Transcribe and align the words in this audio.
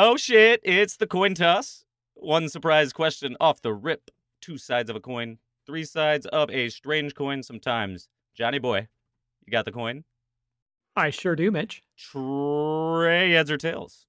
Oh 0.00 0.16
shit, 0.16 0.60
it's 0.62 0.96
the 0.96 1.08
coin 1.08 1.34
toss. 1.34 1.84
One 2.14 2.48
surprise 2.48 2.92
question 2.92 3.36
off 3.40 3.62
the 3.62 3.74
rip. 3.74 4.12
Two 4.40 4.56
sides 4.56 4.88
of 4.88 4.94
a 4.94 5.00
coin, 5.00 5.38
three 5.66 5.84
sides 5.84 6.24
of 6.26 6.48
a 6.52 6.68
strange 6.68 7.16
coin 7.16 7.42
sometimes. 7.42 8.08
Johnny 8.32 8.60
boy, 8.60 8.86
you 9.44 9.50
got 9.50 9.64
the 9.64 9.72
coin? 9.72 10.04
I 10.94 11.10
sure 11.10 11.34
do, 11.34 11.50
Mitch. 11.50 11.82
Trey, 11.96 13.32
heads 13.32 13.50
or 13.50 13.56
tails? 13.56 14.06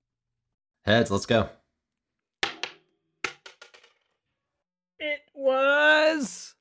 Heads, 0.86 1.10
let's 1.10 1.26
go. 1.26 1.50
It 5.00 5.22
was 5.34 6.54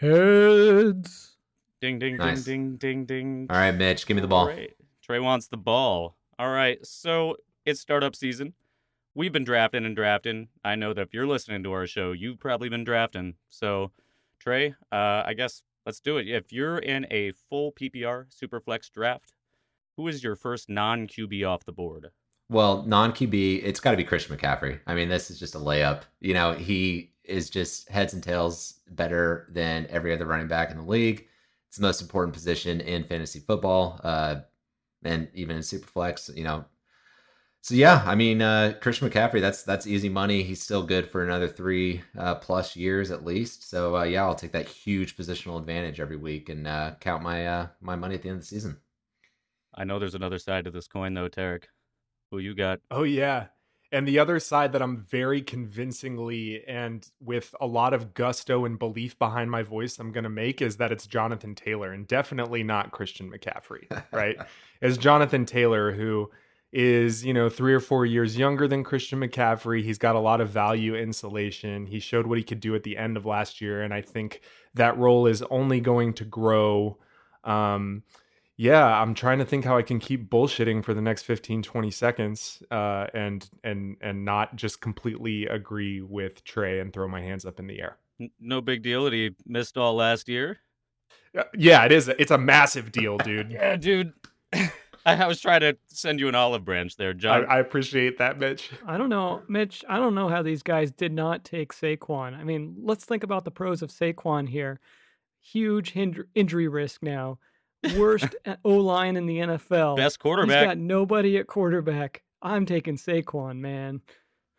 heads. 0.00 1.36
Ding, 1.82 1.98
ding, 1.98 2.16
Nice. 2.16 2.44
ding, 2.44 2.76
ding, 2.76 3.04
ding, 3.04 3.04
ding. 3.04 3.46
All 3.50 3.58
right, 3.58 3.72
Mitch, 3.72 4.06
give 4.06 4.14
me 4.14 4.22
the 4.22 4.26
ball. 4.26 4.46
Trey, 4.46 4.72
Trey 5.02 5.18
wants 5.18 5.48
the 5.48 5.58
ball. 5.58 6.16
All 6.38 6.48
right, 6.50 6.78
so 6.86 7.36
it's 7.64 7.80
startup 7.80 8.14
season. 8.14 8.54
We've 9.14 9.32
been 9.32 9.44
drafting 9.44 9.84
and 9.84 9.94
drafting. 9.94 10.48
I 10.64 10.74
know 10.74 10.92
that 10.92 11.02
if 11.02 11.14
you're 11.14 11.26
listening 11.26 11.62
to 11.62 11.72
our 11.72 11.86
show, 11.86 12.12
you've 12.12 12.40
probably 12.40 12.68
been 12.68 12.84
drafting. 12.84 13.34
So, 13.48 13.92
Trey, 14.40 14.74
uh, 14.90 15.22
I 15.24 15.34
guess 15.34 15.62
let's 15.86 16.00
do 16.00 16.16
it. 16.16 16.28
If 16.28 16.52
you're 16.52 16.78
in 16.78 17.06
a 17.10 17.32
full 17.48 17.72
PPR 17.72 18.26
Superflex 18.34 18.90
draft, 18.90 19.32
who 19.96 20.08
is 20.08 20.24
your 20.24 20.34
first 20.34 20.68
non 20.68 21.06
QB 21.06 21.48
off 21.48 21.64
the 21.64 21.72
board? 21.72 22.10
Well, 22.48 22.82
non 22.86 23.12
QB, 23.12 23.62
it's 23.64 23.80
got 23.80 23.92
to 23.92 23.96
be 23.96 24.04
Christian 24.04 24.36
McCaffrey. 24.36 24.80
I 24.86 24.94
mean, 24.94 25.08
this 25.08 25.30
is 25.30 25.38
just 25.38 25.54
a 25.54 25.58
layup. 25.58 26.02
You 26.20 26.34
know, 26.34 26.52
he 26.52 27.12
is 27.22 27.48
just 27.48 27.88
heads 27.88 28.12
and 28.12 28.22
tails 28.22 28.80
better 28.90 29.48
than 29.52 29.86
every 29.88 30.12
other 30.12 30.26
running 30.26 30.48
back 30.48 30.70
in 30.70 30.76
the 30.76 30.82
league. 30.82 31.26
It's 31.68 31.78
the 31.78 31.82
most 31.82 32.02
important 32.02 32.34
position 32.34 32.80
in 32.80 33.04
fantasy 33.04 33.40
football, 33.40 34.00
uh, 34.04 34.36
and 35.04 35.28
even 35.34 35.56
in 35.56 35.62
Superflex. 35.62 36.36
You 36.36 36.44
know, 36.44 36.64
so 37.64 37.74
yeah, 37.74 38.02
I 38.04 38.14
mean, 38.14 38.42
uh, 38.42 38.74
Christian 38.82 39.08
McCaffrey, 39.08 39.40
that's 39.40 39.62
that's 39.62 39.86
easy 39.86 40.10
money. 40.10 40.42
He's 40.42 40.60
still 40.60 40.82
good 40.82 41.10
for 41.10 41.24
another 41.24 41.48
three 41.48 42.02
uh, 42.18 42.34
plus 42.34 42.76
years 42.76 43.10
at 43.10 43.24
least. 43.24 43.70
So 43.70 43.96
uh, 43.96 44.02
yeah, 44.02 44.22
I'll 44.22 44.34
take 44.34 44.52
that 44.52 44.68
huge 44.68 45.16
positional 45.16 45.58
advantage 45.58 45.98
every 45.98 46.18
week 46.18 46.50
and 46.50 46.66
uh, 46.68 46.90
count 47.00 47.22
my 47.22 47.46
uh, 47.46 47.68
my 47.80 47.96
money 47.96 48.16
at 48.16 48.22
the 48.22 48.28
end 48.28 48.36
of 48.36 48.42
the 48.42 48.48
season. 48.48 48.76
I 49.74 49.84
know 49.84 49.98
there's 49.98 50.14
another 50.14 50.38
side 50.38 50.66
to 50.66 50.70
this 50.70 50.86
coin, 50.86 51.14
though, 51.14 51.30
Tarek. 51.30 51.64
Who 52.30 52.36
you 52.36 52.54
got? 52.54 52.80
Oh 52.90 53.04
yeah. 53.04 53.46
And 53.90 54.06
the 54.06 54.18
other 54.18 54.40
side 54.40 54.72
that 54.72 54.82
I'm 54.82 54.98
very 54.98 55.40
convincingly 55.40 56.64
and 56.68 57.08
with 57.18 57.54
a 57.62 57.66
lot 57.66 57.94
of 57.94 58.12
gusto 58.12 58.66
and 58.66 58.78
belief 58.78 59.18
behind 59.18 59.50
my 59.50 59.62
voice 59.62 59.98
I'm 59.98 60.12
going 60.12 60.24
to 60.24 60.30
make 60.30 60.60
is 60.60 60.76
that 60.76 60.92
it's 60.92 61.06
Jonathan 61.06 61.54
Taylor 61.54 61.92
and 61.92 62.06
definitely 62.06 62.62
not 62.62 62.90
Christian 62.90 63.32
McCaffrey, 63.32 63.86
right? 64.12 64.36
It's 64.82 64.98
Jonathan 64.98 65.46
Taylor 65.46 65.92
who 65.92 66.30
is, 66.74 67.24
you 67.24 67.32
know, 67.32 67.48
3 67.48 67.72
or 67.72 67.80
4 67.80 68.04
years 68.04 68.36
younger 68.36 68.68
than 68.68 68.84
Christian 68.84 69.20
McCaffrey. 69.20 69.82
He's 69.82 69.98
got 69.98 70.16
a 70.16 70.20
lot 70.20 70.40
of 70.40 70.50
value 70.50 70.94
insulation. 70.94 71.86
He 71.86 72.00
showed 72.00 72.26
what 72.26 72.36
he 72.36 72.44
could 72.44 72.60
do 72.60 72.74
at 72.74 72.82
the 72.82 72.96
end 72.98 73.16
of 73.16 73.24
last 73.24 73.60
year 73.60 73.82
and 73.82 73.94
I 73.94 74.02
think 74.02 74.42
that 74.74 74.98
role 74.98 75.26
is 75.26 75.42
only 75.50 75.80
going 75.80 76.12
to 76.14 76.24
grow 76.24 76.98
um 77.44 78.02
yeah 78.56 79.00
i'm 79.00 79.14
trying 79.14 79.38
to 79.38 79.44
think 79.44 79.64
how 79.64 79.76
i 79.76 79.82
can 79.82 79.98
keep 79.98 80.30
bullshitting 80.30 80.84
for 80.84 80.94
the 80.94 81.00
next 81.00 81.22
15 81.22 81.62
20 81.62 81.90
seconds 81.90 82.62
uh, 82.70 83.06
and 83.14 83.48
and 83.62 83.96
and 84.00 84.24
not 84.24 84.54
just 84.56 84.80
completely 84.80 85.46
agree 85.46 86.00
with 86.00 86.44
trey 86.44 86.80
and 86.80 86.92
throw 86.92 87.08
my 87.08 87.20
hands 87.20 87.44
up 87.44 87.58
in 87.58 87.66
the 87.66 87.80
air 87.80 87.96
No 88.38 88.60
big 88.60 88.82
deal 88.82 89.04
that 89.04 89.12
he 89.12 89.34
missed 89.44 89.76
all 89.76 89.94
last 89.96 90.28
year. 90.28 90.58
Uh, 91.36 91.42
yeah 91.54 91.84
it 91.84 91.92
is 91.92 92.08
it's 92.08 92.30
a 92.30 92.38
massive 92.38 92.92
deal 92.92 93.18
dude 93.18 93.50
Yeah, 93.50 93.76
dude. 93.76 94.12
I 95.22 95.26
was 95.26 95.40
trying 95.40 95.60
to 95.60 95.76
send 95.86 96.18
you 96.18 96.28
an 96.28 96.34
olive 96.34 96.64
branch 96.64 96.96
there, 96.96 97.12
John. 97.12 97.44
I 97.46 97.58
appreciate 97.58 98.18
that 98.18 98.38
mitch 98.38 98.70
I 98.86 98.96
don't 98.96 99.08
know, 99.10 99.42
Mitch. 99.48 99.84
I 99.88 99.98
don't 99.98 100.14
know 100.14 100.28
how 100.28 100.42
these 100.42 100.62
guys 100.62 100.90
did 100.90 101.12
not 101.12 101.44
take 101.44 101.72
Saquon. 101.74 102.38
I 102.38 102.44
mean, 102.44 102.74
let's 102.82 103.04
think 103.04 103.22
about 103.22 103.44
the 103.44 103.50
pros 103.50 103.82
of 103.82 103.90
Saquon 103.90 104.48
here. 104.48 104.80
Huge 105.40 105.92
hind- 105.92 106.24
injury 106.34 106.68
risk 106.68 107.02
now. 107.02 107.38
Worst 107.98 108.34
uh, 108.46 108.56
O 108.64 108.76
line 108.76 109.16
in 109.16 109.26
the 109.26 109.38
NFL. 109.38 109.96
Best 109.96 110.14
He's 110.14 110.16
quarterback. 110.16 110.66
got 110.68 110.78
nobody 110.78 111.36
at 111.36 111.46
quarterback. 111.46 112.22
I'm 112.40 112.64
taking 112.64 112.96
Saquon, 112.96 113.58
man. 113.58 114.00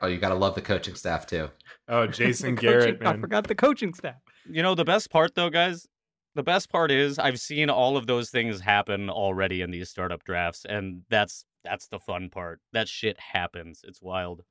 Oh, 0.01 0.07
you 0.07 0.17
got 0.17 0.29
to 0.29 0.35
love 0.35 0.53
the 0.53 0.61
coaching 0.61 0.93
staff 0.95 1.25
too. 1.25 1.49
oh 1.87 2.05
jason 2.05 2.53
garrett 2.55 2.99
coaching- 2.99 3.07
I 3.07 3.19
forgot 3.19 3.47
the 3.47 3.55
coaching 3.55 3.93
staff. 3.93 4.17
You 4.47 4.61
know, 4.61 4.75
the 4.75 4.85
best 4.85 5.09
part, 5.09 5.33
though, 5.33 5.49
guys, 5.49 5.87
the 6.35 6.43
best 6.43 6.69
part 6.71 6.91
is 6.91 7.17
I've 7.17 7.39
seen 7.39 7.69
all 7.69 7.97
of 7.97 8.05
those 8.07 8.29
things 8.29 8.59
happen 8.59 9.09
already 9.09 9.61
in 9.61 9.71
these 9.71 9.89
startup 9.89 10.23
drafts, 10.23 10.65
and 10.67 11.01
that's 11.09 11.45
that's 11.63 11.87
the 11.87 11.99
fun 11.99 12.29
part. 12.29 12.59
That 12.73 12.87
shit 12.87 13.19
happens. 13.19 13.81
It's 13.83 14.01
wild. 14.01 14.43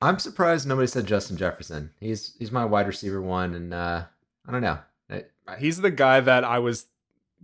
I'm 0.00 0.18
surprised 0.18 0.66
nobody 0.66 0.86
said 0.88 1.06
Justin 1.06 1.36
Jefferson. 1.36 1.90
He's 2.00 2.34
he's 2.38 2.50
my 2.50 2.64
wide 2.64 2.86
receiver 2.86 3.20
one, 3.20 3.54
and 3.54 3.74
uh, 3.74 4.04
I 4.48 4.52
don't 4.52 4.62
know. 4.62 4.78
I, 5.10 5.24
I- 5.46 5.56
he's 5.56 5.78
the 5.80 5.90
guy 5.90 6.20
that 6.20 6.44
i 6.44 6.58
was 6.60 6.86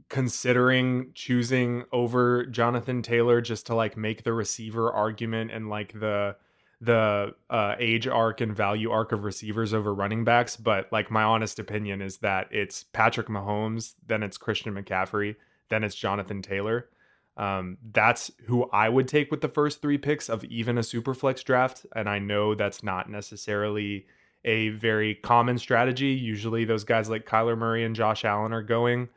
considering 0.09 1.11
choosing 1.15 1.85
over 1.93 2.47
jonathan 2.47 3.03
taylor 3.03 3.41
just 3.41 3.67
to 3.67 3.75
like 3.75 3.97
make 3.97 4.23
the 4.23 4.33
receiver 4.33 4.91
argument 4.93 5.51
and 5.51 5.69
like 5.69 5.93
the 5.99 6.35
the 6.81 7.35
uh, 7.51 7.75
age 7.79 8.07
arc 8.07 8.41
and 8.41 8.55
value 8.55 8.91
arc 8.91 9.13
of 9.13 9.25
receivers 9.25 9.75
over 9.75 9.93
running 9.93 10.25
backs 10.25 10.57
but 10.57 10.91
like 10.93 11.11
my 11.11 11.23
honest 11.23 11.59
opinion 11.59 12.01
is 12.01 12.19
that 12.19 12.47
it's 12.53 12.85
patrick 12.93 13.27
mahomes 13.27 13.95
then 14.07 14.23
it's 14.23 14.39
christian 14.39 14.75
mccaffrey 14.75 15.35
then 15.69 15.85
it's 15.85 15.95
jonathan 15.95 16.43
taylor. 16.43 16.89
Um, 17.37 17.79
that's 17.93 18.33
who 18.47 18.69
i 18.73 18.89
would 18.89 19.09
take 19.09 19.31
with 19.31 19.41
the 19.41 19.49
first 19.49 19.81
three 19.83 19.99
picks 19.99 20.29
of 20.29 20.45
even 20.45 20.79
a 20.79 20.83
superflex 20.83 21.43
draft 21.45 21.87
and 21.97 22.09
i 22.09 22.19
know 22.19 22.55
that's 22.55 22.83
not 22.83 23.11
necessarily 23.11 24.07
a 24.45 24.69
very 24.71 25.17
common 25.17 25.59
strategy. 25.59 26.13
Usually 26.13 26.65
those 26.65 26.85
guys 26.85 27.11
like 27.11 27.27
kyler 27.27 27.59
murray 27.59 27.85
and 27.85 27.95
josh 27.95 28.25
allen 28.25 28.53
are 28.53 28.63
going 28.63 29.09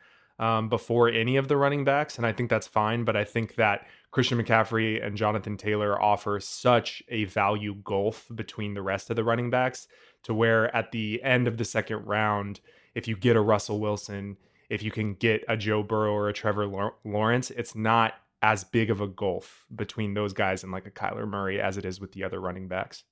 um, 0.41 0.67
before 0.67 1.07
any 1.07 1.37
of 1.37 1.47
the 1.47 1.55
running 1.55 1.85
backs, 1.85 2.17
and 2.17 2.25
I 2.25 2.33
think 2.33 2.49
that's 2.49 2.67
fine. 2.67 3.05
But 3.05 3.15
I 3.15 3.23
think 3.23 3.55
that 3.55 3.87
Christian 4.09 4.41
McCaffrey 4.41 5.05
and 5.05 5.15
Jonathan 5.15 5.55
Taylor 5.55 6.01
offer 6.01 6.39
such 6.39 7.01
a 7.07 7.25
value 7.25 7.75
gulf 7.75 8.27
between 8.33 8.73
the 8.73 8.81
rest 8.81 9.09
of 9.09 9.15
the 9.15 9.23
running 9.23 9.51
backs 9.51 9.87
to 10.23 10.33
where 10.33 10.75
at 10.75 10.91
the 10.91 11.21
end 11.23 11.47
of 11.47 11.57
the 11.57 11.63
second 11.63 12.05
round, 12.05 12.59
if 12.95 13.07
you 13.07 13.15
get 13.15 13.35
a 13.35 13.41
Russell 13.41 13.79
Wilson, 13.79 14.35
if 14.69 14.83
you 14.83 14.91
can 14.91 15.13
get 15.13 15.45
a 15.47 15.55
Joe 15.55 15.83
Burrow 15.83 16.11
or 16.11 16.27
a 16.27 16.33
Trevor 16.33 16.91
Lawrence, 17.05 17.51
it's 17.51 17.75
not 17.75 18.15
as 18.41 18.63
big 18.63 18.89
of 18.89 18.99
a 18.99 19.07
gulf 19.07 19.65
between 19.75 20.15
those 20.15 20.33
guys 20.33 20.63
and 20.63 20.71
like 20.71 20.87
a 20.87 20.91
Kyler 20.91 21.27
Murray 21.27 21.61
as 21.61 21.77
it 21.77 21.85
is 21.85 22.01
with 22.01 22.11
the 22.13 22.23
other 22.23 22.41
running 22.41 22.67
backs. 22.67 23.03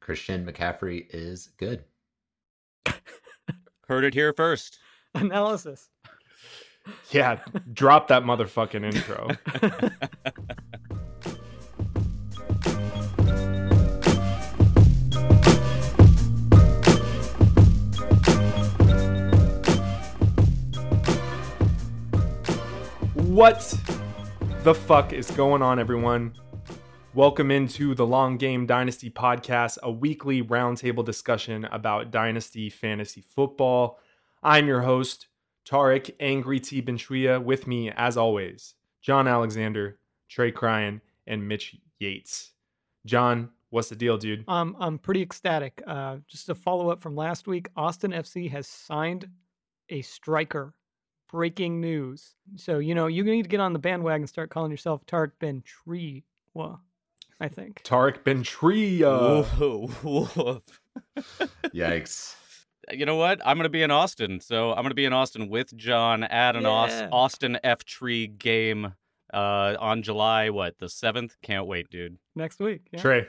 Christian 0.00 0.46
McCaffrey 0.46 1.06
is 1.10 1.48
good. 1.56 1.82
Heard 3.88 4.04
it 4.04 4.14
here 4.14 4.32
first. 4.32 4.78
Analysis. 5.14 5.88
Yeah, 7.10 7.40
drop 7.72 8.08
that 8.08 8.22
motherfucking 8.22 8.84
intro. 8.84 9.28
What 23.14 23.78
the 24.62 24.74
fuck 24.74 25.12
is 25.12 25.30
going 25.30 25.62
on, 25.62 25.78
everyone? 25.78 26.34
Welcome 27.14 27.50
into 27.50 27.94
the 27.94 28.06
Long 28.06 28.36
Game 28.36 28.66
Dynasty 28.66 29.10
podcast, 29.10 29.78
a 29.82 29.90
weekly 29.90 30.42
roundtable 30.42 31.04
discussion 31.04 31.64
about 31.66 32.10
Dynasty 32.10 32.68
fantasy 32.68 33.22
football. 33.22 33.98
I'm 34.42 34.66
your 34.66 34.82
host, 34.82 35.26
Tarek 35.68 36.14
Angry 36.20 36.60
T. 36.60 36.80
Benchuya. 36.80 37.42
With 37.42 37.66
me, 37.66 37.90
as 37.90 38.16
always, 38.16 38.74
John 39.02 39.26
Alexander, 39.26 39.98
Trey 40.28 40.52
Cryan, 40.52 41.00
and 41.26 41.46
Mitch 41.46 41.76
Yates. 41.98 42.52
John, 43.04 43.50
what's 43.70 43.88
the 43.88 43.96
deal, 43.96 44.16
dude? 44.16 44.44
Um, 44.48 44.76
I'm 44.78 44.98
pretty 44.98 45.22
ecstatic. 45.22 45.82
Uh, 45.86 46.18
just 46.28 46.48
a 46.48 46.54
follow 46.54 46.90
up 46.90 47.00
from 47.00 47.16
last 47.16 47.46
week. 47.46 47.68
Austin 47.76 48.12
FC 48.12 48.50
has 48.50 48.66
signed 48.66 49.28
a 49.88 50.02
striker. 50.02 50.74
Breaking 51.28 51.80
news. 51.80 52.36
So 52.54 52.78
you 52.78 52.94
know 52.94 53.08
you 53.08 53.24
need 53.24 53.42
to 53.42 53.48
get 53.48 53.58
on 53.58 53.72
the 53.72 53.80
bandwagon 53.80 54.22
and 54.22 54.28
start 54.28 54.48
calling 54.48 54.70
yourself 54.70 55.04
Tarek 55.06 55.32
Ben 55.40 55.60
Tree. 55.62 56.22
Well, 56.54 56.80
I 57.40 57.48
think. 57.48 57.82
Tarek 57.82 58.22
Benchuya. 58.22 59.44
Whoa, 59.58 59.86
whoa. 60.02 60.62
Yikes. 61.74 62.36
You 62.90 63.04
know 63.06 63.16
what? 63.16 63.40
I'm 63.44 63.56
gonna 63.56 63.68
be 63.68 63.82
in 63.82 63.90
Austin, 63.90 64.40
so 64.40 64.70
I'm 64.72 64.82
gonna 64.82 64.94
be 64.94 65.04
in 65.04 65.12
Austin 65.12 65.48
with 65.48 65.76
John 65.76 66.22
at 66.24 66.54
an 66.56 66.66
Aus- 66.66 66.90
Yeah. 66.90 67.08
Austin 67.10 67.58
F 67.64 67.84
Tree 67.84 68.26
game 68.28 68.94
uh, 69.34 69.76
on 69.80 70.02
July 70.02 70.50
what 70.50 70.78
the 70.78 70.88
seventh. 70.88 71.36
Can't 71.42 71.66
wait, 71.66 71.90
dude. 71.90 72.16
Next 72.34 72.60
week. 72.60 72.82
Yeah. 72.92 73.00
Trey, 73.00 73.26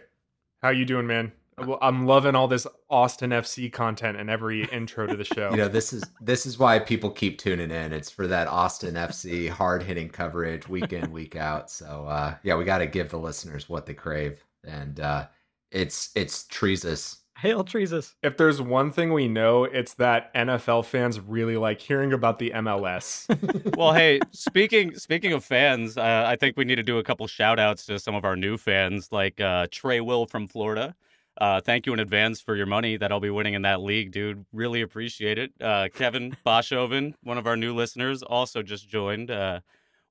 how 0.62 0.70
you 0.70 0.86
doing, 0.86 1.08
man? 1.08 1.32
Well, 1.58 1.80
I'm 1.82 2.06
loving 2.06 2.36
all 2.36 2.48
this 2.48 2.68
Austin 2.88 3.32
FC 3.32 3.74
content 3.74 4.16
and 4.16 4.30
every 4.30 4.66
intro 4.66 5.08
to 5.08 5.16
the 5.18 5.24
show. 5.24 5.50
You 5.52 5.58
know, 5.58 5.68
this 5.68 5.92
is 5.92 6.04
this 6.22 6.46
is 6.46 6.60
why 6.60 6.78
people 6.78 7.10
keep 7.10 7.40
tuning 7.40 7.72
in. 7.72 7.94
It's 7.94 8.12
for 8.12 8.28
that 8.28 8.48
Austin 8.48 8.94
FC 8.94 9.50
hard 9.50 9.82
hitting 9.82 10.08
coverage 10.10 10.70
week 10.70 10.94
in, 10.94 11.12
week 11.12 11.36
out. 11.36 11.72
So 11.72 12.06
uh 12.08 12.36
yeah, 12.44 12.56
we 12.56 12.64
gotta 12.64 12.86
give 12.86 13.10
the 13.10 13.18
listeners 13.18 13.68
what 13.68 13.88
they 13.88 13.96
crave. 13.96 14.44
And 14.66 15.00
uh 15.00 15.26
It's 15.72 16.12
it's 16.16 16.44
treasus. 16.44 17.22
Hail 17.38 17.64
Treesus. 17.64 18.16
If 18.24 18.38
there's 18.38 18.62
one 18.62 18.92
thing 18.92 19.14
we 19.14 19.28
know, 19.28 19.64
it's 19.64 19.94
that 19.96 20.34
NFL 20.34 20.86
fans 20.86 21.20
really 21.20 21.56
like 21.56 21.80
hearing 21.80 22.12
about 22.12 22.40
the 22.40 22.52
MLS. 22.52 23.28
well, 23.78 23.94
hey, 23.94 24.20
speaking 24.32 24.96
speaking 24.96 25.34
of 25.34 25.44
fans, 25.44 25.98
uh, 25.98 26.24
I 26.28 26.36
think 26.36 26.58
we 26.58 26.66
need 26.66 26.76
to 26.76 26.84
do 26.84 26.98
a 26.98 27.04
couple 27.04 27.28
shout 27.28 27.60
outs 27.60 27.86
to 27.86 28.00
some 28.00 28.16
of 28.16 28.26
our 28.26 28.36
new 28.36 28.58
fans, 28.58 29.10
like 29.12 29.40
uh, 29.40 29.68
Trey 29.72 30.02
Will 30.02 30.26
from 30.26 30.48
Florida. 30.48 30.96
Uh, 31.40 31.62
thank 31.62 31.86
you 31.86 31.94
in 31.94 32.00
advance 32.00 32.42
for 32.42 32.56
your 32.56 32.66
money 32.66 32.98
that 32.98 33.12
I'll 33.12 33.20
be 33.20 33.30
winning 33.30 33.54
in 33.54 33.62
that 33.62 33.82
league, 33.82 34.12
dude. 34.12 34.44
Really 34.52 34.82
appreciate 34.82 35.38
it. 35.38 35.52
Uh, 35.62 35.88
Kevin 35.94 36.36
Boschoven, 36.46 37.14
one 37.22 37.38
of 37.38 37.46
our 37.46 37.56
new 37.56 37.76
listeners, 37.76 38.24
also 38.24 38.64
just 38.64 38.90
joined 38.90 39.30
uh, 39.30 39.60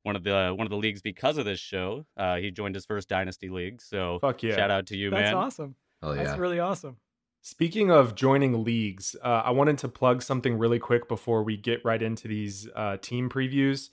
one 0.05 0.14
of 0.14 0.22
the 0.22 0.55
one 0.56 0.64
of 0.67 0.70
the 0.70 0.76
leagues 0.76 1.02
because 1.02 1.38
of 1.38 1.44
this 1.44 1.58
show. 1.58 2.06
Uh, 2.17 2.37
he 2.37 2.52
joined 2.52 2.76
his 2.76 2.87
first 2.87 3.08
dynasty 3.08 3.49
league, 3.49 3.82
so 3.82 4.20
Fuck 4.20 4.44
yeah. 4.44 4.55
shout 4.55 4.70
out 4.70 4.87
to 4.87 4.96
you, 4.96 5.11
That's 5.11 5.32
man. 5.32 5.34
awesome. 5.34 5.75
Oh 6.02 6.12
yeah. 6.12 6.22
That's 6.22 6.38
really 6.38 6.61
awesome. 6.61 6.99
Speaking 7.48 7.93
of 7.93 8.16
joining 8.16 8.64
leagues, 8.64 9.14
uh, 9.22 9.43
I 9.44 9.52
wanted 9.52 9.78
to 9.78 9.88
plug 9.88 10.20
something 10.20 10.58
really 10.58 10.81
quick 10.81 11.06
before 11.06 11.44
we 11.44 11.56
get 11.56 11.84
right 11.84 12.02
into 12.02 12.26
these 12.26 12.69
uh, 12.75 12.96
team 12.96 13.31
previews. 13.31 13.90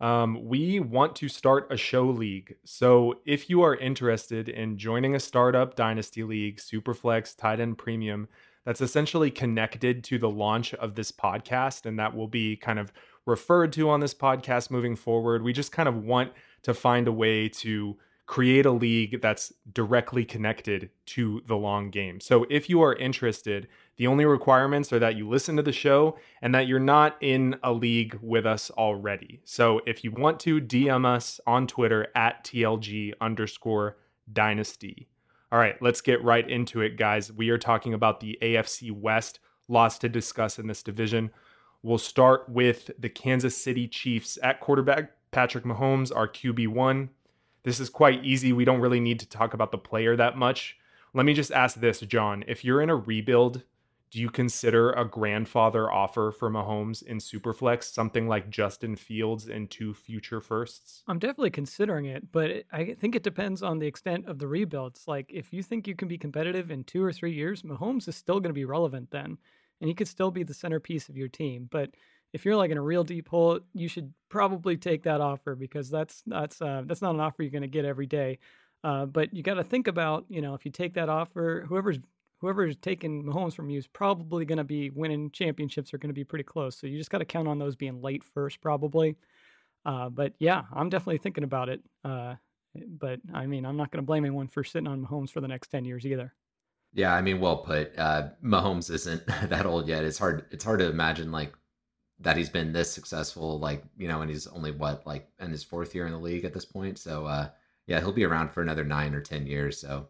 Um, 0.00 0.44
we 0.48 0.80
want 0.80 1.14
to 1.14 1.28
start 1.28 1.68
a 1.70 1.76
show 1.76 2.06
league. 2.06 2.56
So 2.64 3.20
if 3.24 3.48
you 3.48 3.62
are 3.62 3.76
interested 3.76 4.48
in 4.48 4.78
joining 4.78 5.14
a 5.14 5.20
startup 5.20 5.76
dynasty 5.76 6.24
league, 6.24 6.56
Superflex, 6.56 7.36
Tight 7.36 7.60
End 7.60 7.78
Premium, 7.78 8.26
that's 8.64 8.80
essentially 8.80 9.30
connected 9.30 10.02
to 10.02 10.18
the 10.18 10.28
launch 10.28 10.74
of 10.74 10.96
this 10.96 11.12
podcast, 11.12 11.86
and 11.86 12.00
that 12.00 12.16
will 12.16 12.26
be 12.26 12.56
kind 12.56 12.80
of 12.80 12.92
referred 13.26 13.72
to 13.74 13.90
on 13.90 14.00
this 14.00 14.12
podcast 14.12 14.72
moving 14.72 14.96
forward. 14.96 15.44
We 15.44 15.52
just 15.52 15.70
kind 15.70 15.88
of 15.88 16.02
want 16.02 16.32
to 16.62 16.74
find 16.74 17.06
a 17.06 17.12
way 17.12 17.48
to 17.48 17.96
create 18.28 18.66
a 18.66 18.70
league 18.70 19.22
that's 19.22 19.54
directly 19.72 20.22
connected 20.22 20.90
to 21.06 21.42
the 21.48 21.56
long 21.56 21.90
game. 21.90 22.20
So 22.20 22.44
if 22.50 22.68
you 22.68 22.82
are 22.82 22.94
interested, 22.94 23.68
the 23.96 24.06
only 24.06 24.26
requirements 24.26 24.92
are 24.92 24.98
that 24.98 25.16
you 25.16 25.26
listen 25.26 25.56
to 25.56 25.62
the 25.62 25.72
show 25.72 26.18
and 26.42 26.54
that 26.54 26.66
you're 26.66 26.78
not 26.78 27.16
in 27.22 27.56
a 27.62 27.72
league 27.72 28.18
with 28.20 28.44
us 28.44 28.70
already. 28.72 29.40
So 29.44 29.80
if 29.86 30.04
you 30.04 30.12
want 30.12 30.40
to, 30.40 30.60
DM 30.60 31.06
us 31.06 31.40
on 31.46 31.66
Twitter 31.66 32.08
at 32.14 32.44
TLG 32.44 33.14
underscore 33.18 33.96
dynasty. 34.30 35.08
All 35.50 35.58
right, 35.58 35.80
let's 35.80 36.02
get 36.02 36.22
right 36.22 36.48
into 36.48 36.82
it, 36.82 36.98
guys. 36.98 37.32
We 37.32 37.48
are 37.48 37.56
talking 37.56 37.94
about 37.94 38.20
the 38.20 38.38
AFC 38.42 38.92
West. 38.92 39.40
Lots 39.68 39.96
to 40.00 40.08
discuss 40.10 40.58
in 40.58 40.66
this 40.66 40.82
division. 40.82 41.30
We'll 41.82 41.96
start 41.96 42.46
with 42.50 42.90
the 42.98 43.08
Kansas 43.08 43.56
City 43.56 43.88
Chiefs 43.88 44.38
at 44.42 44.60
quarterback. 44.60 45.12
Patrick 45.30 45.64
Mahomes, 45.64 46.14
our 46.14 46.28
QB1. 46.28 47.08
This 47.68 47.80
is 47.80 47.90
quite 47.90 48.24
easy. 48.24 48.54
We 48.54 48.64
don't 48.64 48.80
really 48.80 48.98
need 48.98 49.20
to 49.20 49.28
talk 49.28 49.52
about 49.52 49.72
the 49.72 49.76
player 49.76 50.16
that 50.16 50.38
much. 50.38 50.78
Let 51.12 51.26
me 51.26 51.34
just 51.34 51.52
ask 51.52 51.78
this, 51.78 52.00
John. 52.00 52.42
If 52.48 52.64
you're 52.64 52.80
in 52.80 52.88
a 52.88 52.96
rebuild, 52.96 53.62
do 54.10 54.20
you 54.20 54.30
consider 54.30 54.92
a 54.92 55.04
grandfather 55.04 55.92
offer 55.92 56.32
for 56.32 56.48
Mahomes 56.50 57.02
in 57.02 57.18
Superflex 57.18 57.82
something 57.82 58.26
like 58.26 58.48
Justin 58.48 58.96
Fields 58.96 59.48
and 59.48 59.70
two 59.70 59.92
future 59.92 60.40
firsts? 60.40 61.02
I'm 61.08 61.18
definitely 61.18 61.50
considering 61.50 62.06
it, 62.06 62.32
but 62.32 62.64
I 62.72 62.96
think 62.98 63.14
it 63.14 63.22
depends 63.22 63.62
on 63.62 63.78
the 63.78 63.86
extent 63.86 64.26
of 64.26 64.38
the 64.38 64.48
rebuilds. 64.48 65.06
Like, 65.06 65.30
if 65.30 65.52
you 65.52 65.62
think 65.62 65.86
you 65.86 65.94
can 65.94 66.08
be 66.08 66.16
competitive 66.16 66.70
in 66.70 66.84
two 66.84 67.04
or 67.04 67.12
three 67.12 67.34
years, 67.34 67.60
Mahomes 67.64 68.08
is 68.08 68.16
still 68.16 68.40
going 68.40 68.48
to 68.48 68.54
be 68.54 68.64
relevant 68.64 69.10
then, 69.10 69.36
and 69.82 69.88
he 69.88 69.94
could 69.94 70.08
still 70.08 70.30
be 70.30 70.42
the 70.42 70.54
centerpiece 70.54 71.10
of 71.10 71.18
your 71.18 71.28
team. 71.28 71.68
But 71.70 71.90
if 72.32 72.44
you're 72.44 72.56
like 72.56 72.70
in 72.70 72.78
a 72.78 72.82
real 72.82 73.04
deep 73.04 73.28
hole, 73.28 73.60
you 73.74 73.88
should 73.88 74.12
probably 74.28 74.76
take 74.76 75.02
that 75.04 75.20
offer 75.20 75.54
because 75.54 75.90
that's 75.90 76.22
that's 76.26 76.60
uh, 76.60 76.82
that's 76.86 77.02
not 77.02 77.14
an 77.14 77.20
offer 77.20 77.42
you're 77.42 77.50
going 77.50 77.62
to 77.62 77.68
get 77.68 77.84
every 77.84 78.06
day. 78.06 78.38
Uh, 78.84 79.06
but 79.06 79.34
you 79.34 79.42
got 79.42 79.54
to 79.54 79.64
think 79.64 79.88
about, 79.88 80.24
you 80.28 80.40
know, 80.40 80.54
if 80.54 80.64
you 80.64 80.70
take 80.70 80.94
that 80.94 81.08
offer, 81.08 81.64
whoever's 81.68 81.98
whoever's 82.40 82.76
taking 82.76 83.24
Mahomes 83.24 83.54
from 83.54 83.70
you 83.70 83.78
is 83.78 83.86
probably 83.86 84.44
going 84.44 84.58
to 84.58 84.64
be 84.64 84.90
winning 84.90 85.30
championships. 85.30 85.92
Are 85.92 85.98
going 85.98 86.10
to 86.10 86.14
be 86.14 86.24
pretty 86.24 86.44
close. 86.44 86.76
So 86.76 86.86
you 86.86 86.98
just 86.98 87.10
got 87.10 87.18
to 87.18 87.24
count 87.24 87.48
on 87.48 87.58
those 87.58 87.76
being 87.76 88.00
late 88.02 88.22
first, 88.22 88.60
probably. 88.60 89.16
Uh, 89.84 90.08
but 90.10 90.34
yeah, 90.38 90.64
I'm 90.72 90.90
definitely 90.90 91.18
thinking 91.18 91.44
about 91.44 91.68
it. 91.68 91.80
Uh, 92.04 92.34
but 92.86 93.20
I 93.32 93.46
mean, 93.46 93.64
I'm 93.64 93.76
not 93.76 93.90
going 93.90 94.02
to 94.02 94.06
blame 94.06 94.24
anyone 94.24 94.48
for 94.48 94.62
sitting 94.62 94.86
on 94.86 95.04
Mahomes 95.04 95.30
for 95.30 95.40
the 95.40 95.48
next 95.48 95.68
ten 95.68 95.84
years 95.84 96.06
either. 96.06 96.34
Yeah, 96.92 97.14
I 97.14 97.20
mean, 97.20 97.40
well 97.40 97.58
put. 97.58 97.98
Uh, 97.98 98.28
Mahomes 98.44 98.90
isn't 98.90 99.26
that 99.48 99.66
old 99.66 99.88
yet. 99.88 100.04
It's 100.04 100.18
hard. 100.18 100.44
It's 100.50 100.64
hard 100.64 100.80
to 100.80 100.88
imagine 100.88 101.32
like 101.32 101.52
that 102.20 102.36
he's 102.36 102.48
been 102.48 102.72
this 102.72 102.92
successful. 102.92 103.58
Like 103.58 103.82
you 103.96 104.08
know, 104.08 104.20
and 104.20 104.30
he's 104.30 104.46
only 104.46 104.70
what 104.70 105.06
like 105.06 105.28
in 105.40 105.50
his 105.50 105.64
fourth 105.64 105.94
year 105.94 106.06
in 106.06 106.12
the 106.12 106.18
league 106.18 106.44
at 106.44 106.52
this 106.52 106.64
point. 106.64 106.98
So 106.98 107.26
uh, 107.26 107.48
yeah, 107.86 108.00
he'll 108.00 108.12
be 108.12 108.24
around 108.24 108.50
for 108.50 108.62
another 108.62 108.84
nine 108.84 109.14
or 109.14 109.20
ten 109.20 109.46
years. 109.46 109.80
So 109.80 110.08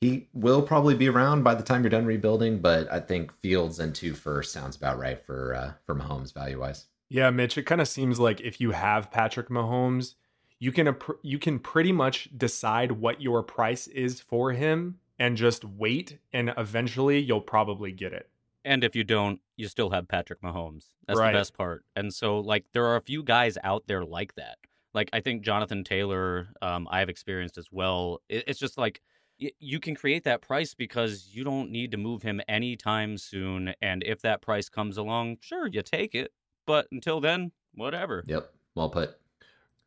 he 0.00 0.28
will 0.32 0.62
probably 0.62 0.94
be 0.94 1.08
around 1.08 1.42
by 1.42 1.54
the 1.54 1.62
time 1.62 1.82
you're 1.82 1.90
done 1.90 2.06
rebuilding. 2.06 2.60
But 2.60 2.90
I 2.92 3.00
think 3.00 3.32
Fields 3.40 3.78
and 3.78 3.94
two 3.94 4.14
first 4.14 4.52
sounds 4.52 4.76
about 4.76 4.98
right 4.98 5.24
for 5.24 5.54
uh, 5.54 5.72
for 5.86 5.94
Mahomes 5.94 6.32
value 6.32 6.60
wise. 6.60 6.86
Yeah, 7.08 7.30
Mitch, 7.30 7.58
it 7.58 7.64
kind 7.64 7.80
of 7.80 7.88
seems 7.88 8.18
like 8.18 8.40
if 8.40 8.60
you 8.60 8.72
have 8.72 9.10
Patrick 9.10 9.48
Mahomes, 9.48 10.14
you 10.58 10.72
can 10.72 10.96
you 11.22 11.38
can 11.38 11.58
pretty 11.58 11.92
much 11.92 12.28
decide 12.36 12.92
what 12.92 13.20
your 13.20 13.42
price 13.42 13.86
is 13.86 14.20
for 14.20 14.52
him 14.52 14.98
and 15.18 15.36
just 15.36 15.64
wait 15.64 16.18
and 16.32 16.52
eventually 16.56 17.18
you'll 17.18 17.40
probably 17.40 17.92
get 17.92 18.12
it. 18.12 18.30
And 18.64 18.82
if 18.82 18.96
you 18.96 19.04
don't, 19.04 19.40
you 19.56 19.68
still 19.68 19.90
have 19.90 20.08
Patrick 20.08 20.40
Mahomes. 20.40 20.86
That's 21.06 21.18
Right. 21.18 21.32
the 21.32 21.38
best 21.38 21.54
part. 21.54 21.84
And 21.96 22.12
so, 22.12 22.40
like, 22.40 22.64
there 22.72 22.86
are 22.86 22.96
a 22.96 23.02
few 23.02 23.22
guys 23.22 23.58
out 23.62 23.86
there 23.86 24.04
like 24.04 24.34
that. 24.36 24.56
Like, 24.94 25.10
I 25.12 25.20
think 25.20 25.42
Jonathan 25.42 25.84
Taylor, 25.84 26.48
um, 26.62 26.88
I've 26.90 27.08
experienced 27.08 27.58
as 27.58 27.68
well. 27.70 28.20
It's 28.28 28.58
just 28.58 28.78
like 28.78 29.02
you 29.38 29.80
can 29.80 29.94
create 29.96 30.22
that 30.24 30.40
price 30.40 30.74
because 30.74 31.28
you 31.32 31.42
don't 31.42 31.70
need 31.70 31.90
to 31.90 31.96
move 31.96 32.22
him 32.22 32.40
anytime 32.48 33.18
soon. 33.18 33.74
And 33.82 34.02
if 34.04 34.22
that 34.22 34.40
price 34.40 34.68
comes 34.68 34.96
along, 34.96 35.38
sure, 35.40 35.66
you 35.66 35.82
take 35.82 36.14
it. 36.14 36.32
But 36.66 36.86
until 36.92 37.20
then, 37.20 37.50
whatever. 37.74 38.24
Yep, 38.26 38.50
well 38.76 38.88
put. 38.88 39.18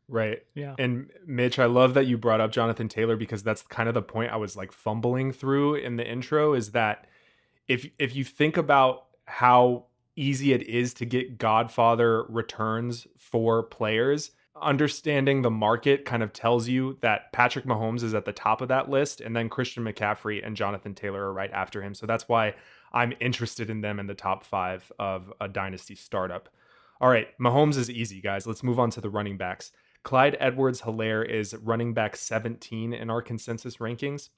Right. 0.06 0.42
Yeah. 0.54 0.74
And 0.78 1.10
Mitch, 1.26 1.58
I 1.58 1.64
love 1.66 1.94
that 1.94 2.06
you 2.06 2.16
brought 2.16 2.40
up 2.40 2.52
Jonathan 2.52 2.88
Taylor 2.88 3.16
because 3.16 3.42
that's 3.42 3.62
kind 3.62 3.88
of 3.88 3.94
the 3.94 4.02
point 4.02 4.32
I 4.32 4.36
was 4.36 4.56
like 4.56 4.72
fumbling 4.72 5.32
through 5.32 5.76
in 5.76 5.96
the 5.96 6.06
intro 6.08 6.54
is 6.54 6.72
that 6.72 7.06
if 7.68 7.88
if 7.98 8.16
you 8.16 8.24
think 8.24 8.56
about 8.56 9.06
how 9.26 9.84
easy 10.16 10.52
it 10.52 10.62
is 10.62 10.94
to 10.94 11.04
get 11.04 11.38
Godfather 11.38 12.24
returns 12.24 13.06
for 13.18 13.62
players, 13.62 14.32
understanding 14.60 15.42
the 15.42 15.50
market 15.50 16.04
kind 16.04 16.22
of 16.22 16.32
tells 16.32 16.66
you 16.66 16.98
that 17.00 17.32
Patrick 17.32 17.64
Mahomes 17.64 18.02
is 18.02 18.14
at 18.14 18.24
the 18.24 18.32
top 18.32 18.60
of 18.60 18.68
that 18.68 18.90
list 18.90 19.20
and 19.20 19.36
then 19.36 19.48
Christian 19.48 19.84
McCaffrey 19.84 20.44
and 20.44 20.56
Jonathan 20.56 20.94
Taylor 20.94 21.22
are 21.24 21.32
right 21.32 21.52
after 21.52 21.82
him. 21.82 21.94
So 21.94 22.06
that's 22.06 22.28
why 22.28 22.54
I'm 22.92 23.12
interested 23.20 23.70
in 23.70 23.80
them 23.80 24.00
in 24.00 24.06
the 24.06 24.14
top 24.14 24.44
5 24.44 24.90
of 24.98 25.32
a 25.40 25.48
dynasty 25.48 25.94
startup. 25.94 26.48
All 27.00 27.08
right, 27.08 27.28
Mahomes 27.38 27.76
is 27.76 27.90
easy, 27.90 28.20
guys. 28.20 28.46
Let's 28.46 28.64
move 28.64 28.80
on 28.80 28.90
to 28.90 29.00
the 29.00 29.10
running 29.10 29.36
backs. 29.36 29.70
Clyde 30.02 30.36
Edwards 30.40 30.80
Helaire 30.80 31.28
is 31.28 31.54
running 31.54 31.94
back 31.94 32.16
17 32.16 32.92
in 32.92 33.10
our 33.10 33.22
consensus 33.22 33.76
rankings. 33.76 34.30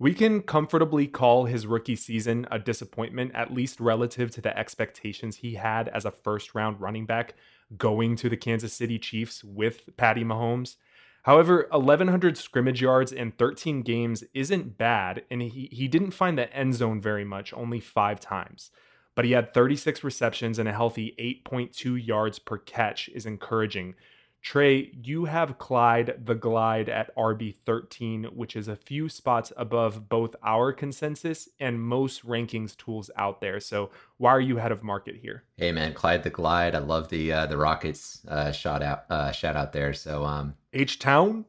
We 0.00 0.14
can 0.14 0.40
comfortably 0.40 1.06
call 1.06 1.44
his 1.44 1.66
rookie 1.66 1.94
season 1.94 2.46
a 2.50 2.58
disappointment, 2.58 3.32
at 3.34 3.52
least 3.52 3.80
relative 3.80 4.30
to 4.30 4.40
the 4.40 4.58
expectations 4.58 5.36
he 5.36 5.56
had 5.56 5.88
as 5.90 6.06
a 6.06 6.10
first 6.10 6.54
round 6.54 6.80
running 6.80 7.04
back 7.04 7.34
going 7.76 8.16
to 8.16 8.30
the 8.30 8.36
Kansas 8.38 8.72
City 8.72 8.98
Chiefs 8.98 9.44
with 9.44 9.94
Patty 9.98 10.24
Mahomes. 10.24 10.76
However, 11.24 11.68
1,100 11.70 12.38
scrimmage 12.38 12.80
yards 12.80 13.12
in 13.12 13.32
13 13.32 13.82
games 13.82 14.24
isn't 14.32 14.78
bad, 14.78 15.24
and 15.30 15.42
he, 15.42 15.68
he 15.70 15.86
didn't 15.86 16.12
find 16.12 16.38
the 16.38 16.50
end 16.50 16.72
zone 16.72 17.02
very 17.02 17.26
much, 17.26 17.52
only 17.52 17.78
five 17.78 18.20
times. 18.20 18.70
But 19.14 19.26
he 19.26 19.32
had 19.32 19.52
36 19.52 20.02
receptions 20.02 20.58
and 20.58 20.66
a 20.66 20.72
healthy 20.72 21.14
8.2 21.46 22.06
yards 22.06 22.38
per 22.38 22.56
catch 22.56 23.10
is 23.10 23.26
encouraging. 23.26 23.96
Trey, 24.42 24.90
you 25.02 25.26
have 25.26 25.58
Clyde 25.58 26.22
the 26.24 26.34
Glide 26.34 26.88
at 26.88 27.14
RB13, 27.14 28.32
which 28.32 28.56
is 28.56 28.68
a 28.68 28.76
few 28.76 29.08
spots 29.08 29.52
above 29.56 30.08
both 30.08 30.34
our 30.42 30.72
consensus 30.72 31.48
and 31.60 31.80
most 31.80 32.26
rankings 32.26 32.74
tools 32.76 33.10
out 33.16 33.42
there. 33.42 33.60
So, 33.60 33.90
why 34.16 34.30
are 34.30 34.40
you 34.40 34.58
ahead 34.58 34.72
of 34.72 34.82
market 34.82 35.16
here? 35.16 35.44
Hey 35.56 35.72
man, 35.72 35.92
Clyde 35.92 36.22
the 36.22 36.30
Glide. 36.30 36.74
I 36.74 36.78
love 36.78 37.08
the 37.10 37.32
uh, 37.32 37.46
the 37.46 37.58
Rockets 37.58 38.22
uh, 38.28 38.50
shot 38.50 38.82
out 38.82 39.04
uh, 39.10 39.30
shout 39.30 39.56
out 39.56 39.72
there. 39.72 39.92
So 39.92 40.24
um, 40.24 40.54
H 40.72 40.98
Town? 40.98 41.44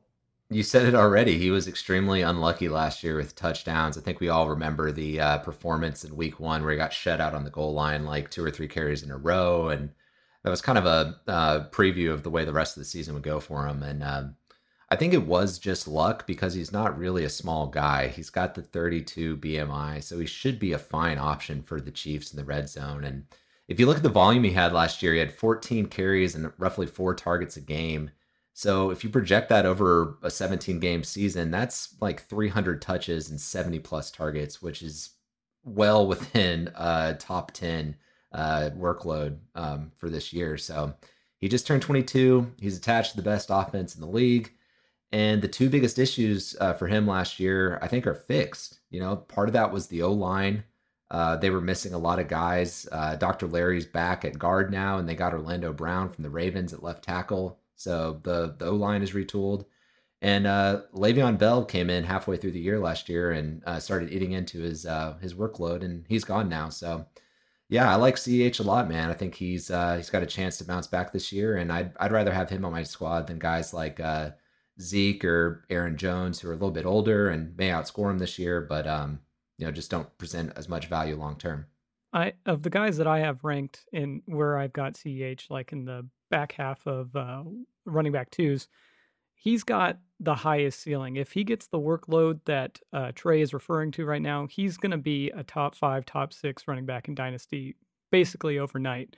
You 0.49 0.63
said 0.63 0.85
it 0.85 0.95
already. 0.95 1.37
He 1.37 1.49
was 1.49 1.69
extremely 1.69 2.23
unlucky 2.23 2.67
last 2.67 3.05
year 3.05 3.15
with 3.15 3.37
touchdowns. 3.37 3.97
I 3.97 4.01
think 4.01 4.19
we 4.19 4.27
all 4.27 4.49
remember 4.49 4.91
the 4.91 5.17
uh, 5.17 5.37
performance 5.37 6.03
in 6.03 6.13
Week 6.13 6.41
One 6.41 6.61
where 6.61 6.71
he 6.71 6.77
got 6.77 6.91
shut 6.91 7.21
out 7.21 7.33
on 7.33 7.45
the 7.45 7.49
goal 7.49 7.73
line 7.73 8.03
like 8.03 8.29
two 8.29 8.43
or 8.43 8.51
three 8.51 8.67
carries 8.67 9.01
in 9.01 9.11
a 9.11 9.17
row, 9.17 9.69
and 9.69 9.91
that 10.43 10.49
was 10.49 10.61
kind 10.61 10.77
of 10.77 10.85
a 10.85 11.19
uh, 11.27 11.69
preview 11.69 12.11
of 12.11 12.23
the 12.23 12.29
way 12.29 12.45
the 12.45 12.53
rest 12.53 12.75
of 12.75 12.81
the 12.81 12.85
season 12.85 13.13
would 13.13 13.23
go 13.23 13.39
for 13.39 13.67
him. 13.67 13.83
And 13.83 14.03
um, 14.03 14.35
I 14.89 14.95
think 14.95 15.13
it 15.13 15.25
was 15.25 15.59
just 15.59 15.87
luck 15.87 16.25
because 16.25 16.53
he's 16.53 16.71
not 16.71 16.97
really 16.97 17.23
a 17.23 17.29
small 17.29 17.67
guy. 17.67 18.07
He's 18.07 18.29
got 18.29 18.55
the 18.55 18.61
32 18.61 19.37
BMI, 19.37 20.03
so 20.03 20.19
he 20.19 20.25
should 20.25 20.59
be 20.59 20.73
a 20.73 20.79
fine 20.79 21.17
option 21.17 21.61
for 21.61 21.79
the 21.79 21.91
Chiefs 21.91 22.31
in 22.31 22.37
the 22.37 22.43
red 22.43 22.67
zone. 22.67 23.03
And 23.03 23.25
if 23.67 23.79
you 23.79 23.85
look 23.85 23.97
at 23.97 24.03
the 24.03 24.09
volume 24.09 24.43
he 24.43 24.51
had 24.51 24.73
last 24.73 25.01
year, 25.01 25.13
he 25.13 25.19
had 25.19 25.31
14 25.31 25.85
carries 25.85 26.35
and 26.35 26.51
roughly 26.57 26.87
four 26.87 27.13
targets 27.13 27.55
a 27.55 27.61
game. 27.61 28.11
So 28.53 28.89
if 28.89 29.03
you 29.03 29.09
project 29.09 29.47
that 29.49 29.65
over 29.65 30.17
a 30.23 30.29
17 30.29 30.79
game 30.79 31.03
season, 31.03 31.51
that's 31.51 31.95
like 32.01 32.23
300 32.23 32.81
touches 32.81 33.29
and 33.29 33.39
70 33.39 33.79
plus 33.79 34.11
targets, 34.11 34.61
which 34.61 34.81
is 34.81 35.11
well 35.63 36.05
within 36.13 36.69
a 36.75 37.15
top 37.17 37.51
10 37.51 37.95
uh, 38.31 38.69
workload 38.77 39.37
um, 39.55 39.91
for 39.97 40.09
this 40.09 40.33
year. 40.33 40.57
So 40.57 40.93
he 41.37 41.47
just 41.47 41.67
turned 41.67 41.81
22. 41.81 42.53
He's 42.59 42.77
attached 42.77 43.11
to 43.11 43.17
the 43.17 43.23
best 43.23 43.49
offense 43.51 43.95
in 43.95 44.01
the 44.01 44.07
league. 44.07 44.51
And 45.11 45.41
the 45.41 45.47
two 45.47 45.69
biggest 45.69 45.99
issues 45.99 46.55
uh, 46.61 46.73
for 46.73 46.87
him 46.87 47.05
last 47.05 47.39
year, 47.39 47.79
I 47.81 47.87
think, 47.87 48.07
are 48.07 48.13
fixed. 48.13 48.79
You 48.89 49.01
know, 49.01 49.17
part 49.17 49.49
of 49.49 49.53
that 49.53 49.71
was 49.71 49.87
the 49.87 50.03
O 50.03 50.13
line. 50.13 50.63
Uh, 51.09 51.35
they 51.35 51.49
were 51.49 51.59
missing 51.59 51.93
a 51.93 51.97
lot 51.97 52.19
of 52.19 52.29
guys. 52.29 52.87
Uh, 52.89 53.17
Dr. 53.17 53.47
Larry's 53.47 53.85
back 53.85 54.23
at 54.23 54.39
guard 54.39 54.71
now, 54.71 54.97
and 54.97 55.09
they 55.09 55.15
got 55.15 55.33
Orlando 55.33 55.73
Brown 55.73 56.09
from 56.09 56.23
the 56.23 56.29
Ravens 56.29 56.71
at 56.71 56.83
left 56.83 57.03
tackle. 57.03 57.59
So 57.75 58.21
the 58.23 58.55
the 58.57 58.67
O 58.67 58.75
line 58.75 59.01
is 59.01 59.11
retooled. 59.11 59.65
And 60.21 60.45
uh, 60.45 60.83
Le'Veon 60.93 61.37
Bell 61.39 61.65
came 61.65 61.89
in 61.89 62.03
halfway 62.03 62.37
through 62.37 62.51
the 62.51 62.59
year 62.59 62.79
last 62.79 63.09
year 63.09 63.31
and 63.31 63.63
uh, 63.65 63.79
started 63.79 64.11
eating 64.11 64.33
into 64.33 64.61
his 64.61 64.85
uh, 64.85 65.17
his 65.19 65.33
workload, 65.33 65.83
and 65.83 66.05
he's 66.07 66.23
gone 66.23 66.47
now. 66.47 66.69
So, 66.69 67.05
yeah, 67.71 67.89
I 67.89 67.95
like 67.95 68.17
CEH 68.17 68.59
a 68.59 68.63
lot, 68.63 68.89
man. 68.89 69.09
I 69.09 69.13
think 69.13 69.33
he's 69.33 69.71
uh, 69.71 69.95
he's 69.95 70.09
got 70.09 70.21
a 70.21 70.27
chance 70.27 70.57
to 70.57 70.65
bounce 70.65 70.87
back 70.87 71.13
this 71.13 71.31
year, 71.31 71.55
and 71.55 71.71
I'd 71.71 71.93
I'd 72.01 72.11
rather 72.11 72.33
have 72.33 72.49
him 72.49 72.65
on 72.65 72.73
my 72.73 72.83
squad 72.83 73.27
than 73.27 73.39
guys 73.39 73.73
like 73.73 74.01
uh, 74.01 74.31
Zeke 74.81 75.23
or 75.23 75.63
Aaron 75.69 75.95
Jones, 75.95 76.41
who 76.41 76.49
are 76.49 76.51
a 76.51 76.55
little 76.55 76.71
bit 76.71 76.85
older 76.85 77.29
and 77.29 77.55
may 77.55 77.69
outscore 77.69 78.11
him 78.11 78.19
this 78.19 78.37
year, 78.37 78.59
but 78.59 78.85
um, 78.87 79.21
you 79.57 79.65
know, 79.65 79.71
just 79.71 79.89
don't 79.89 80.15
present 80.17 80.51
as 80.57 80.67
much 80.67 80.87
value 80.87 81.15
long 81.15 81.37
term. 81.37 81.65
I 82.11 82.33
of 82.45 82.61
the 82.61 82.69
guys 82.69 82.97
that 82.97 83.07
I 83.07 83.19
have 83.19 83.41
ranked 83.45 83.85
in 83.93 84.21
where 84.25 84.57
I've 84.57 84.73
got 84.73 84.95
CEH, 84.95 85.49
like 85.49 85.71
in 85.71 85.85
the 85.85 86.05
back 86.29 86.51
half 86.51 86.85
of 86.85 87.15
uh, 87.15 87.43
running 87.85 88.11
back 88.11 88.31
twos, 88.31 88.67
he's 89.33 89.63
got 89.63 89.97
the 90.21 90.35
highest 90.35 90.79
ceiling. 90.81 91.15
If 91.15 91.31
he 91.31 91.43
gets 91.43 91.67
the 91.67 91.79
workload 91.79 92.39
that 92.45 92.79
uh, 92.93 93.11
Trey 93.15 93.41
is 93.41 93.53
referring 93.53 93.91
to 93.91 94.05
right 94.05 94.21
now, 94.21 94.47
he's 94.47 94.77
going 94.77 94.91
to 94.91 94.97
be 94.97 95.31
a 95.31 95.43
top 95.43 95.75
five, 95.75 96.05
top 96.05 96.31
six 96.31 96.67
running 96.67 96.85
back 96.85 97.07
in 97.07 97.15
Dynasty 97.15 97.75
basically 98.11 98.59
overnight. 98.59 99.15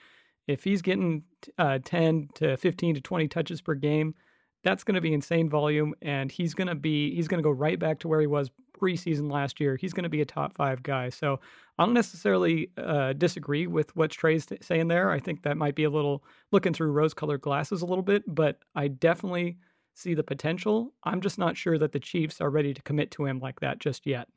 If 0.47 0.63
he's 0.63 0.81
getting 0.81 1.23
uh, 1.57 1.79
10 1.83 2.29
to 2.35 2.57
15 2.57 2.95
to 2.95 3.01
20 3.01 3.27
touches 3.27 3.61
per 3.61 3.75
game, 3.75 4.15
that's 4.63 4.85
going 4.85 4.95
to 4.95 5.01
be 5.01 5.13
insane 5.13 5.49
volume, 5.49 5.93
and 6.01 6.31
he's 6.31 6.53
going 6.53 6.69
to 6.69 6.75
be 6.75 7.13
he's 7.13 7.27
going 7.27 7.39
to 7.39 7.43
go 7.43 7.51
right 7.51 7.77
back 7.77 7.99
to 7.99 8.07
where 8.07 8.21
he 8.21 8.27
was 8.27 8.49
preseason 8.79 9.29
last 9.29 9.59
year. 9.59 9.75
He's 9.75 9.93
going 9.93 10.03
to 10.03 10.09
be 10.09 10.21
a 10.21 10.25
top 10.25 10.55
five 10.55 10.81
guy. 10.83 11.09
So 11.09 11.39
I 11.77 11.85
don't 11.85 11.93
necessarily 11.93 12.69
uh, 12.77 13.11
disagree 13.13 13.67
with 13.67 13.93
what 13.95 14.11
Trey's 14.11 14.47
saying 14.61 14.87
there. 14.87 15.11
I 15.11 15.19
think 15.19 15.43
that 15.43 15.57
might 15.57 15.75
be 15.75 15.83
a 15.83 15.89
little 15.89 16.23
looking 16.51 16.73
through 16.73 16.91
rose-colored 16.91 17.41
glasses 17.41 17.81
a 17.81 17.85
little 17.85 18.03
bit, 18.03 18.23
but 18.25 18.59
I 18.73 18.87
definitely 18.87 19.57
see 19.93 20.13
the 20.13 20.23
potential. 20.23 20.93
I'm 21.03 21.21
just 21.21 21.37
not 21.37 21.57
sure 21.57 21.77
that 21.77 21.91
the 21.91 21.99
Chiefs 21.99 22.41
are 22.41 22.49
ready 22.49 22.73
to 22.73 22.81
commit 22.81 23.11
to 23.11 23.25
him 23.25 23.39
like 23.39 23.59
that 23.59 23.79
just 23.79 24.05
yet. 24.05 24.27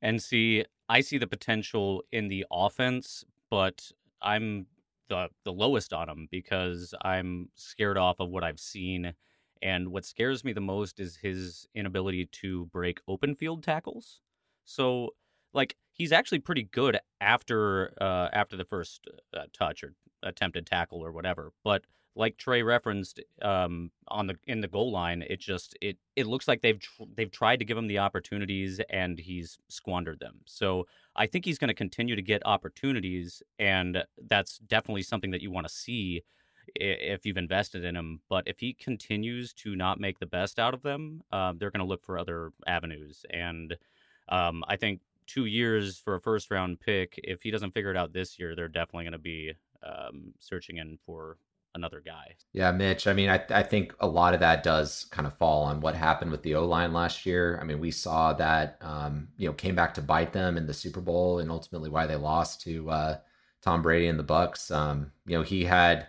And 0.00 0.22
see, 0.22 0.64
I 0.88 1.00
see 1.00 1.18
the 1.18 1.26
potential 1.26 2.02
in 2.12 2.28
the 2.28 2.44
offense, 2.50 3.24
but 3.50 3.90
I'm 4.20 4.66
the 5.08 5.28
the 5.44 5.52
lowest 5.52 5.92
on 5.92 6.08
him 6.08 6.28
because 6.30 6.94
I'm 7.02 7.50
scared 7.54 7.98
off 7.98 8.20
of 8.20 8.30
what 8.30 8.44
I've 8.44 8.60
seen 8.60 9.14
and 9.62 9.88
what 9.92 10.04
scares 10.04 10.44
me 10.44 10.52
the 10.52 10.60
most 10.60 10.98
is 10.98 11.16
his 11.16 11.66
inability 11.74 12.26
to 12.26 12.66
break 12.66 13.00
open 13.06 13.36
field 13.36 13.62
tackles. 13.62 14.20
So, 14.64 15.10
like, 15.54 15.76
he's 15.92 16.12
actually 16.12 16.40
pretty 16.40 16.64
good 16.64 16.98
after 17.20 17.94
uh, 18.00 18.28
after 18.32 18.56
the 18.56 18.64
first 18.64 19.06
uh, 19.34 19.44
touch 19.52 19.84
or 19.84 19.94
attempted 20.22 20.66
tackle 20.66 20.98
or 20.98 21.12
whatever. 21.12 21.52
But 21.62 21.84
like 22.14 22.36
Trey 22.36 22.62
referenced 22.62 23.20
um, 23.40 23.90
on 24.08 24.26
the 24.26 24.36
in 24.46 24.60
the 24.60 24.68
goal 24.68 24.92
line, 24.92 25.22
it 25.28 25.40
just 25.40 25.76
it 25.80 25.96
it 26.16 26.26
looks 26.26 26.46
like 26.46 26.60
they've 26.60 26.78
tr- 26.78 27.04
they've 27.16 27.30
tried 27.30 27.58
to 27.58 27.64
give 27.64 27.78
him 27.78 27.86
the 27.86 27.98
opportunities 27.98 28.80
and 28.90 29.18
he's 29.18 29.58
squandered 29.68 30.20
them. 30.20 30.40
So 30.44 30.86
I 31.16 31.26
think 31.26 31.44
he's 31.44 31.58
going 31.58 31.68
to 31.68 31.74
continue 31.74 32.16
to 32.16 32.22
get 32.22 32.44
opportunities, 32.46 33.42
and 33.58 34.04
that's 34.28 34.58
definitely 34.58 35.02
something 35.02 35.30
that 35.30 35.42
you 35.42 35.50
want 35.50 35.66
to 35.66 35.72
see 35.72 36.22
if 36.76 37.24
you've 37.24 37.36
invested 37.36 37.84
in 37.84 37.96
him. 37.96 38.20
But 38.28 38.46
if 38.46 38.58
he 38.58 38.74
continues 38.74 39.52
to 39.54 39.74
not 39.74 40.00
make 40.00 40.18
the 40.18 40.26
best 40.26 40.58
out 40.58 40.74
of 40.74 40.82
them, 40.82 41.22
uh, 41.32 41.54
they're 41.56 41.70
going 41.70 41.84
to 41.84 41.86
look 41.86 42.04
for 42.04 42.18
other 42.18 42.52
avenues. 42.66 43.24
And 43.30 43.76
um, 44.28 44.62
I 44.68 44.76
think 44.76 45.00
two 45.26 45.46
years 45.46 45.98
for 45.98 46.14
a 46.14 46.20
first 46.20 46.50
round 46.50 46.80
pick, 46.80 47.18
if 47.24 47.42
he 47.42 47.50
doesn't 47.50 47.72
figure 47.72 47.90
it 47.90 47.96
out 47.96 48.12
this 48.12 48.38
year, 48.38 48.54
they're 48.54 48.68
definitely 48.68 49.04
going 49.04 49.12
to 49.12 49.18
be 49.18 49.54
um, 49.82 50.32
searching 50.38 50.76
in 50.76 50.98
for 51.04 51.36
another 51.74 52.02
guy. 52.04 52.36
Yeah, 52.52 52.70
Mitch. 52.72 53.06
I 53.06 53.12
mean, 53.12 53.28
I, 53.28 53.42
I 53.50 53.62
think 53.62 53.94
a 54.00 54.06
lot 54.06 54.34
of 54.34 54.40
that 54.40 54.62
does 54.62 55.06
kind 55.10 55.26
of 55.26 55.36
fall 55.38 55.64
on 55.64 55.80
what 55.80 55.94
happened 55.94 56.30
with 56.30 56.42
the 56.42 56.54
O 56.54 56.66
line 56.66 56.92
last 56.92 57.24
year. 57.24 57.58
I 57.60 57.64
mean, 57.64 57.80
we 57.80 57.90
saw 57.90 58.32
that, 58.34 58.78
um, 58.80 59.28
you 59.36 59.48
know, 59.48 59.54
came 59.54 59.74
back 59.74 59.94
to 59.94 60.02
bite 60.02 60.32
them 60.32 60.56
in 60.56 60.66
the 60.66 60.74
Super 60.74 61.00
Bowl 61.00 61.38
and 61.38 61.50
ultimately 61.50 61.90
why 61.90 62.06
they 62.06 62.16
lost 62.16 62.60
to 62.62 62.90
uh, 62.90 63.18
Tom 63.62 63.82
Brady 63.82 64.08
and 64.08 64.18
the 64.18 64.24
Bucs. 64.24 64.74
Um, 64.74 65.12
you 65.26 65.36
know, 65.36 65.42
he 65.42 65.64
had 65.64 66.08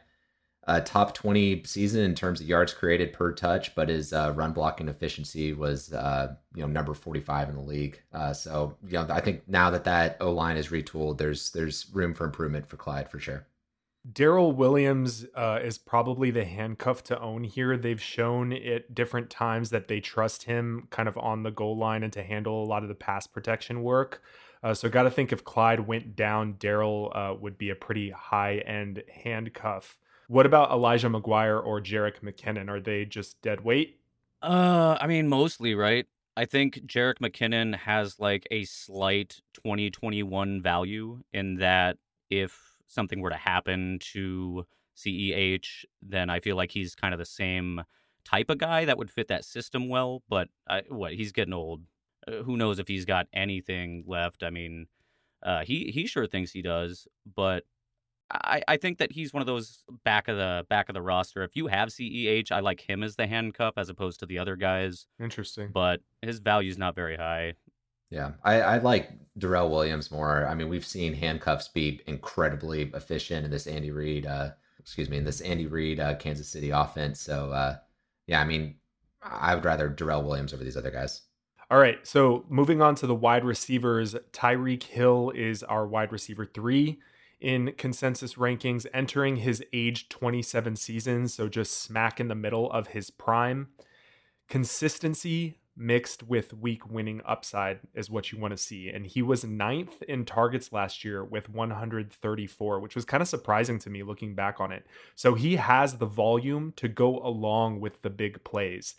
a 0.66 0.80
top 0.80 1.14
20 1.14 1.64
season 1.66 2.04
in 2.04 2.16
terms 2.16 2.40
of 2.40 2.48
yards 2.48 2.74
created 2.74 3.12
per 3.12 3.34
touch, 3.34 3.76
but 3.76 3.90
his 3.90 4.14
uh, 4.14 4.32
run 4.36 4.54
blocking 4.54 4.88
efficiency 4.88 5.54
was, 5.54 5.92
uh, 5.94 6.36
you 6.56 6.62
know, 6.62 6.68
number 6.68 6.94
45 6.94 7.50
in 7.50 7.56
the 7.56 7.62
league. 7.62 8.02
Uh, 8.14 8.34
so, 8.34 8.78
you 8.86 8.94
know, 8.94 9.08
I 9.10 9.20
think 9.20 9.48
now 9.48 9.70
that 9.72 9.84
that 9.84 10.18
O 10.22 10.32
line 10.32 10.56
is 10.58 10.70
retooled, 10.70 11.18
there's 11.18 11.52
there's 11.52 11.88
room 11.94 12.14
for 12.14 12.26
improvement 12.26 12.66
for 12.66 12.78
Clyde 12.78 13.10
for 13.10 13.20
sure. 13.20 13.46
Darrel 14.12 14.52
Williams 14.52 15.26
uh, 15.34 15.60
is 15.64 15.78
probably 15.78 16.30
the 16.30 16.44
handcuff 16.44 17.04
to 17.04 17.20
own 17.22 17.44
here. 17.44 17.78
They've 17.78 18.02
shown 18.02 18.52
at 18.52 18.94
different 18.94 19.30
times 19.30 19.70
that 19.70 19.88
they 19.88 20.02
trust 20.02 20.44
him 20.44 20.88
kind 20.90 21.08
of 21.08 21.18
on 21.18 21.44
the 21.44 21.52
goal 21.52 21.78
line 21.78 22.04
and 22.04 22.12
to 22.14 22.24
handle 22.24 22.64
a 22.64 22.68
lot 22.68 22.84
of 22.84 22.90
the 22.90 22.96
pass 22.96 23.28
protection 23.28 23.82
work. 23.82 24.22
Uh, 24.62 24.74
so, 24.74 24.90
got 24.90 25.04
to 25.04 25.12
think 25.12 25.32
if 25.32 25.44
Clyde 25.44 25.82
went 25.82 26.16
down, 26.16 26.54
Darrel 26.54 27.12
uh, 27.16 27.34
would 27.40 27.58
be 27.58 27.70
a 27.70 27.76
pretty 27.76 28.10
high 28.10 28.58
end 28.60 29.04
handcuff. 29.24 29.98
What 30.28 30.46
about 30.46 30.72
Elijah 30.72 31.10
McGuire 31.10 31.64
or 31.64 31.82
Jerick 31.82 32.22
McKinnon? 32.22 32.70
Are 32.70 32.80
they 32.80 33.06
just 33.06 33.42
dead 33.42 33.62
weight? 33.62 34.00
Uh, 34.42 34.98
I 35.00 35.08
mean, 35.08 35.28
mostly, 35.28 35.76
right? 35.76 36.06
I 36.36 36.46
think 36.46 36.86
Jerick 36.88 37.20
McKinnon 37.20 37.76
has 37.76 38.20
like 38.20 38.48
a 38.52 38.66
slight 38.66 39.42
2021 39.54 40.62
value 40.62 41.24
in 41.32 41.56
that 41.58 41.98
if 42.30 42.73
something 42.94 43.22
were 43.22 43.30
to 43.30 43.36
happen 43.36 44.00
to 44.14 44.66
CEH, 44.98 45.86
then 46.02 46.30
I 46.30 46.40
feel 46.40 46.56
like 46.56 46.72
he's 46.72 46.96
kind 46.96 47.14
of 47.14 47.20
the 47.20 47.26
same 47.26 47.82
type 48.26 48.50
of 48.50 48.58
guy 48.58 48.86
that 48.86 48.98
would 48.98 49.12
fit 49.12 49.28
that 49.28 49.46
system 49.46 49.90
well. 49.90 50.24
But 50.30 50.50
I, 50.68 50.84
what 50.90 51.14
he's 51.14 51.32
getting 51.32 51.54
old. 51.54 51.82
Uh, 52.28 52.44
who 52.44 52.56
knows 52.56 52.80
if 52.80 52.88
he's 52.88 53.06
got 53.06 53.28
anything 53.34 54.04
left? 54.08 54.44
I 54.44 54.50
mean, 54.50 54.88
uh, 55.42 55.64
he 55.64 55.92
he 55.92 56.06
sure 56.06 56.28
thinks 56.28 56.52
he 56.52 56.62
does, 56.62 57.08
but 57.36 57.66
I, 58.32 58.64
I 58.68 58.78
think 58.78 58.98
that 58.98 59.12
he's 59.12 59.34
one 59.34 59.42
of 59.42 59.48
those 59.48 59.84
back 60.04 60.28
of 60.28 60.38
the 60.38 60.66
back 60.70 60.90
of 60.90 60.94
the 60.94 61.02
roster. 61.02 61.44
If 61.44 61.56
you 61.56 61.68
have 61.68 61.90
CEH, 61.90 62.52
I 62.52 62.62
like 62.62 62.82
him 62.82 63.04
as 63.04 63.16
the 63.16 63.28
handcuff 63.28 63.74
as 63.78 63.90
opposed 63.90 64.20
to 64.22 64.26
the 64.26 64.40
other 64.40 64.56
guys. 64.56 65.06
Interesting. 65.20 65.70
But 65.74 66.02
his 66.22 66.40
value's 66.40 66.78
not 66.78 66.96
very 66.96 67.18
high. 67.18 67.54
Yeah, 68.14 68.34
I, 68.44 68.62
I 68.62 68.78
like 68.78 69.10
Darrel 69.40 69.72
Williams 69.72 70.12
more. 70.12 70.46
I 70.46 70.54
mean, 70.54 70.70
we've 70.70 70.86
seen 70.86 71.16
handcuffs 71.16 71.70
be 71.70 72.00
incredibly 72.06 72.84
efficient 72.94 73.44
in 73.44 73.50
this 73.50 73.66
Andy 73.66 73.90
Reid, 73.90 74.28
uh, 74.28 74.52
excuse 74.80 75.10
me, 75.10 75.18
in 75.18 75.24
this 75.24 75.42
Andy 75.42 75.66
Reid 75.66 76.00
uh, 76.00 76.14
Kansas 76.16 76.48
City 76.48 76.70
offense. 76.70 77.20
So, 77.20 77.52
uh, 77.52 77.78
yeah, 78.28 78.40
I 78.40 78.46
mean, 78.46 78.76
I 79.24 79.56
would 79.56 79.66
rather 79.66 79.90
Darrel 79.90 80.22
Williams 80.22 80.54
over 80.54 80.64
these 80.64 80.78
other 80.78 80.92
guys. 80.92 81.24
All 81.72 81.80
right, 81.80 82.06
so 82.06 82.46
moving 82.50 82.84
on 82.84 82.94
to 82.96 83.08
the 83.08 83.16
wide 83.16 83.44
receivers, 83.44 84.14
Tyreek 84.32 84.84
Hill 84.84 85.32
is 85.34 85.64
our 85.64 85.88
wide 85.88 86.12
receiver 86.12 86.46
three 86.46 87.00
in 87.42 87.74
consensus 87.80 88.36
rankings, 88.36 88.86
entering 88.94 89.38
his 89.38 89.64
age 89.74 90.08
27 90.10 90.76
season, 90.76 91.28
so 91.28 91.50
just 91.50 91.82
smack 91.82 92.20
in 92.20 92.28
the 92.28 92.36
middle 92.36 92.72
of 92.72 92.90
his 92.90 93.10
prime. 93.10 93.70
Consistency 94.48 95.58
mixed 95.76 96.24
with 96.24 96.54
week 96.54 96.90
winning 96.90 97.22
upside 97.26 97.80
is 97.96 98.10
what 98.10 98.32
you 98.32 98.38
want 98.38 98.52
to 98.52 98.58
see. 98.58 98.90
And 98.90 99.06
he 99.06 99.22
was 99.22 99.44
ninth 99.44 100.02
in 100.04 100.26
targets 100.26 100.72
last 100.72 101.04
year 101.04 101.24
with 101.24 101.50
134, 101.50 102.80
which 102.80 102.96
was 102.96 103.06
kind 103.06 103.22
of 103.22 103.28
surprising 103.28 103.80
to 103.80 103.90
me 103.90 104.04
looking 104.04 104.36
back 104.36 104.60
on 104.60 104.72
it. 104.72 104.86
So 105.16 105.34
he 105.34 105.56
has 105.56 105.98
the 105.98 106.06
volume 106.06 106.74
to 106.78 106.88
go 106.88 107.20
along 107.20 107.80
with 107.80 108.02
the 108.02 108.10
big 108.10 108.44
plays. 108.44 108.96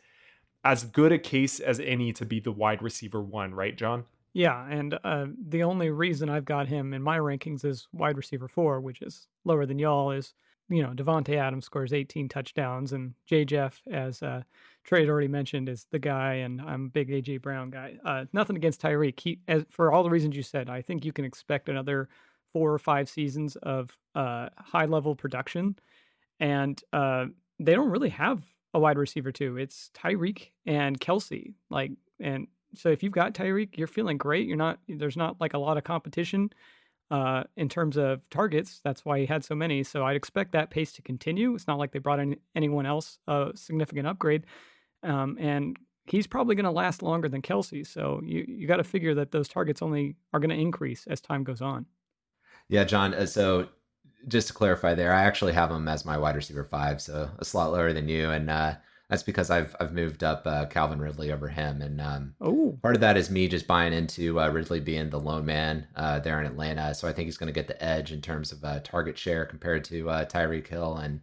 As 0.64 0.84
good 0.84 1.12
a 1.12 1.18
case 1.18 1.60
as 1.60 1.78
any 1.80 2.12
to 2.14 2.24
be 2.24 2.40
the 2.40 2.52
wide 2.52 2.82
receiver 2.82 3.22
one, 3.22 3.54
right, 3.54 3.76
John? 3.76 4.04
Yeah, 4.32 4.66
and 4.68 4.98
uh, 5.04 5.26
the 5.48 5.62
only 5.62 5.90
reason 5.90 6.28
I've 6.28 6.44
got 6.44 6.66
him 6.66 6.92
in 6.92 7.02
my 7.02 7.18
rankings 7.18 7.64
is 7.64 7.86
wide 7.92 8.16
receiver 8.16 8.48
four, 8.48 8.80
which 8.80 9.00
is 9.00 9.28
lower 9.44 9.64
than 9.64 9.78
y'all. 9.78 10.10
Is 10.10 10.34
you 10.68 10.82
know 10.82 10.90
Davante 10.90 11.36
Adams 11.36 11.64
scores 11.64 11.92
18 11.92 12.28
touchdowns, 12.28 12.92
and 12.92 13.14
J. 13.26 13.44
Jeff, 13.44 13.82
as 13.90 14.22
uh, 14.22 14.42
Trey 14.84 15.00
had 15.00 15.08
already 15.08 15.28
mentioned, 15.28 15.68
is 15.68 15.86
the 15.90 15.98
guy, 15.98 16.34
and 16.34 16.60
I'm 16.60 16.86
a 16.86 16.88
big 16.88 17.10
AJ 17.10 17.42
Brown 17.42 17.70
guy. 17.70 17.98
Uh, 18.04 18.24
nothing 18.32 18.56
against 18.56 18.80
Tyreek. 18.80 19.20
He, 19.20 19.40
as, 19.48 19.64
for 19.70 19.92
all 19.92 20.02
the 20.02 20.10
reasons 20.10 20.36
you 20.36 20.42
said, 20.42 20.70
I 20.70 20.82
think 20.82 21.04
you 21.04 21.12
can 21.12 21.24
expect 21.24 21.68
another 21.68 22.08
four 22.52 22.72
or 22.72 22.78
five 22.78 23.08
seasons 23.08 23.56
of 23.56 23.90
uh, 24.14 24.48
high 24.56 24.86
level 24.86 25.14
production, 25.14 25.76
and 26.40 26.82
uh, 26.92 27.26
they 27.58 27.74
don't 27.74 27.90
really 27.90 28.10
have 28.10 28.42
a 28.72 28.78
wide 28.78 28.98
receiver 28.98 29.32
too. 29.32 29.56
It's 29.56 29.90
Tyreek 29.94 30.50
and 30.66 30.98
Kelce, 30.98 31.54
Like, 31.70 31.92
and 32.20 32.48
so 32.74 32.88
if 32.88 33.02
you've 33.02 33.12
got 33.12 33.34
Tyreek, 33.34 33.76
you're 33.76 33.86
feeling 33.86 34.18
great. 34.18 34.46
You're 34.46 34.56
not. 34.56 34.78
There's 34.88 35.16
not 35.16 35.40
like 35.40 35.54
a 35.54 35.58
lot 35.58 35.76
of 35.76 35.84
competition 35.84 36.50
uh, 37.14 37.44
in 37.56 37.68
terms 37.68 37.96
of 37.96 38.28
targets. 38.28 38.80
That's 38.82 39.04
why 39.04 39.20
he 39.20 39.26
had 39.26 39.44
so 39.44 39.54
many. 39.54 39.84
So 39.84 40.04
I'd 40.04 40.16
expect 40.16 40.50
that 40.52 40.70
pace 40.70 40.92
to 40.94 41.02
continue. 41.02 41.54
It's 41.54 41.68
not 41.68 41.78
like 41.78 41.92
they 41.92 42.00
brought 42.00 42.18
in 42.18 42.36
anyone 42.56 42.86
else 42.86 43.18
a 43.28 43.52
significant 43.54 44.08
upgrade, 44.08 44.46
um, 45.04 45.36
and 45.38 45.78
he's 46.06 46.26
probably 46.26 46.56
going 46.56 46.64
to 46.64 46.72
last 46.72 47.04
longer 47.04 47.28
than 47.28 47.40
Kelce. 47.40 47.86
So 47.86 48.20
you 48.24 48.44
you 48.48 48.66
got 48.66 48.78
to 48.78 48.84
figure 48.84 49.14
that 49.14 49.30
those 49.30 49.48
targets 49.48 49.80
only 49.80 50.16
are 50.32 50.40
going 50.40 50.50
to 50.50 50.56
increase 50.56 51.06
as 51.06 51.20
time 51.20 51.44
goes 51.44 51.60
on. 51.60 51.86
Yeah, 52.68 52.82
John. 52.82 53.14
Uh, 53.14 53.26
so 53.26 53.68
just 54.26 54.48
to 54.48 54.54
clarify 54.54 54.94
there, 54.94 55.12
I 55.12 55.22
actually 55.22 55.52
have 55.52 55.70
him 55.70 55.86
as 55.86 56.04
my 56.04 56.18
wide 56.18 56.34
receiver 56.34 56.64
five, 56.64 57.00
so 57.00 57.30
a 57.38 57.44
slot 57.44 57.70
lower 57.70 57.92
than 57.92 58.08
you, 58.08 58.30
and 58.30 58.50
uh, 58.50 58.74
that's 59.08 59.22
because 59.22 59.50
I've 59.50 59.76
I've 59.80 59.92
moved 59.92 60.24
up 60.24 60.46
uh, 60.46 60.66
Calvin 60.66 60.98
Ridley 60.98 61.30
over 61.32 61.48
him, 61.48 61.82
and 61.82 62.00
um, 62.00 62.34
oh, 62.40 62.78
part 62.82 62.94
of 62.94 63.00
that 63.02 63.16
is 63.16 63.30
me 63.30 63.48
just 63.48 63.66
buying 63.66 63.92
into 63.92 64.40
uh, 64.40 64.48
Ridley 64.48 64.80
being 64.80 65.10
the 65.10 65.20
lone 65.20 65.44
man 65.44 65.86
uh, 65.96 66.20
there 66.20 66.40
in 66.40 66.46
Atlanta. 66.46 66.94
So 66.94 67.06
I 67.06 67.12
think 67.12 67.26
he's 67.26 67.36
going 67.36 67.48
to 67.48 67.52
get 67.52 67.68
the 67.68 67.82
edge 67.84 68.12
in 68.12 68.22
terms 68.22 68.50
of 68.52 68.64
uh, 68.64 68.80
target 68.80 69.18
share 69.18 69.44
compared 69.44 69.84
to 69.86 70.08
uh, 70.08 70.24
Tyreek 70.24 70.66
Hill, 70.66 70.96
and 70.96 71.20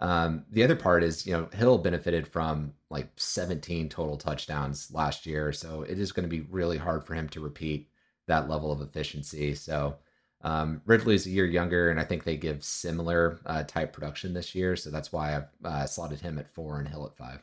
um, 0.00 0.44
the 0.50 0.62
other 0.62 0.76
part 0.76 1.02
is 1.02 1.26
you 1.26 1.32
know 1.32 1.48
Hill 1.52 1.78
benefited 1.78 2.28
from 2.28 2.72
like 2.90 3.08
17 3.16 3.88
total 3.88 4.18
touchdowns 4.18 4.92
last 4.92 5.26
year, 5.26 5.52
so 5.52 5.82
it 5.82 5.98
is 5.98 6.12
going 6.12 6.28
to 6.28 6.36
be 6.36 6.46
really 6.50 6.78
hard 6.78 7.04
for 7.04 7.14
him 7.14 7.28
to 7.30 7.40
repeat 7.40 7.90
that 8.26 8.48
level 8.48 8.70
of 8.70 8.82
efficiency. 8.82 9.54
So 9.54 9.96
um, 10.42 10.82
Ridley's 10.86 11.26
a 11.26 11.30
year 11.30 11.46
younger, 11.46 11.90
and 11.90 11.98
I 11.98 12.04
think 12.04 12.24
they 12.24 12.36
give 12.36 12.62
similar 12.62 13.40
uh, 13.46 13.64
type 13.64 13.92
production 13.92 14.32
this 14.32 14.54
year, 14.54 14.76
so 14.76 14.90
that's 14.90 15.12
why 15.12 15.36
I've 15.36 15.48
uh, 15.64 15.86
slotted 15.86 16.20
him 16.20 16.38
at 16.38 16.52
four 16.54 16.78
and 16.78 16.88
Hill 16.88 17.06
at 17.06 17.16
five. 17.16 17.42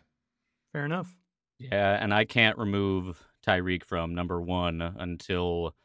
Fair 0.71 0.85
enough. 0.85 1.15
Yeah, 1.59 1.97
and 2.01 2.13
I 2.13 2.25
can't 2.25 2.57
remove 2.57 3.21
Tyreek 3.45 3.83
from 3.83 4.15
number 4.15 4.41
one 4.41 4.81
until, 4.81 5.75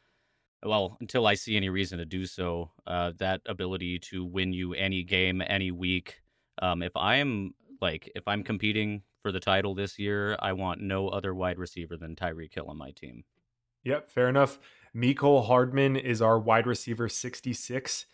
well, 0.63 0.97
until 0.99 1.27
I 1.27 1.35
see 1.35 1.55
any 1.55 1.69
reason 1.69 1.99
to 1.99 2.05
do 2.05 2.25
so. 2.25 2.71
Uh, 2.85 3.13
that 3.17 3.41
ability 3.45 3.99
to 3.99 4.25
win 4.25 4.51
you 4.53 4.73
any 4.73 5.03
game, 5.03 5.41
any 5.45 5.71
week. 5.71 6.21
Um, 6.61 6.81
if 6.81 6.95
I 6.95 7.15
am 7.15 7.53
like, 7.81 8.11
if 8.15 8.27
I'm 8.27 8.43
competing 8.43 9.03
for 9.21 9.31
the 9.31 9.39
title 9.39 9.75
this 9.75 9.99
year, 9.99 10.37
I 10.39 10.53
want 10.53 10.81
no 10.81 11.09
other 11.09 11.33
wide 11.33 11.57
receiver 11.57 11.97
than 11.97 12.15
Tyreek 12.15 12.53
Hill 12.53 12.67
on 12.67 12.77
my 12.77 12.91
team. 12.91 13.23
Yep, 13.83 14.09
fair 14.11 14.27
enough. 14.27 14.59
Mecole 14.95 15.45
Hardman 15.45 15.95
is 15.95 16.21
our 16.21 16.39
wide 16.39 16.67
receiver 16.67 17.09
66. 17.09 18.05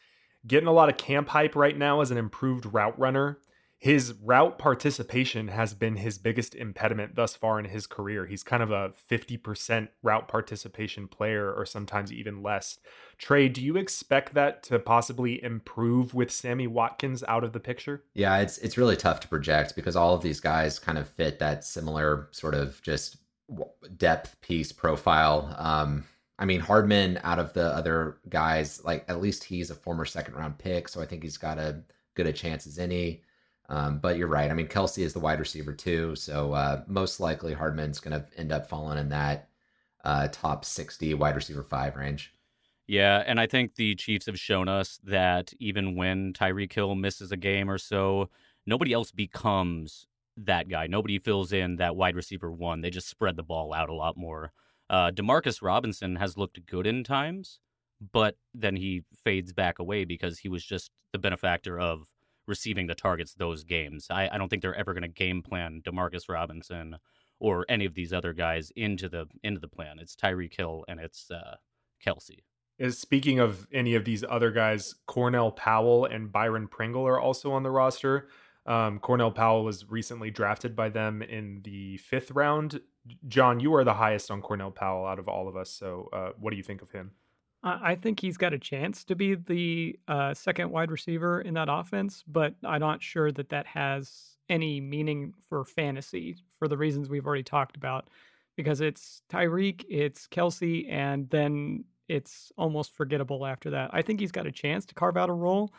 Getting 0.47 0.67
a 0.67 0.73
lot 0.73 0.89
of 0.89 0.97
camp 0.97 1.29
hype 1.29 1.55
right 1.55 1.77
now 1.77 2.01
as 2.01 2.11
an 2.11 2.17
improved 2.17 2.65
route 2.65 2.97
runner. 2.99 3.39
His 3.77 4.13
route 4.23 4.57
participation 4.57 5.49
has 5.49 5.73
been 5.73 5.97
his 5.97 6.17
biggest 6.17 6.55
impediment 6.55 7.15
thus 7.15 7.35
far 7.35 7.59
in 7.59 7.65
his 7.65 7.85
career. 7.85 8.25
He's 8.25 8.41
kind 8.41 8.63
of 8.63 8.71
a 8.71 8.93
50% 9.11 9.89
route 10.01 10.27
participation 10.27 11.07
player, 11.07 11.53
or 11.53 11.65
sometimes 11.65 12.11
even 12.11 12.41
less. 12.41 12.79
Trey, 13.17 13.49
do 13.49 13.61
you 13.61 13.77
expect 13.77 14.33
that 14.33 14.63
to 14.63 14.79
possibly 14.79 15.43
improve 15.43 16.13
with 16.13 16.31
Sammy 16.31 16.67
Watkins 16.67 17.23
out 17.27 17.43
of 17.43 17.53
the 17.53 17.59
picture? 17.59 18.03
Yeah, 18.13 18.37
it's 18.37 18.57
it's 18.59 18.77
really 18.77 18.95
tough 18.95 19.19
to 19.19 19.27
project 19.27 19.75
because 19.75 19.95
all 19.95 20.15
of 20.15 20.21
these 20.21 20.39
guys 20.39 20.79
kind 20.79 20.97
of 20.97 21.09
fit 21.09 21.37
that 21.39 21.63
similar 21.63 22.29
sort 22.31 22.55
of 22.55 22.81
just 22.81 23.17
depth 23.97 24.39
piece 24.41 24.71
profile. 24.71 25.53
Um, 25.59 26.05
I 26.37 26.45
mean, 26.45 26.59
Hardman 26.59 27.19
out 27.23 27.39
of 27.39 27.53
the 27.53 27.67
other 27.67 28.17
guys, 28.29 28.83
like 28.83 29.05
at 29.07 29.21
least 29.21 29.43
he's 29.43 29.71
a 29.71 29.75
former 29.75 30.05
second 30.05 30.35
round 30.35 30.57
pick, 30.57 30.87
so 30.89 31.01
I 31.01 31.05
think 31.05 31.23
he's 31.23 31.37
got 31.37 31.57
a 31.57 31.81
good 32.13 32.27
a 32.27 32.33
chance 32.33 32.67
as 32.67 32.77
any. 32.79 33.21
Um, 33.69 33.99
but 33.99 34.17
you're 34.17 34.27
right. 34.27 34.51
I 34.51 34.53
mean, 34.53 34.67
Kelce 34.67 34.99
is 35.03 35.13
the 35.13 35.19
wide 35.19 35.39
receiver 35.39 35.73
too, 35.73 36.15
so 36.15 36.53
uh, 36.53 36.83
most 36.87 37.19
likely 37.19 37.53
Hardman's 37.53 37.99
going 37.99 38.19
to 38.19 38.39
end 38.39 38.51
up 38.51 38.67
falling 38.67 38.99
in 38.99 39.09
that 39.09 39.49
uh, 40.03 40.27
top 40.31 40.65
60 40.65 41.13
wide 41.15 41.35
receiver 41.35 41.63
five 41.63 41.95
range. 41.95 42.33
Yeah, 42.87 43.23
and 43.25 43.39
I 43.39 43.47
think 43.47 43.75
the 43.75 43.95
Chiefs 43.95 44.27
have 44.27 44.39
shown 44.39 44.67
us 44.67 44.99
that 45.03 45.51
even 45.59 45.95
when 45.95 46.33
Tyreek 46.33 46.71
Hill 46.71 46.93
misses 46.93 47.31
a 47.31 47.37
game 47.37 47.69
or 47.69 47.79
so, 47.79 48.29
nobody 48.67 48.93
else 48.93 49.11
becomes 49.11 50.05
that 50.37 50.69
guy. 50.69 50.85
Nobody 50.85 51.17
fills 51.17 51.51
in 51.51 51.77
that 51.77 51.95
wide 51.95 52.15
receiver 52.15 52.51
one. 52.51 52.81
They 52.81 52.91
just 52.91 53.09
spread 53.09 53.37
the 53.37 53.43
ball 53.43 53.73
out 53.73 53.89
a 53.89 53.93
lot 53.93 54.17
more. 54.17 54.51
Uh, 54.89 55.11
Demarcus 55.11 55.61
Robinson 55.61 56.15
has 56.17 56.37
looked 56.37 56.65
good 56.65 56.85
in 56.85 57.03
times, 57.03 57.59
but 58.13 58.35
then 58.53 58.75
he 58.75 59.03
fades 59.23 59.53
back 59.53 59.79
away 59.79 60.05
because 60.05 60.39
he 60.39 60.49
was 60.49 60.63
just 60.63 60.91
the 61.11 61.19
benefactor 61.19 61.79
of 61.79 62.07
receiving 62.47 62.87
the 62.87 62.95
targets 62.95 63.33
those 63.33 63.63
games. 63.63 64.07
I, 64.09 64.29
I 64.31 64.37
don't 64.37 64.49
think 64.49 64.61
they're 64.61 64.75
ever 64.75 64.93
going 64.93 65.03
to 65.03 65.07
game 65.07 65.41
plan 65.41 65.81
Demarcus 65.83 66.29
Robinson 66.29 66.97
or 67.39 67.65
any 67.67 67.85
of 67.85 67.95
these 67.95 68.13
other 68.13 68.33
guys 68.33 68.71
into 68.75 69.09
the 69.09 69.25
into 69.43 69.59
the 69.59 69.67
plan. 69.67 69.97
It's 69.99 70.15
Tyreek 70.15 70.55
Hill 70.55 70.85
and 70.87 70.99
it's 70.99 71.29
uh, 71.31 71.55
Kelce. 72.05 72.43
Is 72.77 72.97
speaking 72.99 73.39
of 73.39 73.67
any 73.71 73.95
of 73.95 74.03
these 74.03 74.23
other 74.27 74.51
guys, 74.51 74.95
Cornell 75.07 75.51
Powell 75.51 76.05
and 76.05 76.31
Byron 76.31 76.67
Pringle 76.67 77.07
are 77.07 77.19
also 77.19 77.51
on 77.53 77.63
the 77.63 77.71
roster. 77.71 78.27
Um, 78.65 78.99
Cornell 78.99 79.31
Powell 79.31 79.63
was 79.63 79.89
recently 79.89 80.29
drafted 80.31 80.75
by 80.75 80.89
them 80.89 81.21
in 81.21 81.61
the 81.63 81.97
fifth 81.97 82.31
round. 82.31 82.81
John, 83.27 83.59
you 83.59 83.73
are 83.75 83.83
the 83.83 83.93
highest 83.93 84.31
on 84.31 84.41
Cornell 84.41 84.71
Powell 84.71 85.05
out 85.05 85.19
of 85.19 85.27
all 85.27 85.47
of 85.47 85.55
us. 85.55 85.69
So, 85.69 86.09
uh, 86.11 86.31
what 86.39 86.51
do 86.51 86.57
you 86.57 86.63
think 86.63 86.81
of 86.81 86.91
him? 86.91 87.11
I 87.67 87.95
think 87.95 88.19
he's 88.19 88.37
got 88.37 88.53
a 88.53 88.59
chance 88.59 89.03
to 89.05 89.15
be 89.15 89.33
the 89.33 89.97
uh, 90.07 90.35
second 90.35 90.69
wide 90.69 90.91
receiver 90.91 91.41
in 91.41 91.55
that 91.55 91.67
offense, 91.67 92.23
but 92.27 92.53
I'm 92.63 92.79
not 92.79 93.01
sure 93.01 93.31
that 93.31 93.49
that 93.49 93.65
has 93.65 94.37
any 94.49 94.79
meaning 94.79 95.33
for 95.49 95.65
fantasy 95.65 96.37
for 96.59 96.67
the 96.67 96.77
reasons 96.77 97.09
we've 97.09 97.25
already 97.25 97.41
talked 97.41 97.75
about. 97.75 98.11
Because 98.55 98.81
it's 98.81 99.23
Tyreek, 99.31 99.83
it's 99.89 100.27
Kelce, 100.27 100.89
and 100.91 101.27
then 101.31 101.85
it's 102.07 102.51
almost 102.55 102.95
forgettable 102.95 103.47
after 103.47 103.71
that. 103.71 103.89
I 103.91 104.03
think 104.03 104.19
he's 104.19 104.31
got 104.31 104.45
a 104.45 104.51
chance 104.51 104.85
to 104.85 104.95
carve 104.95 105.17
out 105.17 105.29
a 105.29 105.33
role, 105.33 105.73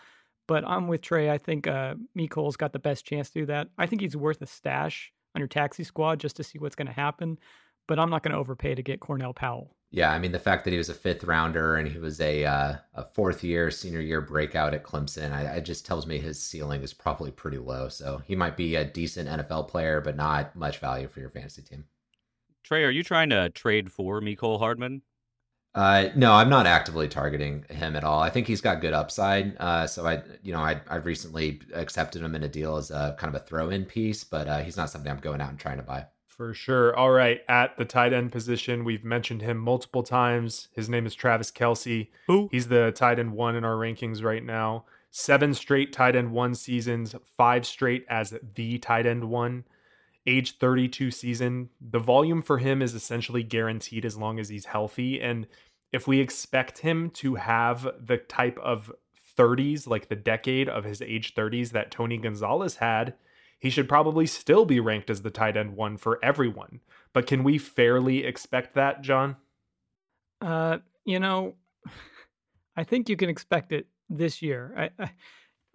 but 0.48 0.64
I'm 0.66 0.88
with 0.88 1.02
Trey. 1.02 1.30
I 1.30 1.38
think 1.38 1.68
uh, 1.68 1.94
Mecole's 2.18 2.56
got 2.56 2.72
the 2.72 2.80
best 2.80 3.06
chance 3.06 3.30
to 3.30 3.40
do 3.40 3.46
that. 3.46 3.68
I 3.78 3.86
think 3.86 4.02
he's 4.02 4.16
worth 4.16 4.42
a 4.42 4.46
stash 4.46 5.12
on 5.36 5.40
your 5.40 5.48
taxi 5.48 5.84
squad 5.84 6.18
just 6.18 6.36
to 6.36 6.44
see 6.44 6.58
what's 6.58 6.74
going 6.74 6.86
to 6.86 6.92
happen. 6.92 7.38
But 7.86 8.00
I'm 8.00 8.10
not 8.10 8.24
going 8.24 8.32
to 8.32 8.38
overpay 8.38 8.74
to 8.74 8.82
get 8.82 8.98
Cornell 8.98 9.32
Powell. 9.32 9.76
Yeah, 9.92 10.10
I 10.10 10.18
mean 10.18 10.32
the 10.32 10.40
fact 10.40 10.64
that 10.64 10.72
he 10.72 10.78
was 10.78 10.88
a 10.88 10.94
fifth 10.94 11.22
rounder 11.22 11.76
and 11.76 11.86
he 11.86 11.98
was 11.98 12.20
a 12.20 12.44
uh, 12.44 12.74
a 12.94 13.04
fourth 13.14 13.44
year 13.44 13.70
senior 13.70 14.00
year 14.00 14.20
breakout 14.20 14.74
at 14.74 14.82
Clemson, 14.82 15.32
I, 15.32 15.42
it 15.42 15.60
just 15.60 15.86
tells 15.86 16.08
me 16.08 16.18
his 16.18 16.42
ceiling 16.42 16.82
is 16.82 16.92
probably 16.92 17.30
pretty 17.30 17.58
low. 17.58 17.88
So 17.88 18.20
he 18.26 18.34
might 18.34 18.56
be 18.56 18.74
a 18.74 18.84
decent 18.84 19.28
NFL 19.28 19.68
player, 19.68 20.00
but 20.00 20.16
not 20.16 20.56
much 20.56 20.78
value 20.78 21.06
for 21.06 21.20
your 21.20 21.30
fantasy 21.30 21.62
team. 21.62 21.84
Trey, 22.64 22.82
are 22.82 22.90
you 22.90 23.04
trying 23.04 23.30
to 23.30 23.48
trade 23.50 23.92
for 23.92 24.20
Mecole 24.20 24.58
Hardman? 24.58 25.02
Uh, 25.76 26.08
no, 26.16 26.32
I'm 26.32 26.48
not 26.48 26.66
actively 26.66 27.06
targeting 27.06 27.64
him 27.68 27.96
at 27.96 28.02
all. 28.02 28.20
I 28.20 28.30
think 28.30 28.46
he's 28.46 28.62
got 28.62 28.80
good 28.80 28.94
upside. 28.94 29.54
Uh, 29.58 29.86
so 29.86 30.06
I, 30.06 30.22
you 30.42 30.52
know, 30.52 30.60
I 30.60 30.80
I 30.88 30.96
recently 30.96 31.60
accepted 31.74 32.22
him 32.22 32.34
in 32.34 32.42
a 32.42 32.48
deal 32.48 32.76
as 32.76 32.90
a 32.90 33.14
kind 33.18 33.34
of 33.34 33.40
a 33.40 33.44
throw-in 33.44 33.84
piece, 33.84 34.24
but 34.24 34.48
uh, 34.48 34.60
he's 34.60 34.78
not 34.78 34.90
something 34.90 35.10
I'm 35.10 35.18
going 35.18 35.42
out 35.42 35.50
and 35.50 35.58
trying 35.58 35.76
to 35.76 35.82
buy. 35.82 36.06
For 36.36 36.52
sure. 36.52 36.94
All 36.96 37.10
right. 37.10 37.40
At 37.48 37.76
the 37.78 37.84
tight 37.86 38.12
end 38.12 38.32
position, 38.32 38.84
we've 38.84 39.04
mentioned 39.04 39.40
him 39.40 39.56
multiple 39.56 40.02
times. 40.02 40.68
His 40.74 40.88
name 40.88 41.06
is 41.06 41.14
Travis 41.14 41.50
Kelce. 41.50 42.08
Who? 42.26 42.48
He's 42.52 42.68
the 42.68 42.92
tight 42.92 43.18
end 43.18 43.32
one 43.32 43.56
in 43.56 43.64
our 43.64 43.74
rankings 43.74 44.22
right 44.22 44.44
now. 44.44 44.84
Seven 45.10 45.54
straight 45.54 45.94
tight 45.94 46.14
end 46.14 46.32
one 46.32 46.54
seasons, 46.54 47.14
five 47.38 47.64
straight 47.64 48.04
as 48.10 48.34
the 48.54 48.78
tight 48.78 49.06
end 49.06 49.24
one. 49.24 49.64
Age 50.26 50.58
32 50.58 51.10
season. 51.10 51.70
The 51.80 52.00
volume 52.00 52.42
for 52.42 52.58
him 52.58 52.82
is 52.82 52.94
essentially 52.94 53.42
guaranteed 53.42 54.04
as 54.04 54.18
long 54.18 54.38
as 54.38 54.48
he's 54.50 54.66
healthy. 54.66 55.20
And 55.22 55.46
if 55.92 56.06
we 56.06 56.20
expect 56.20 56.78
him 56.78 57.10
to 57.10 57.36
have 57.36 57.88
the 58.00 58.18
type 58.18 58.58
of 58.58 58.92
30s, 59.38 59.86
like 59.86 60.08
the 60.08 60.16
decade 60.16 60.68
of 60.68 60.84
his 60.84 61.02
age 61.02 61.34
30s 61.34 61.70
that 61.70 61.90
Tony 61.90 62.18
Gonzalez 62.18 62.76
had, 62.76 63.14
he 63.58 63.70
should 63.70 63.88
probably 63.88 64.26
still 64.26 64.64
be 64.64 64.80
ranked 64.80 65.10
as 65.10 65.22
the 65.22 65.30
tight 65.30 65.56
end 65.56 65.76
one 65.76 65.96
for 65.96 66.18
everyone. 66.22 66.80
But 67.12 67.26
can 67.26 67.44
we 67.44 67.58
fairly 67.58 68.24
expect 68.24 68.74
that, 68.74 69.02
John? 69.02 69.36
Uh, 70.40 70.78
you 71.04 71.18
know, 71.18 71.54
I 72.76 72.84
think 72.84 73.08
you 73.08 73.16
can 73.16 73.30
expect 73.30 73.72
it 73.72 73.86
this 74.10 74.42
year. 74.42 74.90
I, 74.98 75.08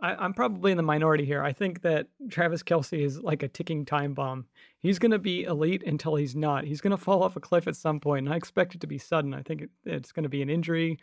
I, 0.01 0.15
I'm 0.15 0.33
probably 0.33 0.71
in 0.71 0.77
the 0.77 0.83
minority 0.83 1.25
here. 1.25 1.43
I 1.43 1.53
think 1.53 1.81
that 1.81 2.07
Travis 2.29 2.63
Kelce 2.63 3.03
is 3.03 3.21
like 3.21 3.43
a 3.43 3.47
ticking 3.47 3.85
time 3.85 4.13
bomb. 4.13 4.45
He's 4.81 4.99
going 4.99 5.11
to 5.11 5.19
be 5.19 5.43
elite 5.43 5.83
until 5.85 6.15
he's 6.15 6.35
not. 6.35 6.65
He's 6.65 6.81
going 6.81 6.91
to 6.91 6.97
fall 6.97 7.23
off 7.23 7.35
a 7.35 7.39
cliff 7.39 7.67
at 7.67 7.75
some 7.75 7.99
point, 7.99 8.25
and 8.25 8.33
I 8.33 8.37
expect 8.37 8.73
it 8.75 8.81
to 8.81 8.87
be 8.87 8.97
sudden. 8.97 9.33
I 9.33 9.43
think 9.43 9.61
it, 9.61 9.69
it's 9.85 10.11
going 10.11 10.23
to 10.23 10.29
be 10.29 10.41
an 10.41 10.49
injury 10.49 10.97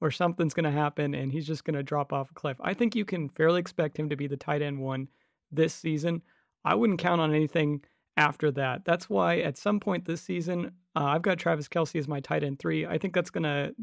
or 0.00 0.10
something's 0.10 0.54
going 0.54 0.64
to 0.64 0.70
happen, 0.70 1.14
and 1.14 1.32
he's 1.32 1.46
just 1.46 1.64
going 1.64 1.76
to 1.76 1.82
drop 1.82 2.12
off 2.12 2.30
a 2.30 2.34
cliff. 2.34 2.56
I 2.60 2.74
think 2.74 2.94
you 2.94 3.04
can 3.04 3.28
fairly 3.28 3.60
expect 3.60 3.98
him 3.98 4.08
to 4.10 4.16
be 4.16 4.26
the 4.26 4.36
tight 4.36 4.62
end 4.62 4.80
one 4.80 5.08
this 5.50 5.74
season. 5.74 6.22
I 6.64 6.74
wouldn't 6.74 6.98
count 6.98 7.20
on 7.20 7.34
anything 7.34 7.82
after 8.16 8.50
that. 8.52 8.84
That's 8.84 9.10
why 9.10 9.38
at 9.38 9.58
some 9.58 9.80
point 9.80 10.04
this 10.04 10.22
season, 10.22 10.72
uh, 10.96 11.04
I've 11.04 11.22
got 11.22 11.38
Travis 11.38 11.68
Kelce 11.68 11.98
as 11.98 12.08
my 12.08 12.20
tight 12.20 12.44
end 12.44 12.58
three. 12.58 12.86
I 12.86 12.98
think 12.98 13.14
that's 13.14 13.30
going 13.30 13.44
to, 13.44 13.74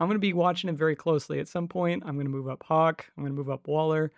I'm 0.00 0.08
going 0.08 0.14
to 0.14 0.18
be 0.18 0.32
watching 0.32 0.68
him 0.68 0.76
very 0.76 0.96
closely. 0.96 1.38
At 1.40 1.48
some 1.48 1.68
point, 1.68 2.02
I'm 2.04 2.14
going 2.14 2.26
to 2.26 2.32
move 2.32 2.48
up 2.48 2.62
Hock. 2.64 3.06
I'm 3.16 3.22
going 3.22 3.32
to 3.32 3.38
move 3.38 3.50
up 3.50 3.68
Waller. 3.68 4.10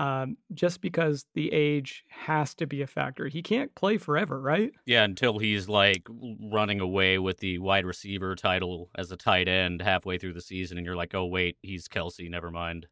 Um, 0.00 0.38
just 0.54 0.80
because 0.80 1.26
the 1.34 1.52
age 1.52 2.06
has 2.08 2.54
to 2.54 2.66
be 2.66 2.80
a 2.80 2.86
factor. 2.86 3.28
He 3.28 3.42
can't 3.42 3.74
play 3.74 3.98
forever, 3.98 4.40
right? 4.40 4.72
Yeah, 4.86 5.04
until 5.04 5.38
he's 5.38 5.68
like 5.68 6.08
running 6.40 6.80
away 6.80 7.18
with 7.18 7.36
the 7.36 7.58
wide 7.58 7.84
receiver 7.84 8.34
title 8.34 8.88
as 8.96 9.12
a 9.12 9.16
tight 9.18 9.46
end 9.46 9.82
halfway 9.82 10.16
through 10.16 10.32
the 10.32 10.40
season, 10.40 10.78
and 10.78 10.86
you're 10.86 10.96
like, 10.96 11.14
oh 11.14 11.26
wait, 11.26 11.58
he's 11.60 11.86
Kelce, 11.86 12.30
Never 12.30 12.50
mind. 12.50 12.86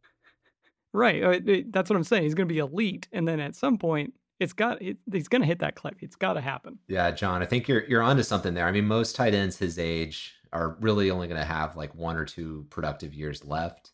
Right. 0.93 1.23
Uh, 1.23 1.63
That's 1.71 1.89
what 1.89 1.97
I'm 1.97 2.05
saying. 2.05 2.25
He's 2.25 2.35
going 2.35 2.49
to 2.49 2.53
be 2.53 2.61
elite, 2.61 3.09
and 3.11 3.27
then 3.27 3.41
at 3.41 3.55
some 3.55 3.79
point, 3.79 4.13
it's 4.39 4.53
got 4.53 4.83
it, 4.83 4.99
he's 5.11 5.29
going 5.29 5.43
to 5.43 5.49
hit 5.49 5.61
that 5.61 5.77
cliff. 5.77 5.95
It's 6.01 6.17
got 6.17 6.35
to 6.35 6.43
happen. 6.43 6.79
Yeah, 6.89 7.11
John, 7.11 7.43
I 7.43 7.47
think 7.47 7.69
you're 7.69 7.85
you're 7.85 8.03
onto 8.03 8.23
something 8.23 8.53
there. 8.53 8.67
I 8.67 8.73
mean, 8.73 8.85
most 8.85 9.17
tight 9.17 9.33
ends 9.33 9.57
his 9.57 9.79
age 9.79 10.35
are 10.53 10.77
really 10.81 11.11
only 11.11 11.27
going 11.27 11.41
to 11.41 11.47
have 11.47 11.75
like 11.75 11.95
one 11.95 12.17
or 12.17 12.27
two 12.27 12.67
productive 12.69 13.15
years 13.15 13.45
left. 13.47 13.93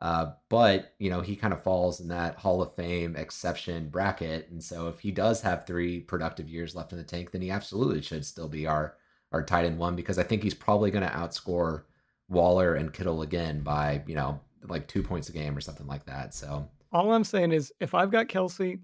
Uh, 0.00 0.32
but 0.50 0.94
you 0.98 1.08
know, 1.08 1.22
he 1.22 1.34
kind 1.34 1.54
of 1.54 1.62
falls 1.62 2.00
in 2.00 2.08
that 2.08 2.36
Hall 2.36 2.60
of 2.60 2.74
Fame 2.74 3.16
exception 3.16 3.88
bracket, 3.88 4.48
and 4.50 4.62
so 4.62 4.88
if 4.88 5.00
he 5.00 5.10
does 5.10 5.40
have 5.40 5.66
three 5.66 6.00
productive 6.00 6.48
years 6.48 6.74
left 6.74 6.92
in 6.92 6.98
the 6.98 7.04
tank, 7.04 7.30
then 7.30 7.40
he 7.40 7.50
absolutely 7.50 8.02
should 8.02 8.24
still 8.24 8.48
be 8.48 8.66
our 8.66 8.96
our 9.32 9.42
tight 9.42 9.64
end 9.64 9.78
one 9.78 9.96
because 9.96 10.18
I 10.18 10.22
think 10.22 10.42
he's 10.42 10.54
probably 10.54 10.90
going 10.90 11.04
to 11.06 11.14
outscore 11.14 11.84
Waller 12.28 12.74
and 12.74 12.92
Kittle 12.92 13.22
again 13.22 13.62
by 13.62 14.02
you 14.06 14.14
know 14.14 14.40
like 14.68 14.86
two 14.86 15.02
points 15.02 15.28
a 15.28 15.32
game 15.32 15.56
or 15.56 15.60
something 15.60 15.86
like 15.86 16.04
that. 16.06 16.34
So 16.34 16.68
All 16.92 17.12
I'm 17.12 17.24
saying 17.24 17.52
is, 17.52 17.72
if 17.80 17.94
I've 17.94 18.10
got 18.10 18.28
Kelce, 18.28 18.78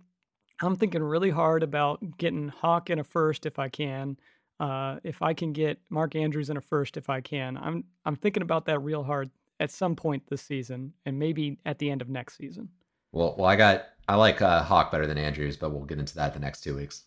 I'm 0.62 0.76
thinking 0.76 1.02
really 1.02 1.30
hard 1.30 1.62
about 1.62 2.18
getting 2.18 2.48
Hock 2.48 2.88
in 2.88 2.98
a 2.98 3.04
first 3.04 3.44
if 3.44 3.58
I 3.58 3.68
can. 3.68 4.16
Uh, 4.60 4.98
if 5.02 5.20
I 5.22 5.34
can 5.34 5.52
get 5.52 5.80
Mark 5.90 6.14
Andrews 6.14 6.48
in 6.48 6.56
a 6.56 6.60
first 6.60 6.96
if 6.96 7.10
I 7.10 7.20
can, 7.20 7.58
I'm 7.58 7.84
I'm 8.06 8.16
thinking 8.16 8.42
about 8.42 8.64
that 8.66 8.78
real 8.78 9.02
hard 9.02 9.30
at 9.62 9.70
some 9.70 9.94
point 9.94 10.24
this 10.28 10.42
season, 10.42 10.92
and 11.06 11.16
maybe 11.16 11.56
at 11.64 11.78
the 11.78 11.88
end 11.88 12.02
of 12.02 12.08
next 12.08 12.36
season. 12.36 12.68
well, 13.12 13.36
well, 13.38 13.46
I 13.46 13.54
got 13.54 13.84
I 14.08 14.16
like 14.16 14.42
uh, 14.42 14.62
Hock 14.62 14.90
better 14.90 15.06
than 15.06 15.16
Andrews, 15.16 15.56
but 15.56 15.70
we'll 15.70 15.84
get 15.84 16.00
into 16.00 16.16
that 16.16 16.34
the 16.34 16.40
next 16.40 16.62
two 16.62 16.74
weeks. 16.74 17.04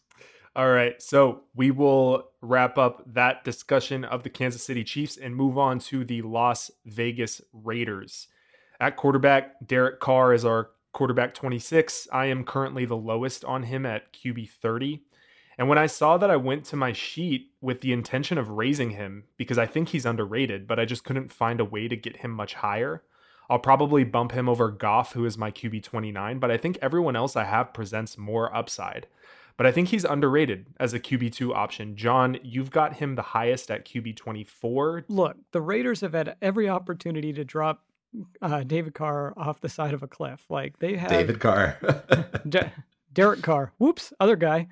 All 0.56 0.72
right, 0.72 1.00
so 1.02 1.42
we 1.54 1.70
will 1.70 2.30
wrap 2.42 2.78
up 2.78 3.04
that 3.14 3.44
discussion 3.44 4.06
of 4.06 4.24
the 4.24 4.30
Kansas 4.30 4.64
City 4.64 4.86
Chiefs 4.86 5.18
and 5.18 5.36
move 5.36 5.58
on 5.58 5.80
to 5.80 6.06
the 6.06 6.22
Las 6.22 6.72
Vegas 6.86 7.42
Raiders. 7.52 8.28
At 8.80 8.96
quarterback, 8.96 9.68
Derek 9.68 10.00
Carr 10.00 10.34
is 10.34 10.46
our 10.46 10.70
quarterback 10.94 11.34
26. 11.34 12.08
I 12.14 12.28
am 12.28 12.46
currently 12.46 12.86
the 12.86 12.96
lowest 12.96 13.44
on 13.44 13.64
him 13.64 13.86
at 13.86 14.14
QB 14.14 14.50
30. 14.50 15.02
And 15.58 15.70
when 15.70 15.78
I 15.78 15.86
saw 15.88 16.18
that, 16.18 16.30
I 16.30 16.36
went 16.36 16.66
to 16.66 16.76
my 16.76 16.92
sheet 16.92 17.52
with 17.62 17.82
the 17.82 17.94
intention 17.94 18.38
of 18.38 18.50
raising 18.50 18.92
him 18.92 19.24
because 19.38 19.58
I 19.58 19.66
think 19.66 19.90
he's 19.90 20.06
underrated, 20.06 20.68
but 20.68 20.80
I 20.80 20.86
just 20.86 21.04
couldn't 21.04 21.32
find 21.32 21.60
a 21.60 21.66
way 21.66 21.88
to 21.88 21.96
get 21.96 22.18
him 22.18 22.32
much 22.32 22.56
higher. 22.56 23.04
I'll 23.50 23.60
probably 23.60 24.04
bump 24.04 24.32
him 24.32 24.50
over 24.50 24.70
Goff, 24.72 25.14
who 25.14 25.26
is 25.26 25.38
my 25.38 25.52
QB 25.52 25.84
29, 25.84 26.40
but 26.40 26.52
I 26.52 26.58
think 26.58 26.78
everyone 26.82 27.16
else 27.16 27.36
I 27.36 27.44
have 27.44 27.74
presents 27.74 28.18
more 28.18 28.54
upside. 28.56 29.08
But 29.58 29.66
I 29.66 29.72
think 29.72 29.88
he's 29.88 30.04
underrated 30.04 30.66
as 30.80 30.94
a 30.94 31.00
QB2 31.00 31.56
option. 31.56 31.96
John, 31.96 32.38
you've 32.44 32.72
got 32.72 32.96
him 32.96 33.16
the 33.16 33.22
highest 33.22 33.72
at 33.72 33.86
QB 33.86 34.18
24. 34.18 35.06
Look, 35.08 35.38
the 35.52 35.62
Raiders 35.62 36.02
have 36.02 36.14
had 36.14 36.36
every 36.42 36.68
opportunity 36.68 37.32
to 37.34 37.46
drop 37.46 37.84
uh, 38.42 38.64
David 38.64 38.94
Carr 38.94 39.34
off 39.38 39.62
the 39.62 39.70
side 39.70 39.94
of 39.94 40.04
a 40.04 40.08
cliff. 40.08 40.44
Like 40.50 40.80
they 40.80 40.98
have 40.98 41.10
David 41.10 41.40
Carr. 41.40 41.78
De- 42.50 42.72
Derek 43.14 43.42
Carr. 43.44 43.72
Whoops, 43.78 44.12
other 44.20 44.36
guy. 44.36 44.68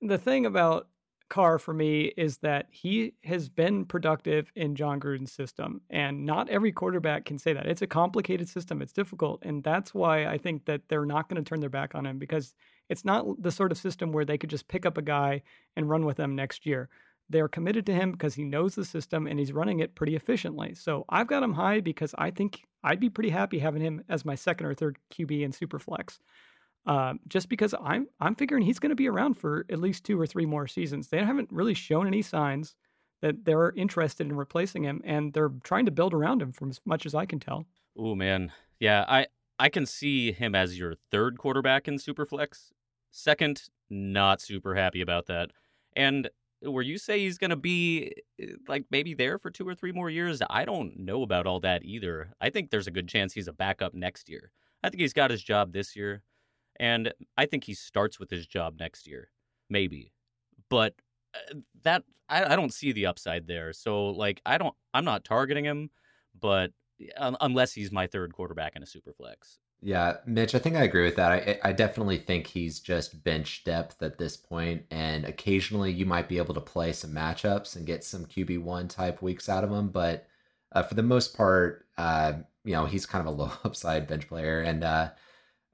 The 0.00 0.18
thing 0.18 0.46
about 0.46 0.88
Carr 1.28 1.58
for 1.58 1.74
me 1.74 2.12
is 2.16 2.38
that 2.38 2.66
he 2.70 3.14
has 3.24 3.48
been 3.48 3.84
productive 3.84 4.50
in 4.54 4.74
Jon 4.74 4.98
Gruden's 4.98 5.32
system, 5.32 5.82
and 5.90 6.24
not 6.24 6.48
every 6.48 6.72
quarterback 6.72 7.24
can 7.24 7.38
say 7.38 7.52
that. 7.52 7.66
It's 7.66 7.82
a 7.82 7.86
complicated 7.86 8.48
system, 8.48 8.80
it's 8.80 8.92
difficult, 8.92 9.42
and 9.42 9.62
that's 9.62 9.92
why 9.92 10.26
I 10.26 10.38
think 10.38 10.64
that 10.64 10.82
they're 10.88 11.04
not 11.04 11.28
going 11.28 11.42
to 11.42 11.48
turn 11.48 11.60
their 11.60 11.68
back 11.68 11.94
on 11.94 12.06
him 12.06 12.18
because 12.18 12.54
it's 12.88 13.04
not 13.04 13.26
the 13.42 13.50
sort 13.50 13.72
of 13.72 13.78
system 13.78 14.12
where 14.12 14.24
they 14.24 14.38
could 14.38 14.50
just 14.50 14.68
pick 14.68 14.86
up 14.86 14.96
a 14.96 15.02
guy 15.02 15.42
and 15.76 15.88
run 15.90 16.06
with 16.06 16.16
them 16.16 16.34
next 16.34 16.64
year. 16.64 16.88
They're 17.28 17.48
committed 17.48 17.84
to 17.86 17.94
him 17.94 18.12
because 18.12 18.34
he 18.34 18.44
knows 18.44 18.74
the 18.74 18.86
system 18.86 19.26
and 19.26 19.38
he's 19.38 19.52
running 19.52 19.80
it 19.80 19.94
pretty 19.94 20.16
efficiently. 20.16 20.74
So 20.74 21.04
I've 21.10 21.26
got 21.26 21.42
him 21.42 21.52
high 21.52 21.80
because 21.80 22.14
I 22.16 22.30
think 22.30 22.62
I'd 22.82 23.00
be 23.00 23.10
pretty 23.10 23.30
happy 23.30 23.58
having 23.58 23.82
him 23.82 24.02
as 24.08 24.24
my 24.24 24.34
second 24.34 24.66
or 24.66 24.74
third 24.74 24.98
QB 25.12 25.42
in 25.42 25.52
Superflex 25.52 26.20
uh, 26.88 27.12
just 27.28 27.50
because 27.50 27.74
I'm 27.80 28.08
I'm 28.18 28.34
figuring 28.34 28.64
he's 28.64 28.78
going 28.78 28.90
to 28.90 28.96
be 28.96 29.08
around 29.08 29.34
for 29.34 29.66
at 29.70 29.78
least 29.78 30.04
two 30.04 30.18
or 30.18 30.26
three 30.26 30.46
more 30.46 30.66
seasons. 30.66 31.08
They 31.08 31.22
haven't 31.22 31.52
really 31.52 31.74
shown 31.74 32.06
any 32.06 32.22
signs 32.22 32.74
that 33.20 33.44
they're 33.44 33.72
interested 33.72 34.26
in 34.26 34.34
replacing 34.34 34.84
him, 34.84 35.02
and 35.04 35.32
they're 35.34 35.52
trying 35.62 35.84
to 35.84 35.90
build 35.90 36.14
around 36.14 36.40
him 36.40 36.50
from 36.50 36.70
as 36.70 36.80
much 36.86 37.04
as 37.04 37.14
I 37.14 37.26
can 37.26 37.40
tell. 37.40 37.66
Oh 37.96 38.14
man, 38.14 38.52
yeah, 38.80 39.04
I 39.06 39.26
I 39.58 39.68
can 39.68 39.84
see 39.84 40.32
him 40.32 40.54
as 40.54 40.78
your 40.78 40.94
third 41.10 41.38
quarterback 41.38 41.88
in 41.88 41.96
Superflex. 41.96 42.72
Second, 43.10 43.64
not 43.90 44.40
super 44.40 44.74
happy 44.74 45.02
about 45.02 45.26
that. 45.26 45.50
And 45.94 46.30
where 46.60 46.82
you 46.82 46.96
say 46.96 47.20
he's 47.20 47.38
going 47.38 47.50
to 47.50 47.56
be 47.56 48.12
eh, 48.40 48.46
like 48.66 48.84
maybe 48.90 49.12
there 49.12 49.38
for 49.38 49.50
two 49.50 49.68
or 49.68 49.74
three 49.74 49.92
more 49.92 50.08
years, 50.08 50.40
I 50.48 50.64
don't 50.64 50.98
know 50.98 51.22
about 51.22 51.46
all 51.46 51.60
that 51.60 51.84
either. 51.84 52.32
I 52.40 52.48
think 52.48 52.70
there's 52.70 52.86
a 52.86 52.92
good 52.92 53.08
chance 53.08 53.34
he's 53.34 53.48
a 53.48 53.52
backup 53.52 53.94
next 53.94 54.28
year. 54.28 54.50
I 54.82 54.88
think 54.88 55.00
he's 55.00 55.12
got 55.12 55.30
his 55.30 55.42
job 55.42 55.72
this 55.72 55.94
year, 55.96 56.22
and 56.78 57.12
I 57.36 57.46
think 57.46 57.64
he 57.64 57.74
starts 57.74 58.18
with 58.18 58.30
his 58.30 58.46
job 58.46 58.76
next 58.78 59.06
year, 59.06 59.30
maybe. 59.68 60.12
But 60.68 60.94
uh, 61.34 61.56
that 61.82 62.04
I, 62.28 62.52
I 62.52 62.56
don't 62.56 62.72
see 62.72 62.92
the 62.92 63.06
upside 63.06 63.46
there. 63.46 63.72
So 63.72 64.08
like 64.08 64.40
I 64.46 64.58
don't 64.58 64.74
I'm 64.94 65.04
not 65.04 65.24
targeting 65.24 65.64
him, 65.64 65.90
but 66.38 66.72
un- 67.16 67.36
unless 67.40 67.72
he's 67.72 67.92
my 67.92 68.06
third 68.06 68.32
quarterback 68.32 68.76
in 68.76 68.82
a 68.82 68.86
super 68.86 69.12
flex. 69.12 69.58
Yeah, 69.80 70.16
Mitch, 70.26 70.56
I 70.56 70.58
think 70.58 70.74
I 70.74 70.82
agree 70.82 71.04
with 71.04 71.14
that. 71.16 71.30
I, 71.30 71.58
I 71.62 71.72
definitely 71.72 72.18
think 72.18 72.48
he's 72.48 72.80
just 72.80 73.22
bench 73.22 73.62
depth 73.62 74.02
at 74.02 74.18
this 74.18 74.36
point, 74.36 74.82
and 74.90 75.24
occasionally 75.24 75.92
you 75.92 76.04
might 76.04 76.28
be 76.28 76.38
able 76.38 76.54
to 76.54 76.60
play 76.60 76.92
some 76.92 77.12
matchups 77.12 77.76
and 77.76 77.86
get 77.86 78.02
some 78.02 78.26
QB 78.26 78.60
one 78.62 78.88
type 78.88 79.22
weeks 79.22 79.48
out 79.48 79.62
of 79.62 79.70
him. 79.70 79.88
But 79.88 80.26
uh, 80.72 80.82
for 80.82 80.94
the 80.94 81.02
most 81.04 81.36
part, 81.36 81.86
uh, 81.96 82.32
you 82.64 82.72
know, 82.72 82.86
he's 82.86 83.06
kind 83.06 83.26
of 83.26 83.32
a 83.32 83.36
low 83.36 83.52
upside 83.64 84.08
bench 84.08 84.26
player, 84.28 84.62
and 84.62 84.82
uh, 84.82 85.10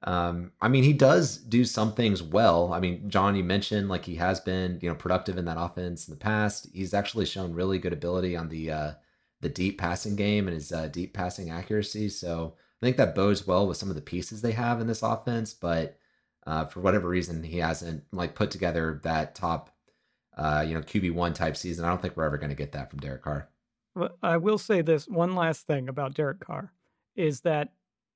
um, 0.03 0.51
I 0.61 0.67
mean, 0.67 0.83
he 0.83 0.93
does 0.93 1.37
do 1.37 1.65
some 1.65 1.93
things 1.93 2.21
well. 2.21 2.73
I 2.73 2.79
mean, 2.79 3.09
John, 3.09 3.35
you 3.35 3.43
mentioned 3.43 3.89
like 3.89 4.05
he 4.05 4.15
has 4.15 4.39
been, 4.39 4.79
you 4.81 4.89
know, 4.89 4.95
productive 4.95 5.37
in 5.37 5.45
that 5.45 5.59
offense 5.59 6.07
in 6.07 6.13
the 6.13 6.19
past. 6.19 6.67
He's 6.73 6.93
actually 6.93 7.25
shown 7.25 7.53
really 7.53 7.79
good 7.79 7.93
ability 7.93 8.35
on 8.35 8.49
the 8.49 8.71
uh, 8.71 8.91
the 9.41 9.49
deep 9.49 9.79
passing 9.79 10.15
game 10.15 10.47
and 10.47 10.53
his 10.53 10.71
uh, 10.71 10.87
deep 10.87 11.13
passing 11.13 11.49
accuracy. 11.49 12.09
So 12.09 12.55
I 12.81 12.85
think 12.85 12.97
that 12.97 13.15
bodes 13.15 13.47
well 13.47 13.67
with 13.67 13.77
some 13.77 13.89
of 13.89 13.95
the 13.95 14.01
pieces 14.01 14.41
they 14.41 14.51
have 14.51 14.79
in 14.79 14.87
this 14.87 15.01
offense. 15.01 15.53
But 15.53 15.97
uh, 16.45 16.65
for 16.65 16.81
whatever 16.81 17.07
reason, 17.07 17.43
he 17.43 17.57
hasn't 17.57 18.03
like 18.11 18.35
put 18.35 18.51
together 18.51 18.99
that 19.03 19.33
top, 19.33 19.71
uh, 20.37 20.63
you 20.67 20.75
know, 20.75 20.81
QB 20.81 21.13
one 21.13 21.33
type 21.33 21.57
season. 21.57 21.85
I 21.85 21.89
don't 21.89 22.01
think 22.01 22.15
we're 22.15 22.25
ever 22.25 22.37
going 22.37 22.51
to 22.51 22.55
get 22.55 22.73
that 22.73 22.89
from 22.89 22.99
Derek 22.99 23.23
Carr. 23.23 23.49
But 23.95 24.17
I 24.21 24.37
will 24.37 24.57
say 24.57 24.81
this 24.81 25.07
one 25.07 25.35
last 25.35 25.65
thing 25.65 25.89
about 25.89 26.13
Derek 26.13 26.41
Carr 26.41 26.73
is 27.15 27.41
that 27.41 27.69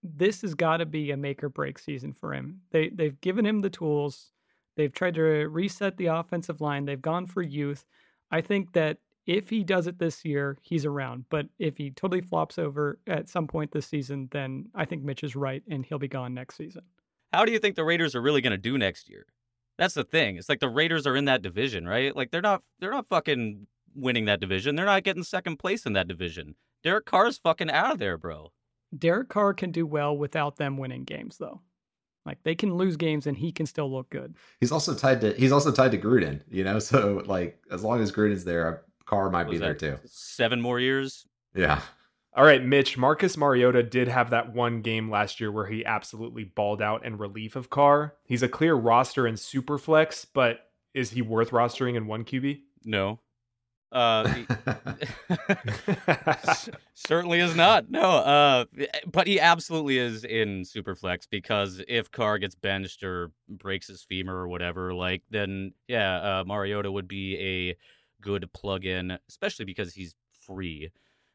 this 0.03 0.41
has 0.41 0.53
got 0.53 0.77
to 0.77 0.85
be 0.85 1.11
a 1.11 1.17
make 1.17 1.43
or 1.43 1.49
break 1.49 1.79
season 1.79 2.13
for 2.13 2.33
him. 2.33 2.61
They 2.71 2.89
they've 2.89 3.19
given 3.21 3.45
him 3.45 3.61
the 3.61 3.69
tools. 3.69 4.31
They've 4.75 4.93
tried 4.93 5.15
to 5.15 5.21
reset 5.21 5.97
the 5.97 6.07
offensive 6.07 6.61
line. 6.61 6.85
They've 6.85 7.01
gone 7.01 7.25
for 7.25 7.41
youth. 7.41 7.85
I 8.31 8.41
think 8.41 8.73
that 8.73 8.97
if 9.25 9.49
he 9.49 9.63
does 9.63 9.87
it 9.87 9.99
this 9.99 10.23
year, 10.23 10.57
he's 10.61 10.85
around. 10.85 11.25
But 11.29 11.47
if 11.59 11.77
he 11.77 11.91
totally 11.91 12.21
flops 12.21 12.57
over 12.57 12.99
at 13.05 13.29
some 13.29 13.45
point 13.47 13.71
this 13.71 13.87
season, 13.87 14.29
then 14.31 14.69
I 14.73 14.85
think 14.85 15.03
Mitch 15.03 15.23
is 15.23 15.35
right 15.35 15.61
and 15.69 15.85
he'll 15.85 15.99
be 15.99 16.07
gone 16.07 16.33
next 16.33 16.57
season. 16.57 16.83
How 17.31 17.45
do 17.45 17.51
you 17.51 17.59
think 17.59 17.75
the 17.75 17.83
Raiders 17.83 18.15
are 18.15 18.21
really 18.21 18.41
going 18.41 18.51
to 18.51 18.57
do 18.57 18.77
next 18.77 19.09
year? 19.09 19.25
That's 19.77 19.93
the 19.93 20.03
thing. 20.03 20.37
It's 20.37 20.49
like 20.49 20.59
the 20.59 20.69
Raiders 20.69 21.05
are 21.05 21.15
in 21.15 21.25
that 21.25 21.41
division, 21.41 21.87
right? 21.87 22.15
Like 22.15 22.31
they're 22.31 22.41
not 22.41 22.63
they're 22.79 22.91
not 22.91 23.07
fucking 23.07 23.67
winning 23.95 24.25
that 24.25 24.39
division. 24.39 24.75
They're 24.75 24.85
not 24.85 25.03
getting 25.03 25.23
second 25.23 25.57
place 25.57 25.85
in 25.85 25.93
that 25.93 26.07
division. 26.07 26.55
Derek 26.83 27.05
Carr's 27.05 27.37
fucking 27.37 27.69
out 27.69 27.93
of 27.93 27.99
there, 27.99 28.17
bro. 28.17 28.51
Derek 28.97 29.29
Carr 29.29 29.53
can 29.53 29.71
do 29.71 29.85
well 29.85 30.17
without 30.17 30.57
them 30.57 30.77
winning 30.77 31.03
games 31.03 31.37
though. 31.37 31.61
Like 32.25 32.43
they 32.43 32.55
can 32.55 32.75
lose 32.75 32.97
games 32.97 33.27
and 33.27 33.37
he 33.37 33.51
can 33.51 33.65
still 33.65 33.91
look 33.91 34.09
good. 34.09 34.35
He's 34.59 34.71
also 34.71 34.93
tied 34.93 35.21
to 35.21 35.33
he's 35.33 35.51
also 35.51 35.71
tied 35.71 35.91
to 35.91 35.97
Gruden, 35.97 36.41
you 36.49 36.63
know. 36.63 36.79
So 36.89 37.23
like 37.25 37.59
as 37.71 37.83
long 37.83 38.01
as 38.01 38.11
Gruden's 38.11 38.43
there, 38.43 38.83
Carr 39.05 39.29
might 39.29 39.47
What 39.47 39.51
be 39.51 39.57
there 39.57 39.73
too. 39.73 39.97
Seven 40.05 40.61
more 40.61 40.79
years. 40.79 41.25
Yeah. 41.55 41.81
All 42.35 42.45
right, 42.45 42.63
Mitch, 42.63 42.97
Marcus 42.97 43.35
Mariota 43.37 43.81
did 43.81 44.07
have 44.07 44.29
that 44.29 44.53
one 44.53 44.81
game 44.81 45.09
last 45.09 45.39
year 45.39 45.51
where 45.51 45.65
he 45.65 45.83
absolutely 45.83 46.43
balled 46.43 46.81
out 46.81 47.03
in 47.03 47.17
relief 47.17 47.55
of 47.55 47.71
Carr. 47.71 48.15
He's 48.23 48.43
a 48.43 48.47
clear 48.47 48.75
roster 48.75 49.25
in 49.25 49.33
Superflex, 49.33 50.27
but 50.31 50.59
is 50.93 51.09
he 51.09 51.23
worth 51.23 51.49
rostering 51.49 51.95
in 51.95 52.05
one 52.05 52.23
QB? 52.23 52.61
No. 52.85 53.19
Uh, 53.91 54.43
certainly 56.93 57.39
is 57.39 57.55
not. 57.55 57.89
No. 57.89 58.01
Uh, 58.01 58.65
but 59.11 59.27
he 59.27 59.39
absolutely 59.39 59.97
is 59.97 60.23
in 60.23 60.61
Superflex 60.61 61.27
because 61.29 61.81
if 61.87 62.11
Carr 62.11 62.37
gets 62.37 62.55
benched 62.55 63.03
or 63.03 63.31
breaks 63.47 63.87
his 63.87 64.03
femur 64.03 64.35
or 64.35 64.47
whatever, 64.47 64.93
like 64.93 65.23
then 65.29 65.73
yeah, 65.87 66.17
uh, 66.17 66.43
Mariota 66.45 66.91
would 66.91 67.07
be 67.07 67.37
a 67.37 67.75
good 68.21 68.51
plug-in, 68.53 69.17
especially 69.27 69.65
because 69.65 69.93
he's 69.93 70.13
free. 70.41 70.91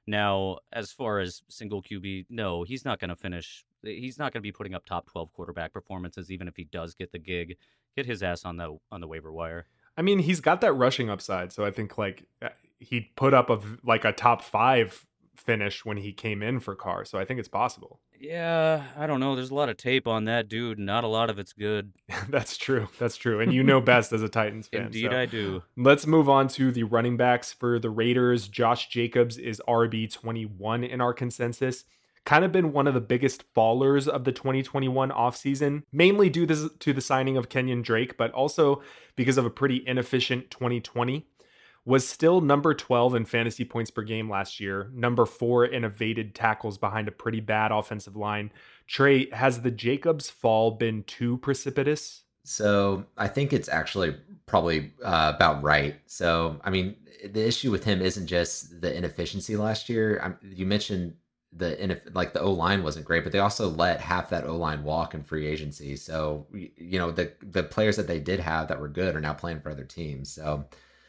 Now, 0.07 0.59
as 0.73 0.93
far 0.93 1.19
as 1.19 1.43
single 1.49 1.83
QB, 1.83 2.27
no, 2.29 2.63
he's 2.63 2.85
not 2.85 3.01
going 3.01 3.09
to 3.09 3.17
finish 3.17 3.65
he's 3.85 4.19
not 4.19 4.33
going 4.33 4.41
to 4.41 4.47
be 4.47 4.53
putting 4.53 4.75
up 4.75 4.85
top 4.85 5.07
12 5.11 5.33
quarterback 5.33 5.73
performances 5.73 6.31
even 6.31 6.49
if 6.49 6.57
he 6.57 6.65
does 6.65 6.95
get 6.95 7.13
the 7.13 7.19
gig. 7.19 7.57
Get 7.97 8.07
his 8.07 8.23
ass 8.23 8.45
on 8.45 8.57
the 8.57 8.77
on 8.91 9.01
the 9.01 9.07
waiver 9.07 9.33
wire. 9.33 9.67
I 9.97 10.03
mean, 10.03 10.19
he's 10.19 10.41
got 10.41 10.61
that 10.63 10.73
rushing 10.73 11.11
upside, 11.11 11.53
so 11.53 11.65
I 11.65 11.71
think 11.71 11.97
like 11.99 12.25
uh, 12.43 12.49
he 12.79 13.13
put 13.17 13.35
up 13.35 13.51
a 13.51 13.61
like 13.85 14.05
a 14.05 14.13
top 14.13 14.43
5 14.43 15.07
finish 15.37 15.85
when 15.85 15.97
he 15.97 16.13
came 16.13 16.43
in 16.43 16.61
for 16.61 16.75
Carr, 16.75 17.05
so 17.05 17.19
I 17.19 17.25
think 17.25 17.39
it's 17.39 17.49
possible. 17.49 18.01
Yeah, 18.19 18.85
I 18.97 19.07
don't 19.07 19.21
know. 19.21 19.35
There's 19.35 19.51
a 19.51 19.55
lot 19.55 19.69
of 19.69 19.77
tape 19.77 20.07
on 20.07 20.25
that 20.25 20.49
dude. 20.49 20.79
Not 20.79 21.05
a 21.05 21.09
lot 21.09 21.31
of 21.31 21.39
it's 21.39 21.53
good. 21.53 21.93
That's 22.29 22.57
true. 22.57 22.89
That's 22.99 23.17
true. 23.17 23.41
And 23.41 23.53
you 23.53 23.63
know 23.63 23.81
best 23.81 24.13
as 24.13 24.23
a 24.23 24.29
Titans 24.29 24.69
fan. 24.69 24.87
Indeed, 24.87 25.11
so. 25.11 25.19
I 25.19 25.27
do. 25.27 25.63
Let's 25.77 26.07
move 26.07 26.29
on 26.29 26.49
to 26.49 26.73
the 26.73 26.85
running 26.85 27.17
backs 27.17 27.53
for 27.53 27.79
the 27.79 27.91
Raiders. 27.91 28.49
Josh 28.49 28.89
Jacobs 28.89 29.37
is 29.37 29.61
RB21 29.69 30.89
in 30.89 31.01
our 31.01 31.13
consensus. 31.13 31.85
Kind 32.25 32.45
of 32.45 32.53
been 32.53 32.73
one 32.73 32.87
of 32.87 32.95
the 32.95 33.01
biggest 33.01 33.45
fallers 33.55 34.09
of 34.09 34.25
the 34.25 34.33
2021 34.33 35.11
offseason, 35.11 35.83
mainly 35.93 36.31
due 36.31 36.47
to 36.47 36.93
the 36.93 37.01
signing 37.01 37.37
of 37.37 37.49
Kenyon 37.49 37.83
Drake, 37.83 38.17
but 38.17 38.33
also 38.33 38.83
because 39.17 39.37
of 39.37 39.45
a 39.45 39.51
pretty 39.51 39.83
inefficient 39.87 40.51
2020 40.51 41.27
was 41.87 42.07
still 42.07 42.41
number 42.41 42.73
12 42.75 43.15
in 43.15 43.25
fantasy 43.25 43.65
points 43.65 43.91
per 43.91 44.03
game 44.03 44.31
last 44.31 44.59
year, 44.59 44.91
number 44.95 45.27
four 45.27 45.67
in 45.67 45.85
evaded 45.85 46.35
tackles 46.35 46.79
behind 46.79 47.09
a 47.09 47.13
pretty 47.13 47.41
bad 47.41 47.71
offensive 47.71 48.17
line. 48.17 48.51
Trey, 48.87 49.29
has 49.31 49.61
the 49.61 49.71
Jacobs 49.71 50.31
fall 50.31 50.71
been 50.73 51.03
too 51.05 51.37
precipitous? 51.39 52.23
So 52.45 53.05
I 53.17 53.29
think 53.29 53.53
it's 53.53 53.69
actually 53.69 54.17
probably 54.47 54.93
uh, 55.03 55.33
about 55.35 55.63
right. 55.63 55.97
So, 56.07 56.61
I 56.65 56.71
mean, 56.71 56.97
the 57.25 57.47
issue 57.47 57.71
with 57.71 57.85
him 57.85 58.01
isn't 58.01 58.27
just 58.27 58.81
the 58.81 58.95
inefficiency 58.95 59.57
last 59.57 59.89
year. 59.89 60.21
I, 60.23 60.47
you 60.55 60.67
mentioned 60.67 61.15
the 61.57 62.01
like 62.13 62.33
the 62.33 62.41
O 62.41 62.53
line 62.53 62.83
wasn't 62.83 63.05
great, 63.07 63.23
but 63.23 63.33
they 63.33 63.39
also 63.39 63.69
let 63.69 64.01
half 64.01 64.31
that 64.31 64.45
O 64.45 64.57
line 64.57 64.83
walk 64.83 65.15
in 65.15 65.23
free 65.23 65.47
agency. 65.47 65.97
So 65.97 66.47
you 66.53 66.99
know 66.99 67.11
the 67.11 67.33
the 67.43 67.63
players 67.63 67.97
that 67.97 68.07
they 68.07 68.19
did 68.21 68.41
have 68.41 68.69
that 68.69 68.81
were 68.81 68.89
good 68.89 69.15
are 69.15 69.21
now 69.21 69.35
playing 69.35 69.61
for 69.61 69.71
other 69.71 69.85
teams. 69.85 70.31
So 70.31 70.65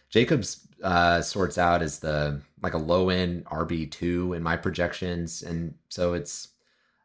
Jacobs 0.09 0.67
uh, 0.83 1.21
sorts 1.21 1.57
out 1.57 1.81
as 1.81 1.99
the 1.99 2.41
like 2.61 2.73
a 2.73 2.79
low 2.79 3.09
end 3.09 3.45
RB 3.45 3.89
two 3.89 4.33
in 4.33 4.43
my 4.43 4.55
projections, 4.55 5.41
and 5.41 5.73
so 5.89 6.13
it's 6.13 6.49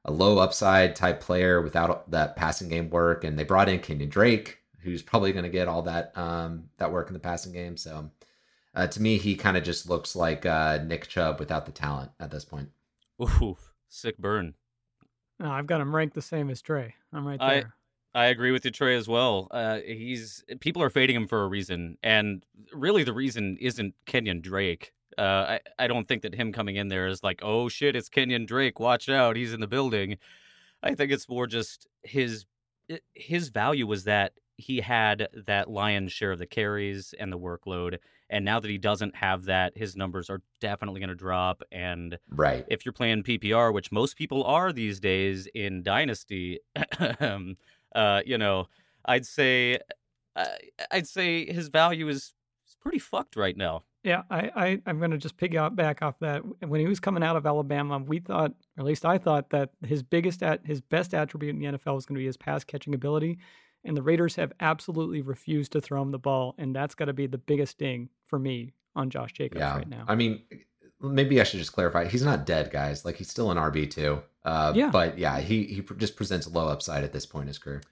a 0.04 0.12
low 0.12 0.38
upside 0.38 0.96
type 0.96 1.20
player 1.20 1.62
without 1.62 2.10
that 2.10 2.36
passing 2.36 2.68
game 2.68 2.90
work. 2.90 3.24
And 3.24 3.38
they 3.38 3.44
brought 3.44 3.68
in 3.68 3.80
Kenyon 3.80 4.10
Drake, 4.10 4.58
who's 4.80 5.02
probably 5.02 5.32
going 5.32 5.44
to 5.44 5.50
get 5.50 5.68
all 5.68 5.82
that 5.82 6.16
um, 6.16 6.64
that 6.78 6.92
work 6.92 7.08
in 7.08 7.14
the 7.14 7.20
passing 7.20 7.52
game. 7.52 7.76
So 7.76 8.10
uh, 8.74 8.86
to 8.86 9.02
me, 9.02 9.18
he 9.18 9.34
kind 9.34 9.56
of 9.56 9.64
just 9.64 9.88
looks 9.88 10.14
like 10.14 10.46
uh, 10.46 10.78
Nick 10.84 11.08
Chubb 11.08 11.40
without 11.40 11.66
the 11.66 11.72
talent 11.72 12.10
at 12.20 12.30
this 12.30 12.44
point. 12.44 12.68
Ooh, 13.22 13.56
sick 13.88 14.18
burn. 14.18 14.54
No, 15.38 15.50
I've 15.50 15.66
got 15.66 15.80
him 15.80 15.94
ranked 15.94 16.14
the 16.14 16.22
same 16.22 16.50
as 16.50 16.60
Trey. 16.60 16.94
I'm 17.12 17.26
right 17.26 17.38
there. 17.38 17.74
I 18.14 18.26
agree 18.26 18.50
with 18.50 18.64
you, 18.64 18.70
Trey, 18.70 18.96
as 18.96 19.08
well. 19.08 19.48
Uh, 19.50 19.78
he's 19.86 20.44
people 20.60 20.82
are 20.82 20.90
fading 20.90 21.16
him 21.16 21.28
for 21.28 21.44
a 21.44 21.48
reason, 21.48 21.96
and 22.02 22.44
really 22.72 23.04
the 23.04 23.12
reason 23.12 23.56
isn't 23.60 23.94
Kenyon 24.04 24.40
Drake. 24.40 24.92
Uh, 25.16 25.22
I 25.22 25.60
I 25.78 25.86
don't 25.86 26.08
think 26.08 26.22
that 26.22 26.34
him 26.34 26.52
coming 26.52 26.76
in 26.76 26.88
there 26.88 27.06
is 27.06 27.22
like, 27.22 27.40
oh 27.42 27.68
shit, 27.68 27.94
it's 27.94 28.08
Kenyon 28.08 28.46
Drake. 28.46 28.80
Watch 28.80 29.08
out, 29.08 29.36
he's 29.36 29.52
in 29.52 29.60
the 29.60 29.68
building. 29.68 30.18
I 30.82 30.94
think 30.94 31.12
it's 31.12 31.28
more 31.28 31.46
just 31.46 31.86
his 32.02 32.46
his 33.14 33.48
value 33.50 33.86
was 33.86 34.04
that 34.04 34.32
he 34.56 34.80
had 34.80 35.28
that 35.46 35.70
lion's 35.70 36.12
share 36.12 36.32
of 36.32 36.38
the 36.38 36.46
carries 36.46 37.14
and 37.18 37.32
the 37.32 37.38
workload, 37.38 37.98
and 38.30 38.44
now 38.44 38.60
that 38.60 38.70
he 38.70 38.78
doesn't 38.78 39.14
have 39.16 39.44
that, 39.44 39.76
his 39.76 39.96
numbers 39.96 40.30
are 40.30 40.40
definitely 40.60 41.00
going 41.00 41.10
to 41.10 41.14
drop. 41.14 41.62
And 41.70 42.18
right, 42.30 42.64
if 42.68 42.86
you're 42.86 42.92
playing 42.92 43.24
PPR, 43.24 43.74
which 43.74 43.92
most 43.92 44.16
people 44.16 44.44
are 44.44 44.72
these 44.72 45.00
days 45.00 45.46
in 45.54 45.82
Dynasty. 45.82 46.60
Uh, 47.94 48.22
you 48.24 48.38
know, 48.38 48.68
I'd 49.04 49.26
say, 49.26 49.78
uh, 50.36 50.46
I'd 50.90 51.08
say 51.08 51.44
his 51.46 51.68
value 51.68 52.08
is 52.08 52.34
pretty 52.80 52.98
fucked 52.98 53.36
right 53.36 53.56
now. 53.56 53.82
Yeah, 54.02 54.22
I, 54.30 54.50
I 54.56 54.82
I'm 54.86 54.98
going 54.98 55.10
to 55.10 55.18
just 55.18 55.36
pick 55.36 55.54
out 55.54 55.76
back 55.76 56.00
off 56.00 56.18
that. 56.20 56.42
When 56.66 56.80
he 56.80 56.86
was 56.86 57.00
coming 57.00 57.22
out 57.22 57.36
of 57.36 57.46
Alabama, 57.46 57.98
we 57.98 58.18
thought, 58.18 58.52
or 58.76 58.80
at 58.80 58.84
least 58.84 59.04
I 59.04 59.18
thought, 59.18 59.50
that 59.50 59.70
his 59.84 60.02
biggest 60.02 60.42
at 60.42 60.64
his 60.64 60.80
best 60.80 61.12
attribute 61.12 61.54
in 61.54 61.60
the 61.60 61.78
NFL 61.78 61.96
was 61.96 62.06
going 62.06 62.14
to 62.14 62.20
be 62.20 62.26
his 62.26 62.38
pass 62.38 62.64
catching 62.64 62.94
ability, 62.94 63.38
and 63.84 63.96
the 63.96 64.02
Raiders 64.02 64.36
have 64.36 64.52
absolutely 64.60 65.22
refused 65.22 65.72
to 65.72 65.80
throw 65.80 66.02
him 66.02 66.10
the 66.10 66.18
ball, 66.18 66.54
and 66.58 66.74
that's 66.74 66.94
got 66.94 67.06
to 67.06 67.12
be 67.12 67.26
the 67.26 67.38
biggest 67.38 67.78
ding 67.78 68.08
for 68.26 68.38
me 68.38 68.74
on 68.94 69.10
Josh 69.10 69.32
Jacobs 69.32 69.60
yeah. 69.60 69.76
right 69.76 69.88
now. 69.88 70.04
I 70.08 70.14
mean, 70.14 70.42
maybe 71.00 71.40
I 71.40 71.44
should 71.44 71.58
just 71.58 71.72
clarify. 71.72 72.06
He's 72.06 72.24
not 72.24 72.46
dead, 72.46 72.70
guys. 72.70 73.04
Like 73.04 73.16
he's 73.16 73.30
still 73.30 73.50
an 73.50 73.56
RB 73.56 73.90
too. 73.90 74.22
Uh, 74.44 74.72
yeah. 74.74 74.90
But 74.90 75.18
yeah, 75.18 75.40
he 75.40 75.64
he 75.64 75.82
just 75.96 76.16
presents 76.16 76.46
low 76.48 76.68
upside 76.68 77.04
at 77.04 77.12
this 77.12 77.26
point 77.26 77.42
in 77.42 77.48
his 77.48 77.58
career. 77.58 77.82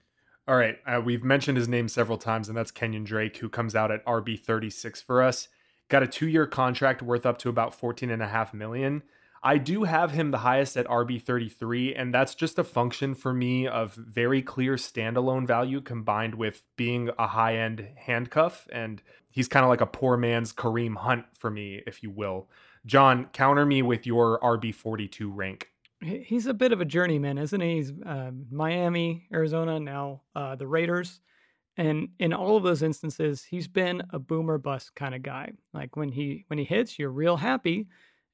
All 0.47 0.55
right, 0.55 0.79
uh, 0.87 0.99
we've 1.03 1.23
mentioned 1.23 1.57
his 1.57 1.67
name 1.67 1.87
several 1.87 2.17
times, 2.17 2.47
and 2.47 2.57
that's 2.57 2.71
Kenyon 2.71 3.03
Drake, 3.03 3.37
who 3.37 3.49
comes 3.49 3.75
out 3.75 3.91
at 3.91 4.03
RB 4.05 4.39
thirty 4.39 4.69
six 4.69 5.01
for 5.01 5.21
us. 5.21 5.47
Got 5.89 6.03
a 6.03 6.07
two 6.07 6.27
year 6.27 6.47
contract 6.47 7.01
worth 7.01 7.25
up 7.25 7.37
to 7.39 7.49
about 7.49 7.75
fourteen 7.75 8.09
and 8.09 8.21
a 8.21 8.27
half 8.27 8.53
million. 8.53 9.03
I 9.41 9.57
do 9.57 9.83
have 9.83 10.11
him 10.11 10.31
the 10.31 10.39
highest 10.39 10.75
at 10.77 10.87
RB 10.87 11.21
33, 11.21 11.95
and 11.95 12.13
that's 12.13 12.35
just 12.35 12.59
a 12.59 12.63
function 12.63 13.15
for 13.15 13.33
me 13.33 13.67
of 13.67 13.93
very 13.93 14.41
clear 14.41 14.75
standalone 14.75 15.47
value 15.47 15.81
combined 15.81 16.35
with 16.35 16.63
being 16.75 17.09
a 17.17 17.27
high 17.27 17.55
end 17.55 17.87
handcuff. 17.95 18.67
And 18.71 19.01
he's 19.29 19.47
kind 19.47 19.63
of 19.63 19.69
like 19.69 19.81
a 19.81 19.85
poor 19.85 20.17
man's 20.17 20.51
Kareem 20.51 20.97
Hunt 20.97 21.25
for 21.37 21.49
me, 21.49 21.81
if 21.87 22.03
you 22.03 22.09
will. 22.09 22.49
John, 22.85 23.25
counter 23.33 23.65
me 23.65 23.81
with 23.81 24.05
your 24.05 24.39
RB 24.39 24.73
42 24.73 25.31
rank 25.31 25.69
he's 26.01 26.45
a 26.45 26.53
bit 26.53 26.71
of 26.71 26.81
a 26.81 26.85
journeyman, 26.85 27.37
isn't 27.37 27.61
he? 27.61 27.75
He's 27.75 27.91
uh, 28.05 28.31
Miami, 28.49 29.27
Arizona, 29.33 29.79
now 29.79 30.21
uh, 30.35 30.55
the 30.55 30.67
Raiders. 30.67 31.19
And 31.77 32.09
in 32.19 32.33
all 32.33 32.57
of 32.57 32.63
those 32.63 32.83
instances, 32.83 33.43
he's 33.43 33.67
been 33.67 34.03
a 34.11 34.19
boomer 34.19 34.57
bust 34.57 34.95
kind 34.95 35.15
of 35.15 35.23
guy. 35.23 35.53
Like 35.73 35.95
when 35.95 36.09
he 36.09 36.45
when 36.47 36.59
he 36.59 36.65
hits, 36.65 36.99
you're 36.99 37.09
real 37.09 37.37
happy, 37.37 37.87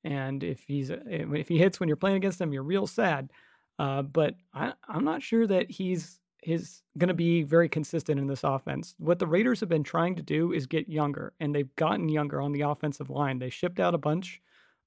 and 0.06 0.44
if 0.44 0.62
he's 0.62 0.92
if 0.92 1.48
he 1.48 1.58
hits 1.58 1.80
when 1.80 1.90
you're 1.90 1.98
playing 1.98 2.18
against 2.18 2.40
him, 2.40 2.54
you're 2.54 2.64
real 2.64 2.88
sad. 2.88 3.32
Uh, 3.78 4.04
but 4.04 4.36
I, 4.54 4.72
I'm 4.88 5.04
not 5.04 5.22
sure 5.22 5.46
that 5.48 5.70
he's 5.70 6.20
is 6.44 6.84
going 7.00 7.08
to 7.08 7.16
be 7.16 7.42
very 7.42 7.68
consistent 7.68 8.20
in 8.20 8.28
this 8.28 8.44
offense. 8.44 8.94
What 9.00 9.18
the 9.18 9.26
Raiders 9.26 9.60
have 9.62 9.70
been 9.70 9.84
trying 9.84 10.16
to 10.16 10.22
do 10.22 10.54
is 10.54 10.68
get 10.68 10.88
younger, 10.88 11.34
and 11.40 11.54
they've 11.54 11.76
gotten 11.76 12.08
younger 12.08 12.40
on 12.40 12.52
the 12.52 12.62
offensive 12.62 13.10
line. 13.10 13.40
They 13.40 13.50
shipped 13.50 13.80
out 13.80 13.96
a 13.96 13.98
bunch 13.98 14.42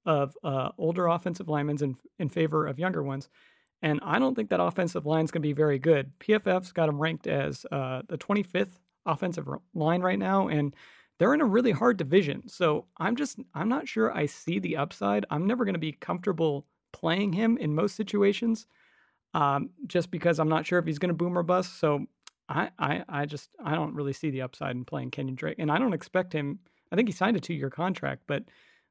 of 0.05 0.37
uh, 0.41 0.69
older 0.77 1.07
offensive 1.07 1.49
linemen 1.49 1.77
in, 1.83 1.97
in 2.17 2.29
favor 2.29 2.65
of 2.65 2.79
younger 2.79 3.03
ones. 3.03 3.27
And 3.81 3.99
I 4.03 4.19
don't 4.19 4.35
think 4.35 4.49
that 4.49 4.61
offensive 4.61 5.05
line 5.05 5.25
is 5.25 5.31
going 5.31 5.41
to 5.41 5.47
be 5.47 5.53
very 5.53 5.79
good. 5.79 6.11
PFF's 6.19 6.71
got 6.71 6.85
them 6.87 6.99
ranked 6.99 7.27
as 7.27 7.65
uh, 7.71 8.03
the 8.07 8.17
25th 8.17 8.79
offensive 9.05 9.47
line 9.73 10.01
right 10.01 10.19
now, 10.19 10.47
and 10.47 10.73
they're 11.19 11.33
in 11.33 11.41
a 11.41 11.45
really 11.45 11.71
hard 11.71 11.97
division. 11.97 12.47
So 12.47 12.85
I'm 12.97 13.15
just, 13.15 13.37
I'm 13.53 13.69
not 13.69 13.87
sure 13.87 14.15
I 14.15 14.25
see 14.25 14.57
the 14.57 14.77
upside. 14.77 15.25
I'm 15.29 15.45
never 15.45 15.65
going 15.65 15.73
to 15.73 15.79
be 15.79 15.91
comfortable 15.91 16.65
playing 16.91 17.33
him 17.33 17.57
in 17.57 17.75
most 17.75 17.95
situations 17.95 18.65
um, 19.33 19.69
just 19.85 20.09
because 20.09 20.39
I'm 20.39 20.49
not 20.49 20.65
sure 20.65 20.79
if 20.79 20.85
he's 20.85 20.97
going 20.97 21.09
to 21.09 21.13
boom 21.13 21.37
or 21.37 21.43
bust. 21.43 21.79
So 21.79 22.05
I, 22.47 22.71
I, 22.79 23.03
I 23.07 23.25
just, 23.25 23.49
I 23.63 23.75
don't 23.75 23.93
really 23.93 24.13
see 24.13 24.31
the 24.31 24.41
upside 24.41 24.75
in 24.75 24.85
playing 24.85 25.11
Kenyon 25.11 25.35
Drake. 25.35 25.59
And 25.59 25.71
I 25.71 25.77
don't 25.77 25.93
expect 25.93 26.33
him, 26.33 26.59
I 26.91 26.95
think 26.95 27.07
he 27.07 27.13
signed 27.13 27.37
a 27.37 27.41
two 27.41 27.53
year 27.53 27.69
contract, 27.69 28.23
but 28.25 28.45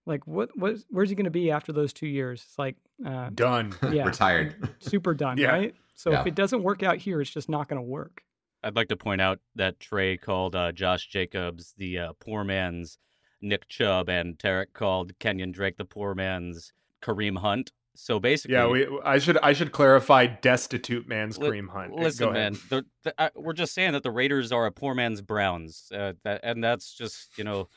like 0.06 0.26
what 0.26 0.48
what 0.56 0.76
where's 0.88 1.10
he 1.10 1.14
going 1.14 1.24
to 1.24 1.30
be 1.30 1.50
after 1.50 1.72
those 1.72 1.92
two 1.92 2.06
years? 2.06 2.42
It's 2.46 2.58
like 2.58 2.76
uh, 3.04 3.28
done, 3.34 3.74
yeah, 3.92 4.04
retired, 4.06 4.70
super 4.78 5.12
done, 5.12 5.36
yeah. 5.36 5.50
right? 5.50 5.74
So 5.94 6.10
yeah. 6.10 6.20
if 6.20 6.26
it 6.26 6.34
doesn't 6.34 6.62
work 6.62 6.82
out 6.82 6.96
here, 6.96 7.20
it's 7.20 7.30
just 7.30 7.48
not 7.48 7.68
going 7.68 7.80
to 7.80 7.86
work. 7.86 8.22
I'd 8.68 8.76
like 8.76 8.88
to 8.88 8.96
point 8.96 9.22
out 9.22 9.40
that 9.57 9.81
Trey 9.81 10.18
called 10.18 10.54
uh, 10.54 10.72
Josh 10.72 11.09
Jacobs 11.09 11.72
the 11.78 11.98
uh, 11.98 12.12
poor 12.20 12.44
man's 12.44 12.98
Nick 13.40 13.66
Chubb, 13.68 14.11
and 14.11 14.37
Tarek 14.37 14.74
called 14.74 15.18
Kenyon 15.18 15.52
Drake 15.52 15.78
the 15.78 15.87
poor 15.87 16.14
man's 16.14 16.74
Kareem 17.02 17.38
Hunt. 17.38 17.72
So 17.94 18.20
basically, 18.20 18.57
yeah, 18.57 18.66
we, 18.66 18.87
I 19.02 19.18
should 19.18 19.38
I 19.38 19.54
should 19.54 19.72
clarify 19.72 20.26
destitute 20.26 21.09
man's 21.09 21.38
li- 21.38 21.48
Kareem 21.48 21.70
Hunt. 21.70 21.94
Listen, 21.94 22.35
man, 22.35 22.59
the, 22.68 22.85
the, 23.04 23.14
I, 23.18 23.31
we're 23.35 23.54
just 23.54 23.72
saying 23.72 23.92
that 23.92 24.02
the 24.02 24.11
Raiders 24.11 24.52
are 24.52 24.66
a 24.66 24.70
poor 24.70 24.94
man's 24.94 25.22
Browns, 25.22 25.90
uh, 25.92 26.12
that, 26.24 26.40
and 26.42 26.62
that's 26.62 26.92
just 26.92 27.38
you 27.38 27.44
know 27.44 27.68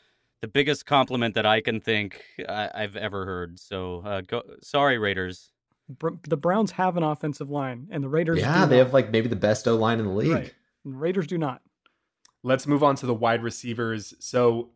the 0.42 0.48
biggest 0.48 0.84
compliment 0.84 1.34
that 1.36 1.46
I 1.46 1.62
can 1.62 1.80
think 1.80 2.22
I, 2.46 2.68
have 2.74 2.96
ever 2.96 3.24
heard. 3.24 3.58
So, 3.58 4.02
uh, 4.04 4.20
go, 4.20 4.42
sorry, 4.62 4.98
Raiders. 4.98 5.52
The 6.28 6.36
Browns 6.36 6.72
have 6.72 6.96
an 6.98 7.02
offensive 7.02 7.48
line, 7.48 7.88
and 7.90 8.04
the 8.04 8.08
Raiders. 8.08 8.40
Yeah, 8.40 8.66
they 8.66 8.76
not. 8.76 8.84
have 8.84 8.92
like 8.92 9.10
maybe 9.10 9.28
the 9.28 9.36
best 9.36 9.66
O 9.66 9.76
line 9.76 9.98
in 9.98 10.06
the 10.06 10.12
league. 10.12 10.32
Right. 10.32 10.54
Raiders 10.84 11.26
do 11.26 11.38
not. 11.38 11.62
Let's 12.42 12.66
move 12.66 12.82
on 12.82 12.96
to 12.96 13.06
the 13.06 13.14
wide 13.14 13.42
receivers. 13.42 14.14
So 14.18 14.70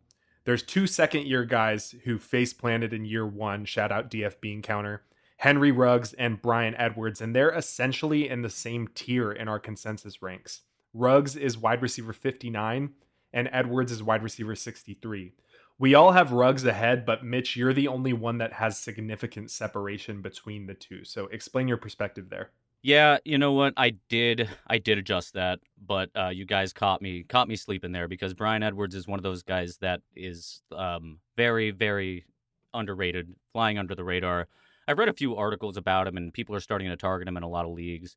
there's 0.44 0.62
two 0.62 0.86
second 0.86 1.26
year 1.26 1.44
guys 1.44 1.94
who 2.04 2.18
face 2.18 2.52
planted 2.52 2.92
in 2.92 3.04
year 3.04 3.26
one. 3.26 3.64
Shout 3.64 3.90
out 3.90 4.10
DF 4.10 4.40
Bean 4.40 4.62
Counter. 4.62 5.02
Henry 5.38 5.70
Ruggs 5.70 6.14
and 6.14 6.40
Bryan 6.40 6.74
Edwards, 6.76 7.20
and 7.20 7.36
they're 7.36 7.50
essentially 7.50 8.28
in 8.28 8.40
the 8.40 8.48
same 8.48 8.88
tier 8.94 9.32
in 9.32 9.48
our 9.48 9.58
consensus 9.58 10.22
ranks. 10.22 10.62
Ruggs 10.94 11.36
is 11.36 11.58
wide 11.58 11.82
receiver 11.82 12.14
59, 12.14 12.94
and 13.34 13.48
Edwards 13.52 13.92
is 13.92 14.02
wide 14.02 14.22
receiver 14.22 14.54
63 14.54 15.34
we 15.78 15.94
all 15.94 16.12
have 16.12 16.32
Ruggs 16.32 16.64
ahead, 16.64 17.04
but 17.04 17.24
Mitch, 17.24 17.56
you're 17.56 17.74
the 17.74 17.88
only 17.88 18.12
one 18.12 18.38
that 18.38 18.54
has 18.54 18.78
significant 18.78 19.50
separation 19.50 20.22
between 20.22 20.66
the 20.66 20.74
two. 20.74 21.04
So 21.04 21.26
explain 21.26 21.68
your 21.68 21.76
perspective 21.76 22.30
there. 22.30 22.50
Yeah, 22.86 23.18
you 23.24 23.36
know 23.36 23.50
what? 23.50 23.74
I 23.76 23.94
did 24.08 24.48
I 24.68 24.78
did 24.78 24.96
adjust 24.96 25.32
that, 25.34 25.58
but 25.84 26.08
uh, 26.14 26.28
you 26.28 26.44
guys 26.44 26.72
caught 26.72 27.02
me 27.02 27.24
caught 27.24 27.48
me 27.48 27.56
sleeping 27.56 27.90
there 27.90 28.06
because 28.06 28.32
Bryan 28.32 28.62
Edwards 28.62 28.94
is 28.94 29.08
one 29.08 29.18
of 29.18 29.24
those 29.24 29.42
guys 29.42 29.78
that 29.78 30.02
is 30.14 30.62
um, 30.70 31.18
very 31.36 31.72
very 31.72 32.26
underrated, 32.72 33.34
flying 33.52 33.76
under 33.76 33.96
the 33.96 34.04
radar. 34.04 34.46
I've 34.86 34.98
read 34.98 35.08
a 35.08 35.12
few 35.12 35.34
articles 35.34 35.76
about 35.76 36.06
him, 36.06 36.16
and 36.16 36.32
people 36.32 36.54
are 36.54 36.60
starting 36.60 36.88
to 36.88 36.96
target 36.96 37.26
him 37.26 37.36
in 37.36 37.42
a 37.42 37.48
lot 37.48 37.64
of 37.64 37.72
leagues. 37.72 38.16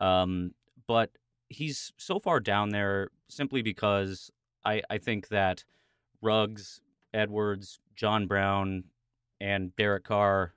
Um, 0.00 0.52
but 0.86 1.08
he's 1.48 1.90
so 1.96 2.18
far 2.20 2.40
down 2.40 2.68
there 2.68 3.08
simply 3.30 3.62
because 3.62 4.30
I, 4.66 4.82
I 4.90 4.98
think 4.98 5.28
that 5.28 5.64
Ruggs, 6.20 6.82
Edwards, 7.14 7.80
John 7.96 8.26
Brown, 8.26 8.84
and 9.40 9.74
Derek 9.76 10.04
Carr 10.04 10.52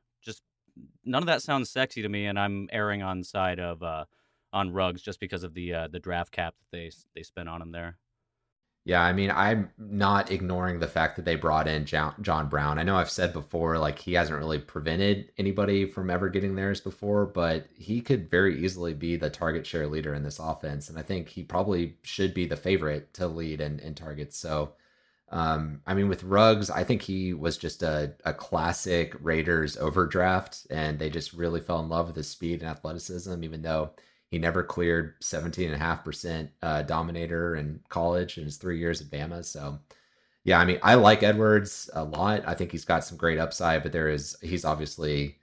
none 1.04 1.24
of 1.24 1.28
that 1.28 1.42
sounds 1.42 1.70
sexy 1.70 2.02
to 2.02 2.10
me, 2.10 2.26
and 2.26 2.40
I'm 2.40 2.68
erring 2.72 3.02
on 3.02 3.24
side 3.24 3.60
of 3.60 3.84
uh, 3.84 4.06
on 4.52 4.72
Ruggs 4.72 5.02
just 5.02 5.20
because 5.20 5.44
of 5.44 5.54
the 5.54 5.74
uh, 5.74 5.88
the 5.88 6.00
draft 6.00 6.32
cap 6.32 6.56
that 6.60 6.78
they 6.78 6.92
they 7.16 7.24
spent 7.24 7.50
on 7.50 7.62
him 7.62 7.72
there. 7.72 7.98
Yeah, 8.86 9.02
I 9.02 9.14
mean, 9.14 9.32
I'm 9.32 9.70
not 9.78 10.30
ignoring 10.30 10.80
the 10.80 10.90
fact 10.90 11.16
that 11.16 11.24
they 11.24 11.36
brought 11.36 11.70
in 11.70 11.86
John 11.86 12.50
Brown. 12.50 12.78
I 12.78 12.84
know 12.84 12.98
I've 12.98 13.10
said 13.10 13.32
before, 13.32 13.78
like, 13.78 13.98
he 13.98 14.14
hasn't 14.14 14.38
really 14.38 14.60
prevented 14.60 15.32
anybody 15.38 15.86
from 15.86 16.10
ever 16.10 16.28
getting 16.28 16.56
theirs 16.56 16.82
before, 16.82 17.26
but 17.26 17.68
he 17.78 18.02
could 18.02 18.30
very 18.30 18.62
easily 18.62 18.94
be 18.94 19.16
the 19.16 19.30
target 19.30 19.66
share 19.66 19.88
leader 19.88 20.14
in 20.14 20.24
this 20.24 20.38
offense. 20.38 20.90
And 20.90 21.00
I 21.00 21.02
think 21.02 21.30
he 21.30 21.44
probably 21.44 21.96
should 22.02 22.34
be 22.34 22.46
the 22.46 22.58
favorite 22.58 23.14
to 23.14 23.28
lead 23.28 23.62
in, 23.62 23.80
in 23.80 23.96
targets. 23.96 24.38
So, 24.38 24.74
um, 25.34 25.82
I 25.88 25.96
mean, 25.96 26.10
with 26.10 26.24
Ruggs, 26.24 26.70
I 26.70 26.84
think 26.84 27.02
he 27.02 27.34
was 27.34 27.58
just 27.58 27.82
a, 27.82 28.14
a 28.24 28.32
classic 28.36 29.16
Raiders 29.20 29.78
overdraft, 29.78 30.68
and 30.70 31.00
they 31.00 31.10
just 31.10 31.34
really 31.34 31.60
fell 31.60 31.80
in 31.80 31.90
love 31.90 32.06
with 32.06 32.16
his 32.16 32.30
speed 32.30 32.62
and 32.62 32.70
athleticism, 32.70 33.44
even 33.44 33.64
though 33.64 33.90
he 34.28 34.38
never 34.38 34.62
cleared 34.62 35.20
17.5% 35.22 36.50
uh, 36.62 36.84
dominator 36.84 37.56
in 37.56 37.80
college 37.90 38.38
in 38.38 38.44
his 38.44 38.58
three 38.58 38.78
years 38.78 39.02
at 39.02 39.08
Bama. 39.08 39.44
So, 39.44 39.80
yeah, 40.44 40.60
I 40.60 40.66
mean, 40.66 40.78
I 40.84 40.94
like 40.96 41.24
Edwards 41.24 41.90
a 41.96 42.04
lot. 42.04 42.44
I 42.46 42.54
think 42.54 42.72
he's 42.72 42.86
got 42.86 43.04
some 43.04 43.18
great 43.18 43.40
upside, 43.40 43.82
but 43.82 43.92
there 43.92 44.10
is, 44.10 44.38
he's 44.44 44.66
obviously, 44.66 45.38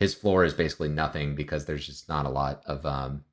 his 0.00 0.12
floor 0.12 0.44
is 0.44 0.54
basically 0.54 0.88
nothing 0.88 1.36
because 1.36 1.64
there's 1.66 1.86
just 1.86 2.08
not 2.08 2.26
a 2.26 2.30
lot 2.30 2.62
of 2.66 2.84
um, 2.84 3.24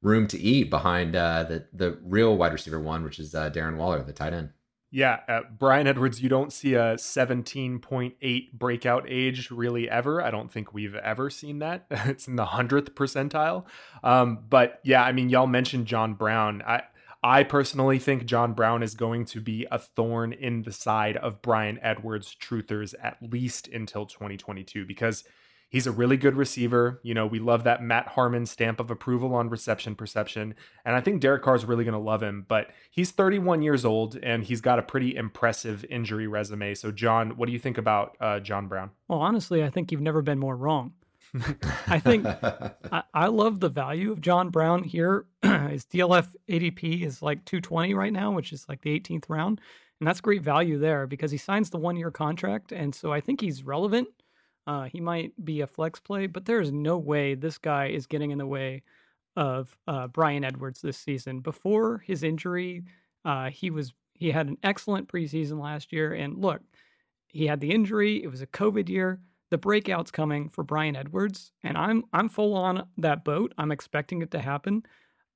room 0.00 0.26
to 0.28 0.38
eat 0.38 0.70
behind 0.70 1.14
uh, 1.14 1.44
the, 1.44 1.66
the 1.74 1.98
real 2.02 2.38
wide 2.38 2.54
receiver 2.54 2.80
one, 2.80 3.04
which 3.04 3.18
is 3.18 3.34
uh, 3.34 3.50
Darren 3.50 3.76
Waller, 3.76 4.02
the 4.02 4.14
tight 4.14 4.32
end. 4.32 4.48
Yeah, 4.90 5.20
uh, 5.28 5.40
Bryan 5.58 5.86
Edwards, 5.86 6.22
you 6.22 6.30
don't 6.30 6.52
see 6.52 6.74
a 6.74 6.94
17.8 6.94 8.52
breakout 8.52 9.04
age 9.06 9.50
really 9.50 9.88
ever. 9.88 10.22
I 10.22 10.30
don't 10.30 10.50
think 10.50 10.72
we've 10.72 10.94
ever 10.94 11.28
seen 11.28 11.58
that. 11.58 11.86
it's 11.90 12.26
in 12.26 12.36
the 12.36 12.46
100th 12.46 12.90
percentile. 12.90 13.66
Um, 14.02 14.38
but 14.48 14.80
yeah, 14.84 15.02
I 15.02 15.12
mean, 15.12 15.28
y'all 15.28 15.46
mentioned 15.46 15.86
John 15.86 16.14
Brown. 16.14 16.62
I, 16.66 16.82
I 17.22 17.42
personally 17.42 17.98
think 17.98 18.24
John 18.24 18.54
Brown 18.54 18.82
is 18.82 18.94
going 18.94 19.26
to 19.26 19.40
be 19.40 19.66
a 19.70 19.78
thorn 19.78 20.32
in 20.32 20.62
the 20.62 20.72
side 20.72 21.18
of 21.18 21.42
Bryan 21.42 21.78
Edwards' 21.82 22.34
truthers 22.40 22.94
at 23.02 23.18
least 23.20 23.68
until 23.68 24.06
2022 24.06 24.86
because 24.86 25.24
He's 25.70 25.86
a 25.86 25.92
really 25.92 26.16
good 26.16 26.34
receiver. 26.34 26.98
You 27.02 27.12
know, 27.14 27.26
we 27.26 27.38
love 27.38 27.64
that 27.64 27.82
Matt 27.82 28.08
Harmon 28.08 28.46
stamp 28.46 28.80
of 28.80 28.90
approval 28.90 29.34
on 29.34 29.50
reception 29.50 29.94
perception. 29.94 30.54
And 30.84 30.96
I 30.96 31.00
think 31.00 31.20
Derek 31.20 31.42
Carr 31.42 31.56
is 31.56 31.66
really 31.66 31.84
going 31.84 31.92
to 31.92 31.98
love 31.98 32.22
him. 32.22 32.46
But 32.48 32.70
he's 32.90 33.10
31 33.10 33.62
years 33.62 33.84
old 33.84 34.16
and 34.22 34.42
he's 34.42 34.62
got 34.62 34.78
a 34.78 34.82
pretty 34.82 35.14
impressive 35.14 35.84
injury 35.90 36.26
resume. 36.26 36.74
So, 36.74 36.90
Jon, 36.90 37.36
what 37.36 37.46
do 37.46 37.52
you 37.52 37.58
think 37.58 37.76
about 37.76 38.16
uh, 38.20 38.40
John 38.40 38.66
Brown? 38.66 38.90
Well, 39.08 39.20
honestly, 39.20 39.62
I 39.62 39.68
think 39.68 39.92
you've 39.92 40.00
never 40.00 40.22
been 40.22 40.38
more 40.38 40.56
wrong. 40.56 40.94
I 41.86 41.98
think 41.98 42.24
I, 42.92 43.02
I, 43.12 43.26
love 43.26 43.60
the 43.60 43.68
value 43.68 44.10
of 44.12 44.22
John 44.22 44.48
Brown 44.48 44.82
here. 44.82 45.26
His 45.42 45.84
DLF 45.84 46.28
ADP 46.48 47.04
is 47.04 47.20
like 47.20 47.44
220 47.44 47.92
right 47.92 48.12
now, 48.12 48.30
which 48.30 48.54
is 48.54 48.66
like 48.66 48.80
the 48.80 48.98
18th 48.98 49.24
round. 49.28 49.60
And 50.00 50.06
that's 50.06 50.22
great 50.22 50.42
value 50.42 50.78
there 50.78 51.06
because 51.06 51.30
he 51.30 51.36
signs 51.36 51.68
the 51.68 51.78
one 51.78 51.96
year 51.96 52.10
contract. 52.10 52.72
And 52.72 52.94
so 52.94 53.12
I 53.12 53.20
think 53.20 53.42
he's 53.42 53.62
relevant 53.62 54.08
uh, 54.68 54.84
he 54.84 55.00
might 55.00 55.32
be 55.42 55.62
a 55.62 55.66
flex 55.66 55.98
play, 55.98 56.26
but 56.26 56.44
there 56.44 56.60
is 56.60 56.70
no 56.70 56.98
way 56.98 57.34
this 57.34 57.56
guy 57.56 57.86
is 57.86 58.06
getting 58.06 58.32
in 58.32 58.38
the 58.38 58.46
way 58.46 58.82
of 59.34 59.74
uh, 59.88 60.06
Bryan 60.08 60.44
Edwards 60.44 60.82
this 60.82 60.98
season. 60.98 61.40
Before 61.40 62.04
his 62.06 62.22
injury, 62.22 62.84
uh, 63.24 63.48
he 63.48 63.70
was 63.70 63.94
he 64.12 64.30
had 64.30 64.46
an 64.46 64.58
excellent 64.62 65.08
preseason 65.08 65.58
last 65.58 65.90
year, 65.90 66.12
and 66.12 66.36
look, 66.36 66.60
he 67.28 67.46
had 67.46 67.60
the 67.60 67.70
injury. 67.70 68.22
It 68.22 68.30
was 68.30 68.42
a 68.42 68.46
COVID 68.46 68.90
year. 68.90 69.20
The 69.48 69.56
breakout's 69.56 70.10
coming 70.10 70.50
for 70.50 70.64
Bryan 70.64 70.96
Edwards, 70.96 71.50
and 71.64 71.78
I'm 71.78 72.04
I'm 72.12 72.28
full 72.28 72.54
on 72.54 72.86
that 72.98 73.24
boat. 73.24 73.54
I'm 73.56 73.72
expecting 73.72 74.20
it 74.20 74.30
to 74.32 74.38
happen, 74.38 74.82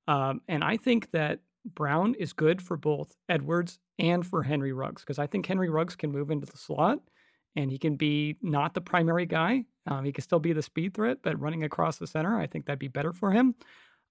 um, 0.08 0.42
and 0.46 0.62
I 0.62 0.76
think 0.76 1.10
that 1.12 1.40
Brown 1.64 2.14
is 2.16 2.34
good 2.34 2.60
for 2.60 2.76
both 2.76 3.16
Edwards 3.30 3.78
and 3.98 4.26
for 4.26 4.42
Henry 4.42 4.74
Ruggs 4.74 5.00
because 5.00 5.18
I 5.18 5.26
think 5.26 5.46
Henry 5.46 5.70
Ruggs 5.70 5.96
can 5.96 6.12
move 6.12 6.30
into 6.30 6.44
the 6.44 6.58
slot 6.58 7.00
and 7.56 7.70
he 7.70 7.78
can 7.78 7.96
be 7.96 8.36
not 8.42 8.74
the 8.74 8.80
primary 8.80 9.26
guy. 9.26 9.64
Um, 9.86 10.04
he 10.04 10.12
can 10.12 10.22
still 10.22 10.38
be 10.38 10.52
the 10.52 10.62
speed 10.62 10.94
threat, 10.94 11.18
but 11.22 11.40
running 11.40 11.64
across 11.64 11.98
the 11.98 12.06
center, 12.06 12.38
I 12.38 12.46
think 12.46 12.66
that'd 12.66 12.78
be 12.78 12.88
better 12.88 13.12
for 13.12 13.30
him. 13.32 13.54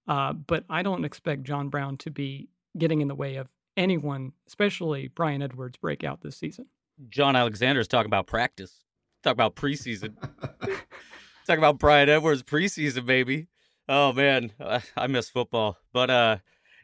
Uh, 0.06 0.32
but 0.32 0.64
I 0.68 0.82
don't 0.82 1.04
expect 1.04 1.44
John 1.44 1.68
Brown 1.68 1.96
to 1.98 2.10
be 2.10 2.48
getting 2.76 3.00
in 3.00 3.08
the 3.08 3.14
way 3.14 3.36
of 3.36 3.48
anyone, 3.76 4.32
especially 4.46 5.08
Bryan 5.08 5.42
Edwards' 5.42 5.76
breakout 5.76 6.20
this 6.20 6.36
season. 6.36 6.66
Jon 7.08 7.36
Alexander's 7.36 7.88
talking 7.88 8.08
about 8.08 8.26
practice. 8.26 8.84
Talk 9.22 9.32
about 9.32 9.56
preseason. 9.56 10.14
Talk 11.46 11.58
about 11.58 11.78
Bryan 11.78 12.08
Edwards 12.08 12.42
preseason, 12.42 13.06
baby. 13.06 13.48
Oh 13.88 14.12
man, 14.12 14.52
I 14.96 15.06
miss 15.06 15.28
football. 15.28 15.76
But 15.92 16.10
uh, 16.10 16.36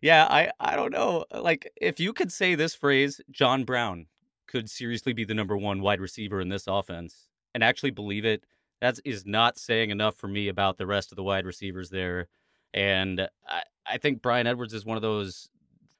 yeah, 0.03 0.27
I 0.29 0.51
I 0.59 0.77
don't 0.77 0.93
know. 0.93 1.25
Like 1.33 1.71
if 1.77 2.01
you 2.01 2.13
could 2.13 2.33
say 2.33 2.55
this 2.55 2.75
phrase, 2.75 3.21
John 3.31 3.65
Brown, 3.65 4.07
could 4.49 4.69
seriously 4.69 5.13
be 5.13 5.25
the 5.25 5.35
number 5.35 5.57
one 5.57 5.81
wide 5.81 6.01
receiver 6.01 6.41
in 6.41 6.49
this 6.49 6.67
offense 6.67 7.29
and 7.55 7.63
actually 7.63 7.91
believe 7.91 8.25
it, 8.25 8.45
that 8.81 8.99
is 9.05 9.27
not 9.27 9.59
saying 9.59 9.91
enough 9.91 10.17
for 10.17 10.29
me 10.29 10.49
about 10.49 10.79
the 10.79 10.87
rest 10.87 11.13
of 11.13 11.17
the 11.17 11.23
wide 11.23 11.47
receivers 11.47 11.91
there. 11.91 12.29
And 12.75 13.29
I, 13.49 13.63
I 13.87 13.99
think 13.99 14.23
Bryan 14.23 14.47
Edwards 14.47 14.75
is 14.75 14.85
one 14.85 14.97
of 14.97 15.03
those 15.03 15.49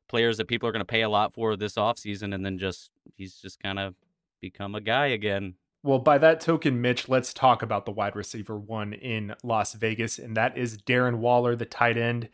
players 0.09 0.37
that 0.39 0.49
people 0.49 0.69
are 0.69 0.73
going 0.73 0.81
to 0.81 0.87
pay 0.87 1.03
a 1.03 1.09
lot 1.09 1.35
for 1.35 1.57
this 1.57 1.75
offseason 1.75 2.35
and 2.35 2.45
then 2.45 2.59
just 2.59 2.91
he's 3.17 3.37
just 3.37 3.61
kind 3.61 3.79
of 3.79 3.95
become 4.41 4.75
a 4.75 4.81
guy 4.81 5.07
again. 5.07 5.55
Well, 5.83 5.99
by 5.99 6.19
that 6.19 6.41
token, 6.41 6.81
Mitch, 6.81 7.09
let's 7.09 7.33
talk 7.33 7.63
about 7.63 7.85
the 7.85 7.93
wide 7.93 8.17
receiver 8.17 8.59
one 8.59 8.93
in 8.93 9.35
Las 9.45 9.75
Vegas, 9.75 10.19
and 10.19 10.37
that 10.37 10.59
is 10.59 10.77
Darren 10.77 11.19
Waller, 11.19 11.55
the 11.55 11.65
tight 11.65 11.97
end. 11.97 12.29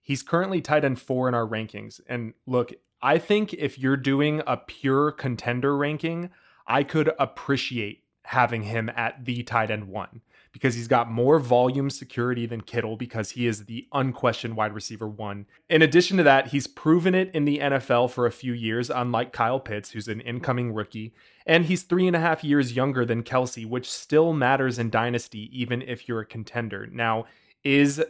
He's 0.00 0.22
currently 0.22 0.60
tight 0.60 0.84
end 0.84 1.00
four 1.00 1.28
in 1.28 1.34
our 1.34 1.46
rankings. 1.46 2.00
And 2.08 2.32
look, 2.46 2.72
I 3.02 3.18
think 3.18 3.52
if 3.54 3.78
you're 3.78 3.96
doing 3.96 4.42
a 4.46 4.56
pure 4.56 5.12
contender 5.12 5.76
ranking, 5.76 6.30
I 6.66 6.82
could 6.82 7.12
appreciate 7.18 8.02
having 8.24 8.62
him 8.62 8.90
at 8.96 9.24
the 9.24 9.42
tight 9.44 9.70
end 9.70 9.88
one 9.88 10.20
because 10.56 10.74
he's 10.74 10.88
got 10.88 11.10
more 11.10 11.38
volume 11.38 11.90
security 11.90 12.46
than 12.46 12.62
Kittle 12.62 12.96
because 12.96 13.32
he 13.32 13.46
is 13.46 13.66
the 13.66 13.86
unquestioned 13.92 14.56
wide 14.56 14.72
receiver 14.72 15.06
one. 15.06 15.44
In 15.68 15.82
addition 15.82 16.16
to 16.16 16.22
that, 16.22 16.48
he's 16.48 16.66
proven 16.66 17.14
it 17.14 17.30
in 17.34 17.44
the 17.44 17.58
NFL 17.58 18.10
for 18.10 18.24
a 18.24 18.32
few 18.32 18.54
years, 18.54 18.88
unlike 18.88 19.34
Kyle 19.34 19.60
Pitts, 19.60 19.90
who's 19.90 20.08
an 20.08 20.20
incoming 20.22 20.72
rookie. 20.72 21.12
And 21.44 21.66
he's 21.66 21.82
three 21.82 22.06
and 22.06 22.16
a 22.16 22.20
half 22.20 22.42
years 22.42 22.74
younger 22.74 23.04
than 23.04 23.22
Kelce, 23.22 23.66
which 23.66 23.90
still 23.90 24.32
matters 24.32 24.78
in 24.78 24.88
Dynasty, 24.88 25.50
even 25.52 25.82
if 25.82 26.08
you're 26.08 26.20
a 26.20 26.26
contender. 26.26 26.86
Now, 26.90 27.26
is 27.62 28.02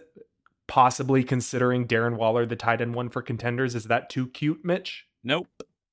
possibly 0.66 1.22
considering 1.22 1.87
Darren 1.87 2.16
Waller 2.16 2.46
the 2.46 2.57
tight 2.57 2.81
end 2.81 2.94
one 2.94 3.09
for 3.09 3.22
contenders. 3.22 3.74
Is 3.74 3.85
that 3.85 4.11
too 4.11 4.29
cute, 4.29 4.64
Mitch? 4.64 5.07
Nope, 5.22 5.48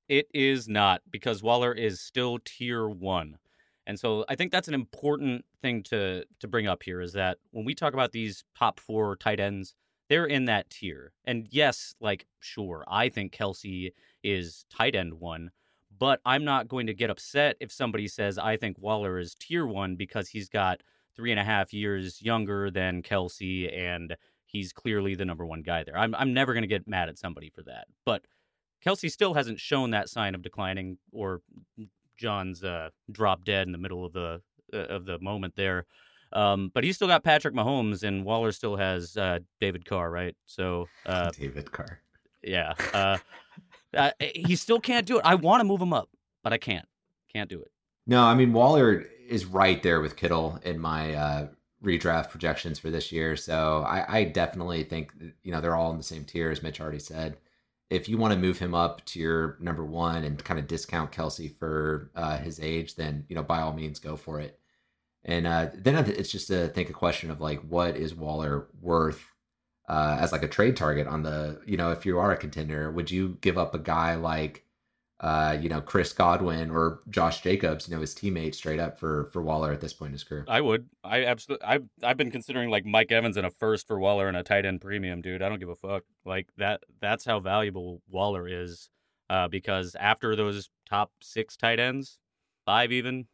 it 0.09 0.27
is 0.33 0.67
not 0.67 1.01
because 1.12 1.43
Waller 1.43 1.73
is 1.73 2.01
still 2.01 2.39
tier 2.43 2.88
one. 2.88 3.38
And 3.86 3.99
so 3.99 4.25
I 4.29 4.36
think 4.36 4.51
that's 4.51 4.67
an 4.67 4.73
important 4.73 5.43
thing 5.62 5.83
to 5.83 6.23
to 6.39 6.47
bring 6.47 6.67
up 6.67 6.83
here 6.83 7.01
is 7.01 7.13
that 7.13 7.38
when 7.51 7.65
we 7.65 7.75
talk 7.75 7.93
about 7.93 8.12
these 8.12 8.43
top 8.57 8.79
four 8.79 9.15
tight 9.17 9.39
ends, 9.39 9.75
they're 10.09 10.25
in 10.25 10.45
that 10.45 10.69
tier. 10.69 11.12
And 11.25 11.47
yes, 11.51 11.95
like 11.99 12.25
sure, 12.39 12.83
I 12.88 13.09
think 13.09 13.33
Kelce 13.33 13.91
is 14.24 14.65
tight 14.69 14.95
end 14.95 15.15
one, 15.15 15.51
but 15.99 16.21
I'm 16.26 16.45
not 16.45 16.67
going 16.67 16.88
to 16.88 16.93
get 16.93 17.09
upset 17.09 17.57
if 17.59 17.71
somebody 17.71 18.07
says 18.07 18.38
I 18.38 18.57
think 18.57 18.78
Waller 18.80 19.19
is 19.19 19.36
tier 19.36 19.65
one 19.65 19.95
because 19.95 20.30
he's 20.30 20.49
got 20.49 20.82
three 21.15 21.32
and 21.32 21.39
a 21.39 21.43
half 21.43 21.74
years 21.74 22.21
younger 22.21 22.71
than 22.71 23.03
Kelce 23.03 23.71
and 23.78 24.15
he's 24.54 24.72
clearly 24.72 25.16
the 25.16 25.26
number 25.26 25.45
one 25.45 25.62
guy 25.62 25.84
there. 25.84 25.97
I'm 25.97 26.16
I'm 26.16 26.34
never 26.34 26.54
going 26.54 26.62
to 26.64 26.68
get 26.68 26.88
mad 26.88 27.10
at 27.10 27.20
somebody 27.20 27.49
for 27.54 27.64
that. 27.64 27.88
But 28.06 28.24
Kelce 28.86 29.12
still 29.12 29.34
hasn't 29.34 29.60
shown 29.60 29.91
that 29.91 30.08
sign 30.08 30.36
of 30.36 30.41
declining 30.41 30.97
or 31.12 31.41
John's 32.16 32.64
uh, 32.64 32.89
drop 33.12 33.43
dead 33.43 33.68
in 33.68 33.74
the 33.74 33.78
middle 33.78 34.06
of 34.06 34.14
the 34.14 34.41
uh, 34.74 34.78
of 34.78 35.06
the 35.06 35.20
moment 35.20 35.56
there. 35.58 35.86
Um, 36.32 36.72
but 36.74 36.84
he's 36.84 36.95
still 36.95 37.08
got 37.08 37.24
Patrick 37.24 37.54
Mahomes, 37.54 38.04
and 38.04 38.26
Waller 38.26 38.51
still 38.51 38.76
has 38.76 39.18
uh, 39.18 39.39
David 39.60 39.86
Carr, 39.86 40.10
right? 40.10 40.36
So 40.45 40.88
uh, 41.06 41.32
David 41.32 41.72
Carr, 41.72 41.99
yeah, 42.41 42.74
uh, 42.93 43.18
uh, 43.95 44.12
he 44.20 44.56
still 44.56 44.80
can't 44.80 45.06
do 45.06 45.18
it. 45.18 45.26
I 45.26 45.36
want 45.36 45.60
to 45.62 45.66
move 45.66 45.82
him 45.82 45.93
up, 45.93 46.10
but 46.43 46.54
I 46.54 46.58
can't. 46.58 46.88
Can't 47.32 47.49
do 47.49 47.62
it. 47.62 47.72
No, 48.06 48.24
I 48.24 48.36
mean 48.36 48.54
Waller 48.54 49.06
is 49.28 49.45
right 49.45 49.82
there 49.82 50.01
with 50.01 50.16
Kittle 50.16 50.60
in 50.64 50.80
my 50.80 51.47
redraft 51.84 52.29
projections 52.29 52.79
for 52.79 52.89
this 52.89 53.11
year. 53.11 53.36
So 53.36 53.84
I, 53.88 54.19
I 54.19 54.23
definitely 54.25 54.84
think 54.84 55.11
you 55.43 55.51
know 55.51 55.61
they're 55.61 55.75
all 55.75 55.91
in 55.91 55.97
the 55.97 56.03
same 56.03 56.23
tier 56.25 56.51
as 56.51 56.63
Mitch 56.63 56.81
already 56.81 56.99
said. 56.99 57.38
If 57.89 58.09
you 58.09 58.17
want 58.17 58.34
to 58.34 58.39
move 58.39 58.57
him 58.57 58.73
up 58.73 59.05
to 59.05 59.19
your 59.19 59.57
number 59.59 59.86
one 59.86 60.23
and 60.23 60.43
kind 60.43 60.59
of 60.59 60.67
discount 60.67 61.11
Kelce 61.11 61.55
for 61.57 62.09
uh, 62.15 62.38
his 62.38 62.59
age, 62.59 62.95
then 62.95 63.25
you 63.29 63.36
know 63.36 63.43
by 63.43 63.61
all 63.61 63.73
means 63.73 63.99
go 63.99 64.15
for 64.15 64.39
it. 64.39 64.59
And 65.25 65.47
uh, 65.47 65.69
then 65.73 65.95
it's 65.95 66.31
just 66.31 66.47
to 66.47 66.67
think 66.69 66.89
a 66.89 66.93
question 66.93 67.31
of 67.31 67.39
like, 67.39 67.61
what 67.61 67.95
is 67.95 68.13
Waller 68.13 68.67
worth 68.81 69.25
uh, 69.88 70.17
as 70.19 70.31
like 70.31 70.43
a 70.43 70.47
trade 70.47 70.75
target 70.75 71.07
on 71.07 71.23
the, 71.23 71.61
you 71.65 71.77
know, 71.77 71.91
if 71.91 72.05
you 72.05 72.19
are 72.19 72.31
a 72.31 72.38
contender, 72.38 72.91
would 72.91 73.09
you 73.09 73.38
give 73.41 73.57
up 73.57 73.73
a 73.73 73.79
guy 73.79 74.15
like, 74.15 74.65
uh, 75.24 75.57
you 75.59 75.69
know, 75.69 75.80
Chris 75.80 76.11
Godwin 76.11 76.69
or 76.69 76.99
Josh 77.09 77.41
Jacobs, 77.41 77.88
you 77.88 77.95
know, 77.95 78.01
his 78.01 78.13
teammate 78.13 78.53
straight 78.53 78.80
up 78.80 78.99
for 78.99 79.30
for 79.32 79.41
Waller 79.41 79.71
at 79.71 79.80
this 79.80 79.93
point 79.93 80.09
in 80.09 80.13
his 80.13 80.24
career? 80.26 80.43
I 80.49 80.59
would. 80.59 80.88
I 81.03 81.24
absolutely. 81.24 81.65
I've 81.65 81.86
I've 82.03 82.17
been 82.17 82.30
considering 82.30 82.69
like 82.69 82.86
Mike 82.86 83.11
Evans 83.11 83.38
and 83.38 83.47
a 83.47 83.49
first 83.49 83.88
for 83.88 83.97
Waller 83.99 84.28
and 84.28 84.36
a 84.36 84.43
tight 84.43 84.65
end 84.65 84.82
premium, 84.82 85.21
dude. 85.21 85.41
I 85.41 85.47
don't 85.47 85.59
give 85.59 85.69
a 85.69 85.76
fuck. 85.78 86.03
Like 86.26 86.49
that. 86.57 86.82
That's 87.01 87.24
how 87.26 87.39
valuable 87.39 88.01
Waller 88.09 88.47
is. 88.47 88.89
Uh, 89.30 89.47
because 89.47 89.95
after 89.95 90.36
those 90.36 90.69
top 90.88 91.09
six 91.21 91.55
tight 91.55 91.80
ends, 91.80 92.19
five 92.65 92.91
even, 92.91 93.26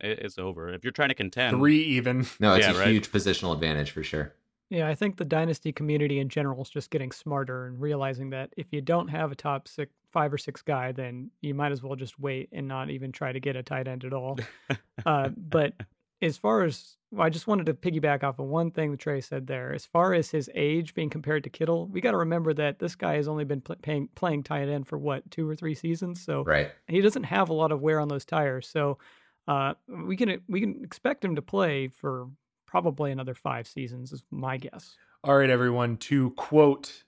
it's 0.00 0.38
over. 0.38 0.72
If 0.72 0.84
you're 0.84 0.92
trying 0.92 1.08
to 1.10 1.14
contend, 1.16 1.58
three 1.58 1.82
even. 1.82 2.24
No, 2.40 2.54
it's 2.54 2.64
Yeah, 2.66 2.76
a 2.76 2.78
right. 2.78 2.88
huge 2.88 3.10
positional 3.10 3.52
advantage 3.52 3.90
for 3.90 4.04
sure. 4.04 4.32
Yeah, 4.70 4.88
I 4.88 4.94
think 4.94 5.16
the 5.18 5.24
dynasty 5.26 5.72
community 5.72 6.20
in 6.20 6.28
general 6.30 6.62
is 6.62 6.70
just 6.70 6.88
getting 6.90 7.12
smarter 7.12 7.66
and 7.66 7.78
realizing 7.80 8.30
that 8.30 8.54
if 8.56 8.68
you 8.70 8.80
don't 8.80 9.08
have 9.08 9.30
a 9.32 9.34
top 9.34 9.68
six, 9.68 9.92
five 10.12 10.32
or 10.32 10.38
six 10.38 10.62
guy, 10.62 10.92
then 10.92 11.30
you 11.40 11.54
might 11.54 11.72
as 11.72 11.82
well 11.82 11.96
just 11.96 12.18
wait 12.18 12.48
and 12.52 12.68
not 12.68 12.90
even 12.90 13.12
try 13.12 13.32
to 13.32 13.40
get 13.40 13.56
a 13.56 13.62
tight 13.62 13.88
end 13.88 14.04
at 14.04 14.12
all. 14.12 14.38
uh, 15.06 15.30
but 15.36 15.72
as 16.22 16.36
far 16.36 16.62
as 16.62 16.96
well, 17.10 17.26
I 17.26 17.30
just 17.30 17.46
wanted 17.46 17.66
to 17.66 17.74
piggyback 17.74 18.22
off 18.22 18.38
of 18.38 18.46
one 18.46 18.70
thing 18.70 18.90
that 18.92 19.00
Trey 19.00 19.20
said 19.20 19.46
there. 19.46 19.72
As 19.72 19.84
far 19.84 20.14
as 20.14 20.30
his 20.30 20.48
age 20.54 20.94
being 20.94 21.10
compared 21.10 21.44
to 21.44 21.50
Kittle, 21.50 21.88
we 21.88 22.00
got 22.00 22.12
to 22.12 22.16
remember 22.18 22.54
that 22.54 22.78
this 22.78 22.94
guy 22.94 23.14
has 23.14 23.28
only 23.28 23.44
been 23.44 23.60
pl- 23.60 23.76
paying, 23.82 24.08
playing 24.14 24.44
tight 24.44 24.68
end 24.68 24.86
for 24.86 24.98
what 24.98 25.28
two 25.30 25.48
or 25.48 25.56
three 25.56 25.74
seasons, 25.74 26.22
so 26.24 26.42
Right. 26.44 26.70
he 26.86 27.00
doesn't 27.00 27.24
have 27.24 27.48
a 27.48 27.54
lot 27.54 27.72
of 27.72 27.80
wear 27.80 27.98
on 28.00 28.08
those 28.08 28.24
tires. 28.24 28.68
So 28.68 28.98
uh, 29.48 29.74
we 29.88 30.16
can 30.16 30.40
we 30.48 30.60
can 30.60 30.82
expect 30.84 31.24
him 31.24 31.34
to 31.36 31.42
play 31.42 31.88
for 31.88 32.28
probably 32.66 33.10
another 33.12 33.34
five 33.34 33.66
seasons, 33.66 34.12
is 34.12 34.22
my 34.30 34.56
guess. 34.56 34.96
All 35.24 35.36
right, 35.36 35.50
everyone. 35.50 35.96
To 35.98 36.30
quote 36.30 37.02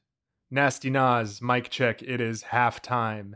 Nasty 0.55 0.89
Nas, 0.89 1.43
mic 1.43 1.69
check. 1.69 2.01
It 2.01 2.21
is 2.21 2.45
halftime. 2.45 3.33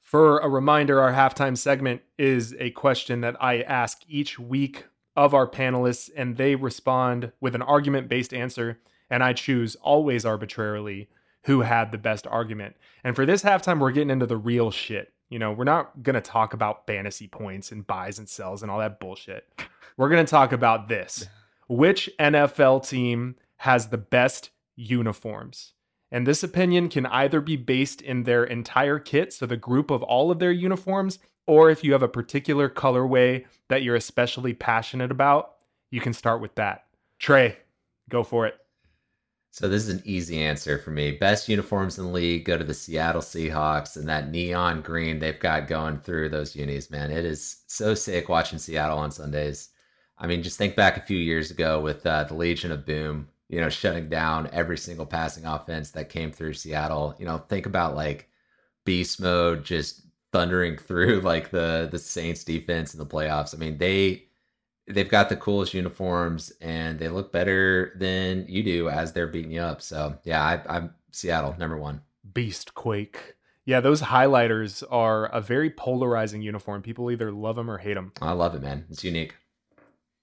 For 0.00 0.40
a 0.40 0.48
reminder, 0.48 1.00
our 1.00 1.12
halftime 1.12 1.56
segment 1.56 2.02
is 2.18 2.56
a 2.58 2.70
question 2.70 3.20
that 3.20 3.36
I 3.40 3.60
ask 3.60 4.02
each 4.08 4.40
week 4.40 4.86
of 5.14 5.34
our 5.34 5.48
panelists, 5.48 6.10
and 6.16 6.36
they 6.36 6.56
respond 6.56 7.30
with 7.40 7.54
an 7.54 7.62
argument 7.62 8.08
based 8.08 8.34
answer. 8.34 8.80
And 9.08 9.22
I 9.22 9.34
choose 9.34 9.76
always 9.76 10.24
arbitrarily 10.24 11.08
who 11.44 11.60
had 11.60 11.92
the 11.92 11.98
best 11.98 12.26
argument. 12.26 12.74
And 13.04 13.14
for 13.14 13.24
this 13.24 13.44
halftime, 13.44 13.78
we're 13.78 13.92
getting 13.92 14.10
into 14.10 14.26
the 14.26 14.36
real 14.36 14.72
shit. 14.72 15.12
You 15.28 15.38
know, 15.38 15.52
we're 15.52 15.62
not 15.62 16.02
going 16.02 16.14
to 16.14 16.20
talk 16.20 16.54
about 16.54 16.88
fantasy 16.88 17.28
points 17.28 17.70
and 17.70 17.86
buys 17.86 18.18
and 18.18 18.28
sells 18.28 18.62
and 18.62 18.70
all 18.70 18.80
that 18.80 18.98
bullshit. 18.98 19.46
We're 19.96 20.08
going 20.08 20.26
to 20.26 20.30
talk 20.30 20.50
about 20.50 20.88
this. 20.88 21.24
Which 21.68 22.10
NFL 22.18 22.88
team 22.88 23.36
has 23.58 23.88
the 23.88 23.98
best 23.98 24.50
uniforms? 24.74 25.74
And 26.12 26.26
this 26.26 26.42
opinion 26.42 26.90
can 26.90 27.06
either 27.06 27.40
be 27.40 27.56
based 27.56 28.02
in 28.02 28.22
their 28.22 28.44
entire 28.44 28.98
kit, 28.98 29.32
so 29.32 29.46
the 29.46 29.56
group 29.56 29.90
of 29.90 30.02
all 30.02 30.30
of 30.30 30.38
their 30.38 30.52
uniforms, 30.52 31.18
or 31.46 31.70
if 31.70 31.82
you 31.82 31.92
have 31.92 32.02
a 32.02 32.08
particular 32.08 32.68
colorway 32.68 33.46
that 33.68 33.82
you're 33.82 33.96
especially 33.96 34.52
passionate 34.52 35.10
about, 35.10 35.54
you 35.90 36.02
can 36.02 36.12
start 36.12 36.42
with 36.42 36.54
that. 36.56 36.84
Trey, 37.18 37.56
go 38.10 38.22
for 38.22 38.46
it. 38.46 38.58
So 39.52 39.68
this 39.68 39.86
is 39.86 39.94
an 39.94 40.02
easy 40.04 40.42
answer 40.42 40.78
for 40.78 40.90
me. 40.90 41.12
Best 41.12 41.48
uniforms 41.48 41.98
in 41.98 42.04
the 42.04 42.10
league 42.10 42.44
go 42.44 42.58
to 42.58 42.64
the 42.64 42.74
Seattle 42.74 43.22
Seahawks 43.22 43.96
and 43.96 44.08
that 44.08 44.30
neon 44.30 44.82
green 44.82 45.18
they've 45.18 45.40
got 45.40 45.66
going 45.66 45.98
through 45.98 46.28
those 46.28 46.54
unis, 46.54 46.90
man. 46.90 47.10
It 47.10 47.24
is 47.24 47.62
so 47.66 47.94
sick 47.94 48.28
watching 48.28 48.58
Seattle 48.58 48.98
on 48.98 49.10
Sundays. 49.10 49.70
I 50.18 50.26
mean, 50.26 50.42
just 50.42 50.58
think 50.58 50.76
back 50.76 50.98
a 50.98 51.02
few 51.02 51.18
years 51.18 51.50
ago 51.50 51.80
with 51.80 52.04
uh, 52.06 52.24
the 52.24 52.34
Legion 52.34 52.70
of 52.70 52.86
Boom, 52.86 53.28
you 53.48 53.60
know, 53.60 53.68
shutting 53.68 54.08
down 54.08 54.48
every 54.52 54.78
single 54.78 55.06
passing 55.06 55.44
offense 55.44 55.90
that 55.92 56.08
came 56.08 56.32
through 56.32 56.54
Seattle. 56.54 57.14
You 57.18 57.26
know, 57.26 57.38
think 57.38 57.66
about 57.66 57.94
like 57.94 58.28
beast 58.84 59.20
mode 59.20 59.64
just 59.64 60.02
thundering 60.32 60.76
through 60.76 61.20
like 61.24 61.50
the 61.50 61.88
the 61.90 61.98
Saints 61.98 62.44
defense 62.44 62.94
in 62.94 62.98
the 62.98 63.06
playoffs. 63.06 63.54
I 63.54 63.58
mean, 63.58 63.78
they 63.78 64.24
they've 64.88 65.08
got 65.08 65.28
the 65.28 65.36
coolest 65.36 65.74
uniforms 65.74 66.52
and 66.60 66.98
they 66.98 67.08
look 67.08 67.32
better 67.32 67.92
than 67.96 68.46
you 68.48 68.62
do 68.62 68.88
as 68.88 69.12
they're 69.12 69.26
beating 69.26 69.52
you 69.52 69.60
up. 69.60 69.80
So 69.80 70.18
yeah, 70.24 70.42
I, 70.42 70.76
I'm 70.76 70.94
Seattle 71.12 71.54
number 71.58 71.76
one. 71.76 72.00
Beast 72.34 72.74
Quake. 72.74 73.36
Yeah, 73.64 73.80
those 73.80 74.02
highlighters 74.02 74.82
are 74.90 75.26
a 75.26 75.40
very 75.40 75.70
polarizing 75.70 76.42
uniform. 76.42 76.82
People 76.82 77.10
either 77.10 77.30
love 77.30 77.54
them 77.54 77.70
or 77.70 77.78
hate 77.78 77.94
them. 77.94 78.12
I 78.20 78.32
love 78.32 78.56
it, 78.56 78.62
man. 78.62 78.84
It's 78.90 79.04
unique. 79.04 79.34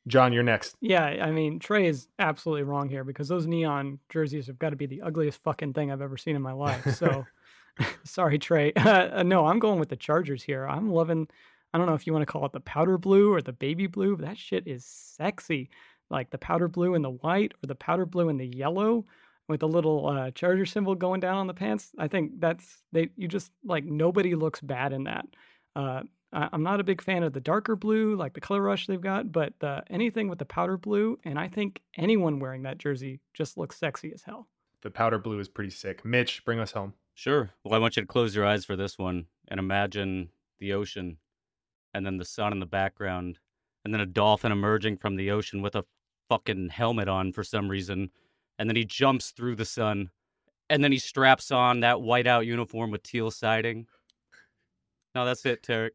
Jon, 0.09 0.33
you're 0.33 0.43
next. 0.43 0.75
Yeah, 0.81 1.05
I 1.05 1.31
mean 1.31 1.59
Trey 1.59 1.85
is 1.87 2.09
absolutely 2.19 2.63
wrong 2.63 2.89
here 2.89 3.03
because 3.05 3.29
those 3.29 3.47
neon 3.47 3.99
jerseys 4.09 4.47
have 4.47 4.59
got 4.59 4.71
to 4.71 4.75
be 4.75 4.85
the 4.85 5.01
ugliest 5.01 5.41
fucking 5.43 5.73
thing 5.73 5.91
I've 5.91 6.01
ever 6.01 6.17
seen 6.17 6.35
in 6.35 6.41
my 6.41 6.51
life. 6.51 6.95
So 6.95 7.25
sorry, 8.03 8.39
Trey. 8.39 8.73
Uh, 8.79 9.23
no, 9.23 9.45
I'm 9.45 9.59
going 9.59 9.79
with 9.79 9.89
the 9.89 9.95
Chargers 9.95 10.41
here. 10.43 10.67
I'm 10.67 10.89
loving. 10.89 11.27
I 11.73 11.77
don't 11.77 11.87
know 11.87 11.93
if 11.93 12.07
you 12.07 12.13
want 12.13 12.23
to 12.23 12.31
call 12.31 12.45
it 12.45 12.51
the 12.51 12.59
powder 12.61 12.97
blue 12.97 13.31
or 13.31 13.41
the 13.41 13.53
baby 13.53 13.87
blue, 13.87 14.15
but 14.15 14.25
that 14.25 14.37
shit 14.37 14.67
is 14.67 14.85
sexy. 14.85 15.69
Like 16.09 16.31
the 16.31 16.37
powder 16.37 16.67
blue 16.67 16.95
and 16.95 17.05
the 17.05 17.11
white, 17.11 17.53
or 17.63 17.67
the 17.67 17.75
powder 17.75 18.05
blue 18.05 18.29
and 18.29 18.39
the 18.39 18.47
yellow, 18.47 19.05
with 19.47 19.59
the 19.59 19.67
little 19.67 20.07
uh, 20.07 20.31
Charger 20.31 20.65
symbol 20.65 20.95
going 20.95 21.19
down 21.19 21.37
on 21.37 21.47
the 21.47 21.53
pants. 21.53 21.91
I 21.99 22.07
think 22.07 22.39
that's 22.39 22.81
they. 22.91 23.09
You 23.15 23.27
just 23.27 23.51
like 23.63 23.83
nobody 23.83 24.33
looks 24.33 24.61
bad 24.61 24.91
in 24.93 25.03
that. 25.03 25.25
Uh, 25.75 26.01
I'm 26.31 26.63
not 26.63 26.79
a 26.79 26.83
big 26.83 27.01
fan 27.01 27.23
of 27.23 27.33
the 27.33 27.39
darker 27.39 27.75
blue, 27.75 28.15
like 28.15 28.33
the 28.33 28.41
color 28.41 28.61
rush 28.61 28.85
they've 28.85 29.01
got, 29.01 29.31
but 29.31 29.53
uh, 29.61 29.81
anything 29.89 30.29
with 30.29 30.37
the 30.37 30.45
powder 30.45 30.77
blue, 30.77 31.17
and 31.23 31.39
I 31.39 31.47
think 31.47 31.81
anyone 31.97 32.39
wearing 32.39 32.63
that 32.63 32.77
jersey 32.77 33.19
just 33.33 33.57
looks 33.57 33.77
sexy 33.77 34.13
as 34.13 34.23
hell. 34.23 34.47
The 34.81 34.91
powder 34.91 35.17
blue 35.17 35.39
is 35.39 35.49
pretty 35.49 35.71
sick. 35.71 36.05
Mitch, 36.05 36.45
bring 36.45 36.59
us 36.59 36.71
home. 36.71 36.93
Sure. 37.15 37.49
Well, 37.63 37.73
I 37.73 37.79
want 37.79 37.97
you 37.97 38.03
to 38.03 38.07
close 38.07 38.35
your 38.35 38.45
eyes 38.45 38.63
for 38.63 38.75
this 38.75 38.97
one 38.97 39.25
and 39.47 39.59
imagine 39.59 40.29
the 40.59 40.73
ocean 40.73 41.17
and 41.93 42.05
then 42.05 42.17
the 42.17 42.25
sun 42.25 42.53
in 42.53 42.59
the 42.59 42.65
background 42.65 43.39
and 43.83 43.93
then 43.93 44.01
a 44.01 44.05
dolphin 44.05 44.51
emerging 44.51 44.97
from 44.97 45.15
the 45.15 45.31
ocean 45.31 45.61
with 45.61 45.75
a 45.75 45.83
fucking 46.29 46.69
helmet 46.69 47.09
on 47.09 47.33
for 47.33 47.43
some 47.43 47.67
reason. 47.67 48.11
And 48.57 48.69
then 48.69 48.75
he 48.75 48.85
jumps 48.85 49.31
through 49.31 49.55
the 49.55 49.65
sun 49.65 50.11
and 50.69 50.83
then 50.83 50.91
he 50.91 50.99
straps 50.99 51.51
on 51.51 51.79
that 51.79 51.97
whiteout 51.97 52.45
uniform 52.45 52.91
with 52.91 53.03
teal 53.03 53.31
siding. 53.31 53.87
No, 55.15 55.25
that's 55.25 55.45
it, 55.45 55.63
Tarek. 55.63 55.89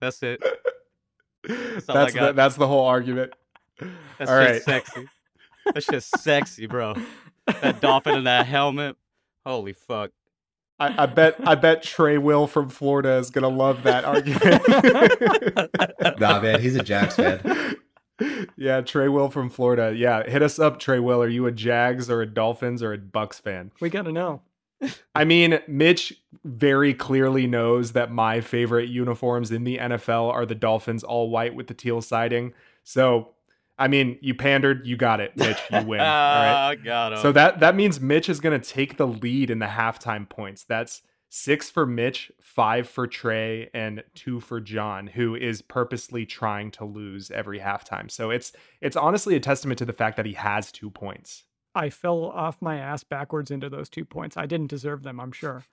That's 0.00 0.22
it. 0.22 0.42
That's, 1.48 1.88
all 1.88 1.96
I 1.96 2.10
the, 2.10 2.32
that's 2.32 2.56
the 2.56 2.66
whole 2.66 2.86
argument. 2.86 3.32
That's 4.18 4.30
All 4.30 4.40
just 4.40 4.52
right. 4.52 4.62
sexy. 4.62 5.08
That's 5.74 5.86
just 5.86 6.18
sexy, 6.18 6.66
bro. 6.66 6.96
That 7.46 7.80
dolphin 7.80 8.16
in 8.16 8.24
that 8.24 8.46
helmet. 8.46 8.96
Holy 9.44 9.72
fuck. 9.72 10.10
I, 10.80 11.04
I 11.04 11.06
bet 11.06 11.36
I 11.46 11.54
bet 11.54 11.82
Trey 11.82 12.18
Will 12.18 12.46
from 12.46 12.68
Florida 12.68 13.12
is 13.12 13.30
gonna 13.30 13.48
love 13.48 13.84
that 13.84 14.04
argument. 14.04 14.62
Nah, 16.20 16.40
man, 16.40 16.60
he's 16.60 16.74
a 16.76 16.82
Jags 16.82 17.14
fan. 17.14 17.76
yeah, 18.56 18.80
Trey 18.80 19.08
Will 19.08 19.28
from 19.28 19.48
Florida. 19.48 19.94
Yeah, 19.96 20.28
hit 20.28 20.42
us 20.42 20.58
up, 20.58 20.78
Trey 20.78 20.98
Will. 20.98 21.22
Are 21.22 21.28
you 21.28 21.46
a 21.46 21.52
Jags 21.52 22.10
or 22.10 22.22
a 22.22 22.26
Dolphins 22.26 22.82
or 22.82 22.92
a 22.92 22.98
Bucs 22.98 23.40
fan? 23.40 23.70
We 23.80 23.88
got 23.90 24.02
to 24.02 24.12
know. 24.12 24.42
I 25.14 25.24
mean, 25.24 25.58
Mitch 25.66 26.12
very 26.44 26.92
clearly 26.94 27.46
knows 27.46 27.92
that 27.92 28.12
my 28.12 28.40
favorite 28.40 28.88
uniforms 28.88 29.50
in 29.50 29.64
the 29.64 29.78
NFL 29.78 30.30
are 30.30 30.46
the 30.46 30.54
Dolphins 30.54 31.02
all 31.02 31.30
white 31.30 31.54
with 31.54 31.66
the 31.66 31.74
teal 31.74 32.02
siding. 32.02 32.52
So, 32.84 33.30
I 33.78 33.88
mean, 33.88 34.18
you 34.20 34.34
pandered, 34.34 34.86
you 34.86 34.96
got 34.96 35.20
it, 35.20 35.36
Mitch. 35.36 35.58
You 35.70 35.82
win. 35.82 36.00
all 36.00 36.06
right. 36.06 36.76
Got 36.84 37.14
him. 37.14 37.18
So 37.20 37.32
that 37.32 37.60
that 37.60 37.74
means 37.74 38.00
Mitch 38.00 38.28
is 38.28 38.40
going 38.40 38.58
to 38.58 38.70
take 38.70 38.96
the 38.96 39.06
lead 39.06 39.50
in 39.50 39.58
the 39.58 39.66
halftime 39.66 40.28
points. 40.28 40.64
That's 40.64 41.02
six 41.28 41.70
for 41.70 41.86
Mitch, 41.86 42.30
five 42.40 42.88
for 42.88 43.06
Trey, 43.06 43.70
and 43.74 44.02
two 44.14 44.40
for 44.40 44.60
Jon, 44.60 45.06
who 45.06 45.34
is 45.34 45.62
purposely 45.62 46.24
trying 46.24 46.70
to 46.72 46.84
lose 46.84 47.30
every 47.30 47.60
halftime. 47.60 48.10
So 48.10 48.30
it's 48.30 48.52
it's 48.80 48.96
honestly 48.96 49.36
a 49.36 49.40
testament 49.40 49.78
to 49.78 49.84
the 49.84 49.92
fact 49.92 50.16
that 50.16 50.26
he 50.26 50.34
has 50.34 50.70
two 50.70 50.90
points. 50.90 51.44
I 51.76 51.90
fell 51.90 52.24
off 52.24 52.62
my 52.62 52.78
ass 52.78 53.04
backwards 53.04 53.50
into 53.50 53.68
those 53.68 53.90
two 53.90 54.06
points. 54.06 54.38
I 54.38 54.46
didn't 54.46 54.68
deserve 54.68 55.02
them, 55.02 55.20
I'm 55.20 55.30
sure. 55.30 55.64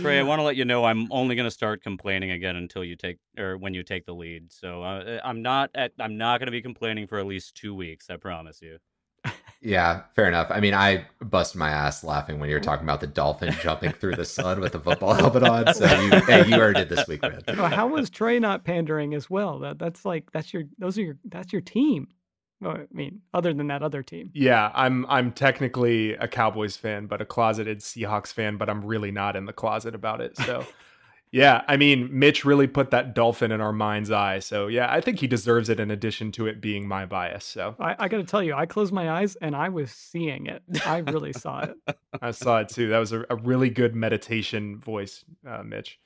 Trey, 0.00 0.18
I 0.18 0.22
want 0.22 0.38
to 0.38 0.42
let 0.42 0.54
you 0.54 0.66
know 0.66 0.84
I'm 0.84 1.10
only 1.10 1.34
going 1.34 1.46
to 1.46 1.50
start 1.50 1.82
complaining 1.82 2.30
again 2.30 2.56
until 2.56 2.84
you 2.84 2.94
take 2.94 3.18
or 3.38 3.56
when 3.56 3.72
you 3.72 3.82
take 3.82 4.04
the 4.04 4.14
lead. 4.14 4.52
So 4.52 4.82
uh, 4.82 5.18
I'm 5.24 5.40
not 5.40 5.70
at 5.74 5.92
I'm 5.98 6.18
not 6.18 6.40
going 6.40 6.46
to 6.46 6.52
be 6.52 6.60
complaining 6.60 7.06
for 7.06 7.18
at 7.18 7.26
least 7.26 7.54
two 7.54 7.74
weeks. 7.74 8.10
I 8.10 8.16
promise 8.16 8.60
you. 8.60 8.78
Yeah, 9.62 10.02
fair 10.14 10.28
enough. 10.28 10.48
I 10.50 10.60
mean, 10.60 10.74
I 10.74 11.06
busted 11.20 11.58
my 11.58 11.70
ass 11.70 12.04
laughing 12.04 12.38
when 12.38 12.48
you 12.50 12.54
were 12.54 12.60
talking 12.60 12.84
about 12.84 13.00
the 13.00 13.06
dolphin 13.06 13.52
jumping 13.62 13.92
through 13.92 14.16
the 14.16 14.24
sun 14.24 14.60
with 14.60 14.74
a 14.74 14.78
football 14.78 15.14
helmet 15.14 15.42
on. 15.42 15.74
So 15.74 15.86
you, 16.02 16.10
hey, 16.20 16.46
you 16.46 16.56
earned 16.56 16.76
it 16.76 16.88
this 16.88 17.08
week, 17.08 17.22
man. 17.22 17.40
How 17.48 17.88
was 17.88 18.10
Trey 18.10 18.38
not 18.38 18.64
pandering 18.64 19.14
as 19.14 19.30
well? 19.30 19.58
That 19.60 19.78
that's 19.78 20.04
like 20.04 20.30
that's 20.30 20.52
your 20.52 20.64
those 20.78 20.98
are 20.98 21.02
your 21.02 21.16
that's 21.24 21.52
your 21.52 21.62
team. 21.62 22.08
Well, 22.60 22.72
I 22.72 22.86
mean, 22.90 23.20
other 23.34 23.52
than 23.52 23.66
that 23.66 23.82
other 23.82 24.02
team. 24.02 24.30
Yeah, 24.32 24.70
I'm 24.74 25.04
I'm 25.06 25.32
technically 25.32 26.14
a 26.14 26.26
Cowboys 26.26 26.76
fan, 26.76 27.06
but 27.06 27.20
a 27.20 27.26
closeted 27.26 27.80
Seahawks 27.80 28.32
fan, 28.32 28.56
but 28.56 28.70
I'm 28.70 28.84
really 28.84 29.10
not 29.10 29.36
in 29.36 29.44
the 29.44 29.52
closet 29.52 29.94
about 29.94 30.20
it. 30.20 30.36
So 30.38 30.64
yeah, 31.32 31.62
I 31.68 31.76
mean, 31.76 32.08
Mitch 32.10 32.46
really 32.46 32.66
put 32.66 32.90
that 32.92 33.14
dolphin 33.14 33.52
in 33.52 33.60
our 33.60 33.72
mind's 33.72 34.10
eye. 34.10 34.38
So 34.38 34.68
yeah, 34.68 34.90
I 34.90 35.02
think 35.02 35.18
he 35.18 35.26
deserves 35.26 35.68
it 35.68 35.78
in 35.80 35.90
addition 35.90 36.32
to 36.32 36.46
it 36.46 36.62
being 36.62 36.88
my 36.88 37.04
bias. 37.04 37.44
So 37.44 37.74
I, 37.78 37.94
I 37.98 38.08
got 38.08 38.18
to 38.18 38.24
tell 38.24 38.42
you, 38.42 38.54
I 38.54 38.64
closed 38.64 38.92
my 38.92 39.10
eyes 39.10 39.36
and 39.36 39.54
I 39.54 39.68
was 39.68 39.90
seeing 39.90 40.46
it. 40.46 40.62
I 40.86 40.98
really 40.98 41.34
saw 41.34 41.60
it. 41.60 41.76
I 42.22 42.30
saw 42.30 42.60
it 42.60 42.70
too. 42.70 42.88
That 42.88 42.98
was 42.98 43.12
a, 43.12 43.24
a 43.28 43.36
really 43.36 43.68
good 43.68 43.94
meditation 43.94 44.80
voice, 44.80 45.24
uh, 45.46 45.62
Mitch. 45.62 45.98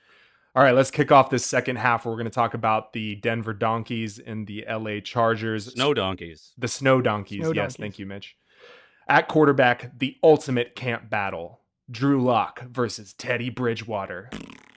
All 0.56 0.64
right, 0.64 0.74
let's 0.74 0.90
kick 0.90 1.12
off 1.12 1.30
this 1.30 1.46
second 1.46 1.76
half. 1.76 2.04
We're 2.04 2.14
going 2.14 2.24
to 2.24 2.30
talk 2.30 2.54
about 2.54 2.92
the 2.92 3.14
Denver 3.16 3.52
Donkeys 3.52 4.18
and 4.18 4.48
the 4.48 4.64
LA 4.68 4.98
Chargers. 4.98 5.72
Snow 5.72 5.94
donkeys. 5.94 6.52
The 6.58 6.66
Snow 6.66 7.00
Donkeys. 7.00 7.42
Snow 7.42 7.52
yes, 7.52 7.54
donkeys. 7.54 7.76
thank 7.76 7.98
you, 8.00 8.06
Mitch. 8.06 8.36
At 9.08 9.28
quarterback, 9.28 9.96
the 9.96 10.16
ultimate 10.24 10.74
camp 10.74 11.08
battle 11.08 11.60
Drew 11.88 12.20
Lock 12.22 12.62
versus 12.62 13.12
Teddy 13.14 13.48
Bridgewater. 13.48 14.28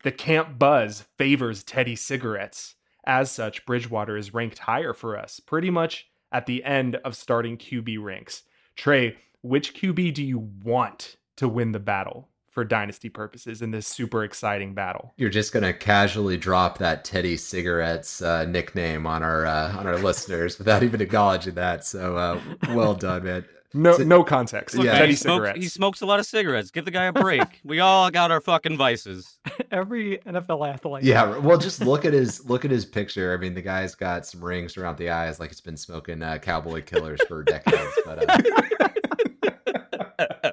The 0.04 0.12
camp 0.12 0.60
buzz 0.60 1.06
favors 1.18 1.64
Teddy 1.64 1.96
cigarettes. 1.96 2.76
As 3.06 3.32
such, 3.32 3.66
Bridgewater 3.66 4.16
is 4.16 4.34
ranked 4.34 4.60
higher 4.60 4.94
for 4.94 5.18
us, 5.18 5.40
pretty 5.40 5.72
much 5.72 6.06
at 6.32 6.46
the 6.46 6.64
end 6.64 6.98
of 6.98 7.16
starting 7.16 7.58
QB 7.58 8.02
ranks. 8.02 8.44
Trey, 8.76 9.18
which 9.42 9.74
QB 9.74 10.14
do 10.14 10.24
you 10.24 10.50
want 10.64 11.16
to 11.38 11.48
win 11.48 11.72
the 11.72 11.80
battle 11.80 12.30
for 12.54 12.64
dynasty 12.64 13.10
purposes 13.10 13.62
in 13.62 13.72
this 13.72 13.88
super 13.88 14.24
exciting 14.24 14.74
battle? 14.74 15.14
You're 15.18 15.30
just 15.30 15.52
gonna 15.54 15.74
casually 15.74 16.38
drop 16.38 16.78
that 16.78 17.04
Teddy 17.04 17.38
Cigarettes 17.38 18.22
uh, 18.22 18.46
nickname 18.46 19.08
on 19.08 19.24
our 19.24 19.46
uh, 19.46 19.78
on 19.78 19.88
our 19.88 19.98
listeners 19.98 20.58
without 20.58 20.84
even 20.84 21.02
acknowledging 21.02 21.56
that. 21.56 21.86
So 21.86 22.18
uh, 22.18 22.40
well 22.70 22.94
done, 22.94 23.24
man. 23.24 23.46
No, 23.76 23.98
So- 23.98 24.04
no 24.04 24.24
context. 24.24 24.76
Yeah. 24.76 25.00
Teddy 25.00 25.14
he, 25.14 25.16
smokes, 25.16 25.36
cigarettes. 25.38 25.60
he 25.64 25.68
smokes 25.68 26.02
a 26.02 26.06
lot 26.06 26.20
of 26.20 26.28
cigarettes. 26.28 26.70
Give 26.70 26.86
the 26.86 26.92
guy 26.92 27.06
a 27.06 27.12
break. 27.12 27.42
we 27.64 27.80
all 27.80 28.12
got 28.12 28.30
our 28.30 28.40
fucking 28.40 28.78
vices. 28.78 29.40
Every 29.72 30.20
NFL 30.28 30.72
athlete. 30.72 31.04
Yeah, 31.04 31.40
well, 31.40 31.58
just 31.58 31.82
look 31.82 32.06
at 32.06 32.14
his 32.14 32.48
look 32.48 32.66
at 32.66 32.72
his 32.72 32.86
picture. 32.86 33.34
I 33.34 33.38
mean, 33.38 33.56
the 33.56 33.64
guy's 33.64 33.96
got 33.96 34.28
some 34.28 34.44
rings 34.46 34.78
around 34.78 35.00
the 35.00 35.10
eyes, 35.10 35.40
like 35.40 35.50
he's 35.50 35.60
been 35.60 35.76
smoking 35.78 36.22
uh, 36.22 36.38
cowboy 36.38 36.84
killers 36.84 37.20
for 37.28 37.42
decades. 37.42 37.92
But 38.06 38.30
uh, 38.30 38.38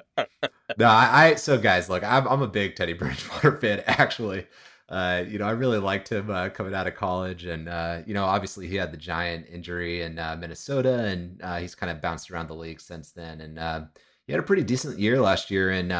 no, 0.81 0.87
I, 0.87 1.27
I 1.27 1.35
so 1.35 1.59
guys, 1.59 1.89
look, 1.89 2.03
I'm 2.03 2.27
I'm 2.27 2.41
a 2.41 2.47
big 2.47 2.75
Teddy 2.75 2.93
Bridgewater 3.01 3.57
fan. 3.57 3.83
Actually, 3.85 4.47
uh, 4.89 5.23
you 5.27 5.37
know, 5.37 5.45
I 5.45 5.51
really 5.51 5.77
liked 5.77 6.11
him 6.11 6.31
uh, 6.31 6.49
coming 6.49 6.73
out 6.73 6.87
of 6.87 6.95
college, 6.95 7.45
and 7.45 7.69
uh, 7.69 8.01
you 8.07 8.15
know, 8.15 8.25
obviously 8.25 8.67
he 8.67 8.75
had 8.77 8.91
the 8.91 8.97
giant 8.97 9.45
injury 9.47 10.01
in 10.01 10.17
uh, 10.17 10.35
Minnesota, 10.39 11.05
and 11.05 11.39
uh, 11.43 11.59
he's 11.59 11.75
kind 11.75 11.91
of 11.91 12.01
bounced 12.01 12.31
around 12.31 12.47
the 12.47 12.55
league 12.55 12.81
since 12.81 13.11
then, 13.11 13.41
and 13.41 13.59
uh, 13.59 13.81
he 14.25 14.33
had 14.33 14.39
a 14.39 14.43
pretty 14.43 14.63
decent 14.63 14.97
year 14.97 15.21
last 15.21 15.51
year 15.51 15.71
in 15.71 15.91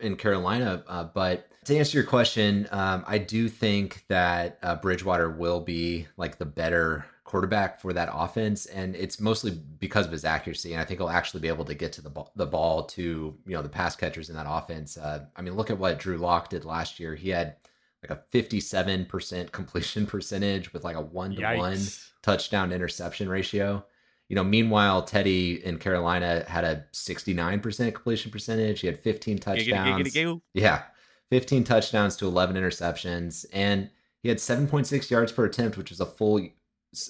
in 0.00 0.16
Carolina. 0.16 0.84
But 1.14 1.48
to 1.64 1.76
answer 1.76 1.96
your 1.96 2.06
question, 2.06 2.68
um, 2.72 3.04
I 3.06 3.16
do 3.16 3.48
think 3.48 4.04
that 4.08 4.60
Bridgewater 4.82 5.30
will 5.30 5.60
be 5.60 6.08
like 6.18 6.36
the 6.36 6.44
better 6.44 7.06
quarterback 7.26 7.78
for 7.80 7.92
that 7.92 8.08
offense, 8.12 8.64
and 8.66 8.96
it's 8.96 9.20
mostly 9.20 9.50
because 9.78 10.06
of 10.06 10.12
his 10.12 10.24
accuracy. 10.24 10.72
And 10.72 10.80
I 10.80 10.84
think 10.84 11.00
he'll 11.00 11.10
actually 11.10 11.40
be 11.40 11.48
able 11.48 11.64
to 11.66 11.74
get 11.74 11.92
to 11.94 12.00
the 12.02 12.08
ball, 12.08 12.32
the 12.36 12.46
ball 12.46 12.84
to 12.84 13.36
you 13.46 13.52
know 13.54 13.60
the 13.62 13.68
pass 13.68 13.94
catchers 13.94 14.30
in 14.30 14.36
that 14.36 14.46
offense. 14.48 14.96
Uh, 14.96 15.26
I 15.36 15.42
mean, 15.42 15.54
look 15.54 15.70
at 15.70 15.78
what 15.78 15.98
Drew 15.98 16.16
Lock 16.16 16.48
did 16.48 16.64
last 16.64 16.98
year. 16.98 17.14
He 17.14 17.28
had 17.28 17.56
like 18.02 18.16
a 18.18 18.22
fifty-seven 18.30 19.04
percent 19.06 19.52
completion 19.58 20.06
percentage 20.06 20.72
with 20.72 20.84
like 20.84 20.96
a 20.96 21.00
one 21.02 21.34
to 21.36 21.42
one 21.56 21.74
Yikes. 21.74 22.08
touchdown 22.22 22.72
interception 22.72 23.28
ratio. 23.28 23.84
You 24.28 24.34
know, 24.34 24.42
meanwhile, 24.44 25.02
Teddy 25.02 25.64
in 25.64 25.78
Carolina 25.78 26.44
had 26.48 26.64
a 26.64 26.84
69% 26.92 27.94
completion 27.94 28.32
percentage. 28.32 28.80
He 28.80 28.88
had 28.88 28.98
15 28.98 29.38
Giggity, 29.38 29.40
touchdowns. 29.40 30.12
giggity. 30.14 30.40
Yeah. 30.52 30.82
15 31.30 31.62
touchdowns 31.62 32.16
to 32.16 32.26
11 32.26 32.56
interceptions. 32.56 33.46
And 33.52 33.88
he 34.24 34.28
had 34.28 34.38
7.6 34.38 35.10
yards 35.10 35.30
per 35.30 35.44
attempt, 35.44 35.76
which 35.78 35.92
is 35.92 36.00
a 36.00 36.06
full 36.06 36.40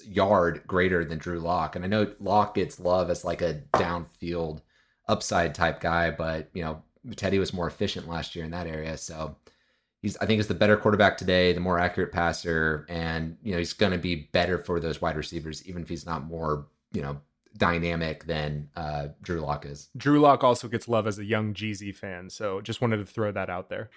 yard 0.07 0.63
greater 0.67 1.05
than 1.05 1.19
Drew 1.19 1.39
Lock. 1.39 1.77
And 1.77 1.85
I 1.85 1.89
know 1.89 2.13
Lock 2.21 2.55
gets 2.55 2.81
love 2.81 3.11
as 3.11 3.25
like 3.25 3.43
a 3.43 3.63
downfield 3.75 4.61
upside 5.09 5.55
type 5.55 5.81
guy, 5.81 6.11
but, 6.11 6.49
you 6.53 6.63
know, 6.63 6.83
Teddy 7.15 7.39
was 7.39 7.53
more 7.53 7.69
efficient 7.69 8.09
last 8.09 8.35
year 8.35 8.45
in 8.45 8.51
that 8.51 8.67
area. 8.67 8.97
So 8.97 9.37
he's, 10.03 10.17
I 10.19 10.27
think, 10.27 10.41
is 10.41 10.49
the 10.49 10.55
better 10.55 10.77
quarterback 10.77 11.17
today, 11.17 11.53
the 11.53 11.61
more 11.61 11.79
accurate 11.79 12.13
passer. 12.13 12.87
And, 12.89 13.37
you 13.43 13.53
know, 13.53 13.59
he's 13.59 13.73
going 13.73 13.93
to 13.93 13.99
be 13.99 14.29
better 14.33 14.59
for 14.59 14.81
those 14.81 15.01
wide 15.01 15.17
receivers, 15.17 15.67
even 15.67 15.83
if 15.83 15.89
he's 15.89 16.07
not 16.07 16.25
more, 16.25 16.67
you 16.93 17.03
know, 17.03 17.21
dynamic 17.57 18.25
than 18.25 18.69
uh, 18.77 19.09
Drew 19.23 19.41
Lock 19.41 19.65
is. 19.65 19.89
Drew 19.97 20.21
Lock 20.21 20.45
also 20.45 20.69
gets 20.69 20.89
love 20.89 21.07
as 21.07 21.19
a 21.19 21.25
young 21.25 21.55
Jeezy 21.55 21.95
fan, 21.95 22.29
so 22.29 22.61
just 22.61 22.81
wanted 22.81 22.99
to 22.99 23.07
throw 23.07 23.33
that 23.33 23.49
out 23.49 23.69
there. 23.69 23.89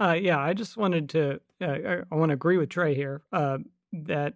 Uh, 0.00 0.16
yeah, 0.20 0.38
I 0.38 0.54
just 0.54 0.76
wanted 0.76 1.08
to. 1.10 1.40
Uh, 1.60 1.66
I, 1.66 2.02
I 2.10 2.14
want 2.14 2.28
to 2.30 2.34
agree 2.34 2.56
with 2.56 2.68
Trey 2.68 2.94
here 2.94 3.22
uh, 3.32 3.58
that 3.92 4.34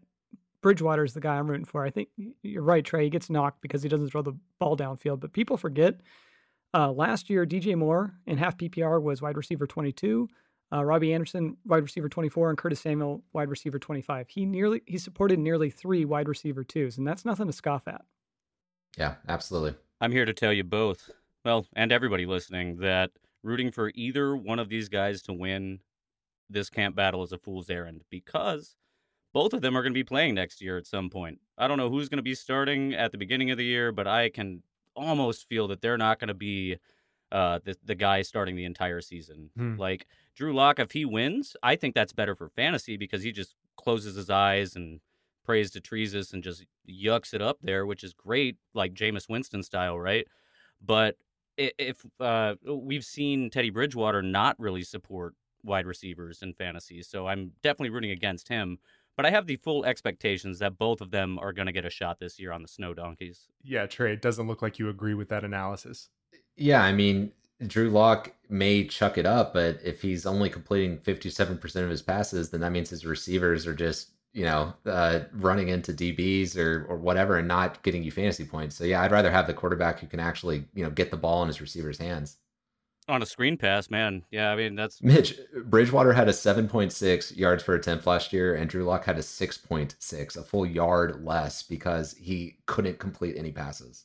Bridgewater 0.62 1.04
is 1.04 1.12
the 1.12 1.20
guy 1.20 1.36
I'm 1.38 1.48
rooting 1.48 1.66
for. 1.66 1.84
I 1.84 1.90
think 1.90 2.08
you're 2.42 2.62
right, 2.62 2.84
Trey. 2.84 3.04
He 3.04 3.10
gets 3.10 3.28
knocked 3.28 3.60
because 3.60 3.82
he 3.82 3.88
doesn't 3.88 4.10
throw 4.10 4.22
the 4.22 4.36
ball 4.58 4.76
downfield. 4.76 5.20
But 5.20 5.32
people 5.32 5.56
forget 5.56 6.00
uh, 6.72 6.90
last 6.90 7.28
year, 7.28 7.44
DJ 7.44 7.76
Moore 7.76 8.14
in 8.26 8.38
half 8.38 8.56
PPR 8.56 9.02
was 9.02 9.20
wide 9.20 9.36
receiver 9.36 9.66
22. 9.66 10.28
Uh, 10.72 10.82
Robbie 10.82 11.12
Anderson, 11.12 11.56
wide 11.66 11.82
receiver 11.82 12.08
24, 12.08 12.48
and 12.48 12.56
Curtis 12.56 12.80
Samuel, 12.80 13.22
wide 13.34 13.50
receiver 13.50 13.78
25. 13.78 14.28
He 14.30 14.46
nearly 14.46 14.82
he 14.86 14.96
supported 14.96 15.38
nearly 15.38 15.68
three 15.68 16.06
wide 16.06 16.28
receiver 16.28 16.64
twos, 16.64 16.96
and 16.96 17.06
that's 17.06 17.26
nothing 17.26 17.46
to 17.46 17.52
scoff 17.52 17.86
at. 17.86 18.02
Yeah, 18.96 19.16
absolutely. 19.28 19.74
I'm 20.00 20.12
here 20.12 20.24
to 20.24 20.32
tell 20.32 20.52
you 20.52 20.64
both, 20.64 21.10
well, 21.44 21.66
and 21.74 21.92
everybody 21.92 22.24
listening, 22.24 22.78
that 22.78 23.10
rooting 23.42 23.70
for 23.70 23.92
either 23.94 24.34
one 24.34 24.58
of 24.58 24.68
these 24.68 24.88
guys 24.88 25.22
to 25.22 25.32
win 25.32 25.80
this 26.48 26.70
camp 26.70 26.96
battle 26.96 27.22
is 27.22 27.32
a 27.32 27.38
fool's 27.38 27.68
errand 27.68 28.02
because 28.10 28.76
both 29.32 29.52
of 29.52 29.62
them 29.62 29.76
are 29.76 29.82
going 29.82 29.92
to 29.92 29.98
be 29.98 30.04
playing 30.04 30.34
next 30.34 30.60
year 30.60 30.76
at 30.76 30.86
some 30.86 31.10
point. 31.10 31.38
I 31.58 31.68
don't 31.68 31.78
know 31.78 31.90
who's 31.90 32.08
going 32.08 32.18
to 32.18 32.22
be 32.22 32.34
starting 32.34 32.94
at 32.94 33.12
the 33.12 33.18
beginning 33.18 33.50
of 33.50 33.58
the 33.58 33.64
year, 33.64 33.92
but 33.92 34.06
I 34.06 34.28
can 34.28 34.62
almost 34.94 35.48
feel 35.48 35.68
that 35.68 35.80
they're 35.80 35.98
not 35.98 36.18
going 36.18 36.28
to 36.28 36.34
be 36.34 36.76
uh, 37.30 37.58
the 37.64 37.74
the 37.84 37.94
guy 37.94 38.22
starting 38.22 38.56
the 38.56 38.66
entire 38.66 39.00
season. 39.00 39.50
Hmm. 39.56 39.76
Like 39.76 40.06
Drew 40.34 40.52
Lock, 40.52 40.78
if 40.78 40.92
he 40.92 41.04
wins, 41.04 41.56
I 41.62 41.76
think 41.76 41.94
that's 41.94 42.12
better 42.12 42.34
for 42.36 42.50
fantasy 42.50 42.96
because 42.96 43.22
he 43.22 43.32
just 43.32 43.54
closes 43.76 44.16
his 44.16 44.28
eyes 44.28 44.76
and 44.76 45.00
prays 45.44 45.70
to 45.72 45.80
Treesus 45.80 46.32
and 46.32 46.42
just 46.42 46.64
yucks 46.88 47.34
it 47.34 47.42
up 47.42 47.58
there, 47.62 47.86
which 47.86 48.04
is 48.04 48.12
great, 48.12 48.56
like 48.74 48.94
Jameis 48.94 49.28
Winston 49.28 49.62
style, 49.62 49.98
right? 49.98 50.26
But 50.84 51.16
if 51.56 52.04
uh, 52.20 52.54
we've 52.66 53.04
seen 53.04 53.50
Teddy 53.50 53.70
Bridgewater 53.70 54.22
not 54.22 54.58
really 54.58 54.82
support 54.82 55.34
wide 55.64 55.86
receivers 55.86 56.42
in 56.42 56.54
fantasy, 56.54 57.02
so 57.02 57.26
I'm 57.26 57.52
definitely 57.62 57.90
rooting 57.90 58.10
against 58.10 58.48
him. 58.48 58.78
But 59.16 59.26
I 59.26 59.30
have 59.30 59.46
the 59.46 59.56
full 59.56 59.84
expectations 59.84 60.58
that 60.60 60.78
both 60.78 61.00
of 61.00 61.10
them 61.10 61.38
are 61.38 61.52
going 61.52 61.66
to 61.66 61.72
get 61.72 61.84
a 61.84 61.90
shot 61.90 62.18
this 62.18 62.38
year 62.38 62.52
on 62.52 62.62
the 62.62 62.68
Snow 62.68 62.94
Donkeys. 62.94 63.48
Yeah, 63.62 63.86
Trey, 63.86 64.14
it 64.14 64.22
doesn't 64.22 64.46
look 64.46 64.62
like 64.62 64.78
you 64.78 64.88
agree 64.88 65.14
with 65.14 65.28
that 65.28 65.44
analysis. 65.44 66.08
Yeah, 66.56 66.82
I 66.82 66.92
mean, 66.92 67.32
Drew 67.66 67.90
Lock 67.90 68.32
may 68.48 68.84
chuck 68.84 69.18
it 69.18 69.26
up, 69.26 69.52
but 69.54 69.78
if 69.84 70.02
he's 70.02 70.26
only 70.26 70.48
completing 70.48 70.98
57% 70.98 71.84
of 71.84 71.90
his 71.90 72.02
passes, 72.02 72.50
then 72.50 72.60
that 72.60 72.72
means 72.72 72.90
his 72.90 73.06
receivers 73.06 73.66
are 73.66 73.74
just, 73.74 74.10
you 74.32 74.44
know, 74.44 74.72
uh, 74.86 75.20
running 75.32 75.68
into 75.68 75.92
DBs 75.92 76.56
or, 76.56 76.86
or 76.88 76.96
whatever 76.96 77.38
and 77.38 77.48
not 77.48 77.82
getting 77.82 78.02
you 78.02 78.10
fantasy 78.10 78.44
points. 78.44 78.76
So, 78.76 78.84
yeah, 78.84 79.02
I'd 79.02 79.12
rather 79.12 79.30
have 79.30 79.46
the 79.46 79.54
quarterback 79.54 80.00
who 80.00 80.06
can 80.06 80.20
actually, 80.20 80.64
you 80.74 80.84
know, 80.84 80.90
get 80.90 81.10
the 81.10 81.16
ball 81.16 81.42
in 81.42 81.48
his 81.48 81.60
receiver's 81.60 81.98
hands. 81.98 82.38
On 83.08 83.20
a 83.20 83.26
screen 83.26 83.56
pass, 83.56 83.90
man. 83.90 84.24
Yeah, 84.30 84.50
I 84.52 84.56
mean, 84.56 84.76
that's 84.76 85.02
Mitch, 85.02 85.36
Bridgewater 85.64 86.12
had 86.12 86.28
a 86.28 86.32
7.6 86.32 87.36
yards 87.36 87.62
per 87.64 87.74
attempt 87.74 88.06
last 88.06 88.32
year, 88.32 88.54
and 88.54 88.70
Drew 88.70 88.84
Lock 88.84 89.04
had 89.04 89.18
a 89.18 89.22
6.6, 89.22 90.36
a 90.36 90.42
full 90.42 90.64
yard 90.66 91.24
less 91.24 91.62
because 91.64 92.14
he 92.14 92.58
couldn't 92.66 92.98
complete 93.00 93.36
any 93.36 93.50
passes. 93.50 94.04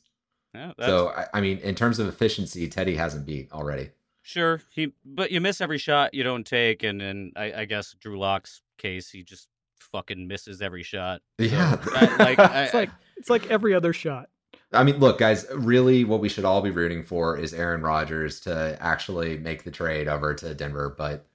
yeah, 0.54 0.72
that's 0.76 0.88
So, 0.88 1.10
I, 1.10 1.26
I 1.34 1.40
mean, 1.40 1.58
in 1.58 1.74
terms 1.76 2.00
of 2.00 2.08
efficiency, 2.08 2.68
Teddy 2.68 2.96
hasn't 2.96 3.24
beat 3.24 3.52
already. 3.52 3.90
Sure, 4.22 4.60
he 4.74 4.92
but 5.04 5.30
you 5.30 5.40
miss 5.40 5.60
every 5.60 5.78
shot 5.78 6.12
you 6.12 6.22
don't 6.24 6.44
take, 6.46 6.82
and 6.82 7.00
and 7.00 7.32
I, 7.36 7.52
I 7.60 7.64
guess 7.64 7.94
Drew 8.00 8.18
Lock's 8.18 8.62
case, 8.76 9.08
he 9.10 9.22
just 9.22 9.48
fucking 9.78 10.26
misses 10.28 10.60
every 10.60 10.82
shot. 10.82 11.22
So, 11.40 11.46
Yeah. 11.46 11.76
I- 11.94 12.16
like 12.18 12.38
I, 12.40 12.64
It's 12.64 12.74
like 12.74 12.90
it's 13.16 13.30
like 13.30 13.46
every 13.50 13.72
other 13.74 13.92
shot. 13.94 14.28
I 14.72 14.84
mean, 14.84 14.98
look, 14.98 15.18
guys, 15.18 15.46
really 15.54 16.04
what 16.04 16.20
we 16.20 16.28
should 16.28 16.44
all 16.44 16.60
be 16.60 16.70
rooting 16.70 17.02
for 17.02 17.38
is 17.38 17.54
Aaron 17.54 17.80
Rodgers 17.82 18.40
to 18.40 18.76
actually 18.80 19.38
make 19.38 19.64
the 19.64 19.70
trade 19.70 20.08
over 20.08 20.34
to 20.34 20.54
Denver. 20.54 20.94
But 20.96 21.26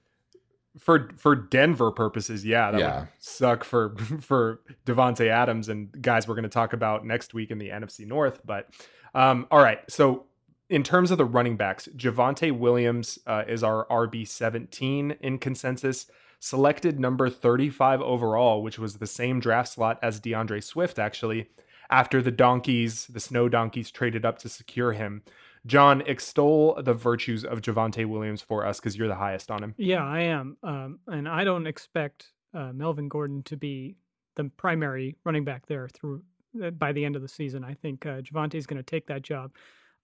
For 0.78 1.10
for 1.16 1.34
Denver 1.34 1.90
purposes, 1.90 2.44
yeah, 2.44 2.70
that 2.70 2.80
Yeah. 2.80 3.00
would 3.00 3.08
suck 3.18 3.64
for 3.64 3.96
for 4.20 4.60
Davante 4.86 5.28
Adams 5.28 5.68
and 5.68 5.90
guys 6.02 6.28
we're 6.28 6.34
going 6.34 6.44
to 6.44 6.48
talk 6.48 6.72
about 6.72 7.04
next 7.04 7.34
week 7.34 7.50
in 7.50 7.58
the 7.58 7.70
NFC 7.70 8.06
North. 8.06 8.40
But 8.44 8.68
um, 9.14 9.46
all 9.50 9.60
right, 9.62 9.80
so 9.88 10.24
in 10.70 10.82
terms 10.82 11.10
of 11.10 11.18
the 11.18 11.24
running 11.24 11.56
backs, 11.56 11.88
Javonte 11.96 12.50
Williams 12.56 13.18
uh, 13.26 13.44
is 13.48 13.62
our 13.62 13.86
RB 13.88 14.26
seventeen 14.26 15.16
in 15.20 15.38
consensus, 15.38 16.06
selected 16.40 16.98
number 17.00 17.28
thirty 17.30 17.68
five 17.68 18.00
overall, 18.00 18.62
which 18.62 18.78
was 18.78 18.94
the 18.98 19.06
same 19.08 19.40
draft 19.40 19.70
slot 19.72 19.98
as 20.02 20.20
D'Andre 20.20 20.60
Swift 20.60 20.98
actually. 21.00 21.48
After 21.90 22.22
the 22.22 22.30
donkeys, 22.30 23.06
the 23.06 23.20
snow 23.20 23.48
donkeys, 23.48 23.90
traded 23.90 24.24
up 24.24 24.38
to 24.38 24.48
secure 24.48 24.92
him. 24.92 25.22
Jon, 25.66 26.02
extol 26.02 26.80
the 26.82 26.92
virtues 26.92 27.44
of 27.44 27.62
Javonte 27.62 28.06
Williams 28.06 28.42
for 28.42 28.66
us 28.66 28.80
because 28.80 28.96
you're 28.96 29.08
the 29.08 29.14
highest 29.14 29.50
on 29.50 29.62
him. 29.62 29.74
Yeah, 29.78 30.04
I 30.04 30.20
am. 30.20 30.56
Um, 30.62 30.98
and 31.06 31.28
I 31.28 31.44
don't 31.44 31.66
expect 31.66 32.32
uh, 32.52 32.72
Melvin 32.72 33.08
Gordon 33.08 33.42
to 33.44 33.56
be 33.56 33.96
the 34.36 34.50
primary 34.56 35.16
running 35.24 35.44
back 35.44 35.66
there 35.66 35.88
through 35.88 36.22
uh, 36.62 36.70
by 36.70 36.92
the 36.92 37.04
end 37.04 37.16
of 37.16 37.22
the 37.22 37.28
season. 37.28 37.64
I 37.64 37.74
think 37.74 38.04
uh, 38.04 38.20
Javonte 38.20 38.56
is 38.56 38.66
going 38.66 38.76
to 38.76 38.82
take 38.82 39.06
that 39.06 39.22
job. 39.22 39.52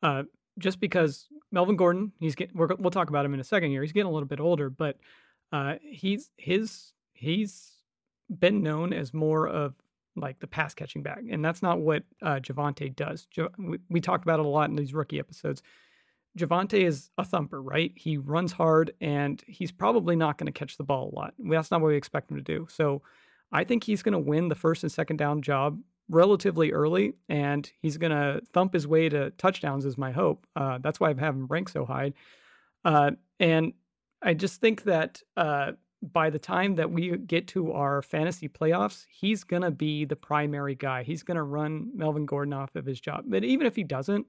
Uh, 0.02 0.22
just 0.58 0.80
because 0.80 1.28
Melvin 1.52 1.76
Gordon, 1.76 2.12
he's 2.20 2.34
getting, 2.34 2.56
we 2.56 2.66
will 2.78 2.90
talk 2.90 3.08
about 3.08 3.24
him 3.24 3.34
in 3.34 3.40
a 3.40 3.44
second 3.44 3.70
here. 3.70 3.82
He's 3.82 3.92
getting 3.92 4.10
a 4.10 4.12
little 4.12 4.28
bit 4.28 4.40
older, 4.40 4.70
but 4.70 4.96
uh, 5.52 5.74
he's 5.82 6.30
his 6.36 6.92
he's 7.12 7.72
been 8.38 8.62
known 8.62 8.92
as 8.92 9.12
more 9.12 9.48
of 9.48 9.74
like 10.20 10.40
the 10.40 10.46
pass 10.46 10.74
catching 10.74 11.02
back, 11.02 11.22
and 11.30 11.44
that's 11.44 11.62
not 11.62 11.80
what 11.80 12.04
uh, 12.22 12.36
Javonte 12.36 12.94
does. 12.94 13.26
we, 13.58 13.78
we 13.88 14.00
talked 14.00 14.24
about 14.24 14.40
it 14.40 14.46
a 14.46 14.48
lot 14.48 14.70
in 14.70 14.76
these 14.76 14.94
rookie 14.94 15.18
episodes. 15.18 15.62
Javonte 16.38 16.84
is 16.86 17.10
a 17.18 17.24
thumper, 17.24 17.60
right? 17.60 17.92
He 17.96 18.16
runs 18.16 18.52
hard, 18.52 18.92
and 19.00 19.42
he's 19.46 19.72
probably 19.72 20.14
not 20.16 20.38
going 20.38 20.46
to 20.46 20.58
catch 20.58 20.76
the 20.76 20.84
ball 20.84 21.10
a 21.12 21.14
lot. 21.14 21.34
That's 21.38 21.70
not 21.70 21.80
what 21.80 21.88
we 21.88 21.96
expect 21.96 22.30
him 22.30 22.36
to 22.36 22.42
do. 22.42 22.66
So, 22.70 23.02
I 23.52 23.64
think 23.64 23.82
he's 23.82 24.02
going 24.02 24.12
to 24.12 24.18
win 24.18 24.48
the 24.48 24.54
first 24.54 24.84
and 24.84 24.92
second 24.92 25.16
down 25.16 25.42
job 25.42 25.80
relatively 26.08 26.72
early, 26.72 27.14
and 27.28 27.70
he's 27.80 27.96
going 27.96 28.12
to 28.12 28.42
thump 28.52 28.74
his 28.74 28.86
way 28.86 29.08
to 29.08 29.30
touchdowns. 29.32 29.84
Is 29.84 29.98
my 29.98 30.12
hope. 30.12 30.46
Uh, 30.54 30.78
that's 30.78 31.00
why 31.00 31.10
I 31.10 31.14
have 31.14 31.34
him 31.34 31.46
ranked 31.46 31.72
so 31.72 31.84
high. 31.84 32.12
Uh, 32.84 33.12
and 33.38 33.72
I 34.22 34.34
just 34.34 34.60
think 34.60 34.84
that 34.84 35.22
uh, 35.36 35.72
by 36.02 36.30
the 36.30 36.38
time 36.38 36.76
that 36.76 36.90
we 36.90 37.16
get 37.16 37.46
to 37.48 37.72
our 37.72 38.02
fantasy 38.02 38.48
playoffs, 38.48 39.04
he's 39.08 39.44
going 39.44 39.62
to 39.62 39.70
be 39.70 40.04
the 40.04 40.16
primary 40.16 40.74
guy. 40.74 41.02
He's 41.02 41.22
going 41.22 41.36
to 41.36 41.42
run 41.42 41.90
Melvin 41.94 42.26
Gordon 42.26 42.54
off 42.54 42.74
of 42.74 42.86
his 42.86 43.00
job. 43.00 43.24
But 43.26 43.44
even 43.44 43.66
if 43.66 43.76
he 43.76 43.84
doesn't, 43.84 44.26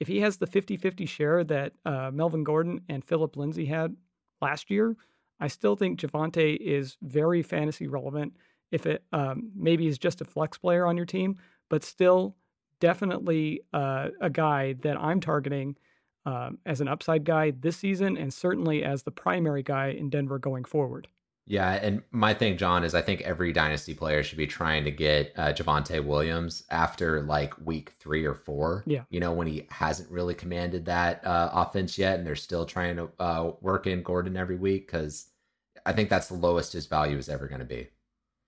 if 0.00 0.08
he 0.08 0.20
has 0.20 0.36
the 0.36 0.46
50 0.46 0.76
50 0.76 1.06
share 1.06 1.44
that 1.44 1.72
uh, 1.84 2.10
Melvin 2.12 2.42
Gordon 2.42 2.80
and 2.88 3.04
Philip 3.04 3.36
Lindsay 3.36 3.66
had 3.66 3.96
last 4.40 4.70
year, 4.70 4.96
I 5.38 5.48
still 5.48 5.76
think 5.76 6.00
Javonte 6.00 6.56
is 6.56 6.96
very 7.02 7.42
fantasy 7.42 7.86
relevant. 7.86 8.36
If 8.72 8.86
it 8.86 9.04
um, 9.12 9.50
maybe 9.54 9.86
is 9.86 9.98
just 9.98 10.20
a 10.20 10.24
flex 10.24 10.58
player 10.58 10.86
on 10.86 10.96
your 10.96 11.06
team, 11.06 11.36
but 11.68 11.84
still 11.84 12.36
definitely 12.80 13.62
uh, 13.72 14.08
a 14.20 14.30
guy 14.30 14.72
that 14.82 14.96
I'm 14.96 15.20
targeting 15.20 15.76
um, 16.24 16.58
as 16.66 16.80
an 16.80 16.88
upside 16.88 17.24
guy 17.24 17.52
this 17.52 17.76
season 17.76 18.16
and 18.16 18.32
certainly 18.32 18.84
as 18.84 19.02
the 19.02 19.10
primary 19.10 19.62
guy 19.62 19.88
in 19.88 20.10
Denver 20.10 20.38
going 20.38 20.64
forward. 20.64 21.08
Yeah, 21.44 21.72
and 21.72 22.02
my 22.12 22.34
thing, 22.34 22.56
Jon, 22.56 22.84
is 22.84 22.94
I 22.94 23.02
think 23.02 23.20
every 23.22 23.52
dynasty 23.52 23.94
player 23.94 24.22
should 24.22 24.38
be 24.38 24.46
trying 24.46 24.84
to 24.84 24.92
get 24.92 25.32
uh, 25.36 25.52
Javonte 25.52 26.04
Williams 26.04 26.62
after 26.70 27.22
like 27.22 27.52
week 27.64 27.94
three 27.98 28.24
or 28.24 28.34
four. 28.34 28.84
Yeah, 28.86 29.02
you 29.10 29.18
know 29.18 29.32
when 29.32 29.48
he 29.48 29.66
hasn't 29.68 30.08
really 30.08 30.34
commanded 30.34 30.84
that 30.84 31.26
uh, 31.26 31.50
offense 31.52 31.98
yet, 31.98 32.18
and 32.18 32.26
they're 32.26 32.36
still 32.36 32.64
trying 32.64 32.94
to 32.96 33.10
uh, 33.18 33.52
work 33.60 33.88
in 33.88 34.04
Gordon 34.04 34.36
every 34.36 34.56
week 34.56 34.86
because 34.86 35.30
I 35.84 35.92
think 35.92 36.08
that's 36.08 36.28
the 36.28 36.34
lowest 36.34 36.72
his 36.72 36.86
value 36.86 37.18
is 37.18 37.28
ever 37.28 37.48
going 37.48 37.58
to 37.58 37.64
be. 37.64 37.88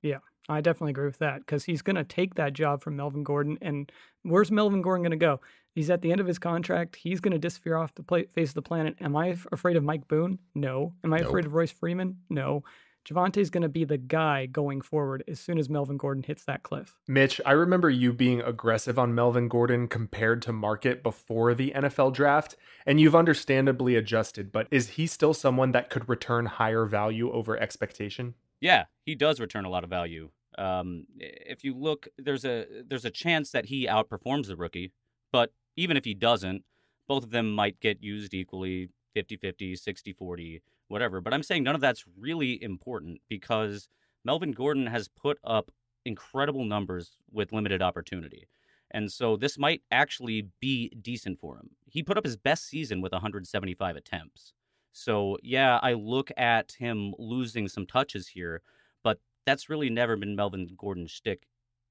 Yeah, 0.02 0.18
I 0.48 0.60
definitely 0.60 0.90
agree 0.90 1.06
with 1.06 1.18
that 1.18 1.40
because 1.40 1.64
he's 1.64 1.82
going 1.82 1.96
to 1.96 2.04
take 2.04 2.34
that 2.34 2.52
job 2.52 2.82
from 2.82 2.96
Melvin 2.96 3.24
Gordon. 3.24 3.58
And 3.60 3.90
where's 4.22 4.50
Melvin 4.50 4.82
Gordon 4.82 5.02
going 5.02 5.10
to 5.10 5.16
go? 5.16 5.40
He's 5.74 5.90
at 5.90 6.02
the 6.02 6.12
end 6.12 6.20
of 6.20 6.26
his 6.26 6.38
contract. 6.38 6.96
He's 6.96 7.20
going 7.20 7.32
to 7.32 7.38
disappear 7.38 7.76
off 7.76 7.94
the 7.94 8.02
play- 8.02 8.26
face 8.32 8.50
of 8.50 8.54
the 8.54 8.62
planet. 8.62 8.96
Am 9.00 9.16
I 9.16 9.30
f- 9.30 9.46
afraid 9.50 9.76
of 9.76 9.82
Mike 9.82 10.06
Boone? 10.06 10.38
No. 10.54 10.92
Am 11.02 11.12
I 11.12 11.18
nope. 11.18 11.28
afraid 11.28 11.46
of 11.46 11.54
Royce 11.54 11.72
Freeman? 11.72 12.18
No. 12.30 12.62
Javonte 13.04 13.36
is 13.36 13.50
going 13.50 13.62
to 13.64 13.68
be 13.68 13.84
the 13.84 13.98
guy 13.98 14.46
going 14.46 14.80
forward 14.80 15.24
as 15.28 15.38
soon 15.38 15.58
as 15.58 15.68
Melvin 15.68 15.98
Gordon 15.98 16.22
hits 16.22 16.44
that 16.46 16.62
cliff. 16.62 16.96
Mitch, 17.06 17.38
I 17.44 17.52
remember 17.52 17.90
you 17.90 18.14
being 18.14 18.40
aggressive 18.40 18.98
on 18.98 19.14
Melvin 19.14 19.48
Gordon 19.48 19.88
compared 19.88 20.40
to 20.42 20.52
market 20.52 21.02
before 21.02 21.54
the 21.54 21.72
NFL 21.76 22.14
draft, 22.14 22.56
and 22.86 22.98
you've 22.98 23.14
understandably 23.14 23.96
adjusted, 23.96 24.52
but 24.52 24.68
is 24.70 24.90
he 24.90 25.06
still 25.06 25.34
someone 25.34 25.72
that 25.72 25.90
could 25.90 26.08
return 26.08 26.46
higher 26.46 26.86
value 26.86 27.30
over 27.30 27.58
expectation? 27.58 28.34
Yeah, 28.60 28.84
he 29.04 29.14
does 29.14 29.38
return 29.38 29.66
a 29.66 29.70
lot 29.70 29.84
of 29.84 29.90
value. 29.90 30.30
Um, 30.56 31.04
if 31.18 31.62
you 31.62 31.74
look, 31.76 32.08
there's 32.16 32.46
a 32.46 32.64
there's 32.88 33.04
a 33.04 33.10
chance 33.10 33.50
that 33.50 33.66
he 33.66 33.86
outperforms 33.86 34.46
the 34.46 34.56
rookie, 34.56 34.92
but 35.30 35.52
even 35.76 35.96
if 35.96 36.04
he 36.04 36.14
doesn't, 36.14 36.64
both 37.08 37.24
of 37.24 37.30
them 37.30 37.52
might 37.52 37.80
get 37.80 38.02
used 38.02 38.34
equally 38.34 38.88
50 39.14 39.36
50, 39.36 39.76
60 39.76 40.12
40, 40.12 40.62
whatever. 40.88 41.20
But 41.20 41.34
I'm 41.34 41.42
saying 41.42 41.62
none 41.62 41.74
of 41.74 41.80
that's 41.80 42.04
really 42.18 42.62
important 42.62 43.20
because 43.28 43.88
Melvin 44.24 44.52
Gordon 44.52 44.86
has 44.86 45.08
put 45.08 45.38
up 45.44 45.70
incredible 46.04 46.64
numbers 46.64 47.16
with 47.32 47.52
limited 47.52 47.82
opportunity. 47.82 48.46
And 48.90 49.10
so 49.10 49.36
this 49.36 49.58
might 49.58 49.82
actually 49.90 50.48
be 50.60 50.90
decent 51.02 51.40
for 51.40 51.56
him. 51.56 51.70
He 51.86 52.02
put 52.02 52.16
up 52.16 52.24
his 52.24 52.36
best 52.36 52.68
season 52.68 53.00
with 53.00 53.12
175 53.12 53.96
attempts. 53.96 54.52
So, 54.92 55.36
yeah, 55.42 55.80
I 55.82 55.94
look 55.94 56.30
at 56.36 56.72
him 56.78 57.12
losing 57.18 57.66
some 57.66 57.86
touches 57.86 58.28
here, 58.28 58.62
but 59.02 59.18
that's 59.44 59.68
really 59.68 59.90
never 59.90 60.16
been 60.16 60.36
Melvin 60.36 60.68
Gordon's 60.78 61.10
shtick 61.10 61.48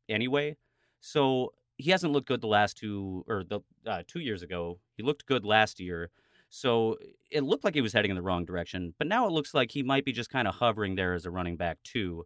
anyway. 0.08 0.56
So 1.02 1.52
he 1.84 1.92
hasn't 1.92 2.14
looked 2.14 2.30
good 2.30 2.40
the 2.40 2.48
last 2.48 2.78
two 2.78 3.26
or 3.28 3.44
the 3.44 3.60
uh, 3.86 4.04
two 4.08 4.22
years 4.22 4.42
ago. 4.42 4.80
He 4.96 5.04
looked 5.04 5.26
good 5.26 5.44
last 5.44 5.82
year. 5.82 6.10
So 6.50 6.98
it 7.30 7.44
looked 7.44 7.66
like 7.66 7.74
he 7.74 7.82
was 7.82 7.92
heading 7.92 8.12
in 8.12 8.16
the 8.16 8.22
wrong 8.22 8.46
direction, 8.46 8.94
but 9.00 9.08
now 9.08 9.28
it 9.28 9.34
looks 9.34 9.54
like 9.54 9.72
he 9.72 9.84
might 9.84 10.06
be 10.06 10.14
just 10.14 10.30
kind 10.30 10.48
of 10.48 10.56
hovering 10.56 10.96
there 10.96 11.14
as 11.14 11.26
a 11.26 11.32
running 11.32 11.58
back 11.58 11.80
too. 11.84 12.26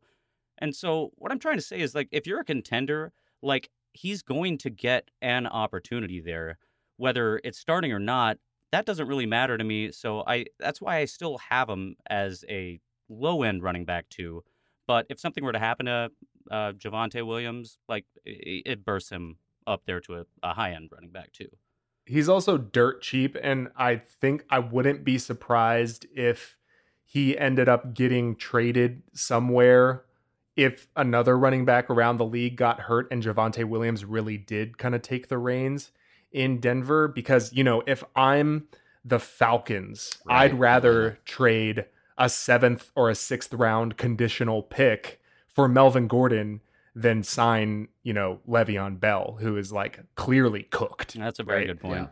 And 0.60 0.76
so 0.76 1.12
what 1.16 1.32
I'm 1.32 1.40
trying 1.40 1.58
to 1.58 1.64
say 1.64 1.80
is 1.80 1.96
like 1.96 2.08
if 2.12 2.28
you're 2.28 2.42
a 2.42 2.46
contender, 2.46 3.14
like 3.42 3.72
he's 3.94 4.22
going 4.22 4.60
to 4.60 4.70
get 4.70 5.10
an 5.24 5.48
opportunity 5.48 6.22
there, 6.22 6.60
whether 6.98 7.42
it's 7.44 7.58
starting 7.58 7.92
or 7.92 8.00
not. 8.00 8.38
That 8.72 8.86
doesn't 8.86 9.08
really 9.08 9.26
matter 9.26 9.58
to 9.58 9.64
me. 9.64 9.92
So 9.92 10.24
I 10.28 10.46
that's 10.60 10.82
why 10.82 10.98
I 10.98 11.06
still 11.06 11.40
have 11.50 11.68
him 11.68 11.96
as 12.10 12.46
a 12.48 12.80
low 13.10 13.42
end 13.42 13.64
running 13.64 13.86
back 13.86 14.08
too. 14.10 14.44
But 14.86 15.08
if 15.10 15.20
something 15.20 15.44
were 15.44 15.54
to 15.54 15.60
happen 15.60 15.88
to 15.88 16.12
uh, 16.52 16.74
Javonte 16.74 17.26
Williams, 17.26 17.80
like 17.90 18.06
it, 18.24 18.64
it 18.66 18.86
bursts 18.86 19.10
him 19.10 19.38
up 19.68 19.86
there 19.86 20.00
to 20.00 20.16
a, 20.16 20.26
a 20.42 20.54
high 20.54 20.72
end 20.72 20.90
running 20.92 21.12
back 21.12 21.32
too 21.34 21.50
he's 22.08 22.30
also 22.30 22.58
dirt 22.58 23.02
cheap, 23.02 23.38
and 23.42 23.70
I 23.76 23.98
think 23.98 24.46
I 24.50 24.60
wouldn't 24.60 25.04
be 25.04 25.18
surprised 25.18 26.08
if 26.16 26.58
he 27.06 27.38
ended 27.38 27.70
up 27.70 27.94
getting 27.94 28.36
traded 28.36 29.04
somewhere 29.14 30.04
if 30.56 30.88
another 30.96 31.38
running 31.38 31.66
back 31.66 31.90
around 31.90 32.18
the 32.18 32.26
league 32.26 32.58
got 32.58 32.80
hurt 32.80 33.08
and 33.12 33.22
Javonte 33.22 33.64
Williams 33.64 34.04
really 34.04 34.38
did 34.38 34.78
kind 34.80 34.96
of 34.96 35.04
take 35.04 35.28
the 35.28 35.38
reins 35.38 35.92
in 36.32 36.60
Denver. 36.60 37.08
Because, 37.08 37.54
you 37.54 37.64
know, 37.64 37.84
if 37.86 38.04
I'm 38.16 38.68
the 39.06 39.20
Falcons, 39.20 40.18
right. 40.26 40.46
I'd 40.46 40.60
rather 40.60 41.20
trade 41.26 41.86
a 42.18 42.28
seventh 42.28 42.92
or 42.96 43.10
a 43.10 43.16
sixth 43.16 43.54
round 43.54 43.98
conditional 43.98 44.64
pick 44.64 45.22
for 45.48 45.68
Melvin 45.68 46.08
Gordon 46.08 46.62
than 46.98 47.22
sign, 47.22 47.88
you 48.02 48.12
know, 48.12 48.40
Le'Veon 48.50 49.00
Bell, 49.00 49.38
who 49.40 49.56
is 49.56 49.72
like 49.72 50.00
clearly 50.16 50.64
cooked. 50.64 51.14
That's 51.14 51.38
a 51.38 51.44
very 51.44 51.60
right? 51.60 51.68
good 51.68 51.80
point. 51.80 52.02
Yeah. 52.02 52.08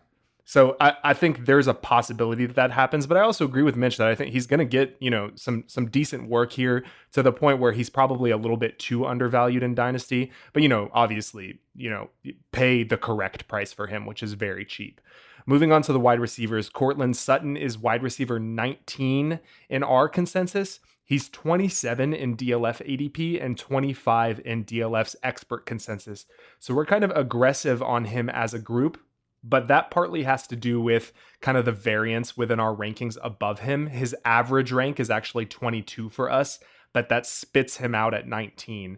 So 0.47 0.77
I, 0.79 0.93
I 1.03 1.13
think 1.15 1.47
there's 1.47 1.65
a 1.65 1.73
possibility 1.73 2.45
that 2.45 2.55
that 2.55 2.69
happens, 2.69 3.07
but 3.07 3.17
I 3.17 3.21
also 3.21 3.45
agree 3.45 3.63
with 3.63 3.75
Mitch 3.75 3.97
that 3.97 4.07
I 4.07 4.13
think 4.13 4.31
he's 4.31 4.45
going 4.45 4.59
to 4.59 4.65
get 4.65 4.95
you 4.99 5.09
know 5.09 5.31
some 5.33 5.63
some 5.65 5.87
decent 5.87 6.29
work 6.29 6.51
here 6.51 6.85
to 7.13 7.23
the 7.23 7.31
point 7.31 7.59
where 7.59 7.71
he's 7.71 7.89
probably 7.89 8.29
a 8.29 8.37
little 8.37 8.57
bit 8.57 8.77
too 8.77 9.07
undervalued 9.07 9.63
in 9.63 9.73
Dynasty. 9.73 10.31
But 10.53 10.61
you 10.61 10.69
know, 10.69 10.91
obviously, 10.93 11.57
you 11.75 11.89
know, 11.89 12.11
pay 12.51 12.83
the 12.83 12.97
correct 12.97 13.47
price 13.47 13.73
for 13.73 13.87
him, 13.87 14.05
which 14.05 14.21
is 14.21 14.33
very 14.33 14.65
cheap. 14.65 15.01
Moving 15.47 15.71
on 15.71 15.81
to 15.83 15.93
the 15.93 15.99
wide 15.99 16.19
receivers, 16.19 16.69
Courtland 16.69 17.17
Sutton 17.17 17.57
is 17.57 17.75
wide 17.75 18.03
receiver 18.03 18.39
19 18.39 19.39
in 19.69 19.83
our 19.83 20.07
consensus. 20.07 20.79
He's 21.07 21.29
27 21.29 22.13
in 22.15 22.35
DLF 22.35 22.83
ADP 22.83 23.43
and 23.43 23.55
25 23.55 24.41
in 24.43 24.65
DLF's 24.65 25.15
expert 25.21 25.67
consensus. 25.67 26.25
So 26.59 26.73
we're 26.73 26.87
kind 26.87 27.03
of 27.03 27.11
aggressive 27.11 27.83
on 27.83 28.05
him 28.05 28.27
as 28.27 28.55
a 28.55 28.59
group, 28.59 28.99
but 29.43 29.67
that 29.67 29.91
partly 29.91 30.23
has 30.23 30.47
to 30.47 30.55
do 30.55 30.81
with 30.81 31.13
kind 31.41 31.59
of 31.59 31.65
the 31.65 31.71
variance 31.71 32.35
within 32.35 32.59
our 32.59 32.75
rankings 32.75 33.17
above 33.21 33.59
him. 33.59 33.85
His 33.85 34.15
average 34.25 34.71
rank 34.71 34.99
is 34.99 35.11
actually 35.11 35.45
22 35.45 36.09
for 36.09 36.31
us, 36.31 36.59
but 36.91 37.09
that 37.09 37.27
spits 37.27 37.77
him 37.77 37.93
out 37.93 38.15
at 38.15 38.27
19. 38.27 38.97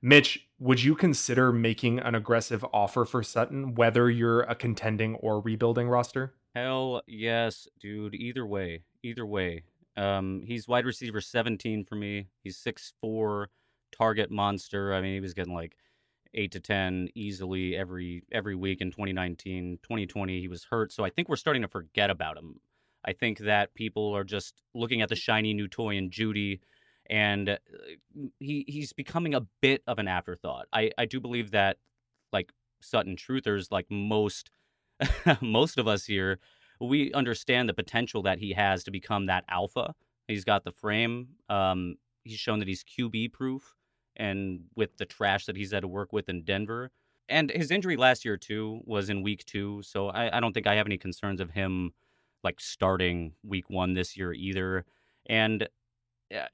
Mitch, 0.00 0.46
would 0.60 0.80
you 0.80 0.94
consider 0.94 1.52
making 1.52 1.98
an 1.98 2.14
aggressive 2.14 2.64
offer 2.72 3.04
for 3.04 3.24
Sutton, 3.24 3.74
whether 3.74 4.08
you're 4.08 4.42
a 4.42 4.54
contending 4.54 5.16
or 5.16 5.40
rebuilding 5.40 5.88
roster? 5.88 6.34
Hell 6.54 7.02
yes, 7.08 7.66
dude. 7.80 8.14
Either 8.14 8.46
way, 8.46 8.82
either 9.02 9.26
way. 9.26 9.64
Um, 9.98 10.42
he's 10.46 10.68
wide 10.68 10.86
receiver 10.86 11.20
17 11.20 11.84
for 11.84 11.96
me. 11.96 12.28
He's 12.42 12.56
6'4", 12.56 13.46
target 13.96 14.30
monster. 14.30 14.94
I 14.94 15.00
mean, 15.00 15.14
he 15.14 15.20
was 15.20 15.34
getting 15.34 15.54
like 15.54 15.76
eight 16.34 16.52
to 16.52 16.60
10 16.60 17.08
easily 17.14 17.76
every 17.76 18.22
every 18.30 18.54
week 18.54 18.80
in 18.80 18.90
2019. 18.90 19.78
2020, 19.82 20.40
he 20.40 20.48
was 20.48 20.64
hurt. 20.70 20.92
So 20.92 21.04
I 21.04 21.10
think 21.10 21.28
we're 21.28 21.36
starting 21.36 21.62
to 21.62 21.68
forget 21.68 22.10
about 22.10 22.36
him. 22.36 22.60
I 23.04 23.12
think 23.12 23.38
that 23.38 23.74
people 23.74 24.14
are 24.16 24.24
just 24.24 24.54
looking 24.74 25.02
at 25.02 25.08
the 25.08 25.16
shiny 25.16 25.54
new 25.54 25.68
toy 25.68 25.96
in 25.96 26.10
Jeudy, 26.10 26.60
and 27.08 27.48
uh, 27.48 27.56
he 28.38 28.64
he's 28.68 28.92
becoming 28.92 29.34
a 29.34 29.46
bit 29.60 29.82
of 29.86 29.98
an 29.98 30.08
afterthought. 30.08 30.66
I, 30.72 30.90
I 30.98 31.06
do 31.06 31.20
believe 31.20 31.52
that 31.52 31.78
like 32.32 32.52
Sutton 32.80 33.16
truthers 33.16 33.72
like 33.72 33.86
most 33.90 34.50
most 35.40 35.78
of 35.78 35.88
us 35.88 36.04
here, 36.04 36.38
we 36.80 37.12
understand 37.12 37.68
the 37.68 37.74
potential 37.74 38.22
that 38.22 38.38
he 38.38 38.52
has 38.52 38.84
to 38.84 38.90
become 38.90 39.26
that 39.26 39.44
alpha. 39.48 39.94
He's 40.26 40.44
got 40.44 40.64
the 40.64 40.72
frame. 40.72 41.28
Um, 41.48 41.96
he's 42.24 42.38
shown 42.38 42.58
that 42.58 42.68
he's 42.68 42.84
QB 42.84 43.32
proof, 43.32 43.74
and 44.16 44.60
with 44.76 44.96
the 44.96 45.06
trash 45.06 45.46
that 45.46 45.56
he's 45.56 45.72
had 45.72 45.80
to 45.80 45.88
work 45.88 46.12
with 46.12 46.28
in 46.28 46.44
Denver, 46.44 46.90
and 47.28 47.50
his 47.50 47.70
injury 47.70 47.96
last 47.96 48.24
year 48.24 48.36
too 48.36 48.80
was 48.84 49.10
in 49.10 49.22
week 49.22 49.44
two. 49.44 49.82
So 49.82 50.08
I, 50.08 50.36
I 50.36 50.40
don't 50.40 50.52
think 50.52 50.66
I 50.66 50.74
have 50.76 50.86
any 50.86 50.98
concerns 50.98 51.40
of 51.40 51.50
him 51.50 51.92
like 52.42 52.60
starting 52.60 53.32
week 53.42 53.68
one 53.68 53.94
this 53.94 54.16
year 54.16 54.32
either. 54.32 54.84
And 55.28 55.68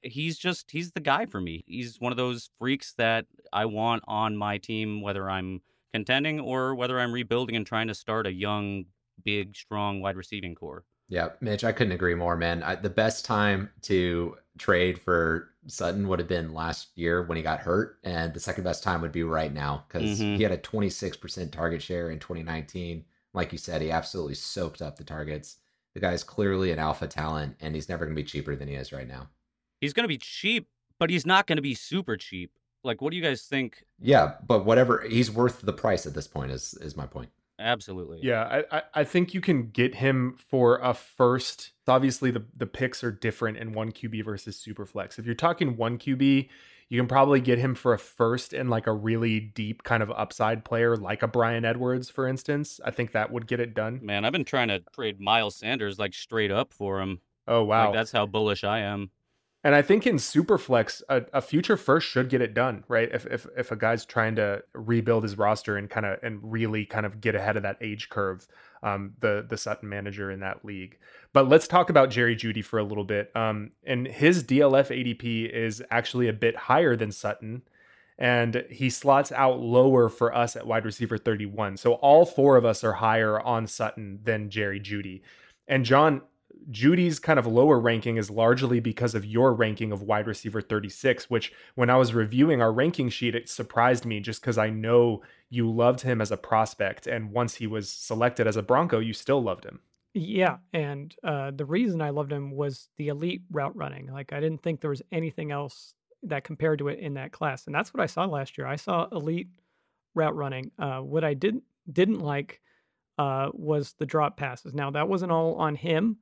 he's 0.03 0.39
just 0.39 0.71
he's 0.71 0.93
the 0.93 1.01
guy 1.01 1.27
for 1.27 1.41
me. 1.41 1.65
He's 1.67 2.01
one 2.01 2.13
of 2.13 2.17
those 2.17 2.51
freaks 2.59 2.95
that 2.99 3.27
I 3.53 3.67
want 3.67 4.03
on 4.07 4.37
my 4.37 4.59
team, 4.59 5.01
whether 5.01 5.31
I'm 5.31 5.61
contending 5.93 6.41
or 6.41 6.75
whether 6.75 6.99
I'm 6.99 7.13
rebuilding 7.13 7.57
and 7.57 7.67
trying 7.67 7.89
to 7.89 7.95
start 7.95 8.27
a 8.27 8.33
young, 8.33 8.87
big, 9.25 9.57
strong 9.57 10.01
wide 10.01 10.17
receiving 10.17 10.55
core. 10.55 10.85
Yeah, 11.09 11.31
Mitch, 11.41 11.65
I 11.65 11.73
couldn't 11.73 11.93
agree 11.93 12.15
more, 12.15 12.37
man. 12.37 12.63
I, 12.63 12.77
the 12.77 12.91
best 12.91 13.25
time 13.25 13.71
to 13.83 14.37
trade 14.59 15.01
for 15.01 15.51
Sutton 15.67 16.09
would 16.09 16.19
have 16.19 16.29
been 16.29 16.55
last 16.55 16.89
year 16.95 17.23
when 17.23 17.37
he 17.37 17.43
got 17.43 17.61
hurt, 17.61 17.99
and 18.05 18.33
the 18.33 18.41
second 18.41 18.65
best 18.65 18.83
time 18.83 19.01
would 19.03 19.13
be 19.13 19.23
right 19.23 19.53
now 19.53 19.85
because 19.87 20.19
mm-hmm. 20.19 20.37
he 20.37 20.43
had 20.43 20.53
a 20.53 20.59
26% 20.59 21.51
target 21.51 21.83
share 21.83 22.11
in 22.11 22.19
2019. 22.19 23.05
Like 23.35 23.53
you 23.53 23.59
said, 23.59 23.83
he 23.83 23.91
absolutely 23.91 24.35
soaked 24.35 24.81
up 24.81 24.97
the 24.97 25.05
targets. 25.05 25.59
The 25.95 26.01
guy's 26.01 26.25
clearly 26.25 26.73
an 26.73 26.79
alpha 26.79 27.07
talent, 27.07 27.57
and 27.61 27.75
he's 27.75 27.89
never 27.89 28.05
going 28.05 28.17
to 28.17 28.23
be 28.23 28.27
cheaper 28.27 28.57
than 28.57 28.69
he 28.69 28.75
is 28.75 28.93
right 28.93 29.09
now. 29.09 29.29
He's 29.81 29.93
going 29.93 30.05
to 30.05 30.09
be 30.09 30.19
cheap, 30.19 30.69
but 30.99 31.11
he's 31.11 31.27
not 31.27 31.47
going 31.47 31.57
to 31.57 31.63
be 31.63 31.75
super 31.75 32.17
cheap. 32.17 32.53
Like, 32.83 33.01
what 33.01 33.11
do 33.11 33.17
you 33.17 33.23
guys 33.23 33.43
think? 33.43 33.85
Yeah, 34.01 34.35
but 34.47 34.65
whatever, 34.65 35.05
he's 35.09 35.31
worth 35.31 35.63
the 35.63 35.73
price 35.73 36.07
at 36.07 36.15
this 36.15 36.27
point. 36.27 36.51
Is 36.51 36.75
is 36.75 36.97
my 36.97 37.07
point. 37.07 37.31
Absolutely. 37.59 38.21
Yeah, 38.23 38.63
I, 38.71 38.83
I 38.95 39.05
think 39.05 39.33
you 39.33 39.41
can 39.41 39.71
get 39.71 39.95
him 39.95 40.37
for 40.49 40.79
a 40.79 40.93
first. 40.93 41.73
Obviously, 41.87 42.31
the 42.31 42.45
the 42.57 42.67
picks 42.67 43.05
are 43.05 43.13
different 43.13 43.59
in 43.59 43.73
one 43.73 43.93
QB 43.93 44.25
versus 44.25 44.57
super 44.57 44.85
flex. 44.85 45.19
If 45.19 45.27
you're 45.27 45.35
talking 45.35 45.77
one 45.77 45.99
QB, 45.99 46.49
you 46.89 47.01
can 47.01 47.07
probably 47.07 47.41
get 47.41 47.59
him 47.59 47.75
for 47.75 47.93
a 47.93 47.99
first 47.99 48.53
and 48.53 48.71
like 48.71 48.87
a 48.87 48.93
really 48.93 49.41
deep 49.41 49.85
kind 49.85 50.03
of 50.03 50.11
upside 50.11 50.65
player, 50.65 50.97
like 50.97 51.23
a 51.23 51.29
Bryan 51.29 51.65
Edwards, 51.65 52.11
for 52.11 52.27
instance. 52.27 52.81
I 52.85 52.91
think 52.91 53.13
that 53.13 53.31
would 53.31 53.47
get 53.47 53.61
it 53.61 53.75
done. 53.75 54.01
Man, 54.03 54.25
I've 54.25 54.33
been 54.33 54.45
trying 54.45 54.69
to 54.69 54.83
trade 54.93 55.21
Miles 55.21 55.57
Sanders 55.57 55.99
like 55.99 56.15
straight 56.15 56.51
up 56.51 56.73
for 56.73 57.01
him. 57.01 57.21
Oh 57.47 57.63
wow, 57.63 57.87
like, 57.87 57.95
that's 57.95 58.13
how 58.13 58.27
bullish 58.27 58.65
I 58.65 58.81
am. 58.81 59.11
And 59.65 59.75
I 59.75 59.81
think 59.81 60.07
in 60.07 60.17
Superflex, 60.17 61.01
a, 61.09 61.23
a 61.33 61.41
future 61.41 61.79
first 61.79 62.07
should 62.07 62.29
get 62.29 62.43
it 62.43 62.53
done, 62.53 62.85
right? 62.87 63.09
If, 63.11 63.25
if 63.25 63.47
if 63.57 63.73
a 63.73 63.77
guy's 63.77 64.05
trying 64.05 64.37
to 64.37 64.63
rebuild 64.75 65.23
his 65.23 65.39
roster 65.39 65.79
and 65.79 65.89
kind 65.89 66.05
of 66.05 66.19
and 66.23 66.39
really 66.43 66.85
kind 66.85 67.07
of 67.07 67.23
get 67.23 67.35
ahead 67.35 67.57
of 67.57 67.63
that 67.63 67.79
age 67.81 68.11
curve, 68.11 68.47
um, 68.83 69.15
the 69.21 69.47
the 69.49 69.57
Sutton 69.57 69.89
manager 69.89 70.31
in 70.31 70.41
that 70.41 70.67
league. 70.67 70.99
But 71.33 71.49
let's 71.49 71.67
talk 71.67 71.89
about 71.89 72.11
Jerry 72.11 72.37
Jeudy 72.37 72.63
for 72.63 72.79
a 72.79 72.85
little 72.85 73.05
bit. 73.05 73.35
Um, 73.35 73.71
and 73.87 74.07
his 74.07 74.45
DLF 74.45 74.91
ADP 74.91 75.51
is 75.51 75.83
actually 75.91 76.29
a 76.29 76.35
bit 76.35 76.55
higher 76.55 76.95
than 76.95 77.11
Sutton, 77.11 77.63
and 78.19 78.67
he 78.69 78.91
slots 78.91 79.33
out 79.33 79.61
lower 79.61 80.11
for 80.11 80.35
us 80.35 80.57
at 80.57 80.67
wide 80.67 80.85
receiver 80.85 81.17
31. 81.17 81.79
So 81.79 81.95
all 81.95 82.27
four 82.27 82.59
of 82.59 82.67
us 82.67 82.85
are 82.85 82.93
higher 82.93 83.41
on 83.41 83.67
Sutton 83.67 84.21
than 84.25 84.51
Jerry 84.51 84.79
Jeudy. 84.79 85.23
And 85.67 85.87
Jon, 85.87 86.21
Jeudy's 86.71 87.19
kind 87.19 87.39
of 87.39 87.47
lower 87.47 87.79
ranking 87.79 88.17
is 88.17 88.31
largely 88.31 88.81
because 88.81 89.15
of 89.15 89.25
your 89.25 89.53
ranking 89.53 89.93
of 89.93 90.03
wide 90.03 90.27
receiver 90.27 90.61
36, 90.61 91.29
which 91.31 91.53
when 91.75 91.91
I 91.91 91.97
was 91.97 92.15
reviewing 92.15 92.63
our 92.63 92.73
ranking 92.73 93.09
sheet, 93.09 93.35
it 93.35 93.49
surprised 93.49 94.05
me 94.05 94.21
just 94.21 94.41
because 94.41 94.59
I 94.59 94.71
know 94.71 95.23
you 95.51 95.71
loved 95.71 96.01
him 96.01 96.21
as 96.21 96.31
a 96.31 96.37
prospect. 96.37 97.07
And 97.07 97.31
once 97.31 97.55
he 97.55 97.67
was 97.67 97.91
selected 97.91 98.47
as 98.47 98.57
a 98.57 98.63
Bronco, 98.63 98.99
you 98.99 99.13
still 99.13 99.43
loved 99.43 99.65
him. 99.65 99.81
Yeah. 100.15 100.59
And 100.73 101.15
uh, 101.25 101.51
the 101.51 101.65
reason 101.65 102.01
I 102.01 102.11
loved 102.11 102.33
him 102.33 102.53
was 102.53 102.89
the 102.97 103.09
elite 103.09 103.43
route 103.51 103.77
running. 103.77 104.07
Like, 104.13 104.33
I 104.33 104.41
didn't 104.41 104.63
think 104.63 104.81
there 104.81 104.91
was 104.91 105.03
anything 105.11 105.51
else 105.51 105.95
that 106.23 106.45
compared 106.45 106.79
to 106.79 106.89
it 106.89 106.99
in 106.99 107.15
that 107.15 107.33
class. 107.33 107.67
And 107.67 107.75
that's 107.75 107.93
what 107.93 108.03
I 108.03 108.07
saw 108.07 108.25
last 108.25 108.57
year. 108.57 108.67
I 108.67 108.77
saw 108.77 109.09
elite 109.13 109.49
route 110.15 110.37
running. 110.37 110.71
Uh, 110.79 111.01
what 111.01 111.25
I 111.25 111.35
didn't 111.35 111.65
didn't 111.93 112.21
like 112.21 112.61
uh, 113.19 113.51
was 113.53 113.95
the 113.99 114.07
drop 114.07 114.37
passes. 114.37 114.75
Now 114.75 114.91
that 114.93 115.09
wasn't 115.09 115.33
all 115.33 115.57
on 115.57 115.75
him. 115.75 116.19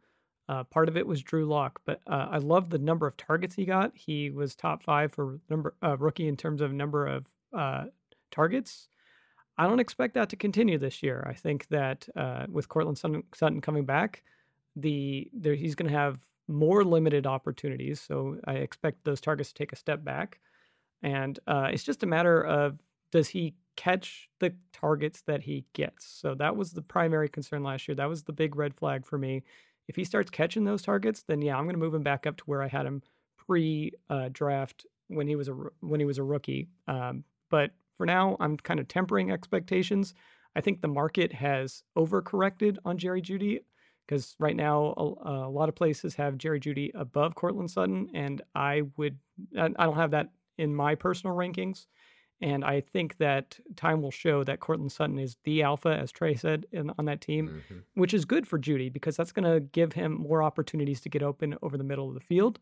Uh, 0.52 0.64
part 0.64 0.90
of 0.90 0.98
it 0.98 1.06
was 1.06 1.22
Drew 1.22 1.46
Lock, 1.46 1.80
but 1.86 2.02
uh, 2.06 2.26
I 2.30 2.36
love 2.36 2.68
the 2.68 2.78
number 2.78 3.06
of 3.06 3.16
targets 3.16 3.54
he 3.54 3.64
got. 3.64 3.90
He 3.94 4.28
was 4.28 4.54
top 4.54 4.82
five 4.82 5.10
for 5.10 5.40
number 5.48 5.74
uh, 5.82 5.96
rookie 5.96 6.28
in 6.28 6.36
terms 6.36 6.60
of 6.60 6.74
number 6.74 7.06
of 7.06 7.26
uh, 7.56 7.84
targets. 8.30 8.88
I 9.56 9.66
don't 9.66 9.80
expect 9.80 10.12
that 10.12 10.28
to 10.28 10.36
continue 10.36 10.76
this 10.76 11.02
year. 11.02 11.24
I 11.26 11.32
think 11.32 11.68
that 11.68 12.06
uh, 12.16 12.44
with 12.50 12.68
Courtland 12.68 12.98
Sutton, 12.98 13.22
Sutton, 13.34 13.62
coming 13.62 13.86
back, 13.86 14.24
the 14.76 15.30
there, 15.32 15.54
he's 15.54 15.74
going 15.74 15.90
to 15.90 15.98
have 15.98 16.18
more 16.48 16.84
limited 16.84 17.26
opportunities. 17.26 18.02
So 18.02 18.36
I 18.44 18.56
expect 18.56 19.04
those 19.04 19.22
targets 19.22 19.50
to 19.50 19.54
take 19.54 19.72
a 19.72 19.76
step 19.76 20.04
back, 20.04 20.38
and 21.02 21.38
uh, 21.46 21.68
it's 21.72 21.84
just 21.84 22.02
a 22.02 22.06
matter 22.06 22.42
of 22.42 22.78
does 23.10 23.28
he 23.28 23.54
catch 23.76 24.28
the 24.38 24.54
targets 24.74 25.22
that 25.22 25.40
he 25.40 25.64
gets. 25.72 26.04
So 26.04 26.34
that 26.34 26.54
was 26.54 26.72
the 26.72 26.82
primary 26.82 27.30
concern 27.30 27.62
last 27.62 27.88
year. 27.88 27.94
That 27.94 28.10
was 28.10 28.22
the 28.22 28.34
big 28.34 28.54
red 28.54 28.74
flag 28.74 29.06
for 29.06 29.16
me 29.16 29.44
if 29.88 29.96
he 29.96 30.04
starts 30.04 30.30
catching 30.30 30.64
those 30.64 30.82
targets, 30.82 31.24
then 31.26 31.42
yeah, 31.42 31.56
I'm 31.56 31.64
going 31.64 31.74
to 31.74 31.80
move 31.80 31.94
him 31.94 32.02
back 32.02 32.26
up 32.26 32.36
to 32.38 32.44
where 32.44 32.62
I 32.62 32.68
had 32.68 32.86
him 32.86 33.02
pre-draft 33.36 34.86
uh, 34.86 35.14
when 35.14 35.26
he 35.26 35.36
was 35.36 35.48
a 35.48 35.54
when 35.80 36.00
he 36.00 36.06
was 36.06 36.18
a 36.18 36.22
rookie. 36.22 36.68
Um, 36.88 37.24
but 37.50 37.72
for 37.96 38.06
now, 38.06 38.36
I'm 38.40 38.56
kind 38.56 38.80
of 38.80 38.88
tempering 38.88 39.30
expectations. 39.30 40.14
I 40.56 40.60
think 40.60 40.80
the 40.80 40.88
market 40.88 41.32
has 41.32 41.82
overcorrected 41.96 42.78
on 42.84 42.98
Jerry 42.98 43.22
Jeudy 43.22 43.60
because 44.06 44.34
right 44.38 44.56
now 44.56 44.94
a, 44.96 45.30
a, 45.30 45.48
lot 45.48 45.68
of 45.68 45.74
places 45.74 46.14
have 46.16 46.36
Jerry 46.36 46.60
Jeudy 46.60 46.90
above 46.94 47.34
Courtland 47.34 47.70
Sutton, 47.70 48.10
and 48.14 48.42
I 48.54 48.82
would 48.96 49.18
I 49.56 49.68
don't 49.68 49.96
have 49.96 50.10
that 50.10 50.28
in 50.58 50.74
my 50.74 50.94
personal 50.94 51.36
rankings. 51.36 51.86
And 52.42 52.64
I 52.64 52.80
think 52.80 53.18
that 53.18 53.58
time 53.76 54.02
will 54.02 54.10
show 54.10 54.42
that 54.42 54.58
Courtland 54.58 54.90
Sutton 54.90 55.18
is 55.18 55.36
the 55.44 55.62
alpha, 55.62 55.90
as 55.90 56.10
Trey 56.10 56.34
said, 56.34 56.66
in, 56.72 56.90
on 56.98 57.04
that 57.04 57.20
team, 57.20 57.48
mm-hmm. 57.48 57.78
which 57.94 58.12
is 58.12 58.24
good 58.24 58.48
for 58.48 58.58
Jeudy 58.58 58.92
because 58.92 59.16
that's 59.16 59.30
going 59.30 59.50
to 59.50 59.60
give 59.60 59.92
him 59.92 60.14
more 60.14 60.42
opportunities 60.42 61.00
to 61.02 61.08
get 61.08 61.22
open 61.22 61.56
over 61.62 61.78
the 61.78 61.84
middle 61.84 62.08
of 62.08 62.14
the 62.14 62.20
field. 62.20 62.58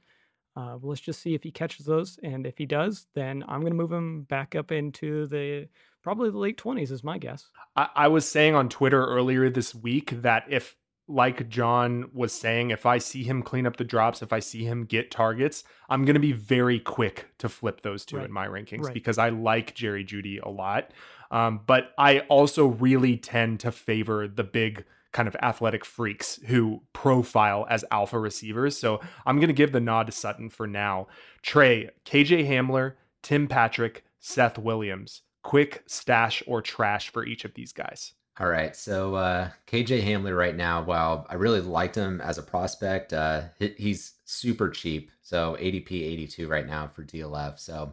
Uh, 0.54 0.76
let's 0.82 1.00
just 1.00 1.22
see 1.22 1.34
if 1.34 1.42
he 1.42 1.50
catches 1.50 1.86
those. 1.86 2.18
And 2.22 2.46
if 2.46 2.58
he 2.58 2.66
does, 2.66 3.06
then 3.14 3.42
I'm 3.48 3.60
going 3.60 3.72
to 3.72 3.76
move 3.76 3.92
him 3.92 4.24
back 4.24 4.54
up 4.54 4.70
into 4.70 5.26
the 5.28 5.68
probably 6.02 6.30
the 6.30 6.38
late 6.38 6.58
20s, 6.58 6.90
is 6.90 7.02
my 7.02 7.16
guess. 7.16 7.46
I, 7.74 7.88
I 7.94 8.08
was 8.08 8.28
saying 8.28 8.54
on 8.54 8.68
Twitter 8.68 9.04
earlier 9.06 9.48
this 9.48 9.74
week 9.74 10.10
that 10.22 10.44
if 10.48 10.76
like 11.10 11.48
Jon 11.48 12.08
was 12.12 12.32
saying, 12.32 12.70
if 12.70 12.86
I 12.86 12.98
see 12.98 13.24
him 13.24 13.42
clean 13.42 13.66
up 13.66 13.76
the 13.76 13.84
drops, 13.84 14.22
if 14.22 14.32
I 14.32 14.38
see 14.38 14.64
him 14.64 14.84
get 14.84 15.10
targets, 15.10 15.64
I'm 15.88 16.04
going 16.04 16.14
to 16.14 16.20
be 16.20 16.32
very 16.32 16.78
quick 16.78 17.28
to 17.38 17.48
flip 17.48 17.82
those 17.82 18.04
two 18.04 18.16
right. 18.16 18.26
in 18.26 18.32
my 18.32 18.46
rankings 18.46 18.84
right. 18.84 18.94
because 18.94 19.18
I 19.18 19.30
like 19.30 19.74
Jerry 19.74 20.04
Jeudy 20.04 20.40
a 20.42 20.48
lot. 20.48 20.92
Um, 21.30 21.60
but 21.66 21.92
I 21.98 22.20
also 22.20 22.66
really 22.66 23.16
tend 23.16 23.60
to 23.60 23.72
favor 23.72 24.28
the 24.28 24.44
big 24.44 24.84
kind 25.12 25.26
of 25.26 25.36
athletic 25.42 25.84
freaks 25.84 26.38
who 26.46 26.82
profile 26.92 27.66
as 27.68 27.84
alpha 27.90 28.18
receivers. 28.18 28.76
So 28.76 29.00
I'm 29.26 29.36
going 29.36 29.48
to 29.48 29.54
give 29.54 29.72
the 29.72 29.80
nod 29.80 30.06
to 30.06 30.12
Sutton 30.12 30.48
for 30.48 30.66
now. 30.66 31.08
Trey, 31.42 31.90
KJ 32.04 32.48
Hamler, 32.48 32.94
Tim 33.22 33.48
Patrick, 33.48 34.04
Seth 34.20 34.58
Williams. 34.58 35.22
Quick 35.42 35.82
stash 35.86 36.42
or 36.46 36.62
trash 36.62 37.10
for 37.10 37.24
each 37.24 37.44
of 37.44 37.54
these 37.54 37.72
guys. 37.72 38.12
All 38.40 38.48
right. 38.48 38.74
So 38.74 39.16
uh, 39.16 39.50
KJ 39.66 40.02
Hamler 40.02 40.34
right 40.34 40.56
now, 40.56 40.82
while 40.82 41.26
I 41.28 41.34
really 41.34 41.60
liked 41.60 41.94
him 41.94 42.22
as 42.22 42.38
a 42.38 42.42
prospect, 42.42 43.12
uh, 43.12 43.42
he's 43.58 44.14
super 44.24 44.70
cheap. 44.70 45.10
So 45.20 45.58
ADP 45.60 45.92
82 45.92 46.48
right 46.48 46.66
now 46.66 46.86
for 46.86 47.04
DLF. 47.04 47.58
So, 47.58 47.92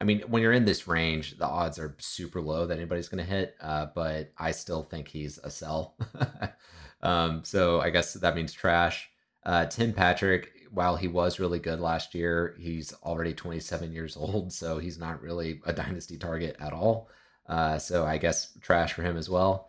I 0.00 0.04
mean, 0.04 0.20
when 0.28 0.40
you're 0.40 0.52
in 0.52 0.64
this 0.64 0.86
range, 0.86 1.36
the 1.36 1.48
odds 1.48 1.80
are 1.80 1.96
super 1.98 2.40
low 2.40 2.64
that 2.64 2.78
anybody's 2.78 3.08
going 3.08 3.24
to 3.24 3.28
hit. 3.28 3.56
Uh, 3.60 3.86
but 3.92 4.30
I 4.38 4.52
still 4.52 4.84
think 4.84 5.08
he's 5.08 5.38
a 5.38 5.50
sell. 5.50 5.96
um, 7.02 7.42
so 7.42 7.80
I 7.80 7.90
guess 7.90 8.12
that 8.12 8.36
means 8.36 8.52
trash. 8.52 9.10
Uh, 9.44 9.66
Tim 9.66 9.92
Patrick, 9.92 10.52
while 10.70 10.94
he 10.94 11.08
was 11.08 11.40
really 11.40 11.58
good 11.58 11.80
last 11.80 12.14
year, 12.14 12.54
he's 12.60 12.92
already 13.02 13.34
27 13.34 13.92
years 13.92 14.16
old. 14.20 14.52
So 14.52 14.78
he's 14.78 14.96
not 14.96 15.20
really 15.20 15.60
a 15.66 15.72
dynasty 15.72 16.18
target 16.18 16.54
at 16.60 16.72
all. 16.72 17.08
Uh, 17.48 17.78
so 17.80 18.06
I 18.06 18.16
guess 18.18 18.56
trash 18.60 18.92
for 18.92 19.02
him 19.02 19.16
as 19.16 19.28
well. 19.28 19.68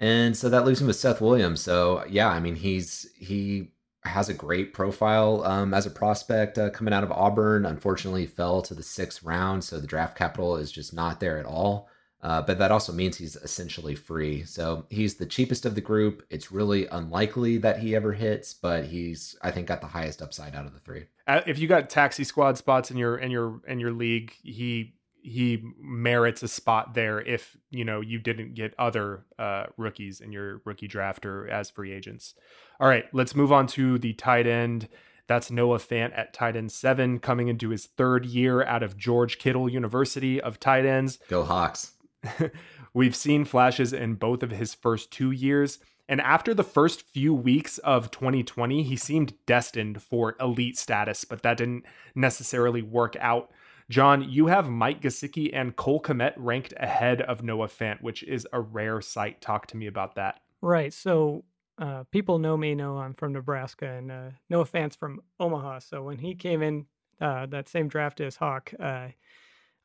And 0.00 0.36
so 0.36 0.48
that 0.48 0.64
leaves 0.64 0.80
him 0.80 0.86
with 0.86 0.96
Seth 0.96 1.20
Williams. 1.20 1.60
So 1.60 2.04
yeah, 2.08 2.28
I 2.28 2.40
mean 2.40 2.56
he's 2.56 3.08
he 3.16 3.72
has 4.04 4.28
a 4.28 4.34
great 4.34 4.72
profile 4.72 5.42
um, 5.44 5.74
as 5.74 5.86
a 5.86 5.90
prospect 5.90 6.58
uh, 6.58 6.70
coming 6.70 6.94
out 6.94 7.04
of 7.04 7.12
Auburn. 7.12 7.66
Unfortunately, 7.66 8.26
fell 8.26 8.62
to 8.62 8.74
the 8.74 8.82
sixth 8.82 9.22
round, 9.22 9.64
so 9.64 9.80
the 9.80 9.86
draft 9.86 10.16
capital 10.16 10.56
is 10.56 10.70
just 10.70 10.94
not 10.94 11.20
there 11.20 11.38
at 11.38 11.46
all. 11.46 11.88
Uh, 12.20 12.42
but 12.42 12.58
that 12.58 12.72
also 12.72 12.92
means 12.92 13.16
he's 13.16 13.36
essentially 13.36 13.94
free. 13.94 14.42
So 14.42 14.86
he's 14.90 15.14
the 15.14 15.26
cheapest 15.26 15.64
of 15.64 15.76
the 15.76 15.80
group. 15.80 16.24
It's 16.30 16.50
really 16.50 16.86
unlikely 16.88 17.58
that 17.58 17.78
he 17.78 17.94
ever 17.94 18.12
hits, 18.12 18.54
but 18.54 18.86
he's 18.86 19.36
I 19.42 19.52
think 19.52 19.68
got 19.68 19.80
the 19.80 19.86
highest 19.86 20.20
upside 20.20 20.56
out 20.56 20.66
of 20.66 20.74
the 20.74 20.80
three. 20.80 21.04
Uh, 21.28 21.42
if 21.46 21.58
you 21.58 21.68
got 21.68 21.90
taxi 21.90 22.24
squad 22.24 22.58
spots 22.58 22.90
in 22.90 22.96
your 22.96 23.18
in 23.18 23.30
your 23.30 23.60
in 23.68 23.78
your 23.78 23.92
league, 23.92 24.34
he 24.42 24.94
he 25.20 25.62
merits 25.80 26.42
a 26.42 26.48
spot 26.48 26.94
there 26.94 27.20
if 27.20 27.56
you 27.70 27.84
know 27.84 28.00
you 28.00 28.18
didn't 28.18 28.54
get 28.54 28.74
other 28.78 29.24
uh, 29.38 29.66
rookies 29.76 30.20
in 30.20 30.32
your 30.32 30.62
rookie 30.64 30.88
draft 30.88 31.26
or 31.26 31.48
as 31.48 31.70
free 31.70 31.92
agents. 31.92 32.34
All 32.80 32.88
right, 32.88 33.04
let's 33.12 33.34
move 33.34 33.52
on 33.52 33.66
to 33.68 33.98
the 33.98 34.12
tight 34.14 34.46
end. 34.46 34.88
That's 35.26 35.50
Noah 35.50 35.78
Fant 35.78 36.16
at 36.16 36.32
tight 36.32 36.56
end 36.56 36.72
seven, 36.72 37.18
coming 37.18 37.48
into 37.48 37.68
his 37.68 37.86
third 37.86 38.24
year 38.24 38.64
out 38.64 38.82
of 38.82 38.96
George 38.96 39.38
Kittle 39.38 39.68
University 39.68 40.40
of 40.40 40.58
tight 40.58 40.86
ends. 40.86 41.18
Go 41.28 41.44
Hawks. 41.44 41.92
We've 42.94 43.14
seen 43.14 43.44
flashes 43.44 43.92
in 43.92 44.14
both 44.14 44.42
of 44.42 44.50
his 44.50 44.74
first 44.74 45.10
two 45.10 45.30
years. 45.30 45.78
And 46.08 46.22
after 46.22 46.54
the 46.54 46.64
first 46.64 47.02
few 47.02 47.34
weeks 47.34 47.76
of 47.78 48.10
2020, 48.10 48.82
he 48.82 48.96
seemed 48.96 49.34
destined 49.44 50.02
for 50.02 50.36
elite 50.40 50.78
status, 50.78 51.24
but 51.24 51.42
that 51.42 51.58
didn't 51.58 51.84
necessarily 52.14 52.80
work 52.80 53.14
out. 53.20 53.50
Jon, 53.90 54.28
you 54.28 54.46
have 54.46 54.68
Mike 54.68 55.00
Gesicki 55.00 55.50
and 55.52 55.74
Cole 55.74 56.00
Kmet 56.02 56.34
ranked 56.36 56.74
ahead 56.76 57.22
of 57.22 57.42
Noah 57.42 57.68
Fant, 57.68 58.02
which 58.02 58.22
is 58.22 58.46
a 58.52 58.60
rare 58.60 59.00
sight. 59.00 59.40
Talk 59.40 59.66
to 59.68 59.76
me 59.76 59.86
about 59.86 60.16
that. 60.16 60.40
Right. 60.60 60.92
So 60.92 61.44
uh, 61.78 62.04
people 62.10 62.38
know 62.38 62.56
me, 62.56 62.74
know 62.74 62.98
I'm 62.98 63.14
from 63.14 63.32
Nebraska, 63.32 63.86
and 63.86 64.12
uh, 64.12 64.30
Noah 64.50 64.66
Fant's 64.66 64.96
from 64.96 65.20
Omaha. 65.40 65.78
So 65.78 66.02
when 66.02 66.18
he 66.18 66.34
came 66.34 66.62
in 66.62 66.86
uh, 67.20 67.46
that 67.46 67.68
same 67.68 67.88
draft 67.88 68.20
as 68.20 68.36
Hock, 68.36 68.74
uh, 68.78 69.08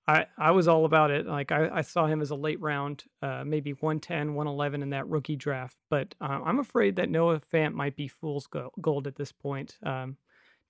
I, 0.06 0.26
I 0.38 0.52
was 0.52 0.68
all 0.68 0.84
about 0.84 1.12
it. 1.12 1.26
Like 1.26 1.54
I, 1.54 1.70
I 1.72 1.82
saw 1.82 2.08
him 2.08 2.22
as 2.22 2.32
a 2.32 2.36
late 2.36 2.60
round, 2.60 3.06
uh, 3.22 3.44
maybe 3.46 3.72
110, 3.72 4.34
111 4.34 4.82
in 4.82 4.90
that 4.90 5.08
rookie 5.08 5.38
draft. 5.38 5.78
But 5.90 6.14
uh, 6.20 6.42
I'm 6.44 6.60
afraid 6.60 6.98
that 6.98 7.10
Noah 7.10 7.40
Fant 7.40 7.74
might 7.74 7.96
be 7.96 8.10
fool's 8.10 8.48
gold 8.82 9.08
at 9.08 9.16
this 9.16 9.32
point. 9.32 9.78
Um, 9.84 10.18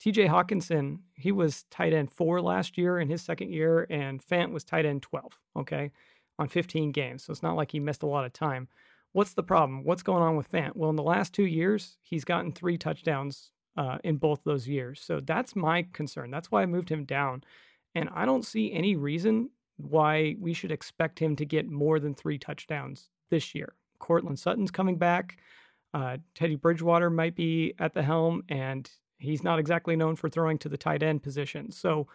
TJ 0.03 0.27
Hockenson, 0.27 0.99
he 1.13 1.31
was 1.31 1.63
tight 1.71 1.93
end 1.93 2.11
four 2.11 2.41
last 2.41 2.77
year 2.77 2.99
in 2.99 3.07
his 3.07 3.21
second 3.21 3.53
year, 3.53 3.87
and 3.89 4.21
Fant 4.21 4.51
was 4.51 4.65
tight 4.65 4.85
end 4.85 5.01
12, 5.01 5.31
okay, 5.55 5.91
on 6.37 6.49
15 6.49 6.91
games. 6.91 7.23
So 7.23 7.31
it's 7.31 7.41
not 7.41 7.55
like 7.55 7.71
he 7.71 7.79
missed 7.79 8.03
a 8.03 8.07
lot 8.07 8.25
of 8.25 8.33
time. 8.33 8.67
What's 9.13 9.33
the 9.33 9.43
problem? 9.43 9.85
What's 9.85 10.03
going 10.03 10.21
on 10.21 10.35
with 10.35 10.51
Fant? 10.51 10.75
Well, 10.75 10.89
in 10.89 10.97
the 10.97 11.03
last 11.03 11.31
two 11.31 11.45
years, 11.45 11.97
he's 12.01 12.25
gotten 12.25 12.51
three 12.51 12.77
touchdowns 12.77 13.51
uh, 13.77 13.99
in 14.03 14.17
both 14.17 14.41
those 14.43 14.67
years. 14.67 14.99
So 14.99 15.21
that's 15.21 15.55
my 15.55 15.87
concern. 15.93 16.31
That's 16.31 16.51
why 16.51 16.63
I 16.63 16.65
moved 16.65 16.89
him 16.89 17.05
down. 17.05 17.43
And 17.95 18.09
I 18.13 18.25
don't 18.25 18.45
see 18.45 18.73
any 18.73 18.97
reason 18.97 19.51
why 19.77 20.35
we 20.37 20.53
should 20.53 20.71
expect 20.71 21.17
him 21.17 21.37
to 21.37 21.45
get 21.45 21.69
more 21.69 21.99
than 21.99 22.13
three 22.13 22.37
touchdowns 22.37 23.09
this 23.29 23.55
year. 23.55 23.73
Courtland 23.99 24.37
Sutton's 24.37 24.71
coming 24.71 24.97
back. 24.97 25.37
Uh, 25.93 26.17
Teddy 26.35 26.55
Bridgewater 26.55 27.09
might 27.09 27.35
be 27.35 27.73
at 27.79 27.93
the 27.93 28.01
helm, 28.01 28.43
and 28.49 28.89
he's 29.17 29.43
not 29.43 29.59
exactly 29.59 29.95
known 29.95 30.15
for 30.15 30.29
throwing 30.29 30.57
to 30.59 30.69
the 30.69 30.77
tight 30.77 31.03
end 31.03 31.23
position. 31.23 31.71
So 31.71 32.07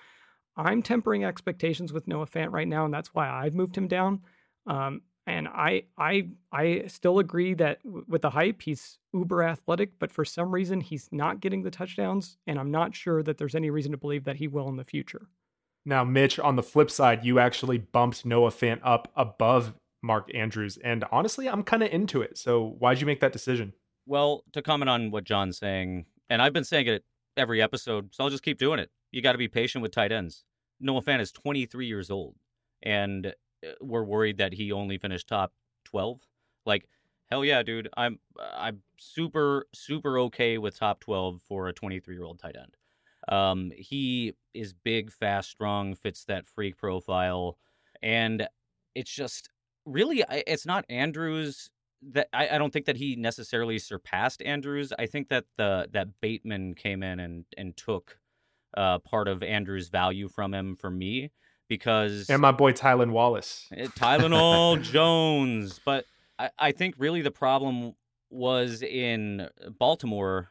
I'm 0.57 0.83
tempering 0.83 1.25
expectations 1.25 1.93
with 1.93 2.09
Noah 2.09 2.27
Fant 2.27 2.53
right 2.53 2.67
now, 2.67 2.85
and 2.85 2.93
that's 2.93 3.15
why 3.15 3.29
I've 3.29 3.55
moved 3.55 3.77
him 3.77 3.89
down. 3.89 4.21
Um, 4.67 5.03
and 5.27 5.47
I, 5.47 5.85
I, 5.99 6.29
I 6.51 6.85
still 6.87 7.19
agree 7.19 7.55
that 7.55 7.83
w- 7.85 8.05
with 8.09 8.23
the 8.23 8.31
hype, 8.31 8.63
he's 8.63 8.99
uber 9.13 9.43
athletic, 9.43 9.99
but 9.99 10.11
for 10.11 10.25
some 10.25 10.51
reason 10.51 10.81
he's 10.81 11.09
not 11.13 11.41
getting 11.41 11.63
the 11.63 11.71
touchdowns, 11.71 12.39
and 12.47 12.59
I'm 12.59 12.71
not 12.71 12.95
sure 12.95 13.23
that 13.23 13.39
there's 13.39 13.55
any 13.55 13.71
reason 13.71 13.93
to 13.93 13.99
believe 13.99 14.25
that 14.25 14.37
he 14.37 14.49
will 14.49 14.69
in 14.69 14.77
the 14.77 14.85
future. 14.85 15.29
Now, 15.85 16.03
Mitch, 16.03 16.39
on 16.39 16.57
the 16.57 16.63
flip 16.63 16.91
side, 16.91 17.25
you 17.25 17.39
actually 17.39 17.79
bumped 17.79 18.25
Noah 18.25 18.51
Fant 18.51 18.81
up 18.83 19.13
above 19.17 19.75
Mark 20.03 20.31
Andrews, 20.35 20.79
and 20.83 21.05
honestly, 21.13 21.49
I'm 21.49 21.63
kind 21.63 21.83
of 21.83 21.91
into 21.93 22.23
it. 22.23 22.39
So, 22.39 22.77
why'd 22.79 23.01
you 23.01 23.07
make 23.07 23.21
that 23.21 23.33
decision? 23.33 23.75
Well, 24.07 24.45
to 24.53 24.63
comment 24.63 24.89
on 24.89 25.11
what 25.11 25.25
Jon's 25.25 25.59
saying, 25.59 26.07
and 26.31 26.43
I've 26.43 26.53
been 26.53 26.65
saying 26.65 26.87
it 26.87 27.05
every 27.37 27.63
episode, 27.63 28.15
so 28.15 28.25
I'll 28.25 28.31
just 28.31 28.43
keep 28.43 28.59
doing 28.59 28.79
it. 28.79 28.91
You 29.13 29.23
got 29.23 29.33
to 29.33 29.39
be 29.39 29.49
patient 29.49 29.83
with 29.83 29.93
tight 29.93 30.13
ends. 30.13 30.45
Noah 30.81 31.03
Fant 31.03 31.21
is 31.21 31.33
23 31.33 31.87
years 31.87 32.11
old, 32.11 32.37
and 32.83 33.27
uh, 33.27 33.71
we're 33.81 34.05
worried 34.05 34.39
that 34.39 34.53
he 34.53 34.73
only 34.73 34.99
finished 34.99 35.29
top 35.29 35.53
12. 35.85 36.21
Like, 36.67 36.89
hell 37.31 37.45
yeah, 37.45 37.63
dude. 37.63 37.89
I'm 37.97 38.19
I'm 38.39 38.83
super 38.99 39.67
super 39.75 40.19
okay 40.21 40.59
with 40.59 40.79
top 40.79 41.01
12 41.01 41.43
for 41.49 41.69
a 41.69 41.73
23 41.73 42.15
year 42.15 42.25
old 42.25 42.39
tight 42.39 42.57
end. 42.57 42.77
Um, 43.29 43.73
he 43.77 44.35
is 44.55 44.73
big, 44.73 45.13
fast, 45.13 45.51
strong, 45.51 45.95
fits 45.95 46.25
that 46.25 46.47
freak 46.47 46.77
profile, 46.77 47.59
and 48.03 48.49
it's 48.95 49.13
just 49.13 49.51
really 49.85 50.25
it's 50.31 50.67
not 50.67 50.85
Andrews 50.89 51.71
that 52.03 52.29
I, 52.33 52.49
I 52.49 52.59
don't 52.59 52.73
think 52.73 52.87
that 52.87 52.97
he 52.97 53.17
necessarily 53.17 53.79
surpassed 53.79 54.43
Andrews. 54.43 54.93
I 54.99 55.07
think 55.07 55.29
that 55.29 55.45
the 55.57 55.89
that 55.93 56.09
Bateman 56.21 56.75
came 56.75 57.03
in 57.03 57.21
and 57.21 57.45
and 57.57 57.77
took 57.77 58.19
uh, 58.77 58.99
part 58.99 59.29
of 59.29 59.43
Andrews' 59.43 59.89
value 59.89 60.29
from 60.29 60.55
him 60.55 60.77
for 60.77 60.91
me 60.91 61.31
because 61.69 62.29
and 62.31 62.41
my 62.41 62.53
boy 62.53 62.73
Tylan 62.73 63.11
Wallace, 63.11 63.69
eh, 63.73 63.87
Tylenol 63.97 64.83
Jones. 64.93 65.81
But 65.85 66.05
I, 66.39 66.51
I 66.59 66.73
think 66.73 66.95
really 66.99 67.23
the 67.23 67.31
problem 67.31 67.95
was 68.31 68.83
in 68.83 69.49
Baltimore 69.79 70.51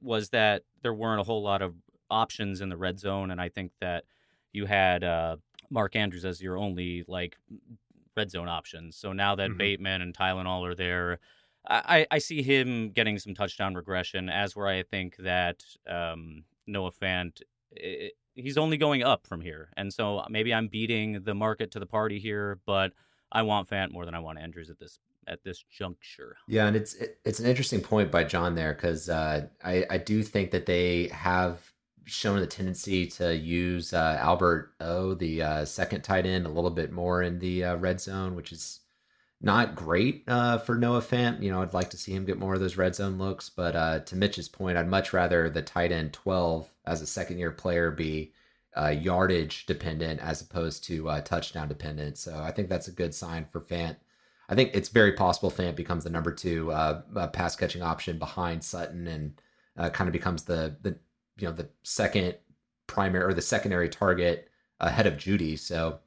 was 0.00 0.30
that 0.30 0.62
there 0.82 0.94
weren't 0.94 1.20
a 1.20 1.24
whole 1.24 1.42
lot 1.42 1.62
of 1.62 1.74
options 2.10 2.60
in 2.60 2.68
the 2.68 2.76
red 2.76 2.98
zone, 2.98 3.30
and 3.30 3.40
I 3.40 3.48
think 3.48 3.72
that 3.80 4.04
you 4.52 4.66
had 4.66 5.04
uh, 5.04 5.36
Mark 5.70 5.96
Andrews 5.96 6.24
as 6.24 6.40
your 6.40 6.56
only 6.56 7.04
like 7.06 7.36
red 8.18 8.30
zone 8.30 8.48
options. 8.48 8.96
So 8.96 9.12
now 9.12 9.34
that 9.36 9.50
mm-hmm. 9.50 9.58
Bateman 9.58 10.02
and 10.02 10.16
Tylenol 10.16 10.68
are 10.68 10.74
there, 10.74 11.20
I, 11.70 12.06
I 12.10 12.18
see 12.18 12.42
him 12.42 12.90
getting 12.90 13.18
some 13.18 13.34
touchdown 13.34 13.74
regression. 13.74 14.28
As 14.28 14.56
where 14.56 14.66
I 14.66 14.82
think 14.82 15.16
that 15.18 15.62
um, 15.88 16.44
Noah 16.66 16.92
Fant, 16.92 17.42
it, 17.72 18.14
he's 18.34 18.58
only 18.58 18.76
going 18.76 19.02
up 19.02 19.26
from 19.26 19.40
here, 19.40 19.70
and 19.76 19.92
so 19.92 20.24
maybe 20.30 20.52
I'm 20.54 20.68
beating 20.68 21.22
the 21.24 21.34
market 21.34 21.70
to 21.72 21.78
the 21.78 21.86
party 21.86 22.18
here, 22.18 22.58
but 22.66 22.92
I 23.30 23.42
want 23.42 23.68
Fant 23.68 23.92
more 23.92 24.04
than 24.04 24.14
I 24.14 24.20
want 24.20 24.38
Andrews 24.38 24.70
at 24.70 24.78
this 24.78 24.98
at 25.26 25.44
this 25.44 25.62
juncture. 25.70 26.36
Yeah, 26.46 26.66
and 26.66 26.76
it's 26.76 26.94
it, 26.94 27.18
it's 27.24 27.40
an 27.40 27.46
interesting 27.46 27.80
point 27.80 28.10
by 28.10 28.24
Jon 28.24 28.54
there 28.54 28.72
because 28.72 29.08
uh, 29.08 29.46
I 29.62 29.84
I 29.90 29.98
do 29.98 30.22
think 30.22 30.50
that 30.52 30.66
they 30.66 31.08
have 31.08 31.60
shown 32.08 32.40
the 32.40 32.46
tendency 32.46 33.06
to 33.06 33.36
use 33.36 33.92
uh, 33.92 34.16
Albert 34.20 34.74
O, 34.80 35.14
the 35.14 35.42
uh, 35.42 35.64
second 35.64 36.02
tight 36.02 36.26
end, 36.26 36.46
a 36.46 36.50
little 36.50 36.70
bit 36.70 36.90
more 36.90 37.22
in 37.22 37.38
the 37.38 37.64
uh, 37.64 37.76
red 37.76 38.00
zone, 38.00 38.34
which 38.34 38.52
is 38.52 38.80
not 39.40 39.74
great 39.74 40.24
uh, 40.26 40.58
for 40.58 40.74
Noah 40.74 41.00
Fant. 41.00 41.42
You 41.42 41.50
know, 41.50 41.62
I'd 41.62 41.74
like 41.74 41.90
to 41.90 41.96
see 41.96 42.12
him 42.12 42.24
get 42.24 42.38
more 42.38 42.54
of 42.54 42.60
those 42.60 42.76
red 42.76 42.94
zone 42.94 43.18
looks, 43.18 43.50
but 43.50 43.76
uh, 43.76 44.00
to 44.00 44.16
Mitch's 44.16 44.48
point, 44.48 44.76
I'd 44.76 44.88
much 44.88 45.12
rather 45.12 45.48
the 45.48 45.62
tight 45.62 45.92
end 45.92 46.12
12 46.12 46.68
as 46.86 47.02
a 47.02 47.06
second 47.06 47.38
year 47.38 47.52
player 47.52 47.90
be 47.90 48.32
uh, 48.76 48.88
yardage 48.88 49.66
dependent 49.66 50.20
as 50.20 50.40
opposed 50.40 50.84
to 50.84 51.20
touchdown 51.24 51.68
dependent. 51.68 52.18
So 52.18 52.38
I 52.38 52.50
think 52.50 52.68
that's 52.68 52.88
a 52.88 52.92
good 52.92 53.14
sign 53.14 53.44
for 53.44 53.60
Fant. 53.60 53.96
I 54.48 54.54
think 54.54 54.70
it's 54.74 54.88
very 54.88 55.12
possible 55.12 55.50
Fant 55.50 55.76
becomes 55.76 56.04
the 56.04 56.10
number 56.10 56.32
two 56.32 56.70
pass 57.32 57.54
catching 57.54 57.82
option 57.82 58.18
behind 58.18 58.64
Sutton 58.64 59.06
and 59.06 59.92
kind 59.92 60.08
of 60.08 60.12
becomes 60.12 60.44
the 60.44 60.76
the 60.82 60.96
you 61.38 61.46
know 61.46 61.52
the 61.52 61.68
second 61.82 62.36
primary 62.86 63.24
or 63.24 63.34
the 63.34 63.42
secondary 63.42 63.88
target 63.88 64.48
ahead 64.80 65.06
of 65.06 65.14
Jeudy. 65.14 65.58
So 65.58 66.00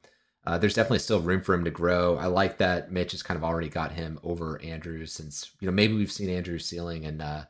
uh, 0.44 0.58
there's 0.58 0.74
definitely 0.74 0.98
still 0.98 1.20
room 1.20 1.40
for 1.40 1.54
him 1.54 1.64
to 1.64 1.70
grow. 1.70 2.16
I 2.16 2.26
like 2.26 2.58
that 2.58 2.90
Mitch 2.90 3.12
has 3.12 3.22
kind 3.22 3.38
of 3.38 3.44
already 3.44 3.68
got 3.68 3.92
him 3.92 4.18
over 4.22 4.60
Andrews 4.62 5.12
since 5.12 5.52
you 5.60 5.66
know 5.66 5.72
maybe 5.72 5.94
we've 5.94 6.12
seen 6.12 6.28
Andrews 6.28 6.66
ceiling 6.66 7.06
and 7.06 7.22
uh, 7.22 7.44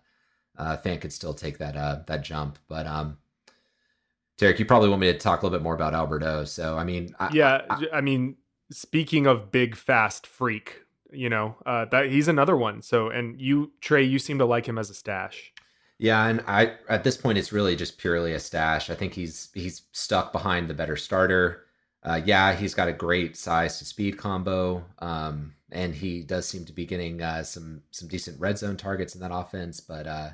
uh, 0.59 0.77
Fant 0.79 1.01
could 1.01 1.13
still 1.13 1.35
take 1.35 1.59
that 1.59 1.77
uh, 1.77 2.01
that 2.07 2.23
jump. 2.23 2.59
But 2.69 2.87
um, 2.87 3.19
Tarek, 4.39 4.59
you 4.59 4.67
probably 4.67 4.89
want 4.89 5.01
me 5.01 5.13
to 5.13 5.19
talk 5.19 5.43
a 5.43 5.47
little 5.47 5.59
bit 5.59 5.63
more 5.63 5.75
about 5.75 5.95
Alberto. 5.95 6.45
So 6.45 6.77
I 6.77 6.85
mean, 6.85 7.15
I, 7.19 7.31
yeah, 7.33 7.63
I, 7.71 7.87
I, 7.95 8.01
mean, 8.01 8.37
speaking 8.71 9.27
of 9.27 9.51
big 9.51 9.77
fast 9.77 10.27
freak, 10.27 10.83
you 11.11 11.31
know 11.31 11.57
uh, 11.65 11.87
that 11.87 12.11
he's 12.11 12.29
another 12.29 12.57
one. 12.57 12.83
So 12.83 13.09
and 13.09 13.41
you 13.41 13.73
Trey, 13.81 14.03
you 14.03 14.19
seem 14.19 14.39
to 14.39 14.45
like 14.45 14.67
him 14.67 14.79
as 14.79 14.91
a 14.91 14.95
stash. 14.95 15.52
Yeah, 16.03 16.27
and 16.27 16.43
I 16.49 16.75
at 16.89 17.05
this 17.05 17.17
point 17.17 17.39
it's 17.39 17.53
really 17.53 17.77
just 17.77 17.97
purely 17.97 18.33
a 18.33 18.41
stash. 18.41 18.91
I 18.91 18.95
think 18.97 19.15
he's 19.15 19.51
he's 19.55 19.83
stuck 19.93 20.33
behind 20.33 20.69
the 20.69 20.75
better 20.75 20.97
starter. 20.97 21.67
Uh, 22.03 22.21
yeah, 22.25 22.55
he's 22.55 22.75
got 22.75 22.89
a 22.89 22.93
great 22.93 23.37
size 23.37 23.79
to 23.79 23.85
speed 23.85 24.19
combo, 24.19 24.85
um, 24.99 25.55
and 25.71 25.95
he 25.95 26.23
does 26.25 26.49
seem 26.49 26.65
to 26.65 26.73
be 26.73 26.87
getting 26.87 27.23
uh, 27.23 27.45
some 27.45 27.83
some 27.93 28.09
decent 28.09 28.41
red 28.41 28.59
zone 28.59 28.77
targets 28.77 29.15
in 29.15 29.21
that 29.21 29.31
offense. 29.33 29.79
But 29.81 30.09
uh, 30.09 30.31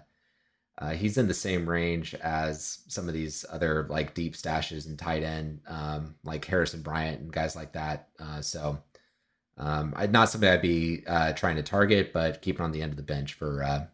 uh 0.78 0.90
he's 0.92 1.18
in 1.18 1.28
the 1.28 1.34
same 1.34 1.68
range 1.68 2.14
as 2.14 2.78
some 2.88 3.06
of 3.06 3.12
these 3.14 3.44
other 3.50 3.86
like 3.90 4.14
deep 4.14 4.36
stashes 4.36 4.86
and 4.86 4.98
tight 4.98 5.22
end, 5.22 5.60
um, 5.68 6.14
like 6.24 6.46
Harrison 6.46 6.80
Bryant 6.82 7.20
and 7.20 7.32
guys 7.32 7.56
like 7.56 7.72
that. 7.74 8.08
Uh, 8.18 8.40
so 8.40 8.78
um, 9.58 9.94
not 10.10 10.30
something 10.30 10.48
I'd 10.48 10.62
be 10.62 11.04
uh, 11.06 11.34
trying 11.34 11.56
to 11.56 11.62
target, 11.62 12.14
but 12.14 12.40
keep 12.42 12.56
it 12.56 12.62
on 12.62 12.72
the 12.72 12.82
end 12.82 12.92
of 12.92 12.96
the 12.96 13.02
bench 13.02 13.34
for 13.34 13.88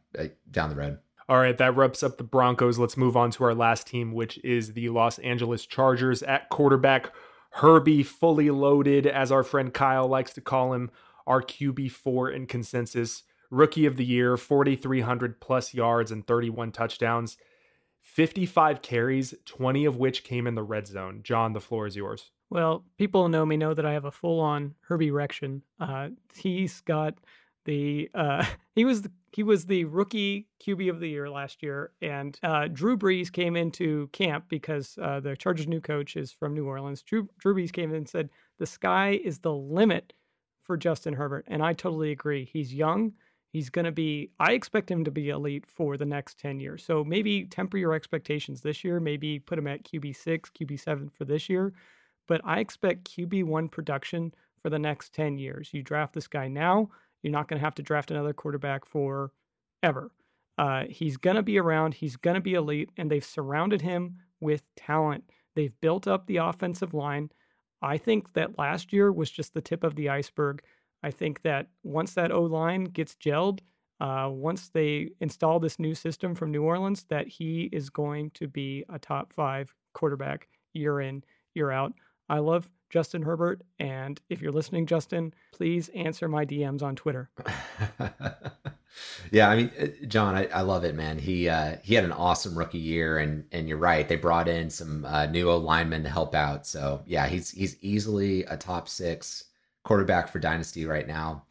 down 0.52 0.70
the 0.70 0.76
road. 0.76 0.98
All 1.28 1.38
right, 1.38 1.56
that 1.56 1.74
wraps 1.74 2.02
up 2.02 2.18
the 2.18 2.24
Broncos. 2.24 2.78
Let's 2.78 2.96
move 2.96 3.16
on 3.16 3.30
to 3.32 3.44
our 3.44 3.54
last 3.54 3.86
team, 3.86 4.12
which 4.12 4.38
is 4.44 4.74
the 4.74 4.90
Los 4.90 5.18
Angeles 5.20 5.64
Chargers 5.64 6.22
at 6.22 6.50
quarterback. 6.50 7.12
Herbie, 7.50 8.02
fully 8.02 8.50
loaded, 8.50 9.06
as 9.06 9.32
our 9.32 9.42
friend 9.42 9.72
Kyle 9.72 10.06
likes 10.06 10.34
to 10.34 10.40
call 10.40 10.74
him, 10.74 10.90
our 11.26 11.40
QB4 11.40 12.34
in 12.34 12.46
consensus. 12.46 13.22
Rookie 13.50 13.86
of 13.86 13.96
the 13.96 14.04
year, 14.04 14.36
4,300 14.36 15.40
plus 15.40 15.72
yards 15.72 16.10
and 16.10 16.26
31 16.26 16.72
touchdowns, 16.72 17.36
55 18.02 18.82
carries, 18.82 19.34
20 19.46 19.84
of 19.84 19.96
which 19.96 20.24
came 20.24 20.46
in 20.46 20.56
the 20.56 20.62
red 20.62 20.86
zone. 20.86 21.20
Jon, 21.22 21.52
the 21.52 21.60
floor 21.60 21.86
is 21.86 21.96
yours. 21.96 22.32
Well, 22.50 22.84
people 22.98 23.28
know 23.28 23.46
me 23.46 23.56
know 23.56 23.72
that 23.72 23.86
I 23.86 23.92
have 23.92 24.04
a 24.04 24.10
full 24.10 24.40
on 24.40 24.74
Herbie 24.82 25.08
erection. 25.08 25.62
Uh, 25.80 26.08
he's 26.36 26.80
got 26.80 27.14
the 27.64 28.10
uh, 28.14 28.44
he 28.74 28.84
was 28.84 29.02
the, 29.02 29.10
he 29.32 29.42
was 29.42 29.66
the 29.66 29.84
rookie 29.84 30.46
QB 30.64 30.90
of 30.90 31.00
the 31.00 31.08
year 31.08 31.28
last 31.28 31.62
year, 31.62 31.90
and 32.00 32.38
uh, 32.42 32.68
Drew 32.68 32.96
Brees 32.96 33.32
came 33.32 33.56
into 33.56 34.08
camp 34.08 34.44
because 34.48 34.96
uh, 35.02 35.20
the 35.20 35.36
Chargers' 35.36 35.66
new 35.66 35.80
coach 35.80 36.16
is 36.16 36.32
from 36.32 36.54
New 36.54 36.66
Orleans. 36.66 37.02
Drew 37.02 37.28
Drew 37.38 37.54
Brees 37.54 37.72
came 37.72 37.90
in 37.90 37.96
and 37.96 38.08
said 38.08 38.30
the 38.58 38.66
sky 38.66 39.20
is 39.24 39.38
the 39.38 39.52
limit 39.52 40.12
for 40.62 40.76
Justin 40.76 41.14
Herbert, 41.14 41.44
and 41.48 41.62
I 41.62 41.72
totally 41.72 42.12
agree. 42.12 42.44
He's 42.44 42.72
young. 42.72 43.12
He's 43.52 43.70
going 43.70 43.84
to 43.84 43.92
be. 43.92 44.30
I 44.40 44.52
expect 44.52 44.90
him 44.90 45.04
to 45.04 45.10
be 45.10 45.28
elite 45.28 45.66
for 45.66 45.96
the 45.96 46.06
next 46.06 46.38
ten 46.38 46.60
years. 46.60 46.84
So 46.84 47.04
maybe 47.04 47.44
temper 47.44 47.78
your 47.78 47.94
expectations 47.94 48.60
this 48.60 48.84
year. 48.84 49.00
Maybe 49.00 49.38
put 49.38 49.58
him 49.58 49.66
at 49.66 49.84
QB 49.84 50.16
six, 50.16 50.50
QB 50.50 50.80
seven 50.80 51.08
for 51.08 51.24
this 51.24 51.48
year. 51.48 51.72
But 52.26 52.40
I 52.44 52.60
expect 52.60 53.10
QB 53.16 53.44
one 53.44 53.68
production 53.68 54.32
for 54.62 54.70
the 54.70 54.78
next 54.78 55.12
ten 55.12 55.38
years. 55.38 55.70
You 55.72 55.82
draft 55.82 56.14
this 56.14 56.26
guy 56.26 56.48
now 56.48 56.90
you're 57.24 57.32
not 57.32 57.48
going 57.48 57.58
to 57.58 57.64
have 57.64 57.74
to 57.76 57.82
draft 57.82 58.10
another 58.10 58.34
quarterback 58.34 58.84
for 58.84 59.32
ever. 59.82 60.10
Uh, 60.58 60.84
he's 60.88 61.16
going 61.16 61.36
to 61.36 61.42
be 61.42 61.58
around. 61.58 61.94
He's 61.94 62.16
going 62.16 62.34
to 62.34 62.40
be 62.40 62.54
elite, 62.54 62.90
and 62.96 63.10
they've 63.10 63.24
surrounded 63.24 63.82
him 63.82 64.18
with 64.40 64.62
talent. 64.76 65.24
They've 65.56 65.72
built 65.80 66.06
up 66.06 66.26
the 66.26 66.36
offensive 66.36 66.94
line. 66.94 67.30
I 67.82 67.96
think 67.98 68.34
that 68.34 68.58
last 68.58 68.92
year 68.92 69.10
was 69.10 69.30
just 69.30 69.54
the 69.54 69.60
tip 69.60 69.82
of 69.82 69.96
the 69.96 70.10
iceberg. 70.10 70.62
I 71.02 71.10
think 71.10 71.42
that 71.42 71.68
once 71.82 72.14
that 72.14 72.30
O 72.30 72.42
line 72.42 72.84
gets 72.84 73.14
gelled, 73.16 73.60
uh, 74.00 74.28
once 74.30 74.68
they 74.68 75.10
install 75.20 75.58
this 75.58 75.78
new 75.78 75.94
system 75.94 76.34
from 76.34 76.50
New 76.50 76.62
Orleans, 76.62 77.04
that 77.08 77.26
he 77.26 77.68
is 77.72 77.90
going 77.90 78.30
to 78.32 78.46
be 78.46 78.84
a 78.90 78.98
top 78.98 79.32
five 79.32 79.74
quarterback 79.92 80.48
year 80.72 81.00
in, 81.00 81.24
year 81.54 81.70
out. 81.70 81.92
I 82.28 82.38
love 82.38 82.68
Justin 82.94 83.22
Herbert. 83.22 83.60
And 83.80 84.20
if 84.30 84.40
you're 84.40 84.52
listening, 84.52 84.86
Justin, 84.86 85.34
please 85.50 85.88
answer 85.96 86.28
my 86.28 86.46
DMs 86.46 86.80
on 86.80 86.94
Twitter. 86.94 87.28
yeah, 89.32 89.48
I 89.48 89.56
mean, 89.56 89.72
uh, 89.76 90.06
Jon, 90.06 90.36
I, 90.36 90.46
I 90.46 90.60
love 90.60 90.84
it, 90.84 90.94
man. 90.94 91.18
He 91.18 91.48
uh, 91.48 91.78
he 91.82 91.96
had 91.96 92.04
an 92.04 92.12
awesome 92.12 92.56
rookie 92.56 92.78
year, 92.78 93.18
and 93.18 93.46
and 93.50 93.68
you're 93.68 93.78
right. 93.78 94.06
They 94.06 94.14
brought 94.14 94.46
in 94.46 94.70
some 94.70 95.04
uh, 95.06 95.26
new 95.26 95.50
linemen 95.50 96.04
to 96.04 96.08
help 96.08 96.36
out. 96.36 96.68
So 96.68 97.02
yeah, 97.04 97.26
he's 97.26 97.50
he's 97.50 97.76
easily 97.82 98.44
a 98.44 98.56
top 98.56 98.88
six 98.88 99.46
quarterback 99.82 100.28
for 100.28 100.38
dynasty 100.38 100.86
right 100.86 101.08
now. 101.08 101.42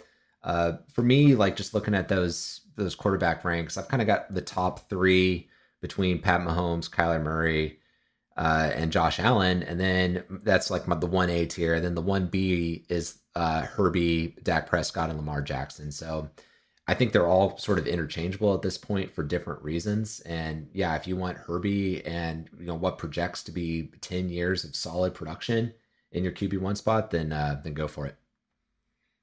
Uh, 0.45 0.77
for 0.93 1.01
me, 1.01 1.35
like 1.35 1.57
just 1.57 1.73
looking 1.73 1.93
at 1.93 2.07
those 2.07 2.61
those 2.77 2.95
quarterback 2.95 3.43
ranks, 3.43 3.77
I've 3.77 3.89
kind 3.89 4.01
of 4.01 4.07
got 4.07 4.33
the 4.33 4.41
top 4.41 4.87
three 4.87 5.49
between 5.81 6.21
Pat 6.21 6.39
Mahomes, 6.39 6.89
Kyler 6.89 7.21
Murray, 7.21 7.79
uh, 8.35 8.71
and 8.73 8.91
Josh 8.91 9.19
Allen, 9.19 9.63
and 9.63 9.79
then 9.79 10.23
that's 10.43 10.71
like 10.71 10.87
my, 10.87 10.95
the 10.95 11.05
one 11.05 11.29
A 11.29 11.45
tier. 11.45 11.75
And 11.75 11.85
then 11.85 11.95
the 11.95 12.01
one 12.01 12.27
B 12.27 12.85
is 12.89 13.19
uh, 13.35 13.61
Herbie, 13.61 14.35
Dak 14.43 14.67
Prescott, 14.67 15.09
and 15.09 15.17
Lamar 15.17 15.41
Jackson. 15.41 15.91
So 15.91 16.29
I 16.87 16.93
think 16.93 17.13
they're 17.13 17.27
all 17.27 17.57
sort 17.57 17.79
of 17.79 17.87
interchangeable 17.87 18.53
at 18.53 18.61
this 18.61 18.77
point 18.77 19.13
for 19.13 19.23
different 19.23 19.61
reasons. 19.63 20.19
And 20.21 20.67
yeah, 20.73 20.95
if 20.95 21.07
you 21.07 21.15
want 21.15 21.37
Herbie 21.37 22.05
and 22.05 22.49
you 22.59 22.65
know 22.65 22.75
what 22.75 22.97
projects 22.97 23.43
to 23.43 23.51
be 23.51 23.91
ten 24.01 24.29
years 24.29 24.63
of 24.63 24.75
solid 24.75 25.13
production 25.13 25.73
in 26.11 26.23
your 26.23 26.33
QB 26.33 26.59
one 26.59 26.75
spot, 26.75 27.11
then 27.11 27.31
uh, 27.31 27.61
then 27.63 27.73
go 27.73 27.87
for 27.87 28.05
it. 28.05 28.15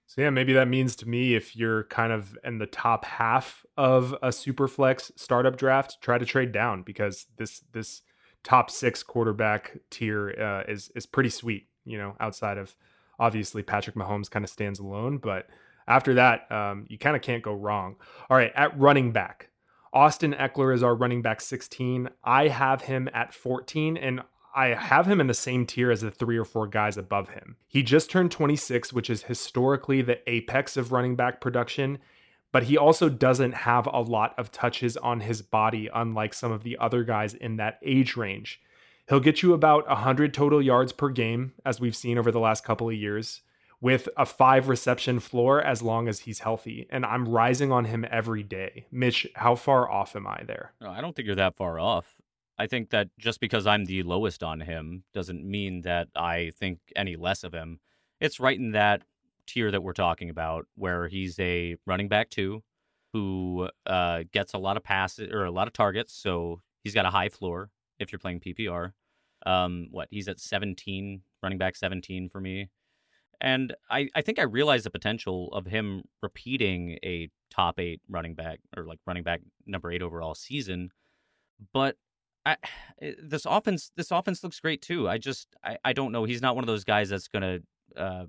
So 0.06 0.22
yeah, 0.22 0.30
maybe 0.30 0.52
that 0.54 0.66
means 0.66 0.96
to 0.96 1.08
me 1.08 1.34
if 1.34 1.54
you're 1.54 1.84
kind 1.84 2.12
of 2.12 2.36
in 2.42 2.58
the 2.58 2.66
top 2.66 3.04
half 3.04 3.64
of 3.76 4.12
a 4.22 4.32
super 4.32 4.66
flex 4.66 5.12
startup 5.14 5.56
draft, 5.56 5.98
try 6.00 6.18
to 6.18 6.24
trade 6.24 6.50
down 6.50 6.82
because 6.82 7.26
this 7.36 7.60
this 7.72 8.02
top 8.44 8.70
six 8.70 9.02
quarterback 9.02 9.78
tier 9.90 10.30
uh, 10.40 10.70
is 10.70 10.90
is 10.94 11.06
pretty 11.06 11.30
sweet. 11.30 11.66
You 11.84 11.98
know, 11.98 12.16
outside 12.20 12.58
of 12.58 12.74
obviously 13.18 13.62
Patrick 13.62 13.96
Mahomes 13.96 14.30
kind 14.30 14.44
of 14.44 14.50
stands 14.50 14.78
alone, 14.78 15.18
but 15.18 15.48
after 15.86 16.14
that, 16.14 16.50
um, 16.52 16.86
you 16.88 16.98
kind 16.98 17.16
of 17.16 17.22
can't 17.22 17.42
go 17.42 17.52
wrong. 17.52 17.96
All 18.28 18.36
right, 18.36 18.52
at 18.54 18.78
running 18.78 19.12
back, 19.12 19.50
Austin 19.92 20.34
Ekeler 20.34 20.74
is 20.74 20.82
our 20.82 20.94
running 20.94 21.20
back 21.20 21.40
16. 21.40 22.08
I 22.22 22.48
have 22.48 22.82
him 22.82 23.08
at 23.12 23.34
14, 23.34 23.96
and 23.96 24.22
I 24.54 24.68
have 24.68 25.06
him 25.06 25.20
in 25.20 25.26
the 25.26 25.34
same 25.34 25.66
tier 25.66 25.90
as 25.90 26.00
the 26.00 26.10
three 26.10 26.36
or 26.36 26.44
four 26.44 26.66
guys 26.66 26.96
above 26.96 27.30
him. 27.30 27.56
He 27.66 27.82
just 27.82 28.10
turned 28.10 28.30
26, 28.30 28.92
which 28.92 29.10
is 29.10 29.24
historically 29.24 30.02
the 30.02 30.18
apex 30.30 30.76
of 30.76 30.92
running 30.92 31.16
back 31.16 31.40
production 31.40 31.98
but 32.52 32.64
he 32.64 32.76
also 32.76 33.08
doesn't 33.08 33.52
have 33.52 33.86
a 33.86 34.00
lot 34.00 34.34
of 34.38 34.50
touches 34.50 34.96
on 34.96 35.20
his 35.20 35.42
body, 35.42 35.88
unlike 35.92 36.34
some 36.34 36.52
of 36.52 36.62
the 36.62 36.76
other 36.78 37.04
guys 37.04 37.34
in 37.34 37.56
that 37.56 37.78
age 37.82 38.16
range. 38.16 38.60
He'll 39.08 39.20
get 39.20 39.42
you 39.42 39.54
about 39.54 39.88
100 39.88 40.32
total 40.32 40.62
yards 40.62 40.92
per 40.92 41.08
game, 41.08 41.52
as 41.64 41.80
we've 41.80 41.96
seen 41.96 42.18
over 42.18 42.30
the 42.30 42.40
last 42.40 42.64
couple 42.64 42.88
of 42.88 42.94
years, 42.94 43.42
with 43.80 44.08
a 44.16 44.26
five 44.26 44.68
reception 44.68 45.20
floor 45.20 45.60
as 45.60 45.82
long 45.82 46.06
as 46.06 46.20
he's 46.20 46.40
healthy. 46.40 46.86
And 46.90 47.04
I'm 47.04 47.28
rising 47.28 47.72
on 47.72 47.86
him 47.86 48.04
every 48.10 48.42
day. 48.42 48.86
Mitch, 48.92 49.26
how 49.34 49.54
far 49.56 49.90
off 49.90 50.14
am 50.14 50.26
I 50.26 50.42
there? 50.46 50.74
No, 50.80 50.90
I 50.90 51.00
don't 51.00 51.16
think 51.16 51.26
you're 51.26 51.36
that 51.36 51.56
far 51.56 51.80
off. 51.80 52.16
I 52.58 52.66
think 52.66 52.90
that 52.90 53.08
just 53.18 53.40
because 53.40 53.66
I'm 53.66 53.86
the 53.86 54.02
lowest 54.02 54.42
on 54.42 54.60
him 54.60 55.04
doesn't 55.14 55.44
mean 55.44 55.80
that 55.82 56.08
I 56.14 56.52
think 56.58 56.78
any 56.94 57.16
less 57.16 57.42
of 57.42 57.54
him. 57.54 57.80
It's 58.20 58.38
right 58.38 58.58
in 58.58 58.72
that 58.72 59.02
tier 59.52 59.70
that 59.70 59.82
we're 59.82 59.92
talking 59.92 60.30
about, 60.30 60.66
where 60.76 61.08
he's 61.08 61.38
a 61.40 61.76
running 61.86 62.08
back 62.08 62.30
two 62.30 62.62
who 63.12 63.68
uh, 63.86 64.22
gets 64.32 64.54
a 64.54 64.58
lot 64.58 64.76
of 64.76 64.84
passes 64.84 65.32
or 65.32 65.44
a 65.44 65.50
lot 65.50 65.66
of 65.66 65.72
targets. 65.72 66.14
So 66.14 66.60
he's 66.84 66.94
got 66.94 67.06
a 67.06 67.10
high 67.10 67.28
floor 67.28 67.70
if 67.98 68.12
you're 68.12 68.18
playing 68.18 68.40
PPR. 68.40 68.92
Um, 69.46 69.88
what 69.90 70.08
he's 70.10 70.28
at 70.28 70.38
17, 70.38 71.22
running 71.42 71.58
back 71.58 71.76
17 71.76 72.28
for 72.28 72.40
me. 72.40 72.68
And 73.40 73.74
I, 73.90 74.08
I 74.14 74.20
think 74.20 74.38
I 74.38 74.42
realize 74.42 74.84
the 74.84 74.90
potential 74.90 75.48
of 75.52 75.66
him 75.66 76.02
repeating 76.22 76.98
a 77.02 77.30
top 77.50 77.80
eight 77.80 78.00
running 78.08 78.34
back 78.34 78.60
or 78.76 78.84
like 78.84 78.98
running 79.06 79.22
back 79.22 79.40
number 79.66 79.90
eight 79.90 80.02
overall 80.02 80.34
season. 80.34 80.90
But 81.72 81.96
I, 82.44 82.56
this 83.00 83.46
offense, 83.46 83.92
this 83.96 84.10
offense 84.10 84.44
looks 84.44 84.60
great 84.60 84.82
too. 84.82 85.08
I 85.08 85.18
just, 85.18 85.48
I, 85.64 85.78
I 85.84 85.92
don't 85.94 86.12
know. 86.12 86.24
He's 86.24 86.42
not 86.42 86.54
one 86.54 86.64
of 86.64 86.68
those 86.68 86.84
guys 86.84 87.08
that's 87.08 87.28
going 87.28 87.62
to 87.96 88.00
uh, 88.00 88.24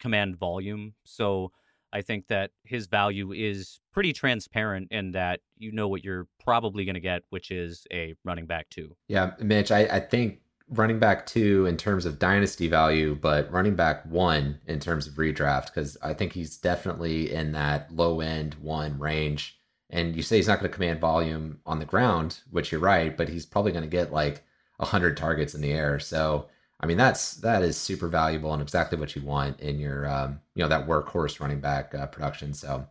command 0.00 0.36
volume. 0.36 0.94
So 1.04 1.52
I 1.92 2.02
think 2.02 2.26
that 2.28 2.50
his 2.64 2.86
value 2.86 3.32
is 3.32 3.80
pretty 3.92 4.12
transparent 4.12 4.88
in 4.90 5.12
that 5.12 5.40
you 5.56 5.72
know 5.72 5.88
what 5.88 6.04
you're 6.04 6.26
probably 6.42 6.84
going 6.84 6.94
to 6.94 7.00
get, 7.00 7.22
which 7.30 7.50
is 7.50 7.86
a 7.92 8.14
running 8.24 8.46
back 8.46 8.68
two. 8.70 8.94
Yeah, 9.08 9.32
Mitch, 9.40 9.70
I, 9.70 9.80
I 9.84 10.00
think 10.00 10.40
running 10.68 10.98
back 10.98 11.26
two 11.26 11.66
in 11.66 11.76
terms 11.76 12.04
of 12.06 12.18
dynasty 12.18 12.68
value, 12.68 13.14
but 13.14 13.50
running 13.52 13.76
back 13.76 14.04
one 14.06 14.58
in 14.66 14.80
terms 14.80 15.06
of 15.06 15.14
redraft, 15.14 15.66
because 15.66 15.96
I 16.02 16.12
think 16.12 16.32
he's 16.32 16.56
definitely 16.58 17.32
in 17.32 17.52
that 17.52 17.94
low 17.94 18.20
end 18.20 18.54
one 18.54 18.98
range. 18.98 19.58
And 19.88 20.16
you 20.16 20.22
say 20.22 20.36
he's 20.36 20.48
not 20.48 20.58
going 20.58 20.70
to 20.70 20.74
command 20.74 21.00
volume 21.00 21.60
on 21.64 21.78
the 21.78 21.84
ground, 21.84 22.40
which 22.50 22.72
you're 22.72 22.80
right, 22.80 23.16
but 23.16 23.28
he's 23.28 23.46
probably 23.46 23.70
going 23.70 23.84
to 23.84 23.88
get 23.88 24.12
like 24.12 24.42
100 24.78 25.16
targets 25.16 25.54
in 25.54 25.60
the 25.60 25.72
air. 25.72 26.00
So 26.00 26.48
I 26.80 26.86
mean, 26.86 26.96
that's 26.96 27.34
that 27.36 27.62
is 27.62 27.76
super 27.76 28.08
valuable 28.08 28.52
and 28.52 28.62
exactly 28.62 28.98
what 28.98 29.16
you 29.16 29.22
want 29.22 29.60
in 29.60 29.78
your 29.78 30.06
um, 30.08 30.40
you 30.54 30.62
know 30.62 30.68
that 30.68 30.86
workhorse 30.86 31.40
running 31.40 31.60
back 31.60 31.94
uh, 31.94 32.06
production. 32.06 32.52
So 32.52 32.86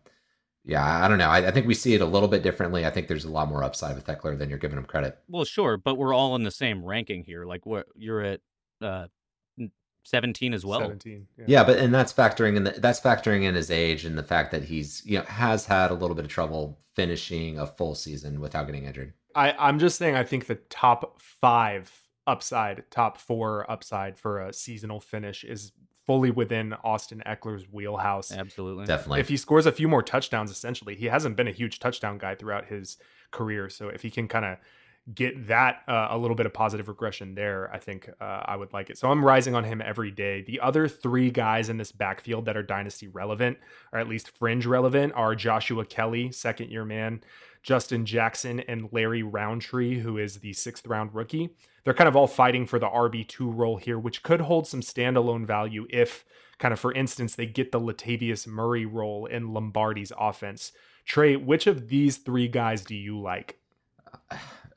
yeah, 0.63 1.03
I 1.03 1.07
don't 1.07 1.19
know. 1.19 1.29
I, 1.29 1.47
I, 1.47 1.51
think 1.51 1.67
we 1.67 1.75
see 1.75 1.93
it 1.93 2.01
a 2.01 2.05
little 2.05 2.27
bit 2.27 2.41
differently. 2.41 2.88
I 2.88 2.89
think 2.89 3.07
there's 3.07 3.25
a 3.25 3.29
lot 3.29 3.47
more 3.47 3.63
upside 3.63 3.95
with 3.95 4.07
Ekeler 4.07 4.36
than 4.36 4.49
you're 4.49 4.57
giving 4.57 4.79
him 4.79 4.86
credit. 4.86 5.19
Well, 5.29 5.45
sure, 5.45 5.77
but 5.77 5.95
we're 5.95 6.13
all 6.13 6.36
in 6.36 6.43
the 6.43 6.49
same 6.49 6.83
ranking 6.83 7.23
here. 7.23 7.45
Like 7.45 7.67
what 7.67 7.86
you're 7.95 8.21
at 8.21 8.41
uh, 8.81 9.05
17 10.05 10.53
as 10.53 10.65
well. 10.65 10.79
17. 10.79 11.27
Yeah. 11.38 11.45
yeah, 11.47 11.63
but 11.63 11.77
and 11.77 11.93
that's 11.93 12.11
factoring 12.13 12.55
in 12.55 12.63
the, 12.63 12.71
that's 12.71 12.99
factoring 12.99 13.43
in 13.43 13.53
his 13.53 13.69
age 13.69 14.05
and 14.05 14.17
the 14.17 14.23
fact 14.23 14.51
that 14.51 14.63
he's 14.63 15.03
you 15.05 15.19
know 15.19 15.25
has 15.25 15.65
had 15.65 15.91
a 15.91 15.95
little 15.95 16.15
bit 16.15 16.25
of 16.25 16.31
trouble 16.31 16.79
finishing 16.95 17.59
a 17.59 17.67
full 17.67 17.93
season 17.93 18.39
without 18.39 18.65
getting 18.65 18.86
injured. 18.86 19.13
I 19.36 19.51
I'm 19.53 19.77
just 19.77 19.97
saying 19.97 20.15
I 20.15 20.23
think 20.23 20.47
the 20.47 20.55
top 20.55 21.21
5 21.21 22.05
upside, 22.28 22.89
top 22.91 23.17
four 23.17 23.69
upside 23.69 24.17
for 24.17 24.41
a 24.41 24.53
seasonal 24.53 24.99
finish 24.99 25.43
is 25.43 25.71
fully 26.05 26.32
within 26.32 26.73
Austin 26.84 27.23
Ekeler's 27.26 27.65
wheelhouse. 27.71 28.32
Absolutely. 28.32 28.86
Definitely. 28.86 29.19
If 29.19 29.30
he 29.30 29.38
scores 29.38 29.65
a 29.65 29.71
few 29.71 29.88
more 29.88 30.03
touchdowns, 30.03 30.51
essentially, 30.51 30.95
he 30.95 31.05
hasn't 31.05 31.36
been 31.36 31.47
a 31.47 31.51
huge 31.51 31.80
touchdown 31.80 32.17
guy 32.17 32.36
throughout 32.36 32.65
his 32.65 32.97
career. 33.32 33.69
So 33.69 33.89
if 33.89 34.01
he 34.01 34.11
can 34.11 34.28
kind 34.28 34.45
of 34.45 34.57
get 35.13 35.47
that 35.47 35.82
uh, 35.88 36.07
a 36.09 36.17
little 36.17 36.36
bit 36.36 36.45
of 36.45 36.53
positive 36.53 36.88
regression 36.88 37.36
there, 37.36 37.69
I 37.73 37.78
think 37.78 38.09
uh, 38.19 38.41
I 38.45 38.55
would 38.55 38.73
like 38.73 38.89
it. 38.89 38.97
So 38.97 39.09
I'm 39.09 39.23
rising 39.23 39.53
on 39.53 39.63
him 39.63 39.82
every 39.82 40.11
day. 40.11 40.41
The 40.41 40.59
other 40.59 40.88
three 40.88 41.30
guys 41.30 41.69
in 41.69 41.78
this 41.78 41.91
backfield 41.91 42.45
that 42.45 42.57
are 42.57 42.63
dynasty 42.63 43.07
relevant, 43.07 43.57
or 43.91 43.99
at 43.99 44.07
least 44.07 44.36
fringe 44.38 44.65
relevant, 44.65 45.13
are 45.13 45.36
Joshua 45.36 45.86
Kelly, 45.86 46.32
second 46.32 46.71
year 46.71 46.86
man, 46.86 47.21
Justin 47.61 48.05
Jackson, 48.05 48.59
and 48.61 48.89
Larry 48.91 49.21
Rountree, 49.21 49.99
who 49.99 50.17
is 50.17 50.38
the 50.38 50.53
sixth 50.53 50.88
round 50.88 51.13
rookie. 51.13 51.49
They're 51.86 51.93
kind 51.93 52.07
of 52.07 52.15
all 52.15 52.27
fighting 52.27 52.65
for 52.65 52.79
the 52.79 52.89
RB2 52.89 53.55
role 53.55 53.77
here, 53.77 53.97
which 53.97 54.23
could 54.23 54.41
hold 54.41 54.67
some 54.67 54.81
standalone 54.81 55.45
value 55.45 55.86
if, 55.91 56.25
kind 56.57 56.73
of 56.73 56.79
for 56.79 56.91
instance, 56.91 57.36
they 57.36 57.45
get 57.45 57.71
the 57.71 57.79
Latavius 57.79 58.47
Murray 58.47 58.88
role 58.88 59.27
in 59.27 59.53
Lombardi's 59.53 60.11
offense. 60.19 60.71
Trey, 61.05 61.36
which 61.36 61.67
of 61.67 61.88
these 61.88 62.17
three 62.17 62.47
guys 62.47 62.83
do 62.83 62.95
you 62.95 63.19
like? 63.19 63.59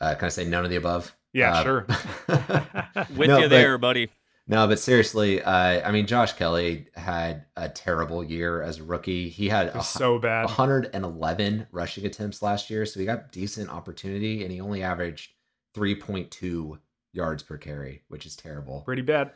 Uh, 0.00 0.14
can 0.14 0.26
I 0.26 0.28
say 0.28 0.44
none 0.44 0.64
of 0.64 0.70
the 0.70 0.76
above? 0.76 1.16
Yeah, 1.32 1.54
uh, 1.54 1.62
sure. 1.62 1.86
With 3.16 3.28
no, 3.28 3.38
you 3.38 3.48
there, 3.48 3.78
buddy. 3.78 4.11
No, 4.46 4.66
but 4.66 4.78
seriously, 4.78 5.42
uh, 5.42 5.86
I 5.86 5.90
mean, 5.90 6.06
Josh 6.06 6.32
Kelly 6.34 6.88
had 6.94 7.44
a 7.56 7.68
terrible 7.68 8.22
year 8.22 8.62
as 8.62 8.78
a 8.78 8.84
rookie. 8.84 9.28
He 9.28 9.48
had 9.48 9.68
a, 9.68 9.82
so 9.82 10.18
bad 10.18 10.44
111 10.44 11.66
rushing 11.70 12.06
attempts 12.06 12.42
last 12.42 12.70
year, 12.70 12.86
so 12.86 13.00
he 13.00 13.06
got 13.06 13.32
decent 13.32 13.70
opportunity, 13.70 14.42
and 14.42 14.52
he 14.52 14.61
only 14.61 14.82
averaged 14.82 15.32
3.2 15.74 16.78
yards 17.12 17.42
per 17.42 17.56
carry, 17.56 18.02
which 18.09 18.26
is 18.26 18.36
terrible. 18.36 18.82
Pretty 18.82 19.02
bad. 19.02 19.32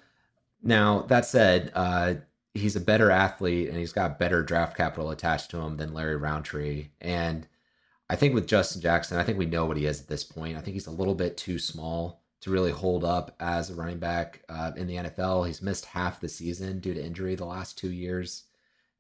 Now 0.63 1.03
that 1.03 1.27
said, 1.27 1.73
uh, 1.75 2.15
he's 2.55 2.77
a 2.77 2.81
better 2.81 3.11
athlete 3.11 3.69
and 3.69 3.79
he's 3.79 3.93
got 3.93 4.19
better 4.19 4.43
draft 4.43 4.77
capital 4.77 5.11
attached 5.11 5.51
to 5.51 5.59
him 5.59 5.77
than 5.77 5.95
Larry 5.95 6.17
Rountree. 6.17 6.89
And 7.01 7.47
I 8.11 8.17
think 8.17 8.35
with 8.35 8.47
Justin 8.47 8.83
Jackson, 8.83 9.19
I 9.19 9.25
think 9.25 9.39
we 9.39 9.47
know 9.47 9.65
what 9.65 9.77
he 9.77 9.87
is 9.87 10.01
at 10.01 10.09
this 10.09 10.25
point. 10.25 10.57
I 10.57 10.61
think 10.61 10.75
he's 10.75 10.87
a 10.87 10.93
little 10.93 11.15
bit 11.15 11.37
too 11.37 11.59
small 11.59 12.23
to 12.43 12.51
really 12.51 12.73
hold 12.73 13.05
up 13.05 13.35
as 13.41 13.71
a 13.71 13.75
running 13.75 13.99
back 13.99 14.43
uh, 14.49 14.73
in 14.77 14.87
the 14.87 14.97
NFL. 14.97 15.47
He's 15.47 15.63
missed 15.63 15.87
half 15.87 16.21
the 16.21 16.29
season 16.29 16.81
due 16.81 16.93
to 16.93 17.05
injury 17.05 17.35
the 17.37 17.45
last 17.45 17.79
two 17.79 17.91
years. 17.93 18.45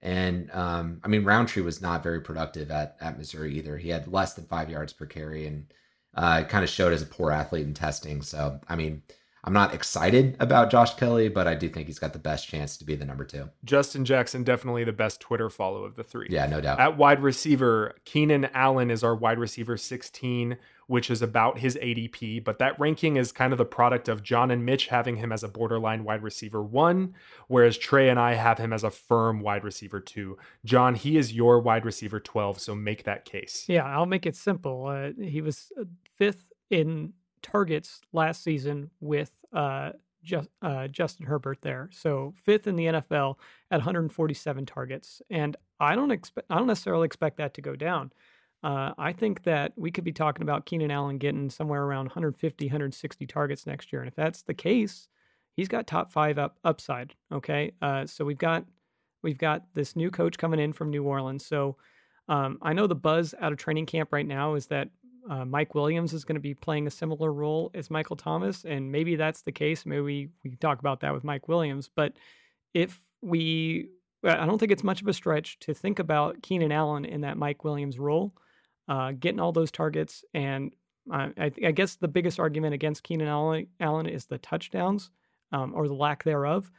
And 0.00 0.50
um, 0.52 1.00
I 1.04 1.08
mean, 1.08 1.24
Rountree 1.24 1.62
was 1.62 1.82
not 1.82 2.02
very 2.02 2.20
productive 2.20 2.70
at, 2.70 2.96
at 3.00 3.18
Missouri 3.18 3.56
either. 3.58 3.76
He 3.76 3.88
had 3.88 4.10
less 4.10 4.34
than 4.34 4.46
five 4.46 4.70
yards 4.70 4.92
per 4.92 5.06
carry 5.06 5.46
and 5.46 5.66
uh, 6.14 6.44
kind 6.44 6.64
of 6.64 6.70
showed 6.70 6.92
as 6.92 7.02
a 7.02 7.06
poor 7.06 7.30
athlete 7.30 7.66
in 7.66 7.74
testing. 7.74 8.22
So, 8.22 8.60
I 8.68 8.76
mean, 8.76 9.02
I'm 9.44 9.52
not 9.52 9.74
excited 9.74 10.36
about 10.38 10.70
Josh 10.70 10.94
Kelly, 10.94 11.28
but 11.28 11.48
I 11.48 11.54
do 11.54 11.68
think 11.68 11.88
he's 11.88 11.98
got 11.98 12.12
the 12.12 12.18
best 12.18 12.48
chance 12.48 12.76
to 12.76 12.84
be 12.84 12.94
the 12.94 13.04
number 13.04 13.24
two. 13.24 13.48
Justin 13.64 14.04
Jackson, 14.04 14.44
definitely 14.44 14.84
the 14.84 14.92
best 14.92 15.20
Twitter 15.20 15.50
follow 15.50 15.84
of 15.84 15.96
the 15.96 16.04
three. 16.04 16.28
Yeah, 16.30 16.46
no 16.46 16.60
doubt. 16.60 16.78
At 16.78 16.96
wide 16.96 17.20
receiver, 17.22 17.96
Keenan 18.04 18.44
Allen 18.54 18.88
is 18.88 19.02
our 19.02 19.16
wide 19.16 19.40
receiver 19.40 19.76
16, 19.76 20.58
which 20.86 21.10
is 21.10 21.22
about 21.22 21.58
his 21.58 21.76
ADP, 21.76 22.44
but 22.44 22.58
that 22.58 22.78
ranking 22.78 23.16
is 23.16 23.32
kind 23.32 23.52
of 23.52 23.58
the 23.58 23.64
product 23.64 24.08
of 24.08 24.22
Jon 24.22 24.50
and 24.50 24.64
Mitch 24.64 24.88
having 24.88 25.16
him 25.16 25.32
as 25.32 25.42
a 25.42 25.48
borderline 25.48 26.04
wide 26.04 26.22
receiver 26.22 26.62
one, 26.62 27.14
whereas 27.48 27.76
Trey 27.78 28.10
and 28.10 28.20
I 28.20 28.34
have 28.34 28.58
him 28.58 28.72
as 28.72 28.84
a 28.84 28.90
firm 28.90 29.40
wide 29.40 29.64
receiver 29.64 30.00
two. 30.00 30.38
Jon, 30.64 30.94
he 30.94 31.16
is 31.16 31.32
your 31.32 31.58
wide 31.60 31.84
receiver 31.84 32.20
12, 32.20 32.60
so 32.60 32.74
make 32.76 33.04
that 33.04 33.24
case. 33.24 33.64
Yeah, 33.68 33.84
I'll 33.84 34.06
make 34.06 34.26
it 34.26 34.36
simple. 34.36 34.86
Uh, 34.86 35.10
he 35.20 35.40
was 35.40 35.72
uh, 35.80 35.84
fifth 36.16 36.52
in 36.70 37.12
targets 37.42 38.00
last 38.12 38.42
season 38.42 38.90
with 39.00 39.32
uh, 39.52 39.90
just, 40.22 40.48
uh, 40.62 40.88
Justin 40.88 41.26
Herbert 41.26 41.58
there. 41.62 41.88
So 41.92 42.32
fifth 42.44 42.66
in 42.66 42.76
the 42.76 42.86
NFL 42.86 43.36
at 43.70 43.78
147 43.78 44.66
targets, 44.66 45.20
and 45.30 45.56
I 45.80 45.94
don't 45.94 46.10
expect 46.10 46.46
I 46.48 46.56
don't 46.56 46.66
necessarily 46.66 47.06
expect 47.06 47.36
that 47.38 47.54
to 47.54 47.60
go 47.60 47.76
down. 47.76 48.12
Uh, 48.62 48.92
I 48.96 49.12
think 49.12 49.42
that 49.42 49.72
we 49.76 49.90
could 49.90 50.04
be 50.04 50.12
talking 50.12 50.42
about 50.42 50.66
Keenan 50.66 50.92
Allen 50.92 51.18
getting 51.18 51.50
somewhere 51.50 51.82
around 51.82 52.06
150, 52.06 52.66
160 52.66 53.26
targets 53.26 53.66
next 53.66 53.92
year, 53.92 54.00
and 54.00 54.08
if 54.08 54.14
that's 54.14 54.42
the 54.42 54.54
case, 54.54 55.08
he's 55.56 55.68
got 55.68 55.86
top 55.88 56.12
five 56.12 56.38
up 56.38 56.58
upside. 56.64 57.14
Okay, 57.32 57.72
uh, 57.82 58.06
so 58.06 58.24
we've 58.24 58.38
got 58.38 58.64
we've 59.22 59.38
got 59.38 59.64
this 59.74 59.96
new 59.96 60.10
coach 60.10 60.38
coming 60.38 60.60
in 60.60 60.72
from 60.72 60.90
New 60.90 61.04
Orleans, 61.04 61.44
so. 61.44 61.76
Um, 62.28 62.58
I 62.62 62.72
know 62.72 62.86
the 62.86 62.94
buzz 62.94 63.34
out 63.40 63.50
of 63.50 63.58
training 63.58 63.86
camp 63.86 64.12
right 64.12 64.26
now 64.26 64.54
is 64.54 64.68
that 64.68 64.88
uh, 65.28 65.44
Mike 65.44 65.74
Williams 65.74 66.12
is 66.12 66.24
going 66.24 66.34
to 66.34 66.40
be 66.40 66.54
playing 66.54 66.86
a 66.86 66.90
similar 66.90 67.32
role 67.32 67.70
as 67.74 67.90
Michael 67.90 68.16
Thomas, 68.16 68.64
and 68.64 68.90
maybe 68.90 69.16
that's 69.16 69.42
the 69.42 69.52
case. 69.52 69.86
Maybe 69.86 70.00
we, 70.00 70.28
we 70.42 70.50
can 70.50 70.58
talk 70.58 70.78
about 70.80 71.00
that 71.00 71.14
with 71.14 71.24
Mike 71.24 71.48
Williams. 71.48 71.88
But 71.94 72.14
if 72.74 73.00
we, 73.20 73.90
I 74.24 74.46
don't 74.46 74.58
think 74.58 74.72
it's 74.72 74.84
much 74.84 75.00
of 75.00 75.08
a 75.08 75.12
stretch 75.12 75.58
to 75.60 75.74
think 75.74 75.98
about 75.98 76.42
Keenan 76.42 76.72
Allen 76.72 77.04
in 77.04 77.20
that 77.20 77.36
Mike 77.36 77.64
Williams 77.64 77.98
role, 77.98 78.34
uh, 78.88 79.12
getting 79.12 79.40
all 79.40 79.52
those 79.52 79.70
targets. 79.70 80.24
And 80.34 80.74
uh, 81.12 81.28
I, 81.38 81.52
I, 81.64 81.70
guess 81.70 81.96
the 81.96 82.08
biggest 82.08 82.40
argument 82.40 82.74
against 82.74 83.02
Keenan 83.02 83.28
Allen, 83.28 83.68
Allen 83.80 84.06
is 84.06 84.26
the 84.26 84.38
touchdowns 84.38 85.10
um, 85.52 85.72
or 85.74 85.88
the 85.88 85.94
lack 85.94 86.24
thereof. 86.24 86.70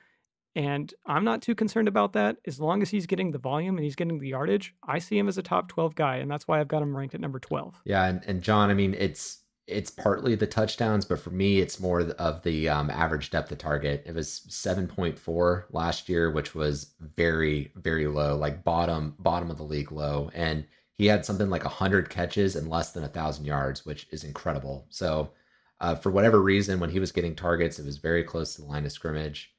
And 0.56 0.94
I'm 1.06 1.24
not 1.24 1.42
too 1.42 1.56
concerned 1.56 1.88
about 1.88 2.14
that. 2.14 2.38
As 2.46 2.60
long 2.60 2.82
as 2.82 2.90
he's 2.90 3.08
getting 3.08 3.32
the 3.32 3.40
volume 3.40 3.76
and 3.76 3.84
he's 3.84 3.96
getting 3.96 4.20
the 4.20 4.30
yardage, 4.30 4.74
I 4.88 5.00
see 5.00 5.18
him 5.18 5.28
as 5.28 5.38
a 5.38 5.44
top 5.44 5.68
12 5.68 5.96
guy. 5.96 6.18
And 6.18 6.30
that's 6.30 6.48
why 6.48 6.60
I've 6.60 6.68
got 6.68 6.82
him 6.82 6.96
ranked 6.96 7.16
at 7.16 7.22
number 7.22 7.40
12. 7.40 7.82
Yeah. 7.86 8.06
And, 8.06 8.24
and 8.26 8.42
Jon, 8.42 8.70
I 8.70 8.74
mean, 8.76 8.96
it's, 8.98 9.40
it's 9.66 9.90
partly 9.90 10.36
the 10.36 10.46
touchdowns, 10.46 11.06
but 11.06 11.20
for 11.20 11.32
me, 11.32 11.60
it's 11.60 11.80
more 11.80 12.02
of 12.02 12.44
the 12.44 12.70
um, 12.70 12.90
average 12.90 13.30
depth 13.30 13.52
of 13.52 13.58
target. 13.58 14.04
It 14.06 14.14
was 14.14 14.46
7.4 14.50 15.64
last 15.72 16.10
year, 16.10 16.30
which 16.30 16.54
was 16.54 16.94
very, 17.16 17.72
very 17.76 18.08
low, 18.08 18.36
like 18.36 18.64
bottom, 18.64 19.16
bottom 19.20 19.50
of 19.50 19.58
the 19.58 19.64
league 19.64 19.92
low. 19.92 20.30
And 20.34 20.66
he 20.94 21.08
had 21.08 21.26
something 21.26 21.50
like 21.50 21.64
100 21.64 22.10
catches 22.10 22.56
and 22.56 22.70
less 22.70 22.92
than 22.92 23.04
a 23.04 23.10
thousand 23.10 23.46
yards, 23.46 23.86
which 23.86 24.08
is 24.12 24.24
incredible. 24.24 24.86
So, 24.90 25.32
uh, 25.80 25.96
for 25.96 26.12
whatever 26.12 26.42
reason, 26.42 26.80
when 26.80 26.90
he 26.90 27.00
was 27.00 27.12
getting 27.12 27.36
targets, 27.36 27.80
it 27.80 27.86
was 27.86 27.98
very 27.98 28.24
close 28.24 28.56
to 28.56 28.62
the 28.62 28.68
line 28.68 28.86
of 28.86 28.92
scrimmage. 28.92 29.53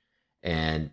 And 0.44 0.90